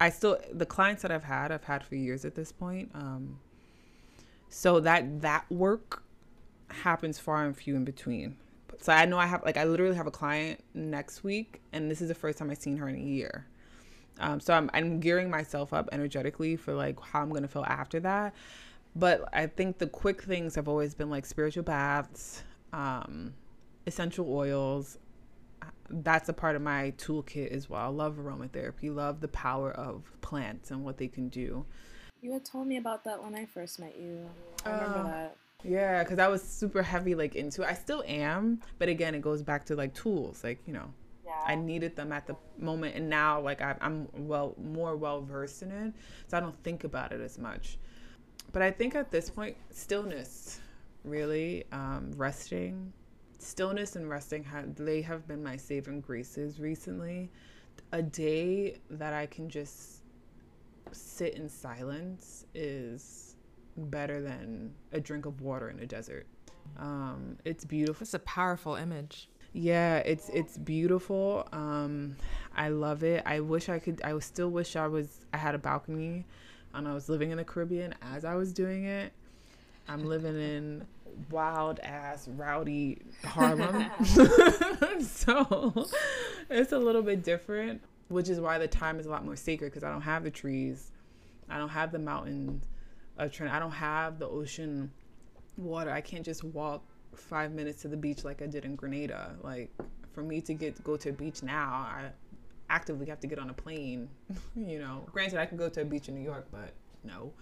I 0.00 0.10
still 0.10 0.38
the 0.52 0.66
clients 0.66 1.02
that 1.02 1.10
I've 1.10 1.24
had, 1.24 1.52
I've 1.52 1.64
had 1.64 1.84
for 1.84 1.94
years 1.94 2.24
at 2.24 2.34
this 2.34 2.52
point. 2.52 2.90
Um 2.94 3.38
so 4.48 4.80
that 4.80 5.22
that 5.22 5.50
work 5.50 6.02
happens 6.68 7.18
far 7.18 7.44
and 7.44 7.56
few 7.56 7.76
in 7.76 7.84
between. 7.84 8.36
So 8.80 8.92
I 8.92 9.04
know 9.04 9.18
I 9.18 9.26
have 9.26 9.42
like 9.44 9.56
I 9.56 9.64
literally 9.64 9.96
have 9.96 10.06
a 10.06 10.10
client 10.12 10.62
next 10.74 11.24
week, 11.24 11.60
and 11.72 11.90
this 11.90 12.00
is 12.00 12.08
the 12.08 12.14
first 12.14 12.38
time 12.38 12.50
I've 12.50 12.58
seen 12.58 12.76
her 12.76 12.88
in 12.88 12.96
a 12.96 12.98
year. 12.98 13.46
Um, 14.20 14.40
so 14.40 14.54
I'm 14.54 14.70
I'm 14.72 15.00
gearing 15.00 15.30
myself 15.30 15.72
up 15.72 15.88
energetically 15.92 16.56
for 16.56 16.74
like 16.74 17.00
how 17.00 17.22
I'm 17.22 17.30
gonna 17.30 17.48
feel 17.48 17.64
after 17.64 18.00
that. 18.00 18.34
But 18.96 19.28
I 19.32 19.46
think 19.46 19.78
the 19.78 19.88
quick 19.88 20.22
things 20.22 20.54
have 20.54 20.68
always 20.68 20.94
been 20.94 21.10
like 21.10 21.26
spiritual 21.26 21.64
baths, 21.64 22.44
um, 22.72 23.34
essential 23.86 24.32
oils. 24.32 24.98
That's 25.90 26.28
a 26.28 26.32
part 26.32 26.56
of 26.56 26.62
my 26.62 26.92
toolkit 26.96 27.50
as 27.50 27.68
well. 27.68 27.80
I 27.80 27.86
love 27.86 28.16
aromatherapy, 28.16 28.94
love 28.94 29.20
the 29.20 29.28
power 29.28 29.70
of 29.72 30.02
plants 30.20 30.70
and 30.70 30.84
what 30.84 30.98
they 30.98 31.08
can 31.08 31.28
do. 31.28 31.64
You 32.20 32.32
had 32.32 32.44
told 32.44 32.66
me 32.66 32.78
about 32.78 33.04
that 33.04 33.22
when 33.22 33.34
I 33.34 33.44
first 33.44 33.78
met 33.78 33.96
you. 33.98 34.28
I 34.64 34.70
remember 34.70 34.98
uh, 34.98 35.02
that. 35.04 35.36
Yeah, 35.62 36.02
because 36.02 36.18
I 36.18 36.28
was 36.28 36.42
super 36.42 36.82
heavy 36.82 37.14
like 37.14 37.34
into 37.34 37.62
it. 37.62 37.68
I 37.68 37.74
still 37.74 38.02
am, 38.06 38.60
but 38.78 38.88
again, 38.88 39.14
it 39.14 39.22
goes 39.22 39.42
back 39.42 39.66
to 39.66 39.76
like 39.76 39.94
tools. 39.94 40.44
Like 40.44 40.58
you 40.66 40.72
know, 40.72 40.92
yeah. 41.24 41.32
I 41.46 41.54
needed 41.54 41.96
them 41.96 42.12
at 42.12 42.26
the 42.26 42.36
moment, 42.58 42.96
and 42.96 43.08
now 43.08 43.40
like 43.40 43.62
I, 43.62 43.76
I'm 43.80 44.08
well 44.12 44.54
more 44.62 44.96
well 44.96 45.22
versed 45.22 45.62
in 45.62 45.70
it, 45.70 45.92
so 46.28 46.36
I 46.36 46.40
don't 46.40 46.60
think 46.62 46.84
about 46.84 47.12
it 47.12 47.20
as 47.20 47.38
much. 47.38 47.78
But 48.52 48.62
I 48.62 48.70
think 48.70 48.94
at 48.94 49.10
this 49.10 49.30
point, 49.30 49.56
stillness, 49.70 50.60
really, 51.02 51.64
um, 51.72 52.12
resting, 52.16 52.92
stillness 53.44 53.96
and 53.96 54.08
resting 54.08 54.42
have 54.44 54.74
they 54.74 55.02
have 55.02 55.26
been 55.28 55.42
my 55.42 55.56
saving 55.56 56.00
graces 56.00 56.58
recently. 56.58 57.30
A 57.92 58.02
day 58.02 58.78
that 58.90 59.12
I 59.12 59.26
can 59.26 59.48
just 59.48 60.02
sit 60.92 61.34
in 61.34 61.48
silence 61.48 62.46
is 62.54 63.36
better 63.76 64.20
than 64.20 64.72
a 64.92 65.00
drink 65.00 65.26
of 65.26 65.40
water 65.40 65.68
in 65.70 65.80
a 65.80 65.86
desert. 65.86 66.26
Um, 66.78 67.36
it's 67.44 67.64
beautiful. 67.64 68.04
It's 68.04 68.14
a 68.14 68.20
powerful 68.20 68.74
image. 68.76 69.28
Yeah, 69.52 69.98
it's 69.98 70.30
it's 70.30 70.58
beautiful. 70.58 71.48
Um, 71.52 72.16
I 72.56 72.68
love 72.68 73.04
it. 73.04 73.22
I 73.24 73.40
wish 73.40 73.68
I 73.68 73.78
could. 73.78 74.02
I 74.02 74.18
still 74.18 74.50
wish 74.50 74.74
I 74.74 74.88
was. 74.88 75.26
I 75.32 75.36
had 75.36 75.54
a 75.54 75.58
balcony, 75.58 76.26
and 76.72 76.88
I 76.88 76.94
was 76.94 77.08
living 77.08 77.30
in 77.30 77.36
the 77.36 77.44
Caribbean 77.44 77.94
as 78.02 78.24
I 78.24 78.34
was 78.34 78.52
doing 78.52 78.84
it. 78.84 79.12
I'm 79.86 80.04
living 80.06 80.34
in 80.34 80.86
wild 81.30 81.80
ass 81.80 82.28
rowdy 82.28 83.02
Harlem, 83.24 83.86
so 85.00 85.86
it's 86.50 86.72
a 86.72 86.78
little 86.78 87.02
bit 87.02 87.22
different. 87.22 87.82
Which 88.08 88.28
is 88.28 88.38
why 88.38 88.58
the 88.58 88.68
time 88.68 89.00
is 89.00 89.06
a 89.06 89.10
lot 89.10 89.24
more 89.24 89.34
sacred 89.34 89.70
because 89.70 89.82
I 89.82 89.90
don't 89.90 90.02
have 90.02 90.24
the 90.24 90.30
trees, 90.30 90.92
I 91.48 91.58
don't 91.58 91.70
have 91.70 91.90
the 91.90 91.98
mountains 91.98 92.64
of 93.18 93.32
Trinidad. 93.32 93.56
I 93.56 93.60
don't 93.60 93.72
have 93.72 94.18
the 94.18 94.28
ocean 94.28 94.90
water. 95.56 95.90
I 95.90 96.00
can't 96.00 96.24
just 96.24 96.44
walk 96.44 96.82
five 97.14 97.52
minutes 97.52 97.82
to 97.82 97.88
the 97.88 97.96
beach 97.96 98.24
like 98.24 98.42
I 98.42 98.46
did 98.46 98.64
in 98.64 98.76
Grenada. 98.76 99.36
Like 99.42 99.70
for 100.12 100.22
me 100.22 100.40
to 100.42 100.54
get 100.54 100.82
go 100.84 100.96
to 100.96 101.10
a 101.10 101.12
beach 101.12 101.42
now, 101.42 101.72
I 101.72 102.10
actively 102.70 103.06
have 103.06 103.20
to 103.20 103.26
get 103.26 103.38
on 103.38 103.50
a 103.50 103.54
plane. 103.54 104.08
you 104.56 104.78
know, 104.78 105.06
granted, 105.12 105.38
I 105.38 105.46
can 105.46 105.56
go 105.56 105.68
to 105.68 105.82
a 105.82 105.84
beach 105.84 106.08
in 106.08 106.14
New 106.14 106.24
York, 106.24 106.46
but 106.50 106.72
no. 107.02 107.32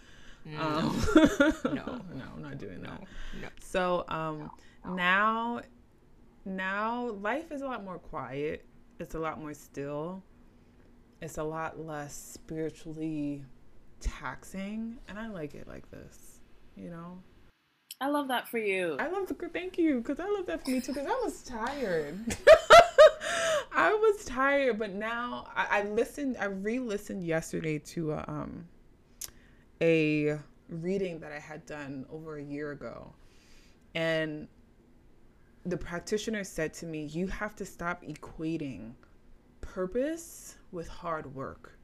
No, 0.44 0.60
um, 0.60 1.04
no, 1.64 2.00
no, 2.14 2.24
not 2.38 2.58
doing 2.58 2.82
that. 2.82 3.00
No. 3.40 3.48
So 3.60 4.04
um, 4.08 4.50
no. 4.84 4.94
now, 4.94 5.60
now 6.44 7.10
life 7.20 7.52
is 7.52 7.62
a 7.62 7.66
lot 7.66 7.84
more 7.84 7.98
quiet. 7.98 8.64
It's 8.98 9.14
a 9.14 9.18
lot 9.18 9.40
more 9.40 9.54
still. 9.54 10.22
It's 11.20 11.38
a 11.38 11.44
lot 11.44 11.78
less 11.78 12.14
spiritually 12.14 13.44
taxing, 14.00 14.98
and 15.08 15.18
I 15.18 15.28
like 15.28 15.54
it 15.54 15.68
like 15.68 15.90
this. 15.90 16.40
You 16.76 16.90
know. 16.90 17.18
I 18.00 18.08
love 18.08 18.26
that 18.28 18.48
for 18.48 18.58
you. 18.58 18.96
I 18.98 19.06
love 19.08 19.28
the 19.28 19.34
thank 19.52 19.78
you 19.78 19.98
because 19.98 20.18
I 20.18 20.28
love 20.28 20.46
that 20.46 20.64
for 20.64 20.70
me 20.70 20.80
too 20.80 20.92
because 20.92 21.06
I 21.06 21.20
was 21.22 21.42
tired. 21.44 22.18
I 23.74 23.92
was 23.94 24.24
tired, 24.24 24.78
but 24.78 24.92
now 24.92 25.48
I, 25.54 25.80
I, 25.80 25.82
listened. 25.84 26.36
I 26.40 26.46
re-listened 26.46 27.24
yesterday 27.24 27.78
to 27.78 28.12
a, 28.12 28.24
um, 28.26 28.66
a 29.82 30.38
reading 30.68 31.18
that 31.20 31.32
I 31.32 31.38
had 31.38 31.66
done 31.66 32.06
over 32.10 32.38
a 32.38 32.42
year 32.42 32.70
ago, 32.70 33.12
and 33.94 34.48
the 35.66 35.76
practitioner 35.76 36.44
said 36.44 36.72
to 36.74 36.86
me, 36.86 37.04
"You 37.04 37.26
have 37.26 37.54
to 37.56 37.66
stop 37.66 38.02
equating 38.02 38.94
purpose 39.60 40.56
with 40.70 40.88
hard 40.88 41.34
work." 41.34 41.78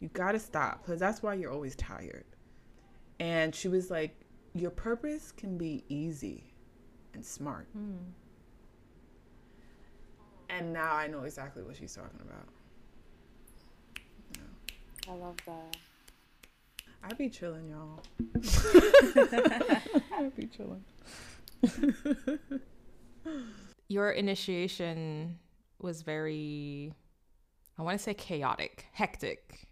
You 0.00 0.08
got 0.08 0.32
to 0.32 0.38
stop 0.38 0.82
because 0.82 0.98
that's 0.98 1.22
why 1.22 1.34
you're 1.34 1.52
always 1.52 1.76
tired. 1.76 2.24
And 3.20 3.54
she 3.54 3.68
was 3.68 3.90
like, 3.90 4.16
Your 4.54 4.70
purpose 4.70 5.30
can 5.30 5.58
be 5.58 5.84
easy 5.88 6.42
and 7.14 7.24
smart. 7.24 7.68
Mm. 7.76 7.98
And 10.48 10.72
now 10.72 10.94
I 10.94 11.06
know 11.06 11.22
exactly 11.22 11.62
what 11.62 11.76
she's 11.76 11.94
talking 11.94 12.20
about. 12.22 12.48
Yeah. 14.34 15.12
I 15.12 15.16
love 15.16 15.36
that. 15.46 15.76
I 17.02 17.12
be 17.14 17.28
chilling, 17.28 17.68
y'all. 17.68 18.02
I 20.12 20.30
be 20.36 20.46
chilling. 20.46 20.84
Your 23.88 24.10
initiation 24.10 25.38
was 25.80 26.02
very, 26.02 26.92
I 27.78 27.82
want 27.82 27.98
to 27.98 28.02
say 28.02 28.14
chaotic, 28.14 28.86
hectic. 28.92 29.68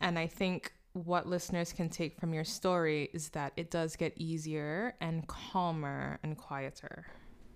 And 0.00 0.18
I 0.18 0.26
think 0.26 0.72
what 1.04 1.26
listeners 1.26 1.72
can 1.72 1.88
take 1.88 2.18
from 2.18 2.32
your 2.32 2.44
story 2.44 3.10
is 3.12 3.28
that 3.30 3.52
it 3.56 3.70
does 3.70 3.96
get 3.96 4.14
easier 4.16 4.94
and 5.00 5.26
calmer 5.26 6.18
and 6.22 6.36
quieter. 6.36 7.06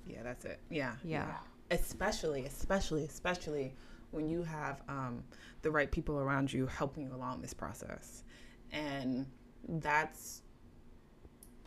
Yeah, 0.07 0.23
that's 0.23 0.45
it. 0.45 0.61
Yeah. 0.71 0.95
Yeah. 1.03 1.27
yeah. 1.27 1.77
Especially, 1.77 2.45
especially, 2.45 3.05
especially 3.05 3.75
when 4.11 4.29
you 4.29 4.43
have 4.43 4.83
um, 4.89 5.25
the 5.63 5.71
right 5.71 5.91
people 5.91 6.19
around 6.19 6.53
you 6.53 6.67
helping 6.67 7.05
you 7.05 7.15
along 7.15 7.41
this 7.41 7.55
process. 7.55 8.25
And 8.73 9.27
that's 9.69 10.43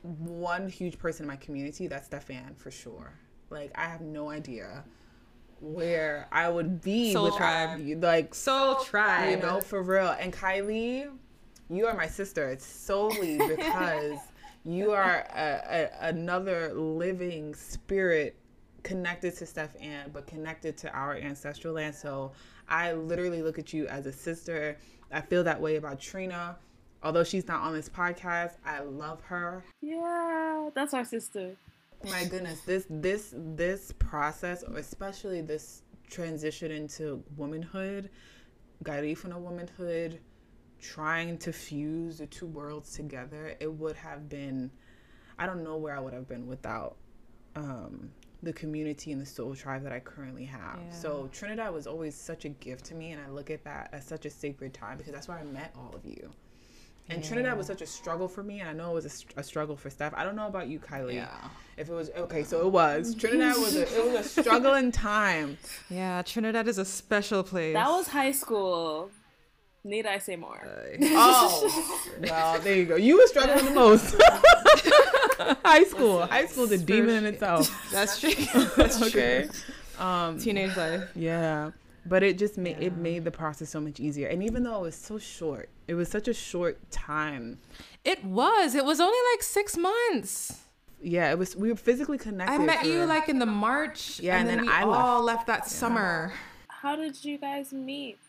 one 0.01 0.69
huge 0.69 0.97
person 0.97 1.23
in 1.23 1.27
my 1.27 1.35
community. 1.35 1.87
That's 1.87 2.05
Stefan 2.07 2.55
for 2.55 2.71
sure. 2.71 3.13
Like, 3.49 3.71
I 3.75 3.85
have 3.85 4.01
no 4.01 4.29
idea 4.29 4.83
where 5.63 6.27
I 6.31 6.49
would 6.49 6.81
be 6.81 7.13
Soul 7.13 7.31
without 7.31 7.79
you. 7.79 7.97
Like 7.97 8.35
Soul 8.35 8.75
Tribe. 8.83 9.29
You 9.29 9.37
know, 9.37 9.61
for 9.61 9.81
real. 9.81 10.15
And 10.19 10.33
Kylie, 10.33 11.09
you 11.69 11.85
are 11.87 11.95
my 11.95 12.07
sister. 12.07 12.49
It's 12.49 12.65
solely 12.65 13.37
because 13.47 14.19
you 14.65 14.91
are 14.91 15.25
a, 15.35 15.89
a, 16.01 16.07
another 16.09 16.73
living 16.73 17.55
spirit 17.55 18.35
connected 18.83 19.35
to 19.37 19.45
Steph 19.45 19.75
Ann, 19.79 20.11
but 20.13 20.27
connected 20.27 20.77
to 20.77 20.91
our 20.91 21.15
ancestral 21.15 21.73
land. 21.75 21.95
So 21.95 22.33
I 22.67 22.93
literally 22.93 23.41
look 23.41 23.57
at 23.57 23.73
you 23.73 23.87
as 23.87 24.05
a 24.05 24.11
sister. 24.11 24.77
I 25.11 25.21
feel 25.21 25.43
that 25.45 25.59
way 25.59 25.77
about 25.77 25.99
Trina. 25.99 26.57
Although 27.03 27.23
she's 27.23 27.47
not 27.47 27.61
on 27.61 27.73
this 27.73 27.89
podcast, 27.89 28.53
I 28.65 28.79
love 28.79 29.21
her. 29.23 29.63
Yeah, 29.81 30.69
that's 30.73 30.93
our 30.93 31.03
sister. 31.03 31.55
My 32.09 32.25
goodness, 32.25 32.61
this 32.61 32.85
this 32.89 33.33
this 33.35 33.93
process, 33.99 34.63
especially 34.63 35.41
this 35.41 35.83
transition 36.09 36.71
into 36.71 37.23
womanhood, 37.35 38.09
Garifuna 38.83 39.37
womanhood, 39.39 40.19
trying 40.81 41.37
to 41.39 41.51
fuse 41.51 42.17
the 42.19 42.27
two 42.27 42.45
worlds 42.45 42.93
together, 42.93 43.55
it 43.59 43.71
would 43.71 43.95
have 43.95 44.29
been 44.29 44.71
I 45.37 45.45
don't 45.45 45.63
know 45.63 45.77
where 45.77 45.95
I 45.95 45.99
would 45.99 46.13
have 46.13 46.27
been 46.27 46.47
without 46.47 46.95
um, 47.55 48.11
the 48.43 48.53
community 48.53 49.11
and 49.11 49.21
the 49.21 49.25
soul 49.25 49.55
tribe 49.55 49.83
that 49.83 49.91
I 49.91 49.99
currently 49.99 50.45
have. 50.45 50.79
Yeah. 50.85 50.93
So 50.93 51.29
Trinidad 51.31 51.73
was 51.73 51.87
always 51.87 52.15
such 52.15 52.45
a 52.45 52.49
gift 52.49 52.85
to 52.85 52.95
me, 52.95 53.11
and 53.11 53.21
I 53.21 53.29
look 53.29 53.49
at 53.49 53.63
that 53.63 53.89
as 53.93 54.05
such 54.05 54.25
a 54.25 54.29
sacred 54.29 54.73
time 54.73 54.97
because 54.97 55.13
that's 55.13 55.27
where 55.27 55.37
I 55.37 55.43
met 55.43 55.73
all 55.77 55.93
of 55.95 56.05
you. 56.05 56.29
And 57.09 57.21
yeah. 57.21 57.27
Trinidad 57.27 57.57
was 57.57 57.67
such 57.67 57.81
a 57.81 57.85
struggle 57.85 58.27
for 58.27 58.43
me, 58.43 58.61
and 58.61 58.69
I 58.69 58.73
know 58.73 58.91
it 58.91 58.93
was 58.93 59.25
a, 59.35 59.39
a, 59.41 59.43
struggle 59.43 59.75
for 59.75 59.89
Steph. 59.89 60.13
I 60.15 60.23
don't 60.23 60.37
know 60.37 60.47
about 60.47 60.67
you, 60.67 60.79
Kylie. 60.79 61.15
Yeah. 61.15 61.35
If 61.75 61.89
it 61.89 61.93
was 61.93 62.09
okay, 62.11 62.43
so 62.43 62.65
it 62.65 62.71
was 62.71 63.13
Trinidad 63.15 63.57
was 63.57 63.75
a, 63.75 63.81
it 63.81 64.05
was 64.05 64.25
a 64.37 64.41
struggling 64.41 64.91
time. 64.91 65.57
Yeah, 65.89 66.21
Trinidad 66.21 66.67
is 66.67 66.77
a 66.77 66.85
special 66.85 67.43
place. 67.43 67.73
That 67.73 67.89
was 67.89 68.07
high 68.07 68.31
school. 68.31 69.09
Need 69.83 70.05
I 70.05 70.17
say 70.19 70.37
more? 70.37 70.65
Uh, 70.65 70.97
oh, 71.01 72.09
well, 72.21 72.59
there 72.61 72.75
you 72.75 72.85
go. 72.85 72.95
You 72.95 73.17
were 73.17 73.27
struggling 73.27 73.65
the 73.65 73.71
most. 73.71 74.15
high 75.65 75.83
school. 75.83 76.25
High 76.25 76.45
school's 76.45 76.71
a 76.71 76.77
demon 76.77 77.15
in 77.15 77.25
itself. 77.25 77.91
That's 77.91 78.17
true. 78.21 78.31
That's 78.77 79.01
okay. 79.01 79.49
True. 79.49 80.05
Um, 80.05 80.39
Teenage 80.39 80.77
life. 80.77 81.09
Yeah, 81.15 81.71
but 82.05 82.23
it 82.23 82.37
just 82.37 82.57
made 82.57 82.77
yeah. 82.79 82.87
it 82.87 82.97
made 82.97 83.23
the 83.23 83.31
process 83.31 83.69
so 83.69 83.79
much 83.79 83.99
easier. 83.99 84.27
And 84.27 84.43
even 84.43 84.63
though 84.63 84.79
it 84.79 84.81
was 84.81 84.95
so 84.95 85.17
short, 85.17 85.69
it 85.87 85.95
was 85.95 86.09
such 86.09 86.27
a 86.27 86.33
short 86.33 86.91
time. 86.91 87.59
It 88.03 88.23
was. 88.23 88.75
It 88.75 88.85
was 88.85 88.99
only 88.99 89.17
like 89.33 89.43
six 89.43 89.77
months. 89.77 90.61
Yeah, 91.01 91.31
it 91.31 91.37
was. 91.37 91.55
We 91.55 91.69
were 91.69 91.75
physically 91.75 92.17
connected. 92.17 92.53
I 92.53 92.57
met 92.57 92.81
for, 92.81 92.87
you 92.87 93.05
like 93.05 93.29
in 93.29 93.39
the 93.39 93.45
March. 93.45 94.19
Yeah, 94.19 94.37
and, 94.37 94.49
and 94.49 94.59
then, 94.59 94.65
then, 94.65 94.67
we 94.67 94.71
I 94.71 94.83
all 94.83 95.21
left, 95.21 95.47
left 95.47 95.47
that 95.47 95.59
yeah. 95.63 95.67
summer. 95.67 96.33
How 96.69 96.95
did 96.95 97.23
you 97.23 97.37
guys 97.37 97.73
meet? 97.73 98.19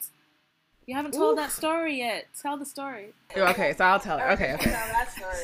You 0.87 0.95
haven't 0.95 1.13
told 1.13 1.33
Oof. 1.33 1.45
that 1.45 1.51
story 1.51 1.99
yet. 1.99 2.27
Tell 2.41 2.57
the 2.59 2.67
story. 2.67 3.15
Okay, 3.35 3.73
so 3.77 3.85
I'll 3.85 4.01
tell 4.01 4.19
it. 4.19 4.25
Okay, 4.33 4.53
okay. 4.55 4.77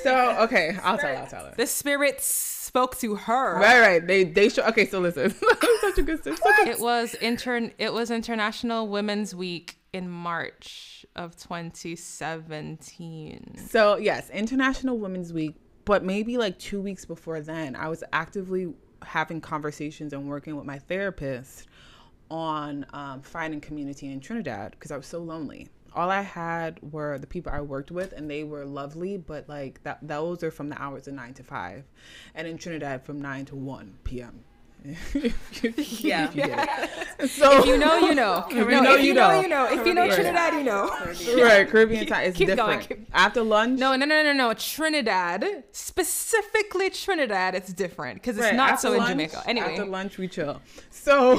So 0.02 0.36
okay, 0.40 0.76
I'll 0.82 0.98
tell. 0.98 1.10
It, 1.10 1.16
I'll 1.16 1.26
tell 1.26 1.46
it. 1.46 1.56
The 1.56 1.66
spirits 1.66 2.26
spoke 2.26 2.98
to 2.98 3.14
her. 3.14 3.58
Right, 3.58 3.80
right. 3.80 4.06
They 4.06 4.24
they 4.24 4.50
show. 4.50 4.64
Okay, 4.64 4.86
so 4.86 5.00
listen. 5.00 5.30
Such 5.80 5.98
a 5.98 6.02
good. 6.02 6.20
story. 6.20 6.36
It 6.68 6.78
was 6.78 7.14
intern. 7.16 7.72
It 7.78 7.92
was 7.92 8.10
International 8.10 8.86
Women's 8.86 9.34
Week 9.34 9.78
in 9.92 10.08
March 10.10 11.04
of 11.16 11.36
2017. 11.36 13.56
So 13.68 13.96
yes, 13.96 14.30
International 14.30 14.98
Women's 14.98 15.32
Week. 15.32 15.56
But 15.86 16.04
maybe 16.04 16.36
like 16.36 16.58
two 16.58 16.82
weeks 16.82 17.06
before 17.06 17.40
then, 17.40 17.74
I 17.74 17.88
was 17.88 18.04
actively 18.12 18.74
having 19.02 19.40
conversations 19.40 20.12
and 20.12 20.28
working 20.28 20.56
with 20.56 20.66
my 20.66 20.78
therapist 20.78 21.66
on 22.30 22.86
um, 22.92 23.22
finding 23.22 23.60
community 23.60 24.10
in 24.10 24.20
Trinidad 24.20 24.72
because 24.72 24.90
I 24.90 24.96
was 24.96 25.06
so 25.06 25.18
lonely. 25.18 25.68
All 25.92 26.10
I 26.10 26.20
had 26.20 26.78
were 26.92 27.18
the 27.18 27.26
people 27.26 27.52
I 27.52 27.60
worked 27.60 27.90
with, 27.90 28.12
and 28.12 28.30
they 28.30 28.44
were 28.44 28.64
lovely, 28.64 29.16
but 29.16 29.48
like 29.48 29.82
that, 29.82 29.98
those 30.02 30.44
are 30.44 30.52
from 30.52 30.68
the 30.68 30.80
hours 30.80 31.08
of 31.08 31.14
nine 31.14 31.34
to 31.34 31.42
five, 31.42 31.84
and 32.34 32.46
in 32.46 32.58
Trinidad 32.58 33.04
from 33.04 33.20
nine 33.20 33.44
to 33.46 33.56
one 33.56 33.98
p.m. 34.04 34.44
yeah. 36.00 36.88
So 37.28 37.58
if 37.58 37.66
you 37.66 37.76
know, 37.76 37.98
you 37.98 38.14
know. 38.14 38.46
if 38.50 38.56
you 38.56 38.80
know, 38.80 38.94
you 38.96 39.12
know. 39.12 39.40
You 39.40 39.48
know. 39.48 39.66
If 39.70 39.86
you 39.86 39.92
know 39.92 40.08
Trinidad, 40.08 40.54
you 40.54 40.64
know. 40.64 40.88
Right, 41.42 41.68
Caribbean 41.68 42.06
time 42.06 42.24
is 42.24 42.34
different. 42.34 42.58
Going, 42.58 42.80
keep... 42.80 43.06
After 43.12 43.42
lunch. 43.42 43.78
No, 43.78 43.94
no, 43.94 44.06
no, 44.06 44.22
no, 44.22 44.32
no. 44.32 44.54
Trinidad, 44.54 45.64
specifically 45.72 46.88
Trinidad, 46.88 47.54
it's 47.54 47.72
different 47.74 48.16
because 48.16 48.38
it's 48.38 48.46
right. 48.46 48.56
not 48.56 48.70
after 48.70 48.88
so 48.88 48.96
lunch, 48.96 49.10
in 49.10 49.18
Jamaica. 49.18 49.42
Anyway, 49.46 49.72
after 49.72 49.84
lunch 49.84 50.16
we 50.16 50.28
chill. 50.28 50.62
So, 50.88 51.36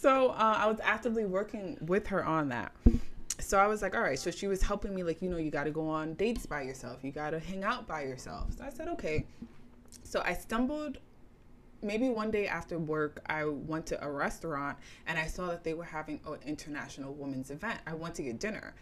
so 0.00 0.30
uh, 0.30 0.54
I 0.58 0.66
was 0.66 0.78
actively 0.82 1.26
working 1.26 1.76
with 1.82 2.06
her 2.06 2.24
on 2.24 2.48
that 2.48 2.72
so 3.40 3.58
I 3.58 3.66
was 3.66 3.82
like, 3.82 3.94
all 3.94 4.02
right. 4.02 4.18
So 4.18 4.30
she 4.30 4.46
was 4.46 4.62
helping 4.62 4.94
me, 4.94 5.02
like, 5.02 5.22
you 5.22 5.28
know, 5.28 5.36
you 5.36 5.50
got 5.50 5.64
to 5.64 5.70
go 5.70 5.88
on 5.88 6.14
dates 6.14 6.46
by 6.46 6.62
yourself. 6.62 6.98
You 7.02 7.12
got 7.12 7.30
to 7.30 7.40
hang 7.40 7.64
out 7.64 7.86
by 7.86 8.02
yourself. 8.02 8.52
So 8.58 8.64
I 8.64 8.70
said, 8.70 8.88
okay. 8.88 9.24
So 10.02 10.22
I 10.24 10.34
stumbled 10.34 10.98
maybe 11.82 12.08
one 12.08 12.30
day 12.30 12.46
after 12.46 12.78
work, 12.78 13.20
I 13.26 13.44
went 13.44 13.86
to 13.86 14.04
a 14.04 14.10
restaurant 14.10 14.78
and 15.06 15.18
I 15.18 15.26
saw 15.26 15.46
that 15.48 15.64
they 15.64 15.74
were 15.74 15.84
having 15.84 16.20
an 16.26 16.38
international 16.46 17.14
women's 17.14 17.50
event. 17.50 17.80
I 17.86 17.94
went 17.94 18.14
to 18.16 18.22
get 18.22 18.40
dinner. 18.40 18.74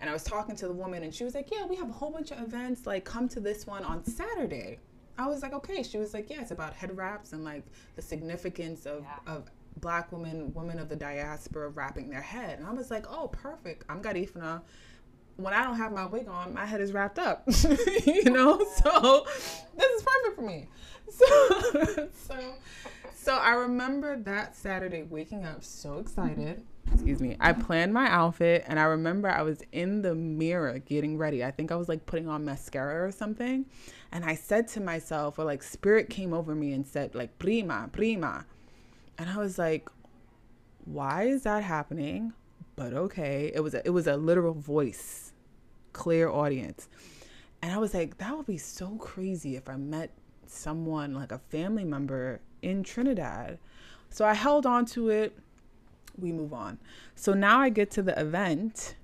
And 0.00 0.08
I 0.08 0.12
was 0.12 0.24
talking 0.24 0.56
to 0.56 0.66
the 0.66 0.72
woman 0.72 1.02
and 1.02 1.14
she 1.14 1.24
was 1.24 1.34
like, 1.34 1.50
Yeah, 1.50 1.66
we 1.66 1.76
have 1.76 1.88
a 1.88 1.92
whole 1.92 2.10
bunch 2.10 2.30
of 2.30 2.40
events. 2.40 2.86
Like, 2.86 3.04
come 3.04 3.28
to 3.28 3.40
this 3.40 3.66
one 3.66 3.84
on 3.84 4.04
Saturday. 4.04 4.78
I 5.18 5.26
was 5.26 5.42
like, 5.42 5.52
Okay. 5.52 5.82
She 5.82 5.98
was 5.98 6.14
like, 6.14 6.30
Yeah, 6.30 6.40
it's 6.40 6.50
about 6.50 6.72
head 6.72 6.96
wraps 6.96 7.32
and 7.32 7.44
like 7.44 7.64
the 7.96 8.02
significance 8.02 8.86
of, 8.86 9.02
yeah. 9.02 9.32
of 9.32 9.50
black 9.76 10.10
women, 10.10 10.52
women 10.54 10.78
of 10.78 10.88
the 10.88 10.96
diaspora 10.96 11.68
wrapping 11.68 12.08
their 12.08 12.22
head. 12.22 12.58
And 12.58 12.66
I 12.66 12.72
was 12.72 12.90
like, 12.90 13.04
Oh, 13.10 13.28
perfect. 13.28 13.84
I'm 13.88 14.02
Garifuna 14.02 14.62
when 15.42 15.54
I 15.54 15.64
don't 15.64 15.76
have 15.76 15.92
my 15.92 16.06
wig 16.06 16.28
on, 16.28 16.54
my 16.54 16.66
head 16.66 16.80
is 16.80 16.92
wrapped 16.92 17.18
up. 17.18 17.44
you 18.06 18.24
know, 18.24 18.58
so 18.82 19.26
this 19.76 19.90
is 19.90 20.02
perfect 20.02 20.36
for 20.36 20.42
me. 20.42 20.68
So, 21.08 21.26
so, 22.26 22.54
so 23.14 23.34
I 23.36 23.50
remember 23.52 24.16
that 24.16 24.56
Saturday 24.56 25.02
waking 25.02 25.44
up 25.44 25.64
so 25.64 25.98
excited. 25.98 26.62
Excuse 26.92 27.20
me. 27.20 27.36
I 27.38 27.52
planned 27.52 27.92
my 27.92 28.08
outfit, 28.08 28.64
and 28.66 28.78
I 28.78 28.84
remember 28.84 29.28
I 29.28 29.42
was 29.42 29.62
in 29.72 30.02
the 30.02 30.14
mirror 30.14 30.78
getting 30.78 31.16
ready. 31.16 31.44
I 31.44 31.50
think 31.50 31.70
I 31.70 31.76
was 31.76 31.88
like 31.88 32.06
putting 32.06 32.28
on 32.28 32.44
mascara 32.44 33.06
or 33.06 33.12
something, 33.12 33.66
and 34.12 34.24
I 34.24 34.34
said 34.34 34.68
to 34.68 34.80
myself, 34.80 35.38
or 35.38 35.44
like 35.44 35.62
spirit 35.62 36.10
came 36.10 36.32
over 36.32 36.54
me 36.54 36.72
and 36.72 36.86
said, 36.86 37.14
like 37.14 37.38
prima, 37.38 37.88
prima, 37.92 38.46
and 39.18 39.30
I 39.30 39.36
was 39.36 39.58
like, 39.58 39.88
why 40.84 41.24
is 41.24 41.42
that 41.44 41.62
happening? 41.62 42.32
But 42.74 42.94
okay, 42.94 43.52
it 43.54 43.60
was 43.60 43.74
a, 43.74 43.86
it 43.86 43.90
was 43.90 44.06
a 44.06 44.16
literal 44.16 44.54
voice 44.54 45.29
clairaudience. 45.92 46.88
And 47.62 47.72
I 47.72 47.78
was 47.78 47.92
like, 47.94 48.18
that 48.18 48.36
would 48.36 48.46
be 48.46 48.58
so 48.58 48.96
crazy 48.96 49.56
if 49.56 49.68
I 49.68 49.76
met 49.76 50.10
someone 50.46 51.14
like 51.14 51.32
a 51.32 51.38
family 51.38 51.84
member 51.84 52.40
in 52.62 52.82
Trinidad. 52.82 53.58
So 54.08 54.24
I 54.24 54.34
held 54.34 54.66
on 54.66 54.86
to 54.86 55.08
it. 55.10 55.38
We 56.18 56.32
move 56.32 56.52
on. 56.52 56.78
So 57.14 57.34
now 57.34 57.60
I 57.60 57.68
get 57.68 57.90
to 57.92 58.02
the 58.02 58.18
event 58.18 58.94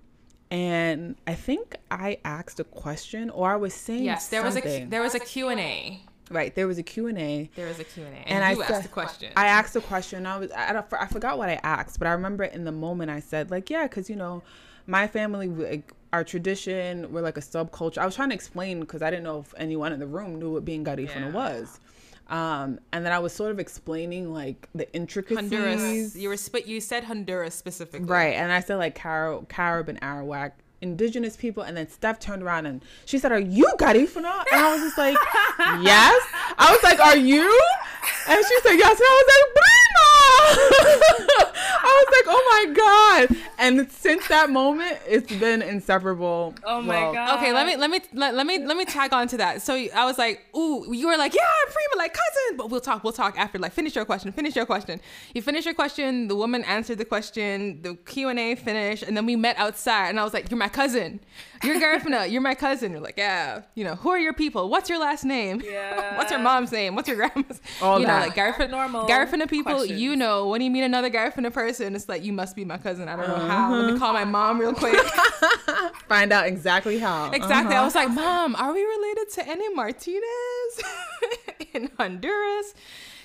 and 0.51 1.17
I 1.27 1.35
think 1.35 1.77
I 1.91 2.19
asked 2.25 2.61
a 2.61 2.65
question 2.65 3.31
or 3.31 3.51
I 3.51 3.57
was 3.57 3.75
saying 3.75 4.05
Yes, 4.05 4.29
there 4.29 4.43
something. 4.43 4.65
was 4.65 4.73
a 4.73 4.85
there 4.87 5.03
was 5.03 5.15
a 5.15 5.21
Q&A. 5.21 6.01
Right, 6.31 6.53
there 6.55 6.67
was 6.67 6.79
a 6.79 6.83
Q&A. 6.83 7.51
There 7.55 7.69
was 7.69 7.79
a 7.79 7.85
Q&A. 7.85 8.09
And, 8.09 8.27
and 8.27 8.45
I 8.45 8.53
asked 8.53 8.67
said, 8.69 8.85
a 8.85 8.89
question. 8.89 9.33
I 9.37 9.47
asked 9.47 9.77
a 9.77 9.81
question. 9.81 10.27
I 10.27 10.39
was 10.39 10.51
I, 10.53 10.83
I 10.99 11.07
forgot 11.07 11.39
what 11.39 11.49
I 11.49 11.61
asked, 11.63 11.99
but 11.99 12.09
I 12.09 12.13
remember 12.13 12.45
in 12.45 12.65
the 12.65 12.73
moment 12.73 13.11
I 13.11 13.21
said 13.21 13.51
like, 13.51 13.71
yeah, 13.71 13.87
cuz 13.89 14.09
you 14.11 14.17
know, 14.17 14.43
my 14.87 15.07
family 15.07 15.83
our 16.13 16.25
tradition 16.25 17.11
we're 17.13 17.21
like 17.21 17.37
a 17.37 17.41
subculture 17.41 17.99
i 17.99 18.07
was 18.07 18.15
trying 18.15 18.29
to 18.29 18.35
explain 18.35 18.81
because 18.81 19.03
i 19.03 19.11
didn't 19.11 19.25
know 19.25 19.41
if 19.41 19.55
anyone 19.57 19.93
in 19.93 20.01
the 20.01 20.07
room 20.07 20.39
knew 20.39 20.53
what 20.53 20.65
being 20.65 20.85
garifuna 20.85 21.27
yeah. 21.27 21.31
was 21.31 21.81
um, 22.29 22.81
and 22.93 23.07
then 23.07 23.13
I 23.13 23.21
was 23.21 23.33
sort 23.33 23.53
of 23.53 23.61
explaining 23.61 24.33
like 24.33 24.69
the 24.75 24.93
intricacies. 24.93 25.39
Honduras. 25.39 26.17
You 26.17 26.29
were 26.29 26.37
but 26.51 26.67
you 26.67 26.81
said 26.81 27.05
Honduras 27.05 27.55
specifically, 27.55 28.07
right? 28.07 28.35
And 28.35 28.51
I 28.51 28.61
said 28.61 28.77
like 28.77 28.97
Carib, 28.97 29.49
Carib 29.49 29.89
and 29.89 30.01
Arawak, 30.01 30.53
indigenous 30.81 31.37
people. 31.37 31.63
And 31.63 31.77
then 31.77 31.89
Steph 31.89 32.19
turned 32.19 32.43
around 32.43 32.67
and 32.67 32.83
she 33.05 33.19
said, 33.19 33.31
"Are 33.31 33.39
you 33.39 33.67
Garifuna?" 33.79 34.45
And 34.53 34.61
I 34.61 34.73
was 34.73 34.83
just 34.83 34.99
like, 34.99 35.17
"Yes." 35.83 36.21
I 36.59 36.73
was 36.73 36.83
like, 36.83 36.99
"Are 36.99 37.17
you?" 37.17 37.49
And 38.29 38.45
she 38.45 38.61
said, 38.61 38.75
"Yes." 38.75 38.99
And 38.99 39.07
I 39.07 39.23
was 39.23 39.35
like, 39.35 39.63
I 41.79 42.05
was 42.05 42.09
like, 42.17 42.37
oh 42.37 42.67
my 42.67 42.73
god! 42.75 43.37
And 43.59 43.91
since 43.91 44.27
that 44.29 44.51
moment, 44.51 44.99
it's 45.07 45.33
been 45.33 45.63
inseparable. 45.63 46.55
Oh 46.65 46.81
my 46.81 47.03
well, 47.03 47.13
god! 47.15 47.39
Okay, 47.39 47.53
let 47.53 47.67
me 47.67 47.77
let 47.77 47.91
me 47.91 48.01
let, 48.13 48.35
let 48.35 48.47
me 48.47 48.65
let 48.65 48.77
me 48.77 48.85
tag 48.85 49.13
on 49.13 49.29
to 49.29 49.37
that. 49.39 49.63
So 49.63 49.75
I 49.75 50.05
was 50.05 50.19
like, 50.19 50.45
ooh, 50.57 50.93
you 50.93 51.07
were 51.07 51.17
like, 51.17 51.35
yeah, 51.35 51.43
I'm 51.43 51.73
Prima, 51.73 52.03
like 52.03 52.13
cousin, 52.13 52.57
but 52.57 52.71
we'll 52.71 52.81
talk. 52.81 53.05
We'll 53.05 53.13
talk 53.13 53.39
after. 53.39 53.59
Like, 53.59 53.73
finish 53.73 53.95
your 53.95 54.05
question. 54.05 54.33
Finish 54.33 54.57
your 54.57 54.67
question. 54.67 55.01
You 55.35 55.43
finish 55.43 55.65
your 55.65 55.75
question. 55.75 56.29
The 56.29 56.37
woman 56.37 56.65
answered 56.65 56.99
the 56.99 57.05
question. 57.05 57.83
The 57.83 57.95
Q 57.95 58.29
and 58.29 58.39
A 58.39 58.55
finished, 58.57 59.03
and 59.03 59.17
then 59.17 59.27
we 59.27 59.37
met 59.37 59.57
outside, 59.59 60.09
and 60.09 60.21
I 60.21 60.25
was 60.25 60.35
like, 60.35 60.51
you're 60.51 60.59
my 60.59 60.69
cousin. 60.69 61.21
You're 61.63 61.81
Garifuna. 61.81 62.31
You're 62.31 62.43
my 62.43 62.55
cousin. 62.55 62.93
You're 62.93 63.01
like, 63.01 63.17
yeah. 63.17 63.63
You 63.75 63.85
know, 63.85 63.95
who 63.97 64.11
are 64.11 64.19
your 64.19 64.33
people? 64.33 64.69
What's 64.69 64.89
your 64.89 64.99
last 64.99 65.25
name? 65.25 65.63
Yeah. 65.65 66.17
What's 66.19 66.31
your 66.31 66.41
mom's 66.41 66.73
name? 66.73 66.95
What's 66.95 67.09
your 67.09 67.17
grandma's? 67.17 67.61
All 67.83 68.01
you 68.01 68.07
that. 68.07 68.21
know, 68.21 68.27
like 68.27 68.37
Garifuna. 68.37 68.71
Normal. 68.71 69.07
Garifuna 69.07 69.49
people. 69.49 69.75
Questions. 69.75 70.01
You 70.01 70.17
know, 70.17 70.49
when 70.49 70.61
you 70.61 70.71
meet 70.71 70.83
another 70.83 71.11
Garifuna 71.11 71.53
person, 71.53 71.95
it's 71.95 72.09
like 72.09 72.25
you 72.25 72.33
must 72.33 72.57
be 72.57 72.65
my 72.65 72.79
cousin. 72.79 73.09
I 73.09 73.17
don't 73.17 73.27
uh-huh. 73.27 73.43
know 73.43 73.49
how. 73.49 73.75
Let 73.75 73.93
me 73.93 73.99
call 73.99 74.13
my 74.13 74.25
mom 74.25 74.59
real 74.59 74.75
quick. 74.75 74.97
Find 76.09 76.33
out 76.33 76.47
exactly 76.47 76.99
how. 76.99 77.31
Exactly. 77.31 77.75
Uh-huh. 77.75 77.83
I 77.83 77.85
was 77.85 77.95
like, 77.95 78.11
Mom, 78.11 78.55
are 78.57 78.73
we 78.73 78.85
related 78.85 79.31
to 79.35 79.49
any 79.49 79.69
Martinez? 79.75 80.23
in 81.77 81.91
Honduras. 81.99 82.75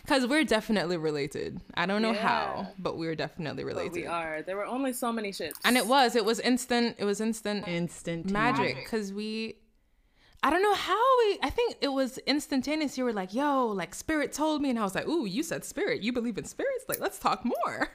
Because 0.04 0.26
we're 0.28 0.44
definitely 0.44 0.98
related. 0.98 1.62
I 1.76 1.86
don't 1.86 2.02
know 2.02 2.12
Yeah. 2.14 2.28
how, 2.28 2.68
but 2.80 2.98
we're 2.98 3.16
definitely 3.16 3.64
But 3.64 3.68
related. 3.68 3.94
we 3.94 4.06
are. 4.08 4.42
There 4.42 4.56
were 4.58 4.66
only 4.66 4.94
so 4.94 5.12
many 5.12 5.32
ships. 5.32 5.60
And 5.64 5.78
it 5.78 5.86
was, 5.88 6.16
it 6.16 6.26
was 6.26 6.40
instant, 6.40 6.96
it 7.00 7.06
was 7.06 7.22
instant 7.22 7.68
Instant 7.68 8.30
magic. 8.32 8.76
Because 8.78 9.14
we, 9.14 9.58
I 10.44 10.50
don't 10.50 10.64
know 10.64 10.74
how 10.74 11.18
we, 11.20 11.40
I 11.44 11.50
think 11.52 11.76
it 11.82 11.90
was 11.90 12.18
instantaneous. 12.20 12.98
You 12.98 13.04
were 13.04 13.14
like, 13.14 13.34
yo, 13.34 13.68
like 13.68 13.94
spirit 13.94 14.34
told 14.34 14.62
me. 14.62 14.72
And 14.72 14.80
I 14.80 14.84
was 14.84 14.96
like, 14.96 15.08
ooh, 15.08 15.26
you 15.26 15.44
said 15.44 15.64
spirit. 15.64 16.02
You 16.02 16.12
believe 16.14 16.38
in 16.38 16.46
spirits? 16.46 16.86
Like, 16.90 17.00
let's 17.00 17.20
talk 17.20 17.46
more. 17.46 17.90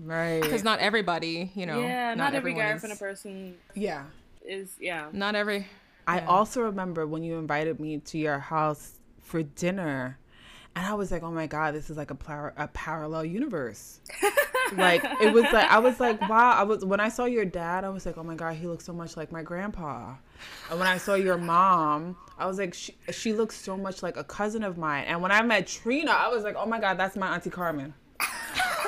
Right. 0.00 0.40
Because 0.40 0.62
not 0.62 0.78
everybody, 0.78 1.50
you 1.56 1.66
know. 1.66 1.80
yeah, 1.80 2.14
not, 2.14 2.34
every 2.34 2.52
everyone 2.52 2.76
Garifuna 2.78 2.92
is- 2.92 2.98
person 3.00 3.54
Yeah. 3.74 4.04
is. 4.46 4.76
Yeah. 4.80 5.08
Not 5.12 5.34
every. 5.34 5.66
I 6.06 6.18
Yeah. 6.20 6.26
also 6.26 6.62
remember 6.62 7.04
when 7.06 7.24
you 7.24 7.36
invited 7.36 7.80
me 7.80 7.98
to 7.98 8.16
your 8.16 8.38
house 8.38 8.92
for 9.20 9.42
dinner, 9.42 10.18
and 10.78 10.86
I 10.86 10.94
was 10.94 11.10
like, 11.10 11.22
"Oh 11.24 11.30
my 11.32 11.46
god, 11.46 11.74
this 11.74 11.90
is 11.90 11.96
like 11.96 12.10
a 12.10 12.14
par- 12.14 12.54
a 12.56 12.68
parallel 12.68 13.24
universe." 13.24 14.00
like 14.76 15.02
it 15.20 15.32
was 15.32 15.44
like 15.44 15.68
I 15.70 15.78
was 15.78 15.98
like, 15.98 16.20
"Wow!" 16.28 16.52
I 16.52 16.62
was 16.62 16.84
when 16.84 17.00
I 17.00 17.08
saw 17.08 17.24
your 17.24 17.44
dad, 17.44 17.84
I 17.84 17.88
was 17.88 18.06
like, 18.06 18.16
"Oh 18.16 18.22
my 18.22 18.34
god, 18.34 18.54
he 18.54 18.66
looks 18.66 18.84
so 18.84 18.92
much 18.92 19.16
like 19.16 19.32
my 19.32 19.42
grandpa." 19.42 20.14
And 20.70 20.78
when 20.78 20.86
I 20.88 20.98
saw 20.98 21.14
your 21.14 21.36
mom, 21.38 22.16
I 22.38 22.46
was 22.46 22.58
like, 22.58 22.74
"She 22.74 22.94
she 23.10 23.32
looks 23.32 23.56
so 23.56 23.76
much 23.76 24.02
like 24.02 24.16
a 24.16 24.24
cousin 24.24 24.62
of 24.62 24.78
mine." 24.78 25.04
And 25.06 25.20
when 25.20 25.32
I 25.32 25.42
met 25.42 25.66
Trina, 25.66 26.12
I 26.12 26.28
was 26.28 26.44
like, 26.44 26.54
"Oh 26.56 26.66
my 26.66 26.78
god, 26.80 26.96
that's 26.98 27.16
my 27.16 27.34
auntie 27.34 27.50
Carmen." 27.50 27.94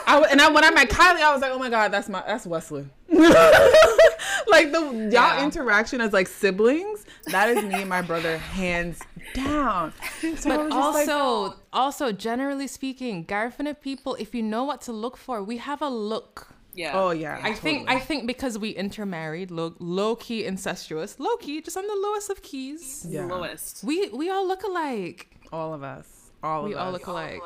I 0.06 0.24
and 0.30 0.40
I, 0.40 0.50
when 0.50 0.64
I 0.64 0.70
met 0.70 0.90
Kylie, 0.90 1.22
I 1.22 1.32
was 1.32 1.42
like, 1.42 1.52
"Oh 1.52 1.58
my 1.58 1.70
god, 1.70 1.92
that's 1.92 2.08
my 2.08 2.22
that's 2.26 2.46
Wesley." 2.46 2.86
like 3.10 4.72
the 4.72 4.80
y'all 4.80 5.10
Yeah. 5.10 5.44
interaction 5.44 6.00
as 6.00 6.12
like 6.12 6.28
siblings, 6.28 7.04
that 7.26 7.51
is 7.51 7.62
me 7.64 7.80
and 7.80 7.88
my 7.88 8.02
brother 8.02 8.38
hands 8.38 9.01
down. 9.34 9.92
So 10.20 10.48
But 10.48 10.59
was 10.60 10.72
just 10.72 11.09
like, 11.09 11.09
also, 11.09 11.56
also 11.72 12.12
generally 12.12 12.66
speaking, 12.66 13.24
Garifuna 13.24 13.80
people, 13.80 14.14
if 14.16 14.34
you 14.34 14.42
know 14.42 14.64
what 14.64 14.80
to 14.82 14.92
look 14.92 15.16
for, 15.16 15.42
we 15.42 15.59
have 15.59 15.82
a 15.82 15.88
look. 15.88 16.48
Yeah. 16.72 16.92
oh 16.94 17.10
yeah, 17.10 17.40
I 17.42 17.52
think 17.52 17.90
I 17.90 17.98
think 17.98 18.28
because 18.28 18.56
we 18.56 18.70
intermarried, 18.70 19.51
low, 19.51 19.74
low 19.80 20.14
key 20.14 20.44
incestuous, 20.44 21.18
low 21.18 21.36
key 21.36 21.60
just 21.60 21.76
on 21.76 21.84
the 21.84 21.97
lowest 21.97 22.30
of 22.30 22.42
keys. 22.42 23.05
yeah. 23.09 23.24
lowest. 23.24 23.82
We 23.82 24.09
we 24.10 24.30
all 24.30 24.47
look 24.47 24.62
alike. 24.62 25.26
all 25.52 25.74
of 25.74 25.82
us, 25.82 26.30
all 26.44 26.60
of 26.60 26.64
us. 26.66 26.68
We 26.68 26.74
of 26.74 26.80
all 26.80 26.88
us. 26.88 26.92
look 26.92 27.06
alike. 27.09 27.42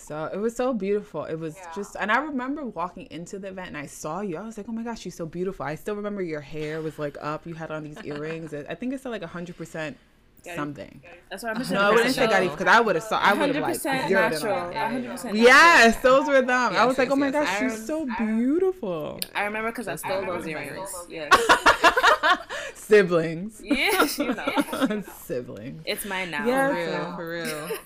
So 0.00 0.24
it 0.32 0.38
was 0.38 0.56
so 0.56 0.72
beautiful. 0.72 1.24
It 1.24 1.36
was 1.36 1.56
just, 1.74 1.96
and 1.98 2.10
I 2.10 2.18
remember 2.18 2.64
walking 2.64 3.06
into 3.10 3.38
the 3.38 3.48
event 3.48 3.68
and 3.68 3.76
I 3.76 3.86
saw 3.86 4.20
you. 4.20 4.36
I 4.36 4.42
was 4.42 4.56
like, 4.56 4.68
oh 4.68 4.72
my 4.72 4.82
gosh, 4.82 5.04
you're 5.04 5.12
so 5.12 5.26
beautiful. 5.26 5.64
I 5.66 5.74
still 5.74 5.94
remember 5.96 6.22
your 6.22 6.40
hair 6.40 6.80
was 6.80 6.98
like 6.98 7.16
up. 7.20 7.46
You 7.46 7.54
had 7.54 7.70
on 7.70 7.84
these 7.84 7.98
earrings. 8.04 8.52
I 8.54 8.74
think 8.74 8.92
it 8.94 9.00
said 9.00 9.10
like 9.10 9.22
hundred 9.22 9.56
percent 9.56 9.96
something. 10.42 11.02
That's 11.30 11.42
what 11.42 11.54
I'm 11.54 11.62
saying. 11.62 11.78
No, 11.80 11.86
I 11.88 11.90
wouldn't 11.90 12.14
say 12.14 12.26
Natural. 12.26 12.48
Because 12.48 12.66
I 12.66 12.80
would 12.80 12.94
have 12.96 13.04
saw. 13.04 13.18
I 13.18 13.34
would 13.34 13.54
have 13.54 13.62
like 13.62 13.76
100% 13.76 14.08
zeroed 14.08 14.32
in 14.32 14.32
natural. 14.32 14.54
on 14.54 14.72
100% 14.72 15.34
Yes, 15.34 15.96
those 16.02 16.26
were 16.26 16.40
them. 16.40 16.72
I 16.72 16.76
Yes, 16.76 16.86
was 16.86 16.98
like, 16.98 17.10
oh 17.10 17.16
my 17.16 17.26
yes. 17.28 17.32
gosh, 17.34 17.58
she's 17.60 17.72
rem- 17.78 17.86
so 17.86 18.06
beautiful. 18.16 19.20
I 19.34 19.44
remember 19.44 19.70
because 19.70 19.86
I 19.88 19.96
stole 19.96 20.24
those 20.24 20.44
remember 20.46 20.72
earrings. 20.74 20.92
those 20.92 21.10
Yes. 21.10 22.38
Siblings. 22.74 23.60
yes, 23.62 24.18
you 24.18 24.34
know. 24.34 25.02
Siblings. 25.22 25.82
It's 25.84 26.04
mine 26.06 26.30
now. 26.30 26.46
Yeah. 26.46 26.68
For 26.68 26.74
real, 26.74 27.16
for 27.16 27.30
real. 27.68 27.78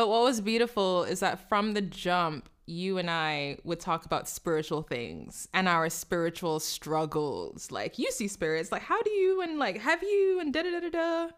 But 0.00 0.08
what 0.08 0.22
was 0.22 0.40
beautiful 0.40 1.04
is 1.04 1.20
that 1.20 1.46
from 1.50 1.74
the 1.74 1.82
jump, 1.82 2.48
you 2.64 2.96
and 2.96 3.10
I 3.10 3.58
would 3.64 3.80
talk 3.80 4.06
about 4.06 4.30
spiritual 4.30 4.80
things 4.80 5.46
and 5.52 5.68
our 5.68 5.90
spiritual 5.90 6.58
struggles. 6.58 7.70
Like 7.70 7.98
you 7.98 8.10
see 8.10 8.26
spirits, 8.26 8.72
like 8.72 8.80
how 8.80 9.02
do 9.02 9.10
you 9.10 9.42
and 9.42 9.58
like 9.58 9.76
have 9.76 10.02
you 10.02 10.40
and 10.40 10.54
da 10.54 10.62
da 10.62 10.70
da 10.70 10.80
da 10.80 10.88
da. 10.88 11.28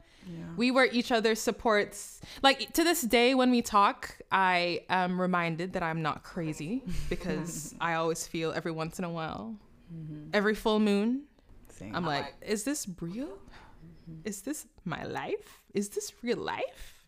We 0.57 0.71
were 0.71 0.89
each 0.93 1.11
other's 1.11 1.41
supports. 1.41 2.21
Like 2.41 2.73
to 2.75 2.85
this 2.85 3.03
day, 3.03 3.35
when 3.35 3.51
we 3.51 3.63
talk, 3.63 4.17
I 4.31 4.85
am 4.89 5.21
reminded 5.21 5.73
that 5.73 5.83
I'm 5.83 6.01
not 6.01 6.23
crazy 6.23 6.85
because 7.11 7.75
I 7.81 7.95
always 7.95 8.29
feel 8.29 8.53
every 8.53 8.71
once 8.71 9.01
in 9.01 9.05
a 9.05 9.11
while, 9.11 9.57
mm-hmm. 9.93 10.29
every 10.33 10.55
full 10.55 10.79
moon, 10.79 11.23
Same. 11.69 11.97
I'm 11.97 12.07
like, 12.07 12.33
is 12.41 12.63
this 12.63 12.87
real? 13.01 13.27
Mm-hmm. 13.27 14.21
Is 14.23 14.43
this 14.43 14.67
my 14.85 15.03
life? 15.03 15.65
Is 15.75 15.89
this 15.89 16.13
real 16.23 16.39
life? 16.39 17.02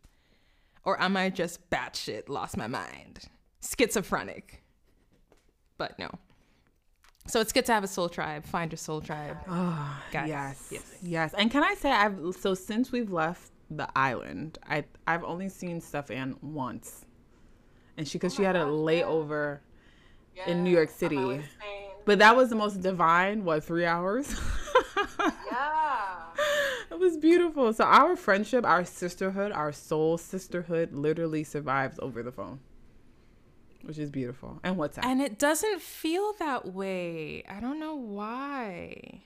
Or 0.84 1.00
am 1.00 1.16
I 1.16 1.30
just 1.30 1.68
batshit 1.70 2.28
lost 2.28 2.56
my 2.56 2.66
mind? 2.66 3.20
Schizophrenic. 3.62 4.62
But 5.78 5.98
no. 5.98 6.10
So 7.26 7.40
it's 7.40 7.52
good 7.52 7.64
to 7.66 7.72
have 7.72 7.84
a 7.84 7.88
soul 7.88 8.08
tribe. 8.10 8.44
Find 8.44 8.70
your 8.70 8.76
soul 8.76 9.00
tribe. 9.00 9.38
Oh, 9.48 10.02
Guys, 10.12 10.28
yes, 10.28 10.68
yes. 10.70 10.94
yes, 11.02 11.34
And 11.38 11.50
can 11.50 11.64
I 11.64 11.74
say, 11.74 11.90
I've 11.90 12.18
so 12.38 12.52
since 12.54 12.92
we've 12.92 13.10
left 13.10 13.50
the 13.70 13.88
island, 13.96 14.58
I 14.68 14.84
I've 15.06 15.24
only 15.24 15.48
seen 15.48 15.80
Stefan 15.80 16.36
once, 16.42 17.06
and 17.96 18.06
she 18.06 18.18
because 18.18 18.34
she 18.34 18.42
had 18.42 18.56
a 18.56 18.64
layover 18.64 19.60
in 20.46 20.62
New 20.62 20.70
York 20.70 20.90
City, 20.90 21.40
but 22.04 22.18
that 22.18 22.36
was 22.36 22.50
the 22.50 22.56
most 22.56 22.82
divine. 22.82 23.42
What 23.44 23.64
three 23.64 23.86
hours? 23.86 24.34
Yeah. 25.50 26.23
It 26.94 27.00
was 27.00 27.16
beautiful. 27.16 27.72
So 27.72 27.84
our 27.84 28.16
friendship, 28.16 28.64
our 28.64 28.84
sisterhood, 28.84 29.52
our 29.52 29.72
soul 29.72 30.18
sisterhood, 30.18 30.92
literally 30.92 31.44
survives 31.44 31.98
over 32.00 32.22
the 32.22 32.32
phone, 32.32 32.60
which 33.82 33.98
is 33.98 34.10
beautiful. 34.10 34.60
And 34.64 34.76
what's 34.76 34.96
WhatsApp, 34.98 35.04
And 35.06 35.20
it 35.22 35.38
doesn't 35.38 35.80
feel 35.82 36.32
that 36.38 36.72
way. 36.72 37.44
I 37.48 37.60
don't 37.60 37.78
know 37.80 37.94
why. 37.94 39.22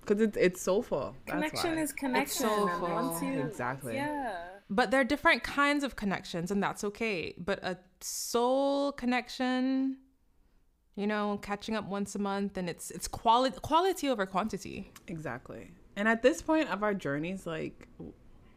because 0.00 0.20
it's 0.20 0.36
it's 0.36 0.60
soulful. 0.62 1.14
That's 1.26 1.32
Connection 1.34 1.76
why. 1.76 1.82
is 1.82 1.92
connection. 1.92 2.46
It's 2.46 2.56
soulful. 2.56 2.88
Once 2.88 3.22
you, 3.22 3.40
Exactly. 3.40 3.94
Yeah. 3.94 4.36
But 4.68 4.90
there 4.90 5.00
are 5.00 5.04
different 5.04 5.42
kinds 5.44 5.84
of 5.84 5.94
connections, 5.96 6.50
and 6.50 6.60
that's 6.62 6.82
okay. 6.84 7.34
But 7.38 7.58
a 7.62 7.78
soul 8.00 8.90
connection, 8.92 9.98
you 10.96 11.06
know, 11.06 11.38
catching 11.40 11.76
up 11.76 11.86
once 11.86 12.14
a 12.16 12.18
month, 12.18 12.56
and 12.56 12.68
it's 12.68 12.90
it's 12.90 13.06
quality 13.08 13.58
quality 13.62 14.08
over 14.08 14.26
quantity. 14.26 14.92
Exactly. 15.06 15.70
And 15.96 16.06
at 16.08 16.22
this 16.22 16.42
point 16.42 16.68
of 16.68 16.82
our 16.82 16.94
journeys, 16.94 17.46
like 17.46 17.88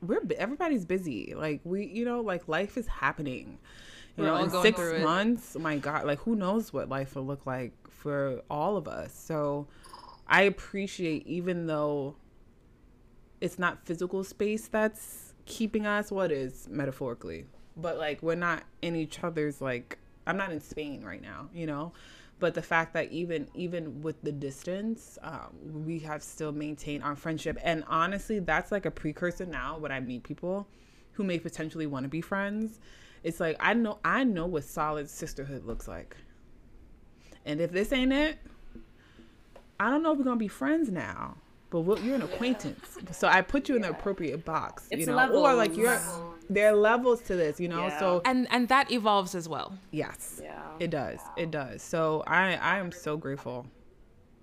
we're 0.01 0.21
everybody's 0.37 0.85
busy. 0.85 1.33
Like 1.35 1.61
we, 1.63 1.85
you 1.85 2.05
know, 2.05 2.21
like 2.21 2.47
life 2.47 2.77
is 2.77 2.87
happening. 2.87 3.57
You 4.17 4.23
We're 4.23 4.29
know, 4.31 4.43
in 4.43 4.49
six 4.49 4.77
through 4.77 4.95
it. 4.95 5.03
months, 5.03 5.55
my 5.57 5.77
God, 5.77 6.05
like 6.05 6.19
who 6.19 6.35
knows 6.35 6.73
what 6.73 6.89
life 6.89 7.15
will 7.15 7.25
look 7.25 7.45
like 7.45 7.71
for 7.89 8.41
all 8.49 8.75
of 8.75 8.87
us. 8.87 9.13
So 9.13 9.67
I 10.27 10.43
appreciate, 10.43 11.25
even 11.25 11.67
though 11.67 12.15
it's 13.39 13.57
not 13.57 13.85
physical 13.85 14.23
space 14.23 14.67
that's 14.67 15.33
keeping 15.45 15.85
us, 15.85 16.11
what 16.11 16.31
is 16.31 16.67
metaphorically, 16.69 17.45
but 17.77 17.97
like 17.97 18.21
we're 18.21 18.35
not 18.35 18.63
in 18.81 18.95
each 18.95 19.23
other's 19.23 19.61
like 19.61 19.97
I'm 20.27 20.37
not 20.37 20.51
in 20.51 20.59
Spain 20.59 21.03
right 21.03 21.21
now, 21.21 21.49
you 21.53 21.65
know. 21.65 21.93
But 22.39 22.53
the 22.53 22.61
fact 22.61 22.93
that 22.93 23.11
even 23.11 23.47
even 23.53 24.01
with 24.01 24.21
the 24.21 24.31
distance, 24.31 25.17
um, 25.21 25.83
we 25.85 25.99
have 25.99 26.23
still 26.23 26.53
maintained 26.53 27.03
our 27.03 27.15
friendship, 27.15 27.57
and 27.63 27.83
honestly, 27.87 28.39
that's 28.39 28.71
like 28.71 28.85
a 28.85 28.91
precursor 28.91 29.45
now 29.45 29.77
when 29.77 29.91
I 29.91 29.99
meet 29.99 30.23
people 30.23 30.67
who 31.13 31.23
may 31.25 31.37
potentially 31.37 31.85
want 31.85 32.03
to 32.05 32.09
be 32.09 32.21
friends. 32.21 32.79
It's 33.23 33.41
like 33.41 33.57
I 33.59 33.73
know 33.73 33.99
I 34.05 34.23
know 34.23 34.45
what 34.45 34.63
solid 34.63 35.09
sisterhood 35.09 35.65
looks 35.65 35.87
like, 35.87 36.15
and 37.45 37.59
if 37.59 37.71
this 37.71 37.91
ain't 37.91 38.13
it, 38.13 38.37
I 39.77 39.89
don't 39.89 40.01
know 40.01 40.13
if 40.13 40.17
we're 40.17 40.23
gonna 40.23 40.37
be 40.37 40.47
friends 40.47 40.89
now. 40.89 41.35
But 41.71 41.81
we'll, 41.81 41.99
you're 41.99 42.15
an 42.15 42.23
acquaintance, 42.23 42.97
so 43.11 43.27
I 43.27 43.41
put 43.41 43.69
you 43.69 43.75
in 43.75 43.83
the 43.83 43.91
appropriate 43.91 44.43
box, 44.43 44.87
you 44.91 44.97
It's 44.97 45.07
know, 45.07 45.29
or 45.31 45.53
like 45.53 45.75
you're. 45.77 45.99
There 46.49 46.67
are 46.73 46.75
levels 46.75 47.21
to 47.23 47.35
this, 47.35 47.59
you 47.59 47.67
know. 47.67 47.85
Yeah. 47.87 47.99
So 47.99 48.21
And 48.25 48.47
and 48.49 48.67
that 48.69 48.91
evolves 48.91 49.35
as 49.35 49.47
well. 49.47 49.77
yes, 49.91 50.41
Yeah. 50.43 50.59
it 50.79 50.89
does. 50.89 51.19
It 51.37 51.51
does. 51.51 51.83
So 51.83 52.23
I 52.25 52.55
I 52.55 52.79
am 52.79 52.91
so 52.91 53.17
grateful 53.17 53.67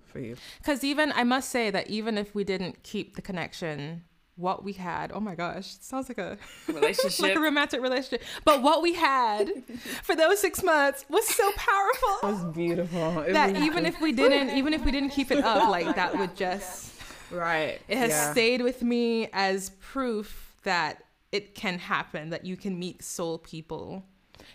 for 0.04 0.20
you. 0.20 0.36
Because 0.58 0.84
even 0.84 1.10
I 1.12 1.24
must 1.24 1.50
say 1.50 1.68
that 1.70 1.90
even 1.90 2.16
if 2.16 2.32
we 2.32 2.44
didn't 2.44 2.84
keep 2.84 3.16
the 3.16 3.22
connection, 3.22 4.04
what 4.36 4.62
we 4.62 4.74
had, 4.74 5.10
oh 5.12 5.18
my 5.18 5.34
gosh, 5.34 5.76
sounds 5.80 6.08
like 6.08 6.18
a 6.18 6.38
Relationship. 6.68 7.18
like 7.26 7.34
a 7.36 7.40
romantic 7.40 7.80
relationship. 7.82 8.22
But 8.44 8.62
what 8.62 8.82
we 8.82 8.92
had 8.94 9.50
for 10.04 10.14
those 10.14 10.38
six 10.38 10.62
months 10.62 11.04
was 11.08 11.26
so 11.26 11.48
It 11.48 11.56
powerful 11.56 12.18
was 12.30 12.54
beautiful. 12.54 13.20
It 13.22 13.32
that 13.32 13.54
was 13.54 13.62
even 13.62 13.84
if 13.84 14.00
we 14.00 14.12
didn't, 14.12 14.56
even 14.56 14.74
if 14.74 14.84
we 14.84 14.92
didn't 14.92 15.10
keep 15.10 15.32
it 15.32 15.42
up, 15.42 15.68
like 15.70 15.96
that 15.96 16.16
would 16.16 16.36
just 16.36 16.92
right, 17.30 17.80
it 17.88 17.98
has 17.98 18.10
yeah. 18.10 18.32
stayed 18.32 18.62
with 18.62 18.82
me 18.82 19.28
as 19.32 19.70
proof 19.80 20.54
that 20.62 21.04
it 21.32 21.54
can 21.54 21.78
happen, 21.78 22.30
that 22.30 22.44
you 22.44 22.56
can 22.56 22.78
meet 22.78 23.02
soul 23.02 23.38
people. 23.38 24.04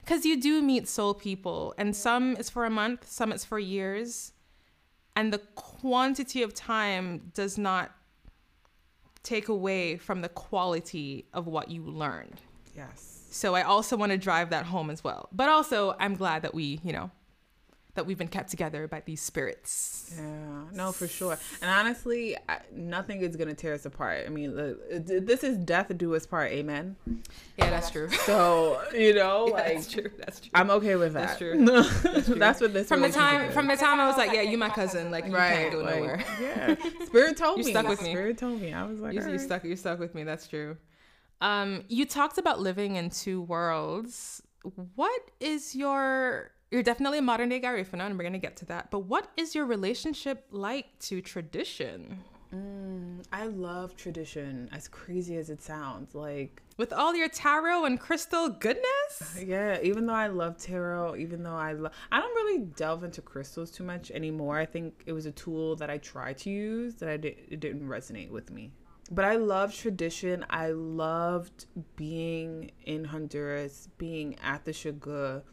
Because 0.03 0.26
you 0.26 0.39
do 0.39 0.61
meet 0.61 0.88
soul 0.88 1.14
people, 1.14 1.73
and 1.77 1.95
some 1.95 2.35
is 2.38 2.49
for 2.49 2.65
a 2.65 2.69
month, 2.69 3.10
some 3.10 3.31
is 3.31 3.43
for 3.43 3.60
years. 3.60 4.34
And 5.15 5.34
the 5.34 5.39
quantity 5.56 6.41
of 6.41 6.53
time 6.53 7.31
does 7.34 7.57
not 7.57 7.91
take 9.23 9.49
away 9.49 9.98
from 9.98 10.22
the 10.22 10.30
quality 10.30 11.26
of 11.34 11.48
what 11.48 11.69
you 11.69 11.84
learned. 11.84 12.41
Yes. 12.76 13.27
So 13.30 13.56
I 13.56 13.64
also 13.64 13.95
want 13.98 14.11
to 14.11 14.18
drive 14.18 14.49
that 14.49 14.65
home 14.65 14.89
as 14.89 15.03
well. 15.03 15.30
But 15.31 15.49
also, 15.49 15.95
I'm 15.99 16.15
glad 16.15 16.41
that 16.43 16.53
we, 16.53 16.80
you 16.84 16.93
know, 16.93 17.11
that 17.93 18.05
we've 18.05 18.18
been 18.18 18.27
kept 18.27 18.49
together 18.49 18.88
by 18.88 19.01
these 19.05 19.22
spirits. 19.22 20.13
Yeah, 20.15 20.63
no, 20.73 20.91
for 20.91 21.07
sure. 21.07 21.38
And 21.61 21.69
honestly, 21.69 22.38
I, 22.47 22.59
nothing 22.73 23.22
is 23.22 23.35
gonna 23.35 23.53
tear 23.53 23.73
us 23.73 23.85
apart. 23.85 24.23
I 24.26 24.30
mean, 24.30 24.57
uh, 24.57 24.73
this 24.89 25.43
is 25.43 25.57
death 25.57 25.91
do 25.97 26.15
us 26.15 26.26
part. 26.26 26.51
Amen. 26.51 26.95
Yeah, 27.57 27.69
that's 27.69 27.89
true. 27.89 28.09
So 28.09 28.81
you 28.93 29.13
know, 29.15 29.47
yeah, 29.47 29.53
like 29.53 29.73
that's 29.76 29.91
true. 29.91 30.11
That's 30.18 30.39
true. 30.39 30.51
I'm 30.53 30.69
okay 30.72 30.95
with 30.95 31.13
that. 31.13 31.27
That's 31.27 31.38
true. 31.38 31.65
That's, 31.65 32.26
true. 32.26 32.35
that's 32.35 32.61
what 32.61 32.73
this 32.73 32.88
from 32.88 33.01
the 33.01 33.09
time 33.09 33.51
from 33.51 33.68
the 33.68 33.76
time 33.76 33.99
I 33.99 34.07
was 34.07 34.18
like, 34.18 34.34
yeah, 34.34 34.41
you 34.41 34.57
my 34.57 34.69
cousin, 34.69 35.11
like 35.11 35.26
you 35.26 35.35
right, 35.35 35.53
can't 35.53 35.72
go 35.72 35.80
like, 35.80 35.95
nowhere. 35.95 36.23
Yeah, 36.41 36.76
Spirit 37.05 37.38
told 37.38 37.59
you 37.59 37.65
me. 37.65 37.72
stuck 37.72 37.88
with 37.88 38.01
me. 38.01 38.11
Spirit 38.11 38.38
told 38.38 38.61
me. 38.61 38.73
I 38.73 38.85
was 38.85 38.99
like, 38.99 39.13
you, 39.13 39.30
you 39.30 39.39
stuck. 39.39 39.63
You 39.63 39.76
stuck 39.76 39.99
with 39.99 40.15
me. 40.15 40.23
That's 40.23 40.47
true. 40.47 40.77
Um, 41.41 41.84
you 41.88 42.05
talked 42.05 42.38
about 42.38 42.59
living 42.59 42.95
in 42.95 43.09
two 43.09 43.41
worlds. 43.41 44.41
What 44.95 45.22
is 45.39 45.76
your 45.76 46.51
you're 46.72 46.84
definitely 46.84 47.19
a 47.19 47.22
modern 47.22 47.49
day 47.49 47.60
Garifuna, 47.60 48.07
and 48.07 48.18
we're 48.18 48.23
gonna 48.23 48.39
get 48.39 48.56
to 48.57 48.65
that. 48.65 48.89
But 48.89 48.99
what 48.99 49.30
is 49.38 49.53
your 49.53 49.65
relationship 49.65 50.48
like 50.52 50.98
to 50.99 51.22
tradition? 51.22 52.19
Mm, 52.53 53.23
I 53.31 53.45
love 53.45 53.95
tradition, 53.95 54.69
as 54.73 54.88
crazy 54.88 55.38
as 55.38 55.49
it 55.49 55.61
sounds. 55.61 56.15
Like 56.15 56.61
with 56.77 56.91
all 56.91 57.15
your 57.15 57.30
tarot 57.30 57.85
and 57.85 57.99
crystal 57.99 58.49
goodness. 58.49 59.39
Yeah, 59.45 59.80
even 59.84 60.06
though 60.06 60.14
I 60.14 60.27
love 60.27 60.57
tarot, 60.57 61.18
even 61.18 61.43
though 61.43 61.56
I 61.56 61.73
love, 61.73 61.93
I 62.11 62.19
don't 62.19 62.35
really 62.35 62.60
delve 62.60 63.03
into 63.03 63.22
crystals 63.22 63.72
too 63.72 63.84
much 63.84 64.11
anymore. 64.11 64.57
I 64.57 64.65
think 64.65 65.03
it 65.06 65.14
was 65.14 65.26
a 65.26 65.31
tool 65.31 65.76
that 65.77 65.89
I 65.89 65.98
tried 65.98 66.38
to 66.39 66.49
use 66.49 66.95
that 66.95 67.10
I 67.10 67.18
did, 67.18 67.38
it 67.49 67.60
didn't 67.60 67.88
resonate 67.88 68.31
with 68.31 68.52
me. 68.52 68.72
But 69.11 69.26
I 69.26 69.35
love 69.35 69.76
tradition. 69.76 70.45
I 70.49 70.72
loved 70.72 71.65
being 71.98 72.72
in 72.85 73.03
Honduras, 73.03 73.89
being 73.98 74.38
at 74.41 74.64
the 74.64 74.72
Shaga, 74.72 75.43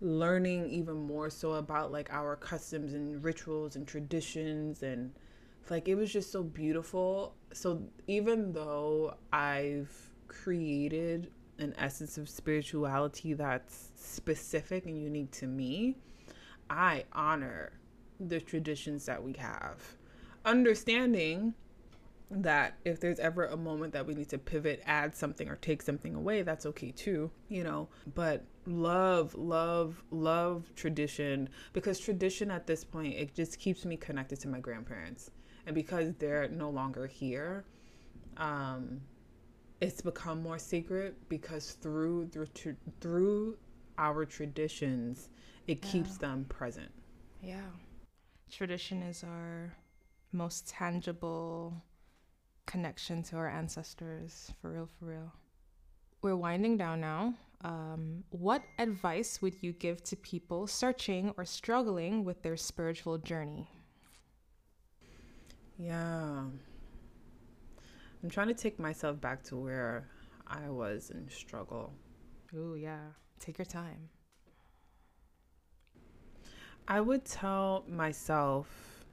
learning 0.00 0.70
even 0.70 0.94
more 0.94 1.28
so 1.28 1.54
about 1.54 1.90
like 1.90 2.12
our 2.12 2.36
customs 2.36 2.94
and 2.94 3.22
rituals 3.22 3.76
and 3.76 3.86
traditions 3.86 4.82
and 4.82 5.12
like 5.70 5.88
it 5.88 5.96
was 5.96 6.12
just 6.12 6.32
so 6.32 6.42
beautiful. 6.42 7.34
So 7.52 7.82
even 8.06 8.52
though 8.52 9.16
I've 9.32 9.90
created 10.28 11.30
an 11.58 11.74
essence 11.76 12.16
of 12.16 12.28
spirituality 12.28 13.34
that's 13.34 13.90
specific 13.96 14.86
and 14.86 14.96
unique 14.96 15.30
to 15.32 15.46
me, 15.46 15.96
I 16.70 17.04
honor 17.12 17.72
the 18.20 18.40
traditions 18.40 19.06
that 19.06 19.22
we 19.22 19.32
have. 19.34 19.82
Understanding 20.44 21.54
that 22.30 22.74
if 22.84 23.00
there's 23.00 23.18
ever 23.18 23.46
a 23.46 23.56
moment 23.56 23.92
that 23.94 24.06
we 24.06 24.14
need 24.14 24.28
to 24.28 24.38
pivot, 24.38 24.82
add 24.86 25.14
something 25.16 25.48
or 25.48 25.56
take 25.56 25.82
something 25.82 26.14
away, 26.14 26.42
that's 26.42 26.66
okay 26.66 26.90
too, 26.90 27.30
you 27.48 27.64
know. 27.64 27.88
But 28.14 28.44
love, 28.68 29.34
love, 29.34 30.02
love 30.10 30.72
tradition 30.74 31.48
because 31.72 31.98
tradition 31.98 32.50
at 32.50 32.66
this 32.66 32.84
point, 32.84 33.14
it 33.14 33.34
just 33.34 33.58
keeps 33.58 33.84
me 33.84 33.96
connected 33.96 34.40
to 34.40 34.48
my 34.48 34.60
grandparents. 34.60 35.30
And 35.66 35.74
because 35.74 36.14
they're 36.18 36.48
no 36.48 36.70
longer 36.70 37.06
here, 37.06 37.64
um, 38.36 39.00
it's 39.80 40.00
become 40.00 40.42
more 40.42 40.58
secret 40.58 41.16
because 41.28 41.72
through 41.72 42.28
through 42.28 42.76
through 43.00 43.56
our 43.98 44.24
traditions, 44.24 45.30
it 45.66 45.78
yeah. 45.82 45.90
keeps 45.90 46.16
them 46.16 46.46
present. 46.48 46.90
Yeah. 47.42 47.70
Tradition 48.50 49.02
is 49.02 49.24
our 49.24 49.74
most 50.32 50.68
tangible 50.68 51.82
connection 52.66 53.22
to 53.22 53.36
our 53.36 53.48
ancestors 53.48 54.52
for 54.60 54.70
real 54.70 54.88
for 54.98 55.06
real 55.06 55.32
we're 56.20 56.36
winding 56.36 56.76
down 56.76 57.00
now 57.00 57.34
um, 57.62 58.22
what 58.30 58.62
advice 58.78 59.42
would 59.42 59.62
you 59.62 59.72
give 59.72 60.02
to 60.04 60.16
people 60.16 60.66
searching 60.66 61.32
or 61.36 61.44
struggling 61.44 62.24
with 62.24 62.42
their 62.42 62.56
spiritual 62.56 63.18
journey? 63.18 63.68
Yeah. 65.76 66.44
I'm 68.22 68.30
trying 68.30 68.48
to 68.48 68.54
take 68.54 68.78
myself 68.78 69.20
back 69.20 69.42
to 69.44 69.56
where 69.56 70.08
i 70.46 70.68
was 70.68 71.10
in 71.10 71.28
struggle. 71.28 71.92
Oh 72.56 72.74
yeah. 72.74 73.00
Take 73.38 73.58
your 73.58 73.64
time. 73.64 74.08
I 76.86 77.00
would 77.00 77.24
tell 77.24 77.84
myself 77.86 79.04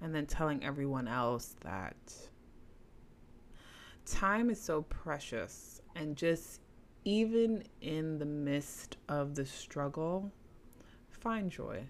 and 0.00 0.14
then 0.14 0.26
telling 0.26 0.64
everyone 0.64 1.08
else 1.08 1.56
that 1.62 1.96
time 4.06 4.50
is 4.50 4.60
so 4.60 4.82
precious 4.82 5.80
and 5.96 6.16
just 6.16 6.60
even 7.04 7.62
in 7.80 8.18
the 8.18 8.24
midst 8.24 8.96
of 9.08 9.34
the 9.34 9.44
struggle 9.44 10.30
find 11.10 11.50
joy. 11.50 11.82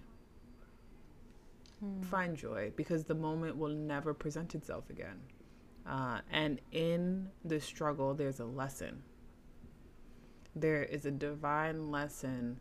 Hmm. 1.81 2.01
find 2.03 2.37
joy 2.37 2.71
because 2.77 3.03
the 3.03 3.15
moment 3.15 3.57
will 3.57 3.69
never 3.69 4.13
present 4.13 4.55
itself 4.55 4.89
again. 4.89 5.19
Uh, 5.85 6.21
and 6.31 6.59
in 6.71 7.29
the 7.43 7.59
struggle 7.59 8.13
there's 8.13 8.39
a 8.39 8.45
lesson. 8.45 9.03
There 10.55 10.83
is 10.83 11.05
a 11.05 11.11
divine 11.11 11.91
lesson 11.91 12.59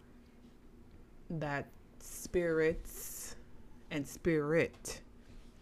that 1.30 1.68
spirits 2.00 3.36
and 3.90 4.06
spirit 4.06 5.00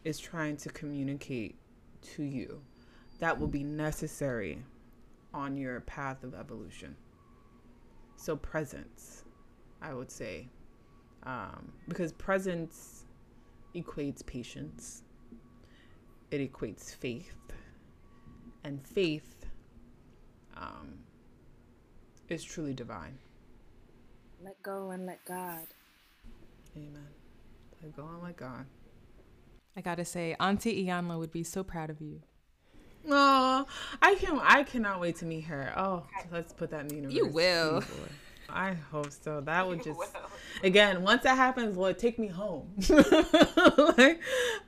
is 0.04 0.18
trying 0.18 0.56
to 0.56 0.70
communicate 0.70 1.56
to 2.14 2.22
you 2.22 2.60
that 3.20 3.38
will 3.38 3.46
be 3.46 3.62
necessary 3.62 4.58
on 5.34 5.56
your 5.56 5.80
path 5.80 6.24
of 6.24 6.34
evolution. 6.34 6.96
So, 8.16 8.36
presence, 8.36 9.24
I 9.80 9.94
would 9.94 10.10
say, 10.10 10.48
um, 11.24 11.72
because 11.88 12.12
presence 12.12 13.04
equates 13.74 14.24
patience, 14.24 15.02
it 16.30 16.52
equates 16.52 16.94
faith, 16.94 17.34
and 18.64 18.84
faith 18.86 19.46
um, 20.56 20.98
is 22.28 22.44
truly 22.44 22.74
divine. 22.74 23.18
Let 24.44 24.60
go 24.62 24.90
and 24.90 25.06
let 25.06 25.24
God. 25.24 25.66
Amen. 26.76 27.08
Let 27.82 27.96
go 27.96 28.04
and 28.06 28.22
let 28.22 28.36
God. 28.36 28.66
I 29.76 29.80
gotta 29.80 30.04
say, 30.04 30.36
Auntie 30.38 30.84
Iyanla 30.84 31.18
would 31.18 31.32
be 31.32 31.42
so 31.44 31.64
proud 31.64 31.90
of 31.90 32.00
you. 32.00 32.20
Oh, 33.08 33.66
I 34.00 34.14
can 34.16 34.38
I 34.42 34.62
cannot 34.62 35.00
wait 35.00 35.16
to 35.16 35.24
meet 35.24 35.42
her. 35.42 35.72
Oh, 35.76 36.04
let's 36.30 36.52
put 36.52 36.70
that 36.70 36.82
in 36.82 36.88
the 36.88 36.94
universe. 36.96 37.14
You 37.16 37.26
will. 37.26 37.82
I 38.54 38.74
hope 38.90 39.10
so. 39.10 39.40
That 39.40 39.66
would 39.66 39.82
just 39.82 39.98
again 40.62 41.02
once 41.02 41.22
that 41.22 41.36
happens, 41.36 41.76
Lord, 41.76 41.98
take 41.98 42.18
me 42.18 42.28
home. 42.28 42.68
like, 42.88 44.20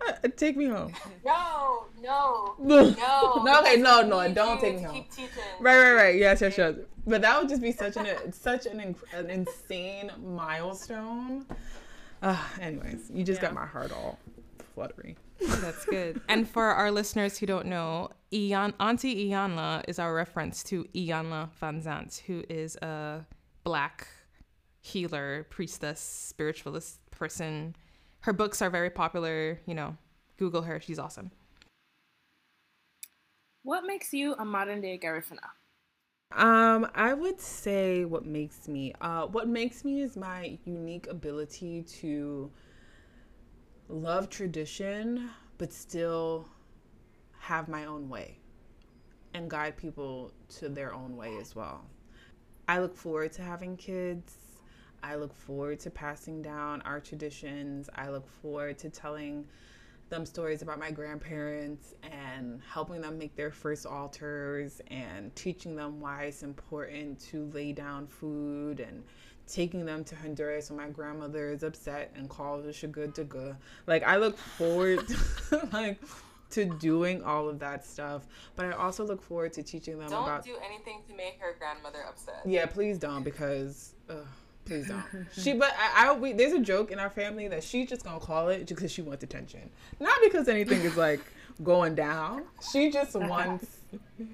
uh, 0.07 0.29
take 0.37 0.57
me 0.57 0.67
home. 0.67 0.93
No, 1.25 1.87
no, 2.03 2.55
no. 2.59 2.91
no, 3.43 3.61
okay, 3.61 3.77
no, 3.77 4.03
no, 4.03 4.33
don't 4.33 4.61
take 4.61 4.77
me 4.77 4.83
home. 4.83 5.05
Right, 5.61 5.79
right, 5.79 5.93
right. 5.93 6.17
Yes, 6.17 6.41
yes, 6.41 6.57
yes. 6.57 6.75
But 7.07 7.23
that 7.23 7.39
would 7.39 7.49
just 7.49 7.61
be 7.63 7.73
such 7.73 7.97
an 7.97 8.33
such 8.33 8.67
an, 8.67 8.97
an 9.13 9.31
insane 9.31 10.11
milestone. 10.23 11.47
Uh, 12.23 12.43
anyways, 12.61 13.11
you 13.13 13.23
just 13.23 13.43
yeah. 13.43 13.49
got 13.49 13.55
my 13.55 13.67
heart 13.67 13.93
all 13.93 14.19
fluttery. 14.75 15.17
That's 15.41 15.85
good. 15.85 16.21
and 16.29 16.49
for 16.49 16.65
our 16.65 16.91
listeners 16.91 17.37
who 17.39 17.45
don't 17.47 17.67
know, 17.67 18.11
Ian, 18.35 18.75
Auntie 18.81 19.31
Iyanla 19.31 19.85
is 19.87 20.01
our 20.01 20.13
reference 20.13 20.65
to 20.65 20.85
Iyanla 20.93 21.51
Vanzant, 21.63 22.19
who 22.23 22.43
is 22.49 22.75
a 22.77 23.25
black 23.63 24.09
healer, 24.81 25.47
priestess, 25.51 26.01
spiritualist 26.01 26.99
person. 27.13 27.77
Her 28.21 28.33
books 28.33 28.61
are 28.61 28.71
very 28.71 28.91
popular. 28.91 29.61
You 29.67 29.75
know, 29.75 29.97
Google 30.37 30.63
her. 30.63 30.81
She's 30.81 30.99
awesome. 30.99 31.31
What 33.63 33.85
makes 33.87 34.13
you 34.13 34.35
a 34.35 34.45
modern 34.45 34.81
day 34.81 34.99
Garifuna? 35.03 35.51
Um, 36.33 36.91
I 36.95 37.15
would 37.15 37.41
say 37.41 38.05
what 38.05 38.27
makes 38.27 38.67
me, 38.67 38.93
uh, 39.01 39.27
what 39.27 39.47
makes 39.47 39.85
me 39.85 40.03
is 40.03 40.17
my 40.17 40.59
unique 40.65 41.07
ability 41.07 41.83
to 42.01 42.51
love 43.89 44.29
tradition, 44.29 45.31
but 45.57 45.73
still 45.73 46.49
have 47.45 47.69
my 47.69 47.85
own 47.85 48.09
way 48.09 48.39
and 49.35 49.51
guide 49.51 49.77
people 49.77 50.33
to 50.49 50.69
their 50.69 50.95
own 50.95 51.15
way 51.15 51.37
as 51.39 51.55
well. 51.55 51.85
I 52.67 52.79
look 52.79 52.97
forward 52.97 53.33
to 53.35 53.43
having 53.43 53.77
kids. 53.77 54.35
I 55.03 55.17
look 55.17 55.35
forward 55.35 55.79
to 55.81 55.91
passing 55.91 56.41
down 56.41 56.81
our 56.83 57.01
traditions. 57.01 57.91
I 57.95 58.09
look 58.09 58.27
forward 58.41 58.79
to 58.79 58.89
telling 58.89 59.45
them 60.09 60.25
stories 60.25 60.63
about 60.63 60.79
my 60.79 60.91
grandparents 60.91 61.95
and 62.03 62.63
helping 62.73 63.03
them 63.03 63.19
make 63.19 63.37
their 63.37 63.51
first 63.51 63.85
altars 63.85 64.81
and 64.87 65.35
teaching 65.37 65.77
them 65.77 66.01
why 66.01 66.25
it's 66.25 66.43
important 66.43 67.21
to 67.29 67.51
lay 67.53 67.73
down 67.73 68.07
food 68.07 68.81
and 68.81 69.03
taking 69.47 69.85
them 69.85 70.03
to 70.05 70.17
Honduras 70.17 70.71
when 70.71 70.79
my 70.79 70.89
grandmother 70.89 71.51
is 71.51 71.63
upset 71.63 72.11
and 72.17 72.31
calls 72.31 72.65
us 72.65 72.83
a 72.83 72.89
dugu. 72.89 73.55
Like 73.87 74.03
I 74.03 74.17
look 74.17 74.39
forward 74.39 75.07
to, 75.51 75.69
like 75.73 76.01
to 76.51 76.65
doing 76.65 77.23
all 77.23 77.49
of 77.49 77.59
that 77.59 77.85
stuff, 77.85 78.27
but 78.57 78.67
I 78.67 78.73
also 78.73 79.05
look 79.05 79.23
forward 79.23 79.53
to 79.55 79.63
teaching 79.63 79.99
them 79.99 80.09
don't 80.09 80.25
about. 80.25 80.45
Don't 80.45 80.57
do 80.57 80.61
anything 80.65 81.03
to 81.09 81.15
make 81.15 81.39
her 81.41 81.57
grandmother 81.59 82.05
upset. 82.09 82.43
Yeah, 82.45 82.67
please 82.67 82.99
don't 82.99 83.23
because. 83.23 83.95
Ugh, 84.09 84.27
Please 84.65 84.89
don't. 84.89 85.05
She, 85.37 85.53
but 85.53 85.75
I, 85.79 86.09
I 86.09 86.13
we, 86.15 86.33
there's 86.33 86.53
a 86.53 86.61
joke 86.61 86.91
in 86.91 86.99
our 86.99 87.11
family 87.11 87.49
that 87.49 87.63
she's 87.63 87.89
just 87.89 88.05
gonna 88.05 88.21
call 88.21 88.49
it 88.49 88.67
because 88.67 88.91
she 88.91 89.03
wants 89.03 89.23
attention, 89.23 89.71
not 90.01 90.19
because 90.23 90.49
anything 90.49 90.81
is 90.83 90.97
like 90.97 91.21
going 91.63 91.95
down. 91.95 92.45
She 92.73 92.91
just 92.91 93.15
wants 93.15 93.79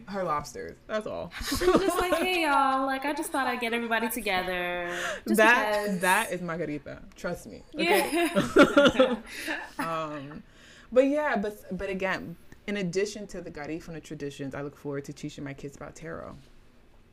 her 0.07 0.23
lobsters. 0.23 0.77
That's 0.87 1.07
all. 1.07 1.32
just 1.49 1.99
like, 1.99 2.15
hey 2.15 2.43
y'all, 2.45 2.87
like 2.87 3.05
I 3.05 3.12
just 3.12 3.31
thought 3.31 3.47
I'd 3.47 3.61
get 3.61 3.73
everybody 3.73 4.09
together. 4.09 4.97
that 5.27 5.82
because. 5.85 6.01
that 6.01 6.32
is 6.32 6.41
margarita. 6.41 7.03
Trust 7.16 7.47
me. 7.47 7.62
Okay. 7.74 8.31
Yeah. 8.35 9.16
um, 9.78 10.43
but 10.93 11.07
yeah, 11.07 11.37
but 11.37 11.77
but 11.77 11.89
again, 11.89 12.37
in 12.67 12.79
addition 12.79 13.27
to 13.29 13.41
the 13.41 13.51
Garifuna 13.51 14.03
traditions, 14.03 14.55
I 14.55 14.62
look 14.62 14.77
forward 14.77 15.05
to 15.07 15.12
teaching 15.12 15.45
my 15.45 15.55
kids 15.55 15.77
about 15.77 15.95
tarot. 15.95 16.37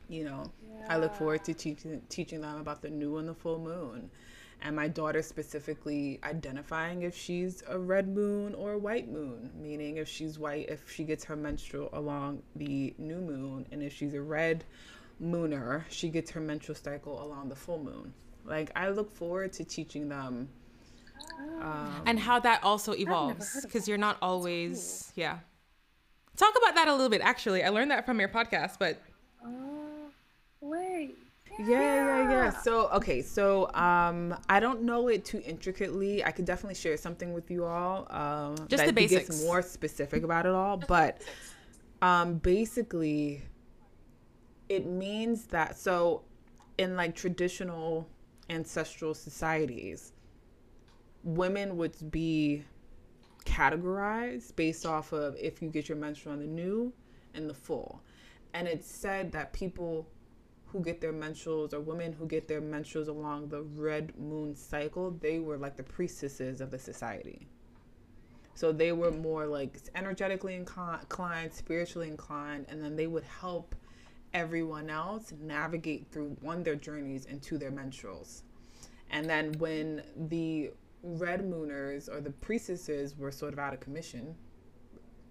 You 0.08 0.24
know, 0.24 0.50
yeah. 0.66 0.86
I 0.88 0.96
look 0.98 1.14
forward 1.14 1.44
to 1.44 1.54
teaching 1.54 2.00
teaching 2.08 2.40
them 2.40 2.60
about 2.60 2.82
the 2.82 2.90
new 2.90 3.18
and 3.18 3.28
the 3.28 3.34
full 3.34 3.58
moon. 3.58 4.10
And 4.60 4.74
my 4.74 4.88
daughter 4.88 5.22
specifically 5.22 6.18
identifying 6.24 7.02
if 7.02 7.16
she's 7.16 7.62
a 7.68 7.78
red 7.78 8.08
moon 8.08 8.54
or 8.54 8.72
a 8.72 8.78
white 8.78 9.08
moon, 9.08 9.50
meaning 9.56 9.98
if 9.98 10.08
she's 10.08 10.36
white, 10.36 10.68
if 10.68 10.90
she 10.90 11.04
gets 11.04 11.22
her 11.24 11.36
menstrual 11.36 11.90
along 11.92 12.42
the 12.56 12.92
new 12.98 13.20
moon, 13.20 13.66
and 13.70 13.82
if 13.84 13.92
she's 13.92 14.14
a 14.14 14.20
red 14.20 14.64
mooner, 15.22 15.84
she 15.88 16.08
gets 16.08 16.32
her 16.32 16.40
menstrual 16.40 16.74
cycle 16.74 17.22
along 17.22 17.48
the 17.48 17.54
full 17.54 17.78
moon. 17.78 18.12
Like, 18.44 18.72
I 18.74 18.88
look 18.88 19.14
forward 19.14 19.52
to 19.54 19.64
teaching 19.64 20.08
them. 20.08 20.48
Um, 21.60 22.02
and 22.06 22.18
how 22.18 22.38
that 22.40 22.62
also 22.62 22.94
evolves 22.94 23.60
because 23.62 23.88
you're 23.88 23.98
not 23.98 24.16
always, 24.22 25.12
yeah. 25.16 25.38
Talk 26.36 26.54
about 26.62 26.76
that 26.76 26.88
a 26.88 26.92
little 26.92 27.08
bit, 27.08 27.20
actually. 27.20 27.64
I 27.64 27.70
learned 27.70 27.90
that 27.90 28.06
from 28.06 28.20
your 28.20 28.28
podcast, 28.28 28.78
but 28.78 29.02
Wait. 30.60 31.16
Yeah, 31.58 31.66
yeah, 31.66 32.30
yeah. 32.30 32.50
So, 32.50 32.88
okay, 32.90 33.22
so 33.22 33.72
um, 33.74 34.36
I 34.48 34.60
don't 34.60 34.82
know 34.82 35.08
it 35.08 35.24
too 35.24 35.42
intricately. 35.44 36.24
I 36.24 36.30
could 36.30 36.44
definitely 36.44 36.76
share 36.76 36.96
something 36.96 37.32
with 37.32 37.50
you 37.50 37.64
all. 37.64 38.06
Um, 38.10 38.68
Just 38.68 38.86
the 38.86 38.92
basics. 38.92 39.28
Gets 39.28 39.44
more 39.44 39.62
specific 39.62 40.22
about 40.22 40.46
it 40.46 40.52
all, 40.52 40.76
but 40.76 41.20
um, 42.00 42.34
basically, 42.34 43.42
it 44.68 44.86
means 44.86 45.46
that 45.46 45.76
so 45.76 46.22
in 46.76 46.94
like 46.96 47.16
traditional 47.16 48.08
ancestral 48.50 49.14
societies, 49.14 50.12
women 51.28 51.76
would 51.76 52.10
be 52.10 52.64
categorized 53.44 54.56
based 54.56 54.86
off 54.86 55.12
of 55.12 55.36
if 55.38 55.60
you 55.60 55.68
get 55.68 55.88
your 55.88 55.98
menstrual 55.98 56.32
on 56.32 56.40
the 56.40 56.46
new 56.46 56.92
and 57.34 57.48
the 57.48 57.54
full, 57.54 58.00
and 58.54 58.66
it's 58.66 58.90
said 58.90 59.30
that 59.32 59.52
people 59.52 60.06
who 60.66 60.80
get 60.80 61.00
their 61.00 61.12
menstruals 61.12 61.72
or 61.72 61.80
women 61.80 62.12
who 62.12 62.26
get 62.26 62.48
their 62.48 62.60
menstruals 62.60 63.08
along 63.08 63.48
the 63.48 63.62
red 63.62 64.12
moon 64.18 64.54
cycle, 64.54 65.10
they 65.20 65.38
were 65.38 65.56
like 65.56 65.76
the 65.76 65.82
priestesses 65.82 66.60
of 66.60 66.70
the 66.70 66.78
society. 66.78 67.46
So 68.54 68.72
they 68.72 68.92
were 68.92 69.10
more 69.10 69.46
like 69.46 69.78
energetically 69.94 70.54
inclined, 70.54 71.52
spiritually 71.52 72.08
inclined, 72.08 72.66
and 72.68 72.82
then 72.82 72.96
they 72.96 73.06
would 73.06 73.24
help 73.24 73.74
everyone 74.34 74.90
else 74.90 75.32
navigate 75.40 76.06
through 76.10 76.36
one 76.40 76.62
their 76.62 76.74
journeys 76.74 77.26
into 77.26 77.56
their 77.56 77.70
menstruals. 77.70 78.42
And 79.10 79.28
then 79.28 79.52
when 79.58 80.02
the 80.28 80.72
red 81.02 81.48
mooners 81.48 82.08
or 82.08 82.20
the 82.20 82.30
priestesses 82.30 83.16
were 83.16 83.30
sort 83.30 83.52
of 83.52 83.58
out 83.58 83.72
of 83.72 83.80
commission 83.80 84.34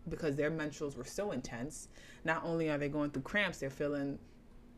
because 0.10 0.36
their 0.36 0.52
menstruals 0.52 0.96
were 0.96 1.06
so 1.06 1.32
intense, 1.32 1.90
not 2.24 2.44
only 2.44 2.70
are 2.70 2.78
they 2.78 2.90
going 2.90 3.12
through 3.12 3.24
cramps, 3.24 3.60
they're 3.60 3.70
feeling 3.70 4.18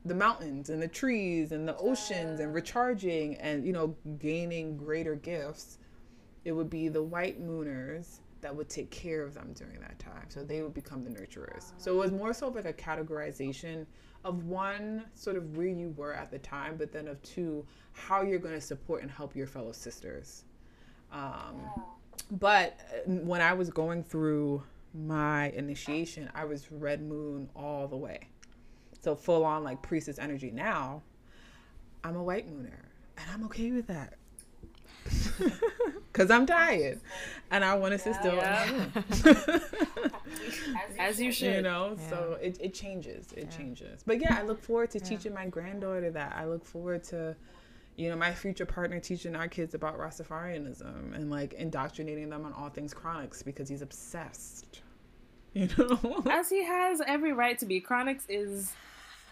the 0.05 0.15
mountains 0.15 0.69
and 0.69 0.81
the 0.81 0.87
trees 0.87 1.51
and 1.51 1.67
the 1.67 1.75
oceans 1.77 2.39
and 2.39 2.53
recharging 2.53 3.35
and 3.35 3.65
you 3.65 3.73
know 3.73 3.95
gaining 4.17 4.77
greater 4.77 5.15
gifts. 5.15 5.77
It 6.45 6.53
would 6.53 6.69
be 6.69 6.87
the 6.87 7.03
white 7.03 7.39
mooners 7.39 8.19
that 8.41 8.55
would 8.55 8.69
take 8.69 8.89
care 8.89 9.23
of 9.23 9.33
them 9.33 9.51
during 9.53 9.79
that 9.81 9.99
time. 9.99 10.25
So 10.29 10.43
they 10.43 10.61
would 10.61 10.73
become 10.73 11.03
the 11.03 11.09
nurturers. 11.09 11.73
So 11.77 11.93
it 11.93 11.97
was 11.97 12.11
more 12.11 12.33
so 12.33 12.47
like 12.47 12.65
a 12.65 12.71
categorization 12.71 13.85
of 14.23 14.45
one 14.45 15.05
sort 15.15 15.35
of 15.35 15.57
where 15.57 15.67
you 15.67 15.93
were 15.95 16.13
at 16.13 16.31
the 16.31 16.39
time 16.39 16.75
but 16.77 16.91
then 16.91 17.07
of 17.07 17.21
two 17.21 17.65
how 17.93 18.21
you're 18.21 18.39
going 18.39 18.53
to 18.53 18.61
support 18.61 19.01
and 19.01 19.09
help 19.09 19.35
your 19.35 19.47
fellow 19.47 19.71
sisters 19.71 20.43
um, 21.11 21.61
but 22.31 22.79
uh, 22.93 23.09
when 23.09 23.41
i 23.41 23.53
was 23.53 23.69
going 23.69 24.03
through 24.03 24.63
my 24.93 25.49
initiation 25.51 26.29
i 26.33 26.45
was 26.45 26.71
red 26.71 27.01
moon 27.01 27.49
all 27.55 27.87
the 27.87 27.97
way 27.97 28.27
so 29.01 29.15
full 29.15 29.45
on 29.45 29.63
like 29.63 29.81
priestess 29.81 30.19
energy. 30.19 30.51
Now, 30.51 31.01
I'm 32.03 32.15
a 32.15 32.23
white 32.23 32.47
mooner, 32.47 32.85
and 33.17 33.25
I'm 33.33 33.43
okay 33.45 33.71
with 33.71 33.87
that. 33.87 34.15
Cause 36.13 36.29
I'm 36.29 36.45
tired, 36.45 36.99
and 37.49 37.63
I 37.63 37.73
want 37.75 37.93
to 37.93 37.99
sit 37.99 38.13
still. 38.15 38.39
As 40.99 41.19
you 41.19 41.31
should. 41.31 41.55
You 41.55 41.61
know, 41.61 41.95
yeah. 41.97 42.09
so 42.09 42.37
it, 42.41 42.57
it 42.59 42.73
changes. 42.73 43.31
It 43.31 43.47
yeah. 43.49 43.57
changes. 43.57 44.03
But 44.05 44.19
yeah, 44.21 44.37
I 44.37 44.43
look 44.43 44.61
forward 44.61 44.91
to 44.91 44.99
teaching 44.99 45.33
my 45.33 45.47
granddaughter 45.47 46.11
that. 46.11 46.35
I 46.35 46.45
look 46.45 46.65
forward 46.65 47.03
to, 47.05 47.35
you 47.99 48.09
know, 48.09 48.15
my 48.15 48.33
future 48.33 48.65
partner 48.65 48.97
teaching 48.97 49.35
our 49.35 49.49
kids 49.49 49.73
about 49.73 49.99
Rastafarianism 49.99 51.13
and 51.13 51.29
like 51.29 51.53
indoctrinating 51.53 52.29
them 52.29 52.45
on 52.45 52.53
all 52.53 52.69
things 52.69 52.93
Chronixx 52.93 53.43
because 53.43 53.67
he's 53.67 53.81
obsessed. 53.81 54.81
You 55.55 55.67
know, 55.79 56.23
as 56.29 56.47
he 56.47 56.63
has 56.63 57.01
every 57.07 57.33
right 57.33 57.57
to 57.57 57.65
be. 57.65 57.81
Chronixx 57.81 58.21
is 58.29 58.71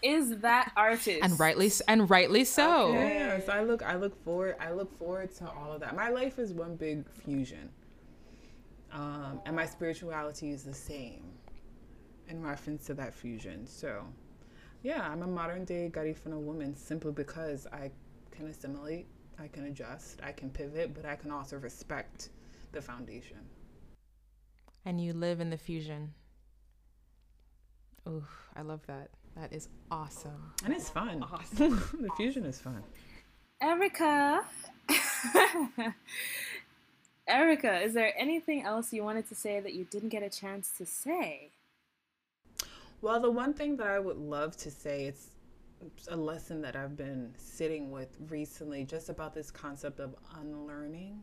is 0.02 0.38
that 0.38 0.72
artist 0.76 1.20
and 1.22 1.38
rightly 1.38 1.70
and 1.86 2.10
rightly 2.10 2.44
so 2.44 2.88
okay. 2.88 3.14
yes 3.14 3.48
i 3.48 3.62
look 3.62 3.82
i 3.82 3.94
look 3.94 4.20
forward 4.24 4.56
i 4.60 4.70
look 4.70 4.96
forward 4.98 5.32
to 5.32 5.48
all 5.48 5.72
of 5.72 5.80
that 5.80 5.94
my 5.96 6.08
life 6.08 6.38
is 6.38 6.52
one 6.52 6.76
big 6.76 7.08
fusion 7.08 7.68
um, 8.92 9.40
and 9.44 9.56
my 9.56 9.66
spirituality 9.66 10.50
is 10.50 10.62
the 10.62 10.74
same 10.74 11.24
in 12.28 12.42
reference 12.42 12.86
to 12.86 12.94
that 12.94 13.12
fusion 13.12 13.66
so 13.66 14.04
yeah 14.82 15.08
i'm 15.08 15.22
a 15.22 15.26
modern 15.26 15.64
day 15.64 15.90
garifuna 15.92 16.38
woman 16.38 16.76
simply 16.76 17.10
because 17.12 17.66
i 17.72 17.90
can 18.38 18.46
assimilate 18.46 19.06
i 19.38 19.48
can 19.48 19.66
adjust 19.66 20.20
i 20.22 20.32
can 20.32 20.48
pivot 20.50 20.94
but 20.94 21.04
i 21.04 21.16
can 21.16 21.30
also 21.30 21.56
respect 21.58 22.30
the 22.72 22.80
foundation 22.80 23.38
and 24.84 25.00
you 25.00 25.12
live 25.12 25.40
in 25.40 25.50
the 25.50 25.58
fusion 25.58 26.14
Oh, 28.08 28.24
I 28.56 28.62
love 28.62 28.80
that. 28.86 29.10
That 29.36 29.52
is 29.52 29.68
awesome. 29.90 30.52
And 30.64 30.72
it's 30.72 30.88
fun. 30.88 31.22
Awesome. 31.22 31.82
the 32.00 32.08
fusion 32.16 32.44
is 32.44 32.58
fun. 32.58 32.82
Erica. 33.60 34.44
Erica, 37.28 37.80
is 37.80 37.92
there 37.92 38.14
anything 38.16 38.62
else 38.62 38.92
you 38.92 39.04
wanted 39.04 39.28
to 39.28 39.34
say 39.34 39.60
that 39.60 39.74
you 39.74 39.84
didn't 39.84 40.08
get 40.08 40.22
a 40.22 40.30
chance 40.30 40.72
to 40.78 40.86
say? 40.86 41.50
Well, 43.02 43.20
the 43.20 43.30
one 43.30 43.52
thing 43.52 43.76
that 43.76 43.86
I 43.86 43.98
would 43.98 44.16
love 44.16 44.56
to 44.58 44.70
say 44.70 45.04
it's 45.04 45.28
a 46.10 46.16
lesson 46.16 46.60
that 46.62 46.76
I've 46.76 46.96
been 46.96 47.32
sitting 47.36 47.90
with 47.90 48.16
recently 48.28 48.84
just 48.84 49.08
about 49.08 49.34
this 49.34 49.50
concept 49.50 50.00
of 50.00 50.14
unlearning 50.40 51.20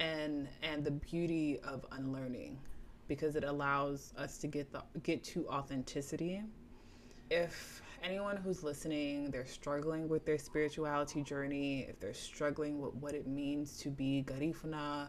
and 0.00 0.48
and 0.62 0.84
the 0.84 0.90
beauty 0.90 1.60
of 1.60 1.86
unlearning 1.92 2.58
because 3.06 3.36
it 3.36 3.44
allows 3.44 4.12
us 4.16 4.38
to 4.38 4.46
get 4.46 4.72
the 4.72 4.82
get 5.02 5.22
to 5.24 5.46
authenticity. 5.48 6.42
If 7.30 7.82
anyone 8.02 8.36
who's 8.36 8.62
listening, 8.62 9.30
they're 9.30 9.46
struggling 9.46 10.08
with 10.08 10.24
their 10.26 10.38
spirituality 10.38 11.22
journey, 11.22 11.86
if 11.88 11.98
they're 12.00 12.14
struggling 12.14 12.80
with 12.80 12.94
what 12.94 13.14
it 13.14 13.26
means 13.26 13.78
to 13.78 13.88
be 13.88 14.24
Garifuna, 14.26 15.08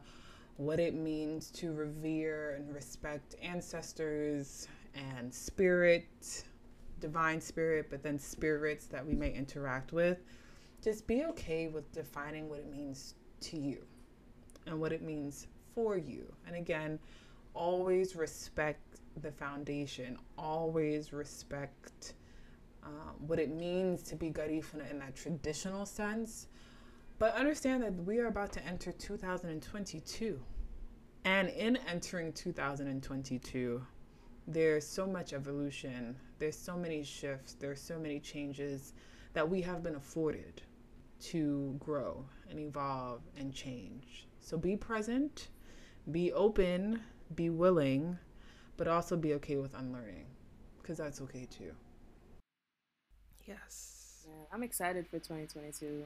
what 0.58 0.80
it 0.80 0.94
means 0.94 1.52
to 1.52 1.74
revere 1.74 2.56
and 2.56 2.74
respect 2.74 3.36
ancestors 3.42 4.68
and 4.94 5.34
spirit, 5.34 6.46
divine 7.06 7.40
spirit, 7.40 7.86
but 7.92 8.02
then 8.02 8.18
spirits 8.18 8.88
that 8.88 9.06
we 9.06 9.14
may 9.14 9.32
interact 9.32 9.94
with, 9.94 10.24
just 10.82 11.06
be 11.06 11.24
okay 11.24 11.68
with 11.68 11.92
defining 11.92 12.50
what 12.50 12.58
it 12.58 12.72
means 12.72 13.14
to 13.42 13.60
you 13.60 13.86
and 14.66 14.80
what 14.80 14.92
it 14.92 15.04
means 15.04 15.46
for 15.76 15.98
you. 15.98 16.26
And 16.48 16.56
again, 16.56 16.98
always 17.54 18.16
respect 18.16 18.82
the 19.22 19.32
foundation. 19.32 20.18
Always 20.36 21.14
respect 21.14 22.16
um, 22.82 23.14
what 23.20 23.38
it 23.38 23.52
means 23.54 24.02
to 24.02 24.16
be 24.16 24.32
Garifuna 24.32 24.90
in 24.90 24.98
that 24.98 25.16
traditional 25.16 25.86
sense. 25.86 26.48
But 27.20 27.36
understand 27.36 27.84
that 27.84 27.94
we 28.04 28.18
are 28.18 28.28
about 28.28 28.52
to 28.54 28.66
enter 28.66 28.92
2022. 28.92 30.40
And 31.24 31.50
in 31.50 31.78
entering 31.88 32.34
2022, 32.34 33.86
there's 34.48 34.86
so 34.86 35.08
much 35.08 35.34
evolution, 35.34 36.16
there's 36.40 36.58
so 36.58 36.76
many 36.78 37.04
shifts, 37.04 37.54
there's 37.60 37.82
so 37.82 37.98
many 37.98 38.20
changes 38.20 38.94
that 39.34 39.50
we 39.50 39.62
have 39.62 39.84
been 39.84 39.96
afforded 39.96 40.62
to 41.20 41.76
grow 41.80 42.26
and 42.50 42.60
evolve 42.60 43.22
and 43.38 43.54
change. 43.54 44.28
So 44.40 44.58
be 44.58 44.76
present, 44.76 45.50
be 46.12 46.32
open, 46.34 47.02
be 47.34 47.50
willing 47.50 48.18
but 48.78 48.88
also 48.88 49.16
be 49.16 49.34
okay 49.36 49.58
with 49.58 49.74
unlearning 49.74 50.26
because 50.82 50.98
that's 50.98 51.22
okay 51.22 51.46
too. 51.46 51.72
Yes. 53.48 54.26
Yeah, 54.28 54.46
I'm 54.52 54.64
excited 54.64 55.08
for 55.08 55.18
2022. 55.20 56.04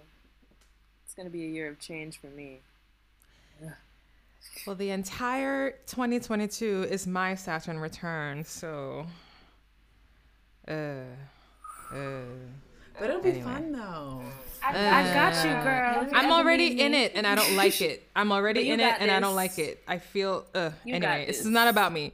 It's 1.05 1.13
going 1.13 1.25
to 1.25 1.31
be 1.31 1.45
a 1.45 1.47
year 1.47 1.69
of 1.69 1.79
change 1.79 2.19
for 2.19 2.27
me. 2.27 2.61
Yeah. 3.61 3.71
Well, 4.65 4.75
the 4.75 4.91
entire 4.91 5.71
2022 5.87 6.87
is 6.89 7.07
my 7.07 7.35
Saturn 7.35 7.79
return, 7.79 8.43
so. 8.43 9.05
Uh, 10.67 11.01
uh, 11.91 12.21
but 12.99 13.09
it'll 13.09 13.21
be 13.21 13.29
anyway. 13.29 13.45
fun 13.45 13.71
though. 13.71 14.21
I, 14.61 14.73
uh, 14.73 14.95
I, 14.95 15.13
got 15.13 15.45
you, 15.45 15.63
girl. 15.63 16.07
I'm 16.13 16.31
already 16.31 16.81
in 16.81 16.93
it 16.93 17.13
and 17.15 17.25
I 17.25 17.35
don't 17.35 17.55
like 17.55 17.81
it. 17.81 18.07
I'm 18.15 18.31
already 18.31 18.69
in 18.69 18.79
it 18.79 18.95
and 18.99 19.09
I 19.09 19.19
don't 19.19 19.35
like 19.35 19.57
it. 19.57 19.81
I 19.87 19.99
feel. 19.99 20.45
Uh, 20.53 20.71
anyway, 20.85 21.25
this 21.27 21.39
is 21.39 21.45
not 21.45 21.69
about 21.69 21.93
me. 21.93 22.13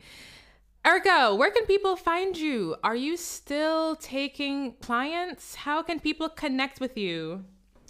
Erica, 0.85 1.34
where 1.34 1.49
can 1.49 1.65
people 1.65 1.95
find 1.95 2.38
you? 2.38 2.76
Are 2.84 2.95
you 2.95 3.18
still 3.18 3.95
taking 3.95 4.73
clients? 4.73 5.56
How 5.56 5.81
can 5.81 5.99
people 5.99 6.30
connect 6.30 6.80
with 6.80 6.95
you? 6.95 7.43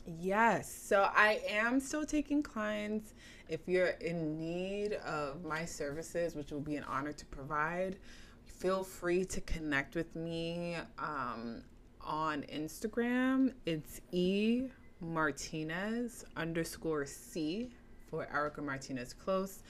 Yes. 0.08 0.74
So 0.74 1.10
I 1.14 1.42
am 1.50 1.82
still 1.82 2.06
taking 2.06 2.42
clients. 2.42 3.14
If 3.50 3.62
you're 3.68 3.96
in 4.02 4.38
need 4.38 4.94
of 5.06 5.44
my 5.44 5.66
services, 5.66 6.36
which 6.36 6.52
will 6.52 6.62
be 6.62 6.76
an 6.76 6.84
honor 6.84 7.14
to 7.14 7.26
provide, 7.26 7.98
feel 8.44 8.84
free 8.84 9.26
to 9.26 9.42
connect 9.42 9.96
with 9.96 10.16
me 10.16 10.78
um, 11.00 11.62
on 12.02 12.44
Instagram. 12.44 13.54
It's 13.66 14.02
E 14.12 14.64
Martinez 15.02 16.26
underscore 16.36 17.06
C 17.06 17.72
for 18.10 18.28
Erica 18.34 18.62
Martinez 18.62 19.14
Close 19.14 19.62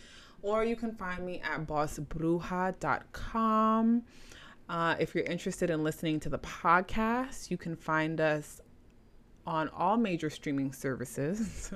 or 0.46 0.64
you 0.64 0.76
can 0.76 0.94
find 0.94 1.26
me 1.26 1.42
at 1.42 1.66
bossbruja.com. 1.66 4.04
Uh, 4.70 4.96
if 5.00 5.16
you're 5.16 5.24
interested 5.24 5.72
in 5.72 5.84
listening 5.84 6.20
to 6.20 6.30
the 6.30 6.38
podcast, 6.38 7.50
you 7.50 7.58
can 7.58 7.76
find 7.76 8.22
us 8.22 8.62
on 9.48 9.70
all 9.70 9.98
major 9.98 10.30
streaming 10.30 10.72
services 10.72 11.74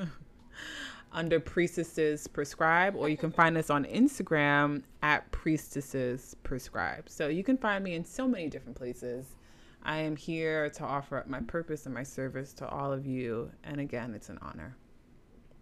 under 1.12 1.40
Priestesses 1.40 2.28
Prescribe, 2.28 2.96
or 2.96 3.10
you 3.10 3.18
can 3.18 3.32
find 3.32 3.58
us 3.58 3.70
on 3.70 3.86
Instagram 3.86 4.84
at 5.02 5.30
Priestesses 5.32 6.36
Prescribe. 6.44 7.10
So 7.10 7.28
you 7.28 7.44
can 7.44 7.58
find 7.58 7.84
me 7.84 7.96
in 7.96 8.06
so 8.06 8.28
many 8.28 8.48
different 8.48 8.78
places. 8.78 9.36
I 9.84 10.00
am 10.00 10.16
here 10.16 10.70
to 10.72 10.84
offer 10.84 11.18
up 11.18 11.28
my 11.28 11.40
purpose 11.40 11.86
and 11.86 11.96
my 11.96 12.04
service 12.04 12.54
to 12.54 12.68
all 12.68 12.92
of 12.92 13.06
you. 13.06 13.52
And 13.64 13.80
again, 13.80 14.14
it's 14.14 14.30
an 14.30 14.38
honor, 14.42 14.76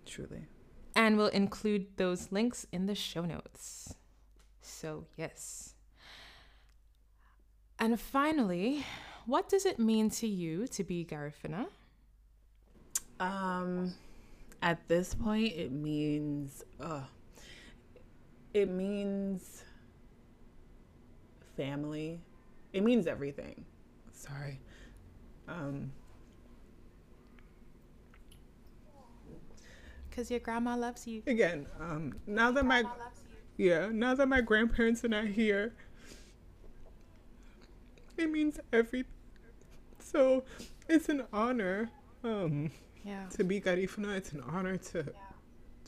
truly 0.05 0.47
and 0.97 1.15
we'll 1.15 1.27
include 1.27 1.85
those 1.97 2.31
links 2.31 2.65
in 2.73 2.87
the 2.87 2.95
show 2.95 3.21
notes. 3.21 3.93
So, 4.61 5.05
yes. 5.15 5.75
And 7.77 7.99
finally, 8.01 8.83
what 9.27 9.47
does 9.47 9.67
it 9.67 9.77
mean 9.77 10.09
to 10.09 10.27
you 10.27 10.65
to 10.69 10.83
be 10.83 11.05
Garifuna? 11.05 11.67
Um, 13.19 13.93
at 14.61 14.87
this 14.87 15.13
point, 15.13 15.53
it 15.53 15.71
means, 15.71 16.63
uh, 16.79 17.03
it 18.53 18.69
means 18.69 19.63
family. 21.55 22.19
It 22.73 22.83
means 22.83 23.07
everything. 23.07 23.65
Sorry. 24.11 24.59
Um, 25.47 25.91
because 30.09 30.31
your 30.31 30.39
grandma 30.39 30.75
loves 30.75 31.05
you. 31.05 31.21
Again, 31.27 31.67
um, 31.79 32.15
now 32.25 32.51
that 32.51 32.65
my 32.65 32.83
yeah, 33.57 33.89
now 33.91 34.15
that 34.15 34.27
my 34.27 34.41
grandparents 34.41 35.05
are 35.05 35.09
not 35.09 35.27
here, 35.27 35.73
it 38.17 38.31
means 38.31 38.59
everything. 38.73 39.11
So 39.99 40.43
it's 40.89 41.09
an 41.09 41.23
honor. 41.31 41.91
Um, 42.23 42.71
yeah. 43.07 43.25
To 43.37 43.43
be 43.43 43.61
Garifuna, 43.61 44.17
it's 44.17 44.33
an 44.33 44.41
honor 44.41 44.77
to 44.77 44.97
yeah. 44.97 45.13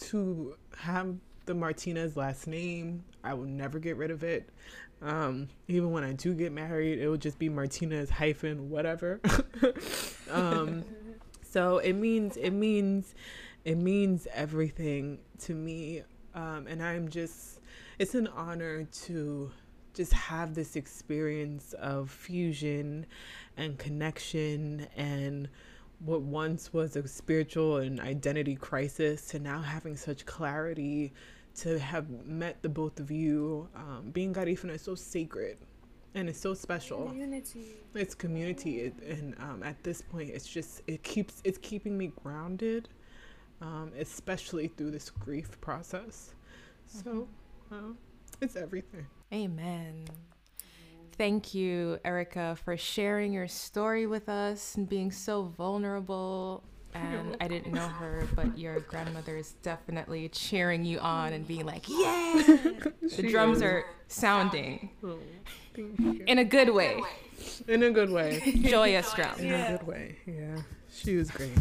to 0.07 0.55
have 0.77 1.15
the 1.45 1.53
Martinez 1.53 2.15
last 2.15 2.47
name. 2.47 3.03
I 3.23 3.33
will 3.33 3.45
never 3.45 3.77
get 3.79 3.97
rid 3.97 4.11
of 4.11 4.23
it. 4.23 4.49
Um, 5.01 5.49
even 5.67 5.91
when 5.91 6.03
I 6.03 6.13
do 6.13 6.33
get 6.33 6.51
married, 6.51 6.99
it 6.99 7.07
will 7.07 7.17
just 7.17 7.37
be 7.37 7.49
Martinez 7.49 8.09
hyphen 8.09 8.69
whatever. 8.69 9.19
um, 10.31 10.85
so 11.41 11.79
it 11.79 11.93
means 11.93 12.37
it 12.37 12.51
means 12.51 13.15
it 13.65 13.77
means 13.77 14.27
everything 14.33 15.19
to 15.39 15.53
me. 15.53 16.03
Um, 16.33 16.67
and 16.67 16.81
I'm 16.81 17.09
just, 17.09 17.59
it's 17.97 18.15
an 18.15 18.27
honor 18.27 18.85
to 18.85 19.51
just 19.93 20.13
have 20.13 20.53
this 20.53 20.75
experience 20.75 21.73
of 21.73 22.09
fusion 22.09 23.05
and 23.57 23.77
connection 23.77 24.87
and 24.95 25.49
what 25.99 26.21
once 26.21 26.73
was 26.73 26.95
a 26.95 27.07
spiritual 27.07 27.77
and 27.77 27.99
identity 27.99 28.55
crisis 28.55 29.27
to 29.27 29.39
now 29.39 29.61
having 29.61 29.95
such 29.97 30.25
clarity 30.25 31.13
to 31.55 31.77
have 31.79 32.09
met 32.25 32.61
the 32.61 32.69
both 32.69 32.99
of 32.99 33.11
you. 33.11 33.67
Um, 33.75 34.11
being 34.11 34.33
Garifuna 34.33 34.75
is 34.75 34.81
so 34.81 34.95
sacred 34.95 35.57
and 36.15 36.29
it's 36.29 36.39
so 36.39 36.53
special. 36.53 37.05
Community. 37.07 37.75
It's 37.93 38.15
community, 38.15 38.81
it, 38.81 38.93
and 39.07 39.35
um, 39.39 39.63
at 39.63 39.83
this 39.83 40.01
point, 40.01 40.29
it's 40.29 40.47
just 40.47 40.81
it 40.87 41.03
keeps 41.03 41.41
it's 41.43 41.57
keeping 41.57 41.97
me 41.97 42.11
grounded 42.23 42.89
um, 43.61 43.91
especially 43.99 44.67
through 44.67 44.91
this 44.91 45.09
grief 45.09 45.59
process. 45.61 46.33
So 46.87 47.27
uh, 47.71 47.93
it's 48.41 48.55
everything. 48.55 49.05
Amen. 49.33 50.05
Thank 51.19 51.53
you, 51.53 51.99
Erica, 52.05 52.57
for 52.63 52.77
sharing 52.77 53.33
your 53.33 53.49
story 53.49 54.07
with 54.07 54.29
us 54.29 54.75
and 54.75 54.87
being 54.87 55.11
so 55.11 55.43
vulnerable. 55.43 56.63
And 56.95 57.37
I 57.39 57.47
didn't 57.47 57.71
know 57.71 57.87
her, 57.87 58.27
but 58.35 58.57
your 58.57 58.79
grandmother 58.79 59.37
is 59.37 59.51
definitely 59.61 60.27
cheering 60.29 60.83
you 60.83 60.97
on 60.97 61.33
and 61.33 61.47
being 61.47 61.63
like, 61.63 61.87
"Yeah!" 61.87 62.41
the 63.15 63.27
drums 63.29 63.61
are 63.61 63.85
sounding 64.07 64.89
oh, 65.03 65.19
in 66.25 66.39
a 66.39 66.43
good 66.43 66.71
way. 66.71 66.99
In 67.67 67.83
a 67.83 67.91
good 67.91 68.09
way. 68.09 68.39
Joyous 68.63 69.13
drum. 69.13 69.39
In 69.39 69.53
a 69.53 69.77
good 69.77 69.87
way. 69.87 70.17
Yeah, 70.25 70.61
she 70.91 71.15
was 71.15 71.29
great. 71.29 71.51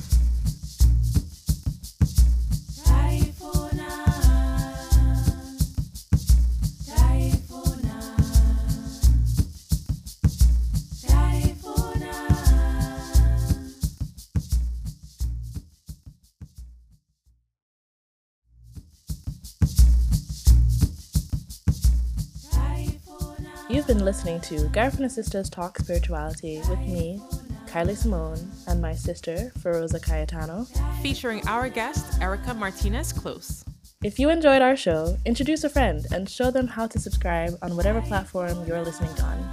Listening 24.08 24.40
to 24.40 24.54
Garifuna 24.70 25.10
Sisters 25.10 25.50
Talk 25.50 25.76
Spirituality 25.76 26.62
with 26.70 26.78
me, 26.78 27.20
Kylie 27.66 27.94
Simone, 27.94 28.50
and 28.66 28.80
my 28.80 28.94
sister, 28.94 29.52
Feroza 29.58 30.02
Cayetano, 30.02 30.66
featuring 31.02 31.46
our 31.46 31.68
guest, 31.68 32.18
Erica 32.22 32.54
Martinez 32.54 33.12
Close. 33.12 33.66
If 34.02 34.18
you 34.18 34.30
enjoyed 34.30 34.62
our 34.62 34.76
show, 34.76 35.18
introduce 35.26 35.62
a 35.62 35.68
friend 35.68 36.06
and 36.10 36.26
show 36.26 36.50
them 36.50 36.68
how 36.68 36.86
to 36.86 36.98
subscribe 36.98 37.52
on 37.60 37.76
whatever 37.76 38.00
platform 38.00 38.66
you're 38.66 38.80
listening 38.80 39.12
on. 39.20 39.46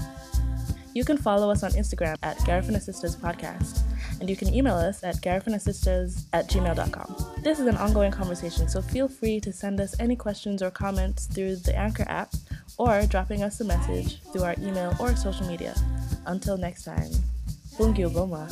You 0.94 1.04
can 1.04 1.18
follow 1.18 1.52
us 1.52 1.62
on 1.62 1.72
Instagram 1.72 2.16
at 2.24 2.38
Garifuna 2.38 2.82
Sisters 2.82 3.18
Podcast, 3.18 3.82
and 4.22 4.30
you 4.30 4.38
can 4.38 4.54
email 4.54 4.76
us 4.76 5.04
at 5.04 5.18
garifunasisters 5.18 6.28
at 6.32 6.50
gmail.com. 6.50 7.44
This 7.44 7.60
is 7.60 7.68
an 7.68 7.76
ongoing 7.76 8.14
conversation, 8.14 8.70
so 8.70 8.82
feel 8.82 9.10
free 9.10 9.42
to 9.42 9.52
send 9.52 9.82
us 9.82 10.00
any 10.00 10.16
questions 10.16 10.64
or 10.64 10.72
comments 10.72 11.26
through 11.26 11.58
the 11.58 11.78
Anchor 11.78 12.06
app 12.08 12.34
or 12.78 13.06
dropping 13.08 13.44
us 13.44 13.60
a 13.62 13.66
message 13.66 14.22
through 14.32 14.44
our 14.44 14.56
email 14.60 14.94
or 15.00 15.16
social 15.16 15.48
media. 15.48 15.76
Until 16.26 16.58
next 16.58 16.84
time, 16.84 17.12
Bungyo 17.78 18.10
Goma. 18.10 18.46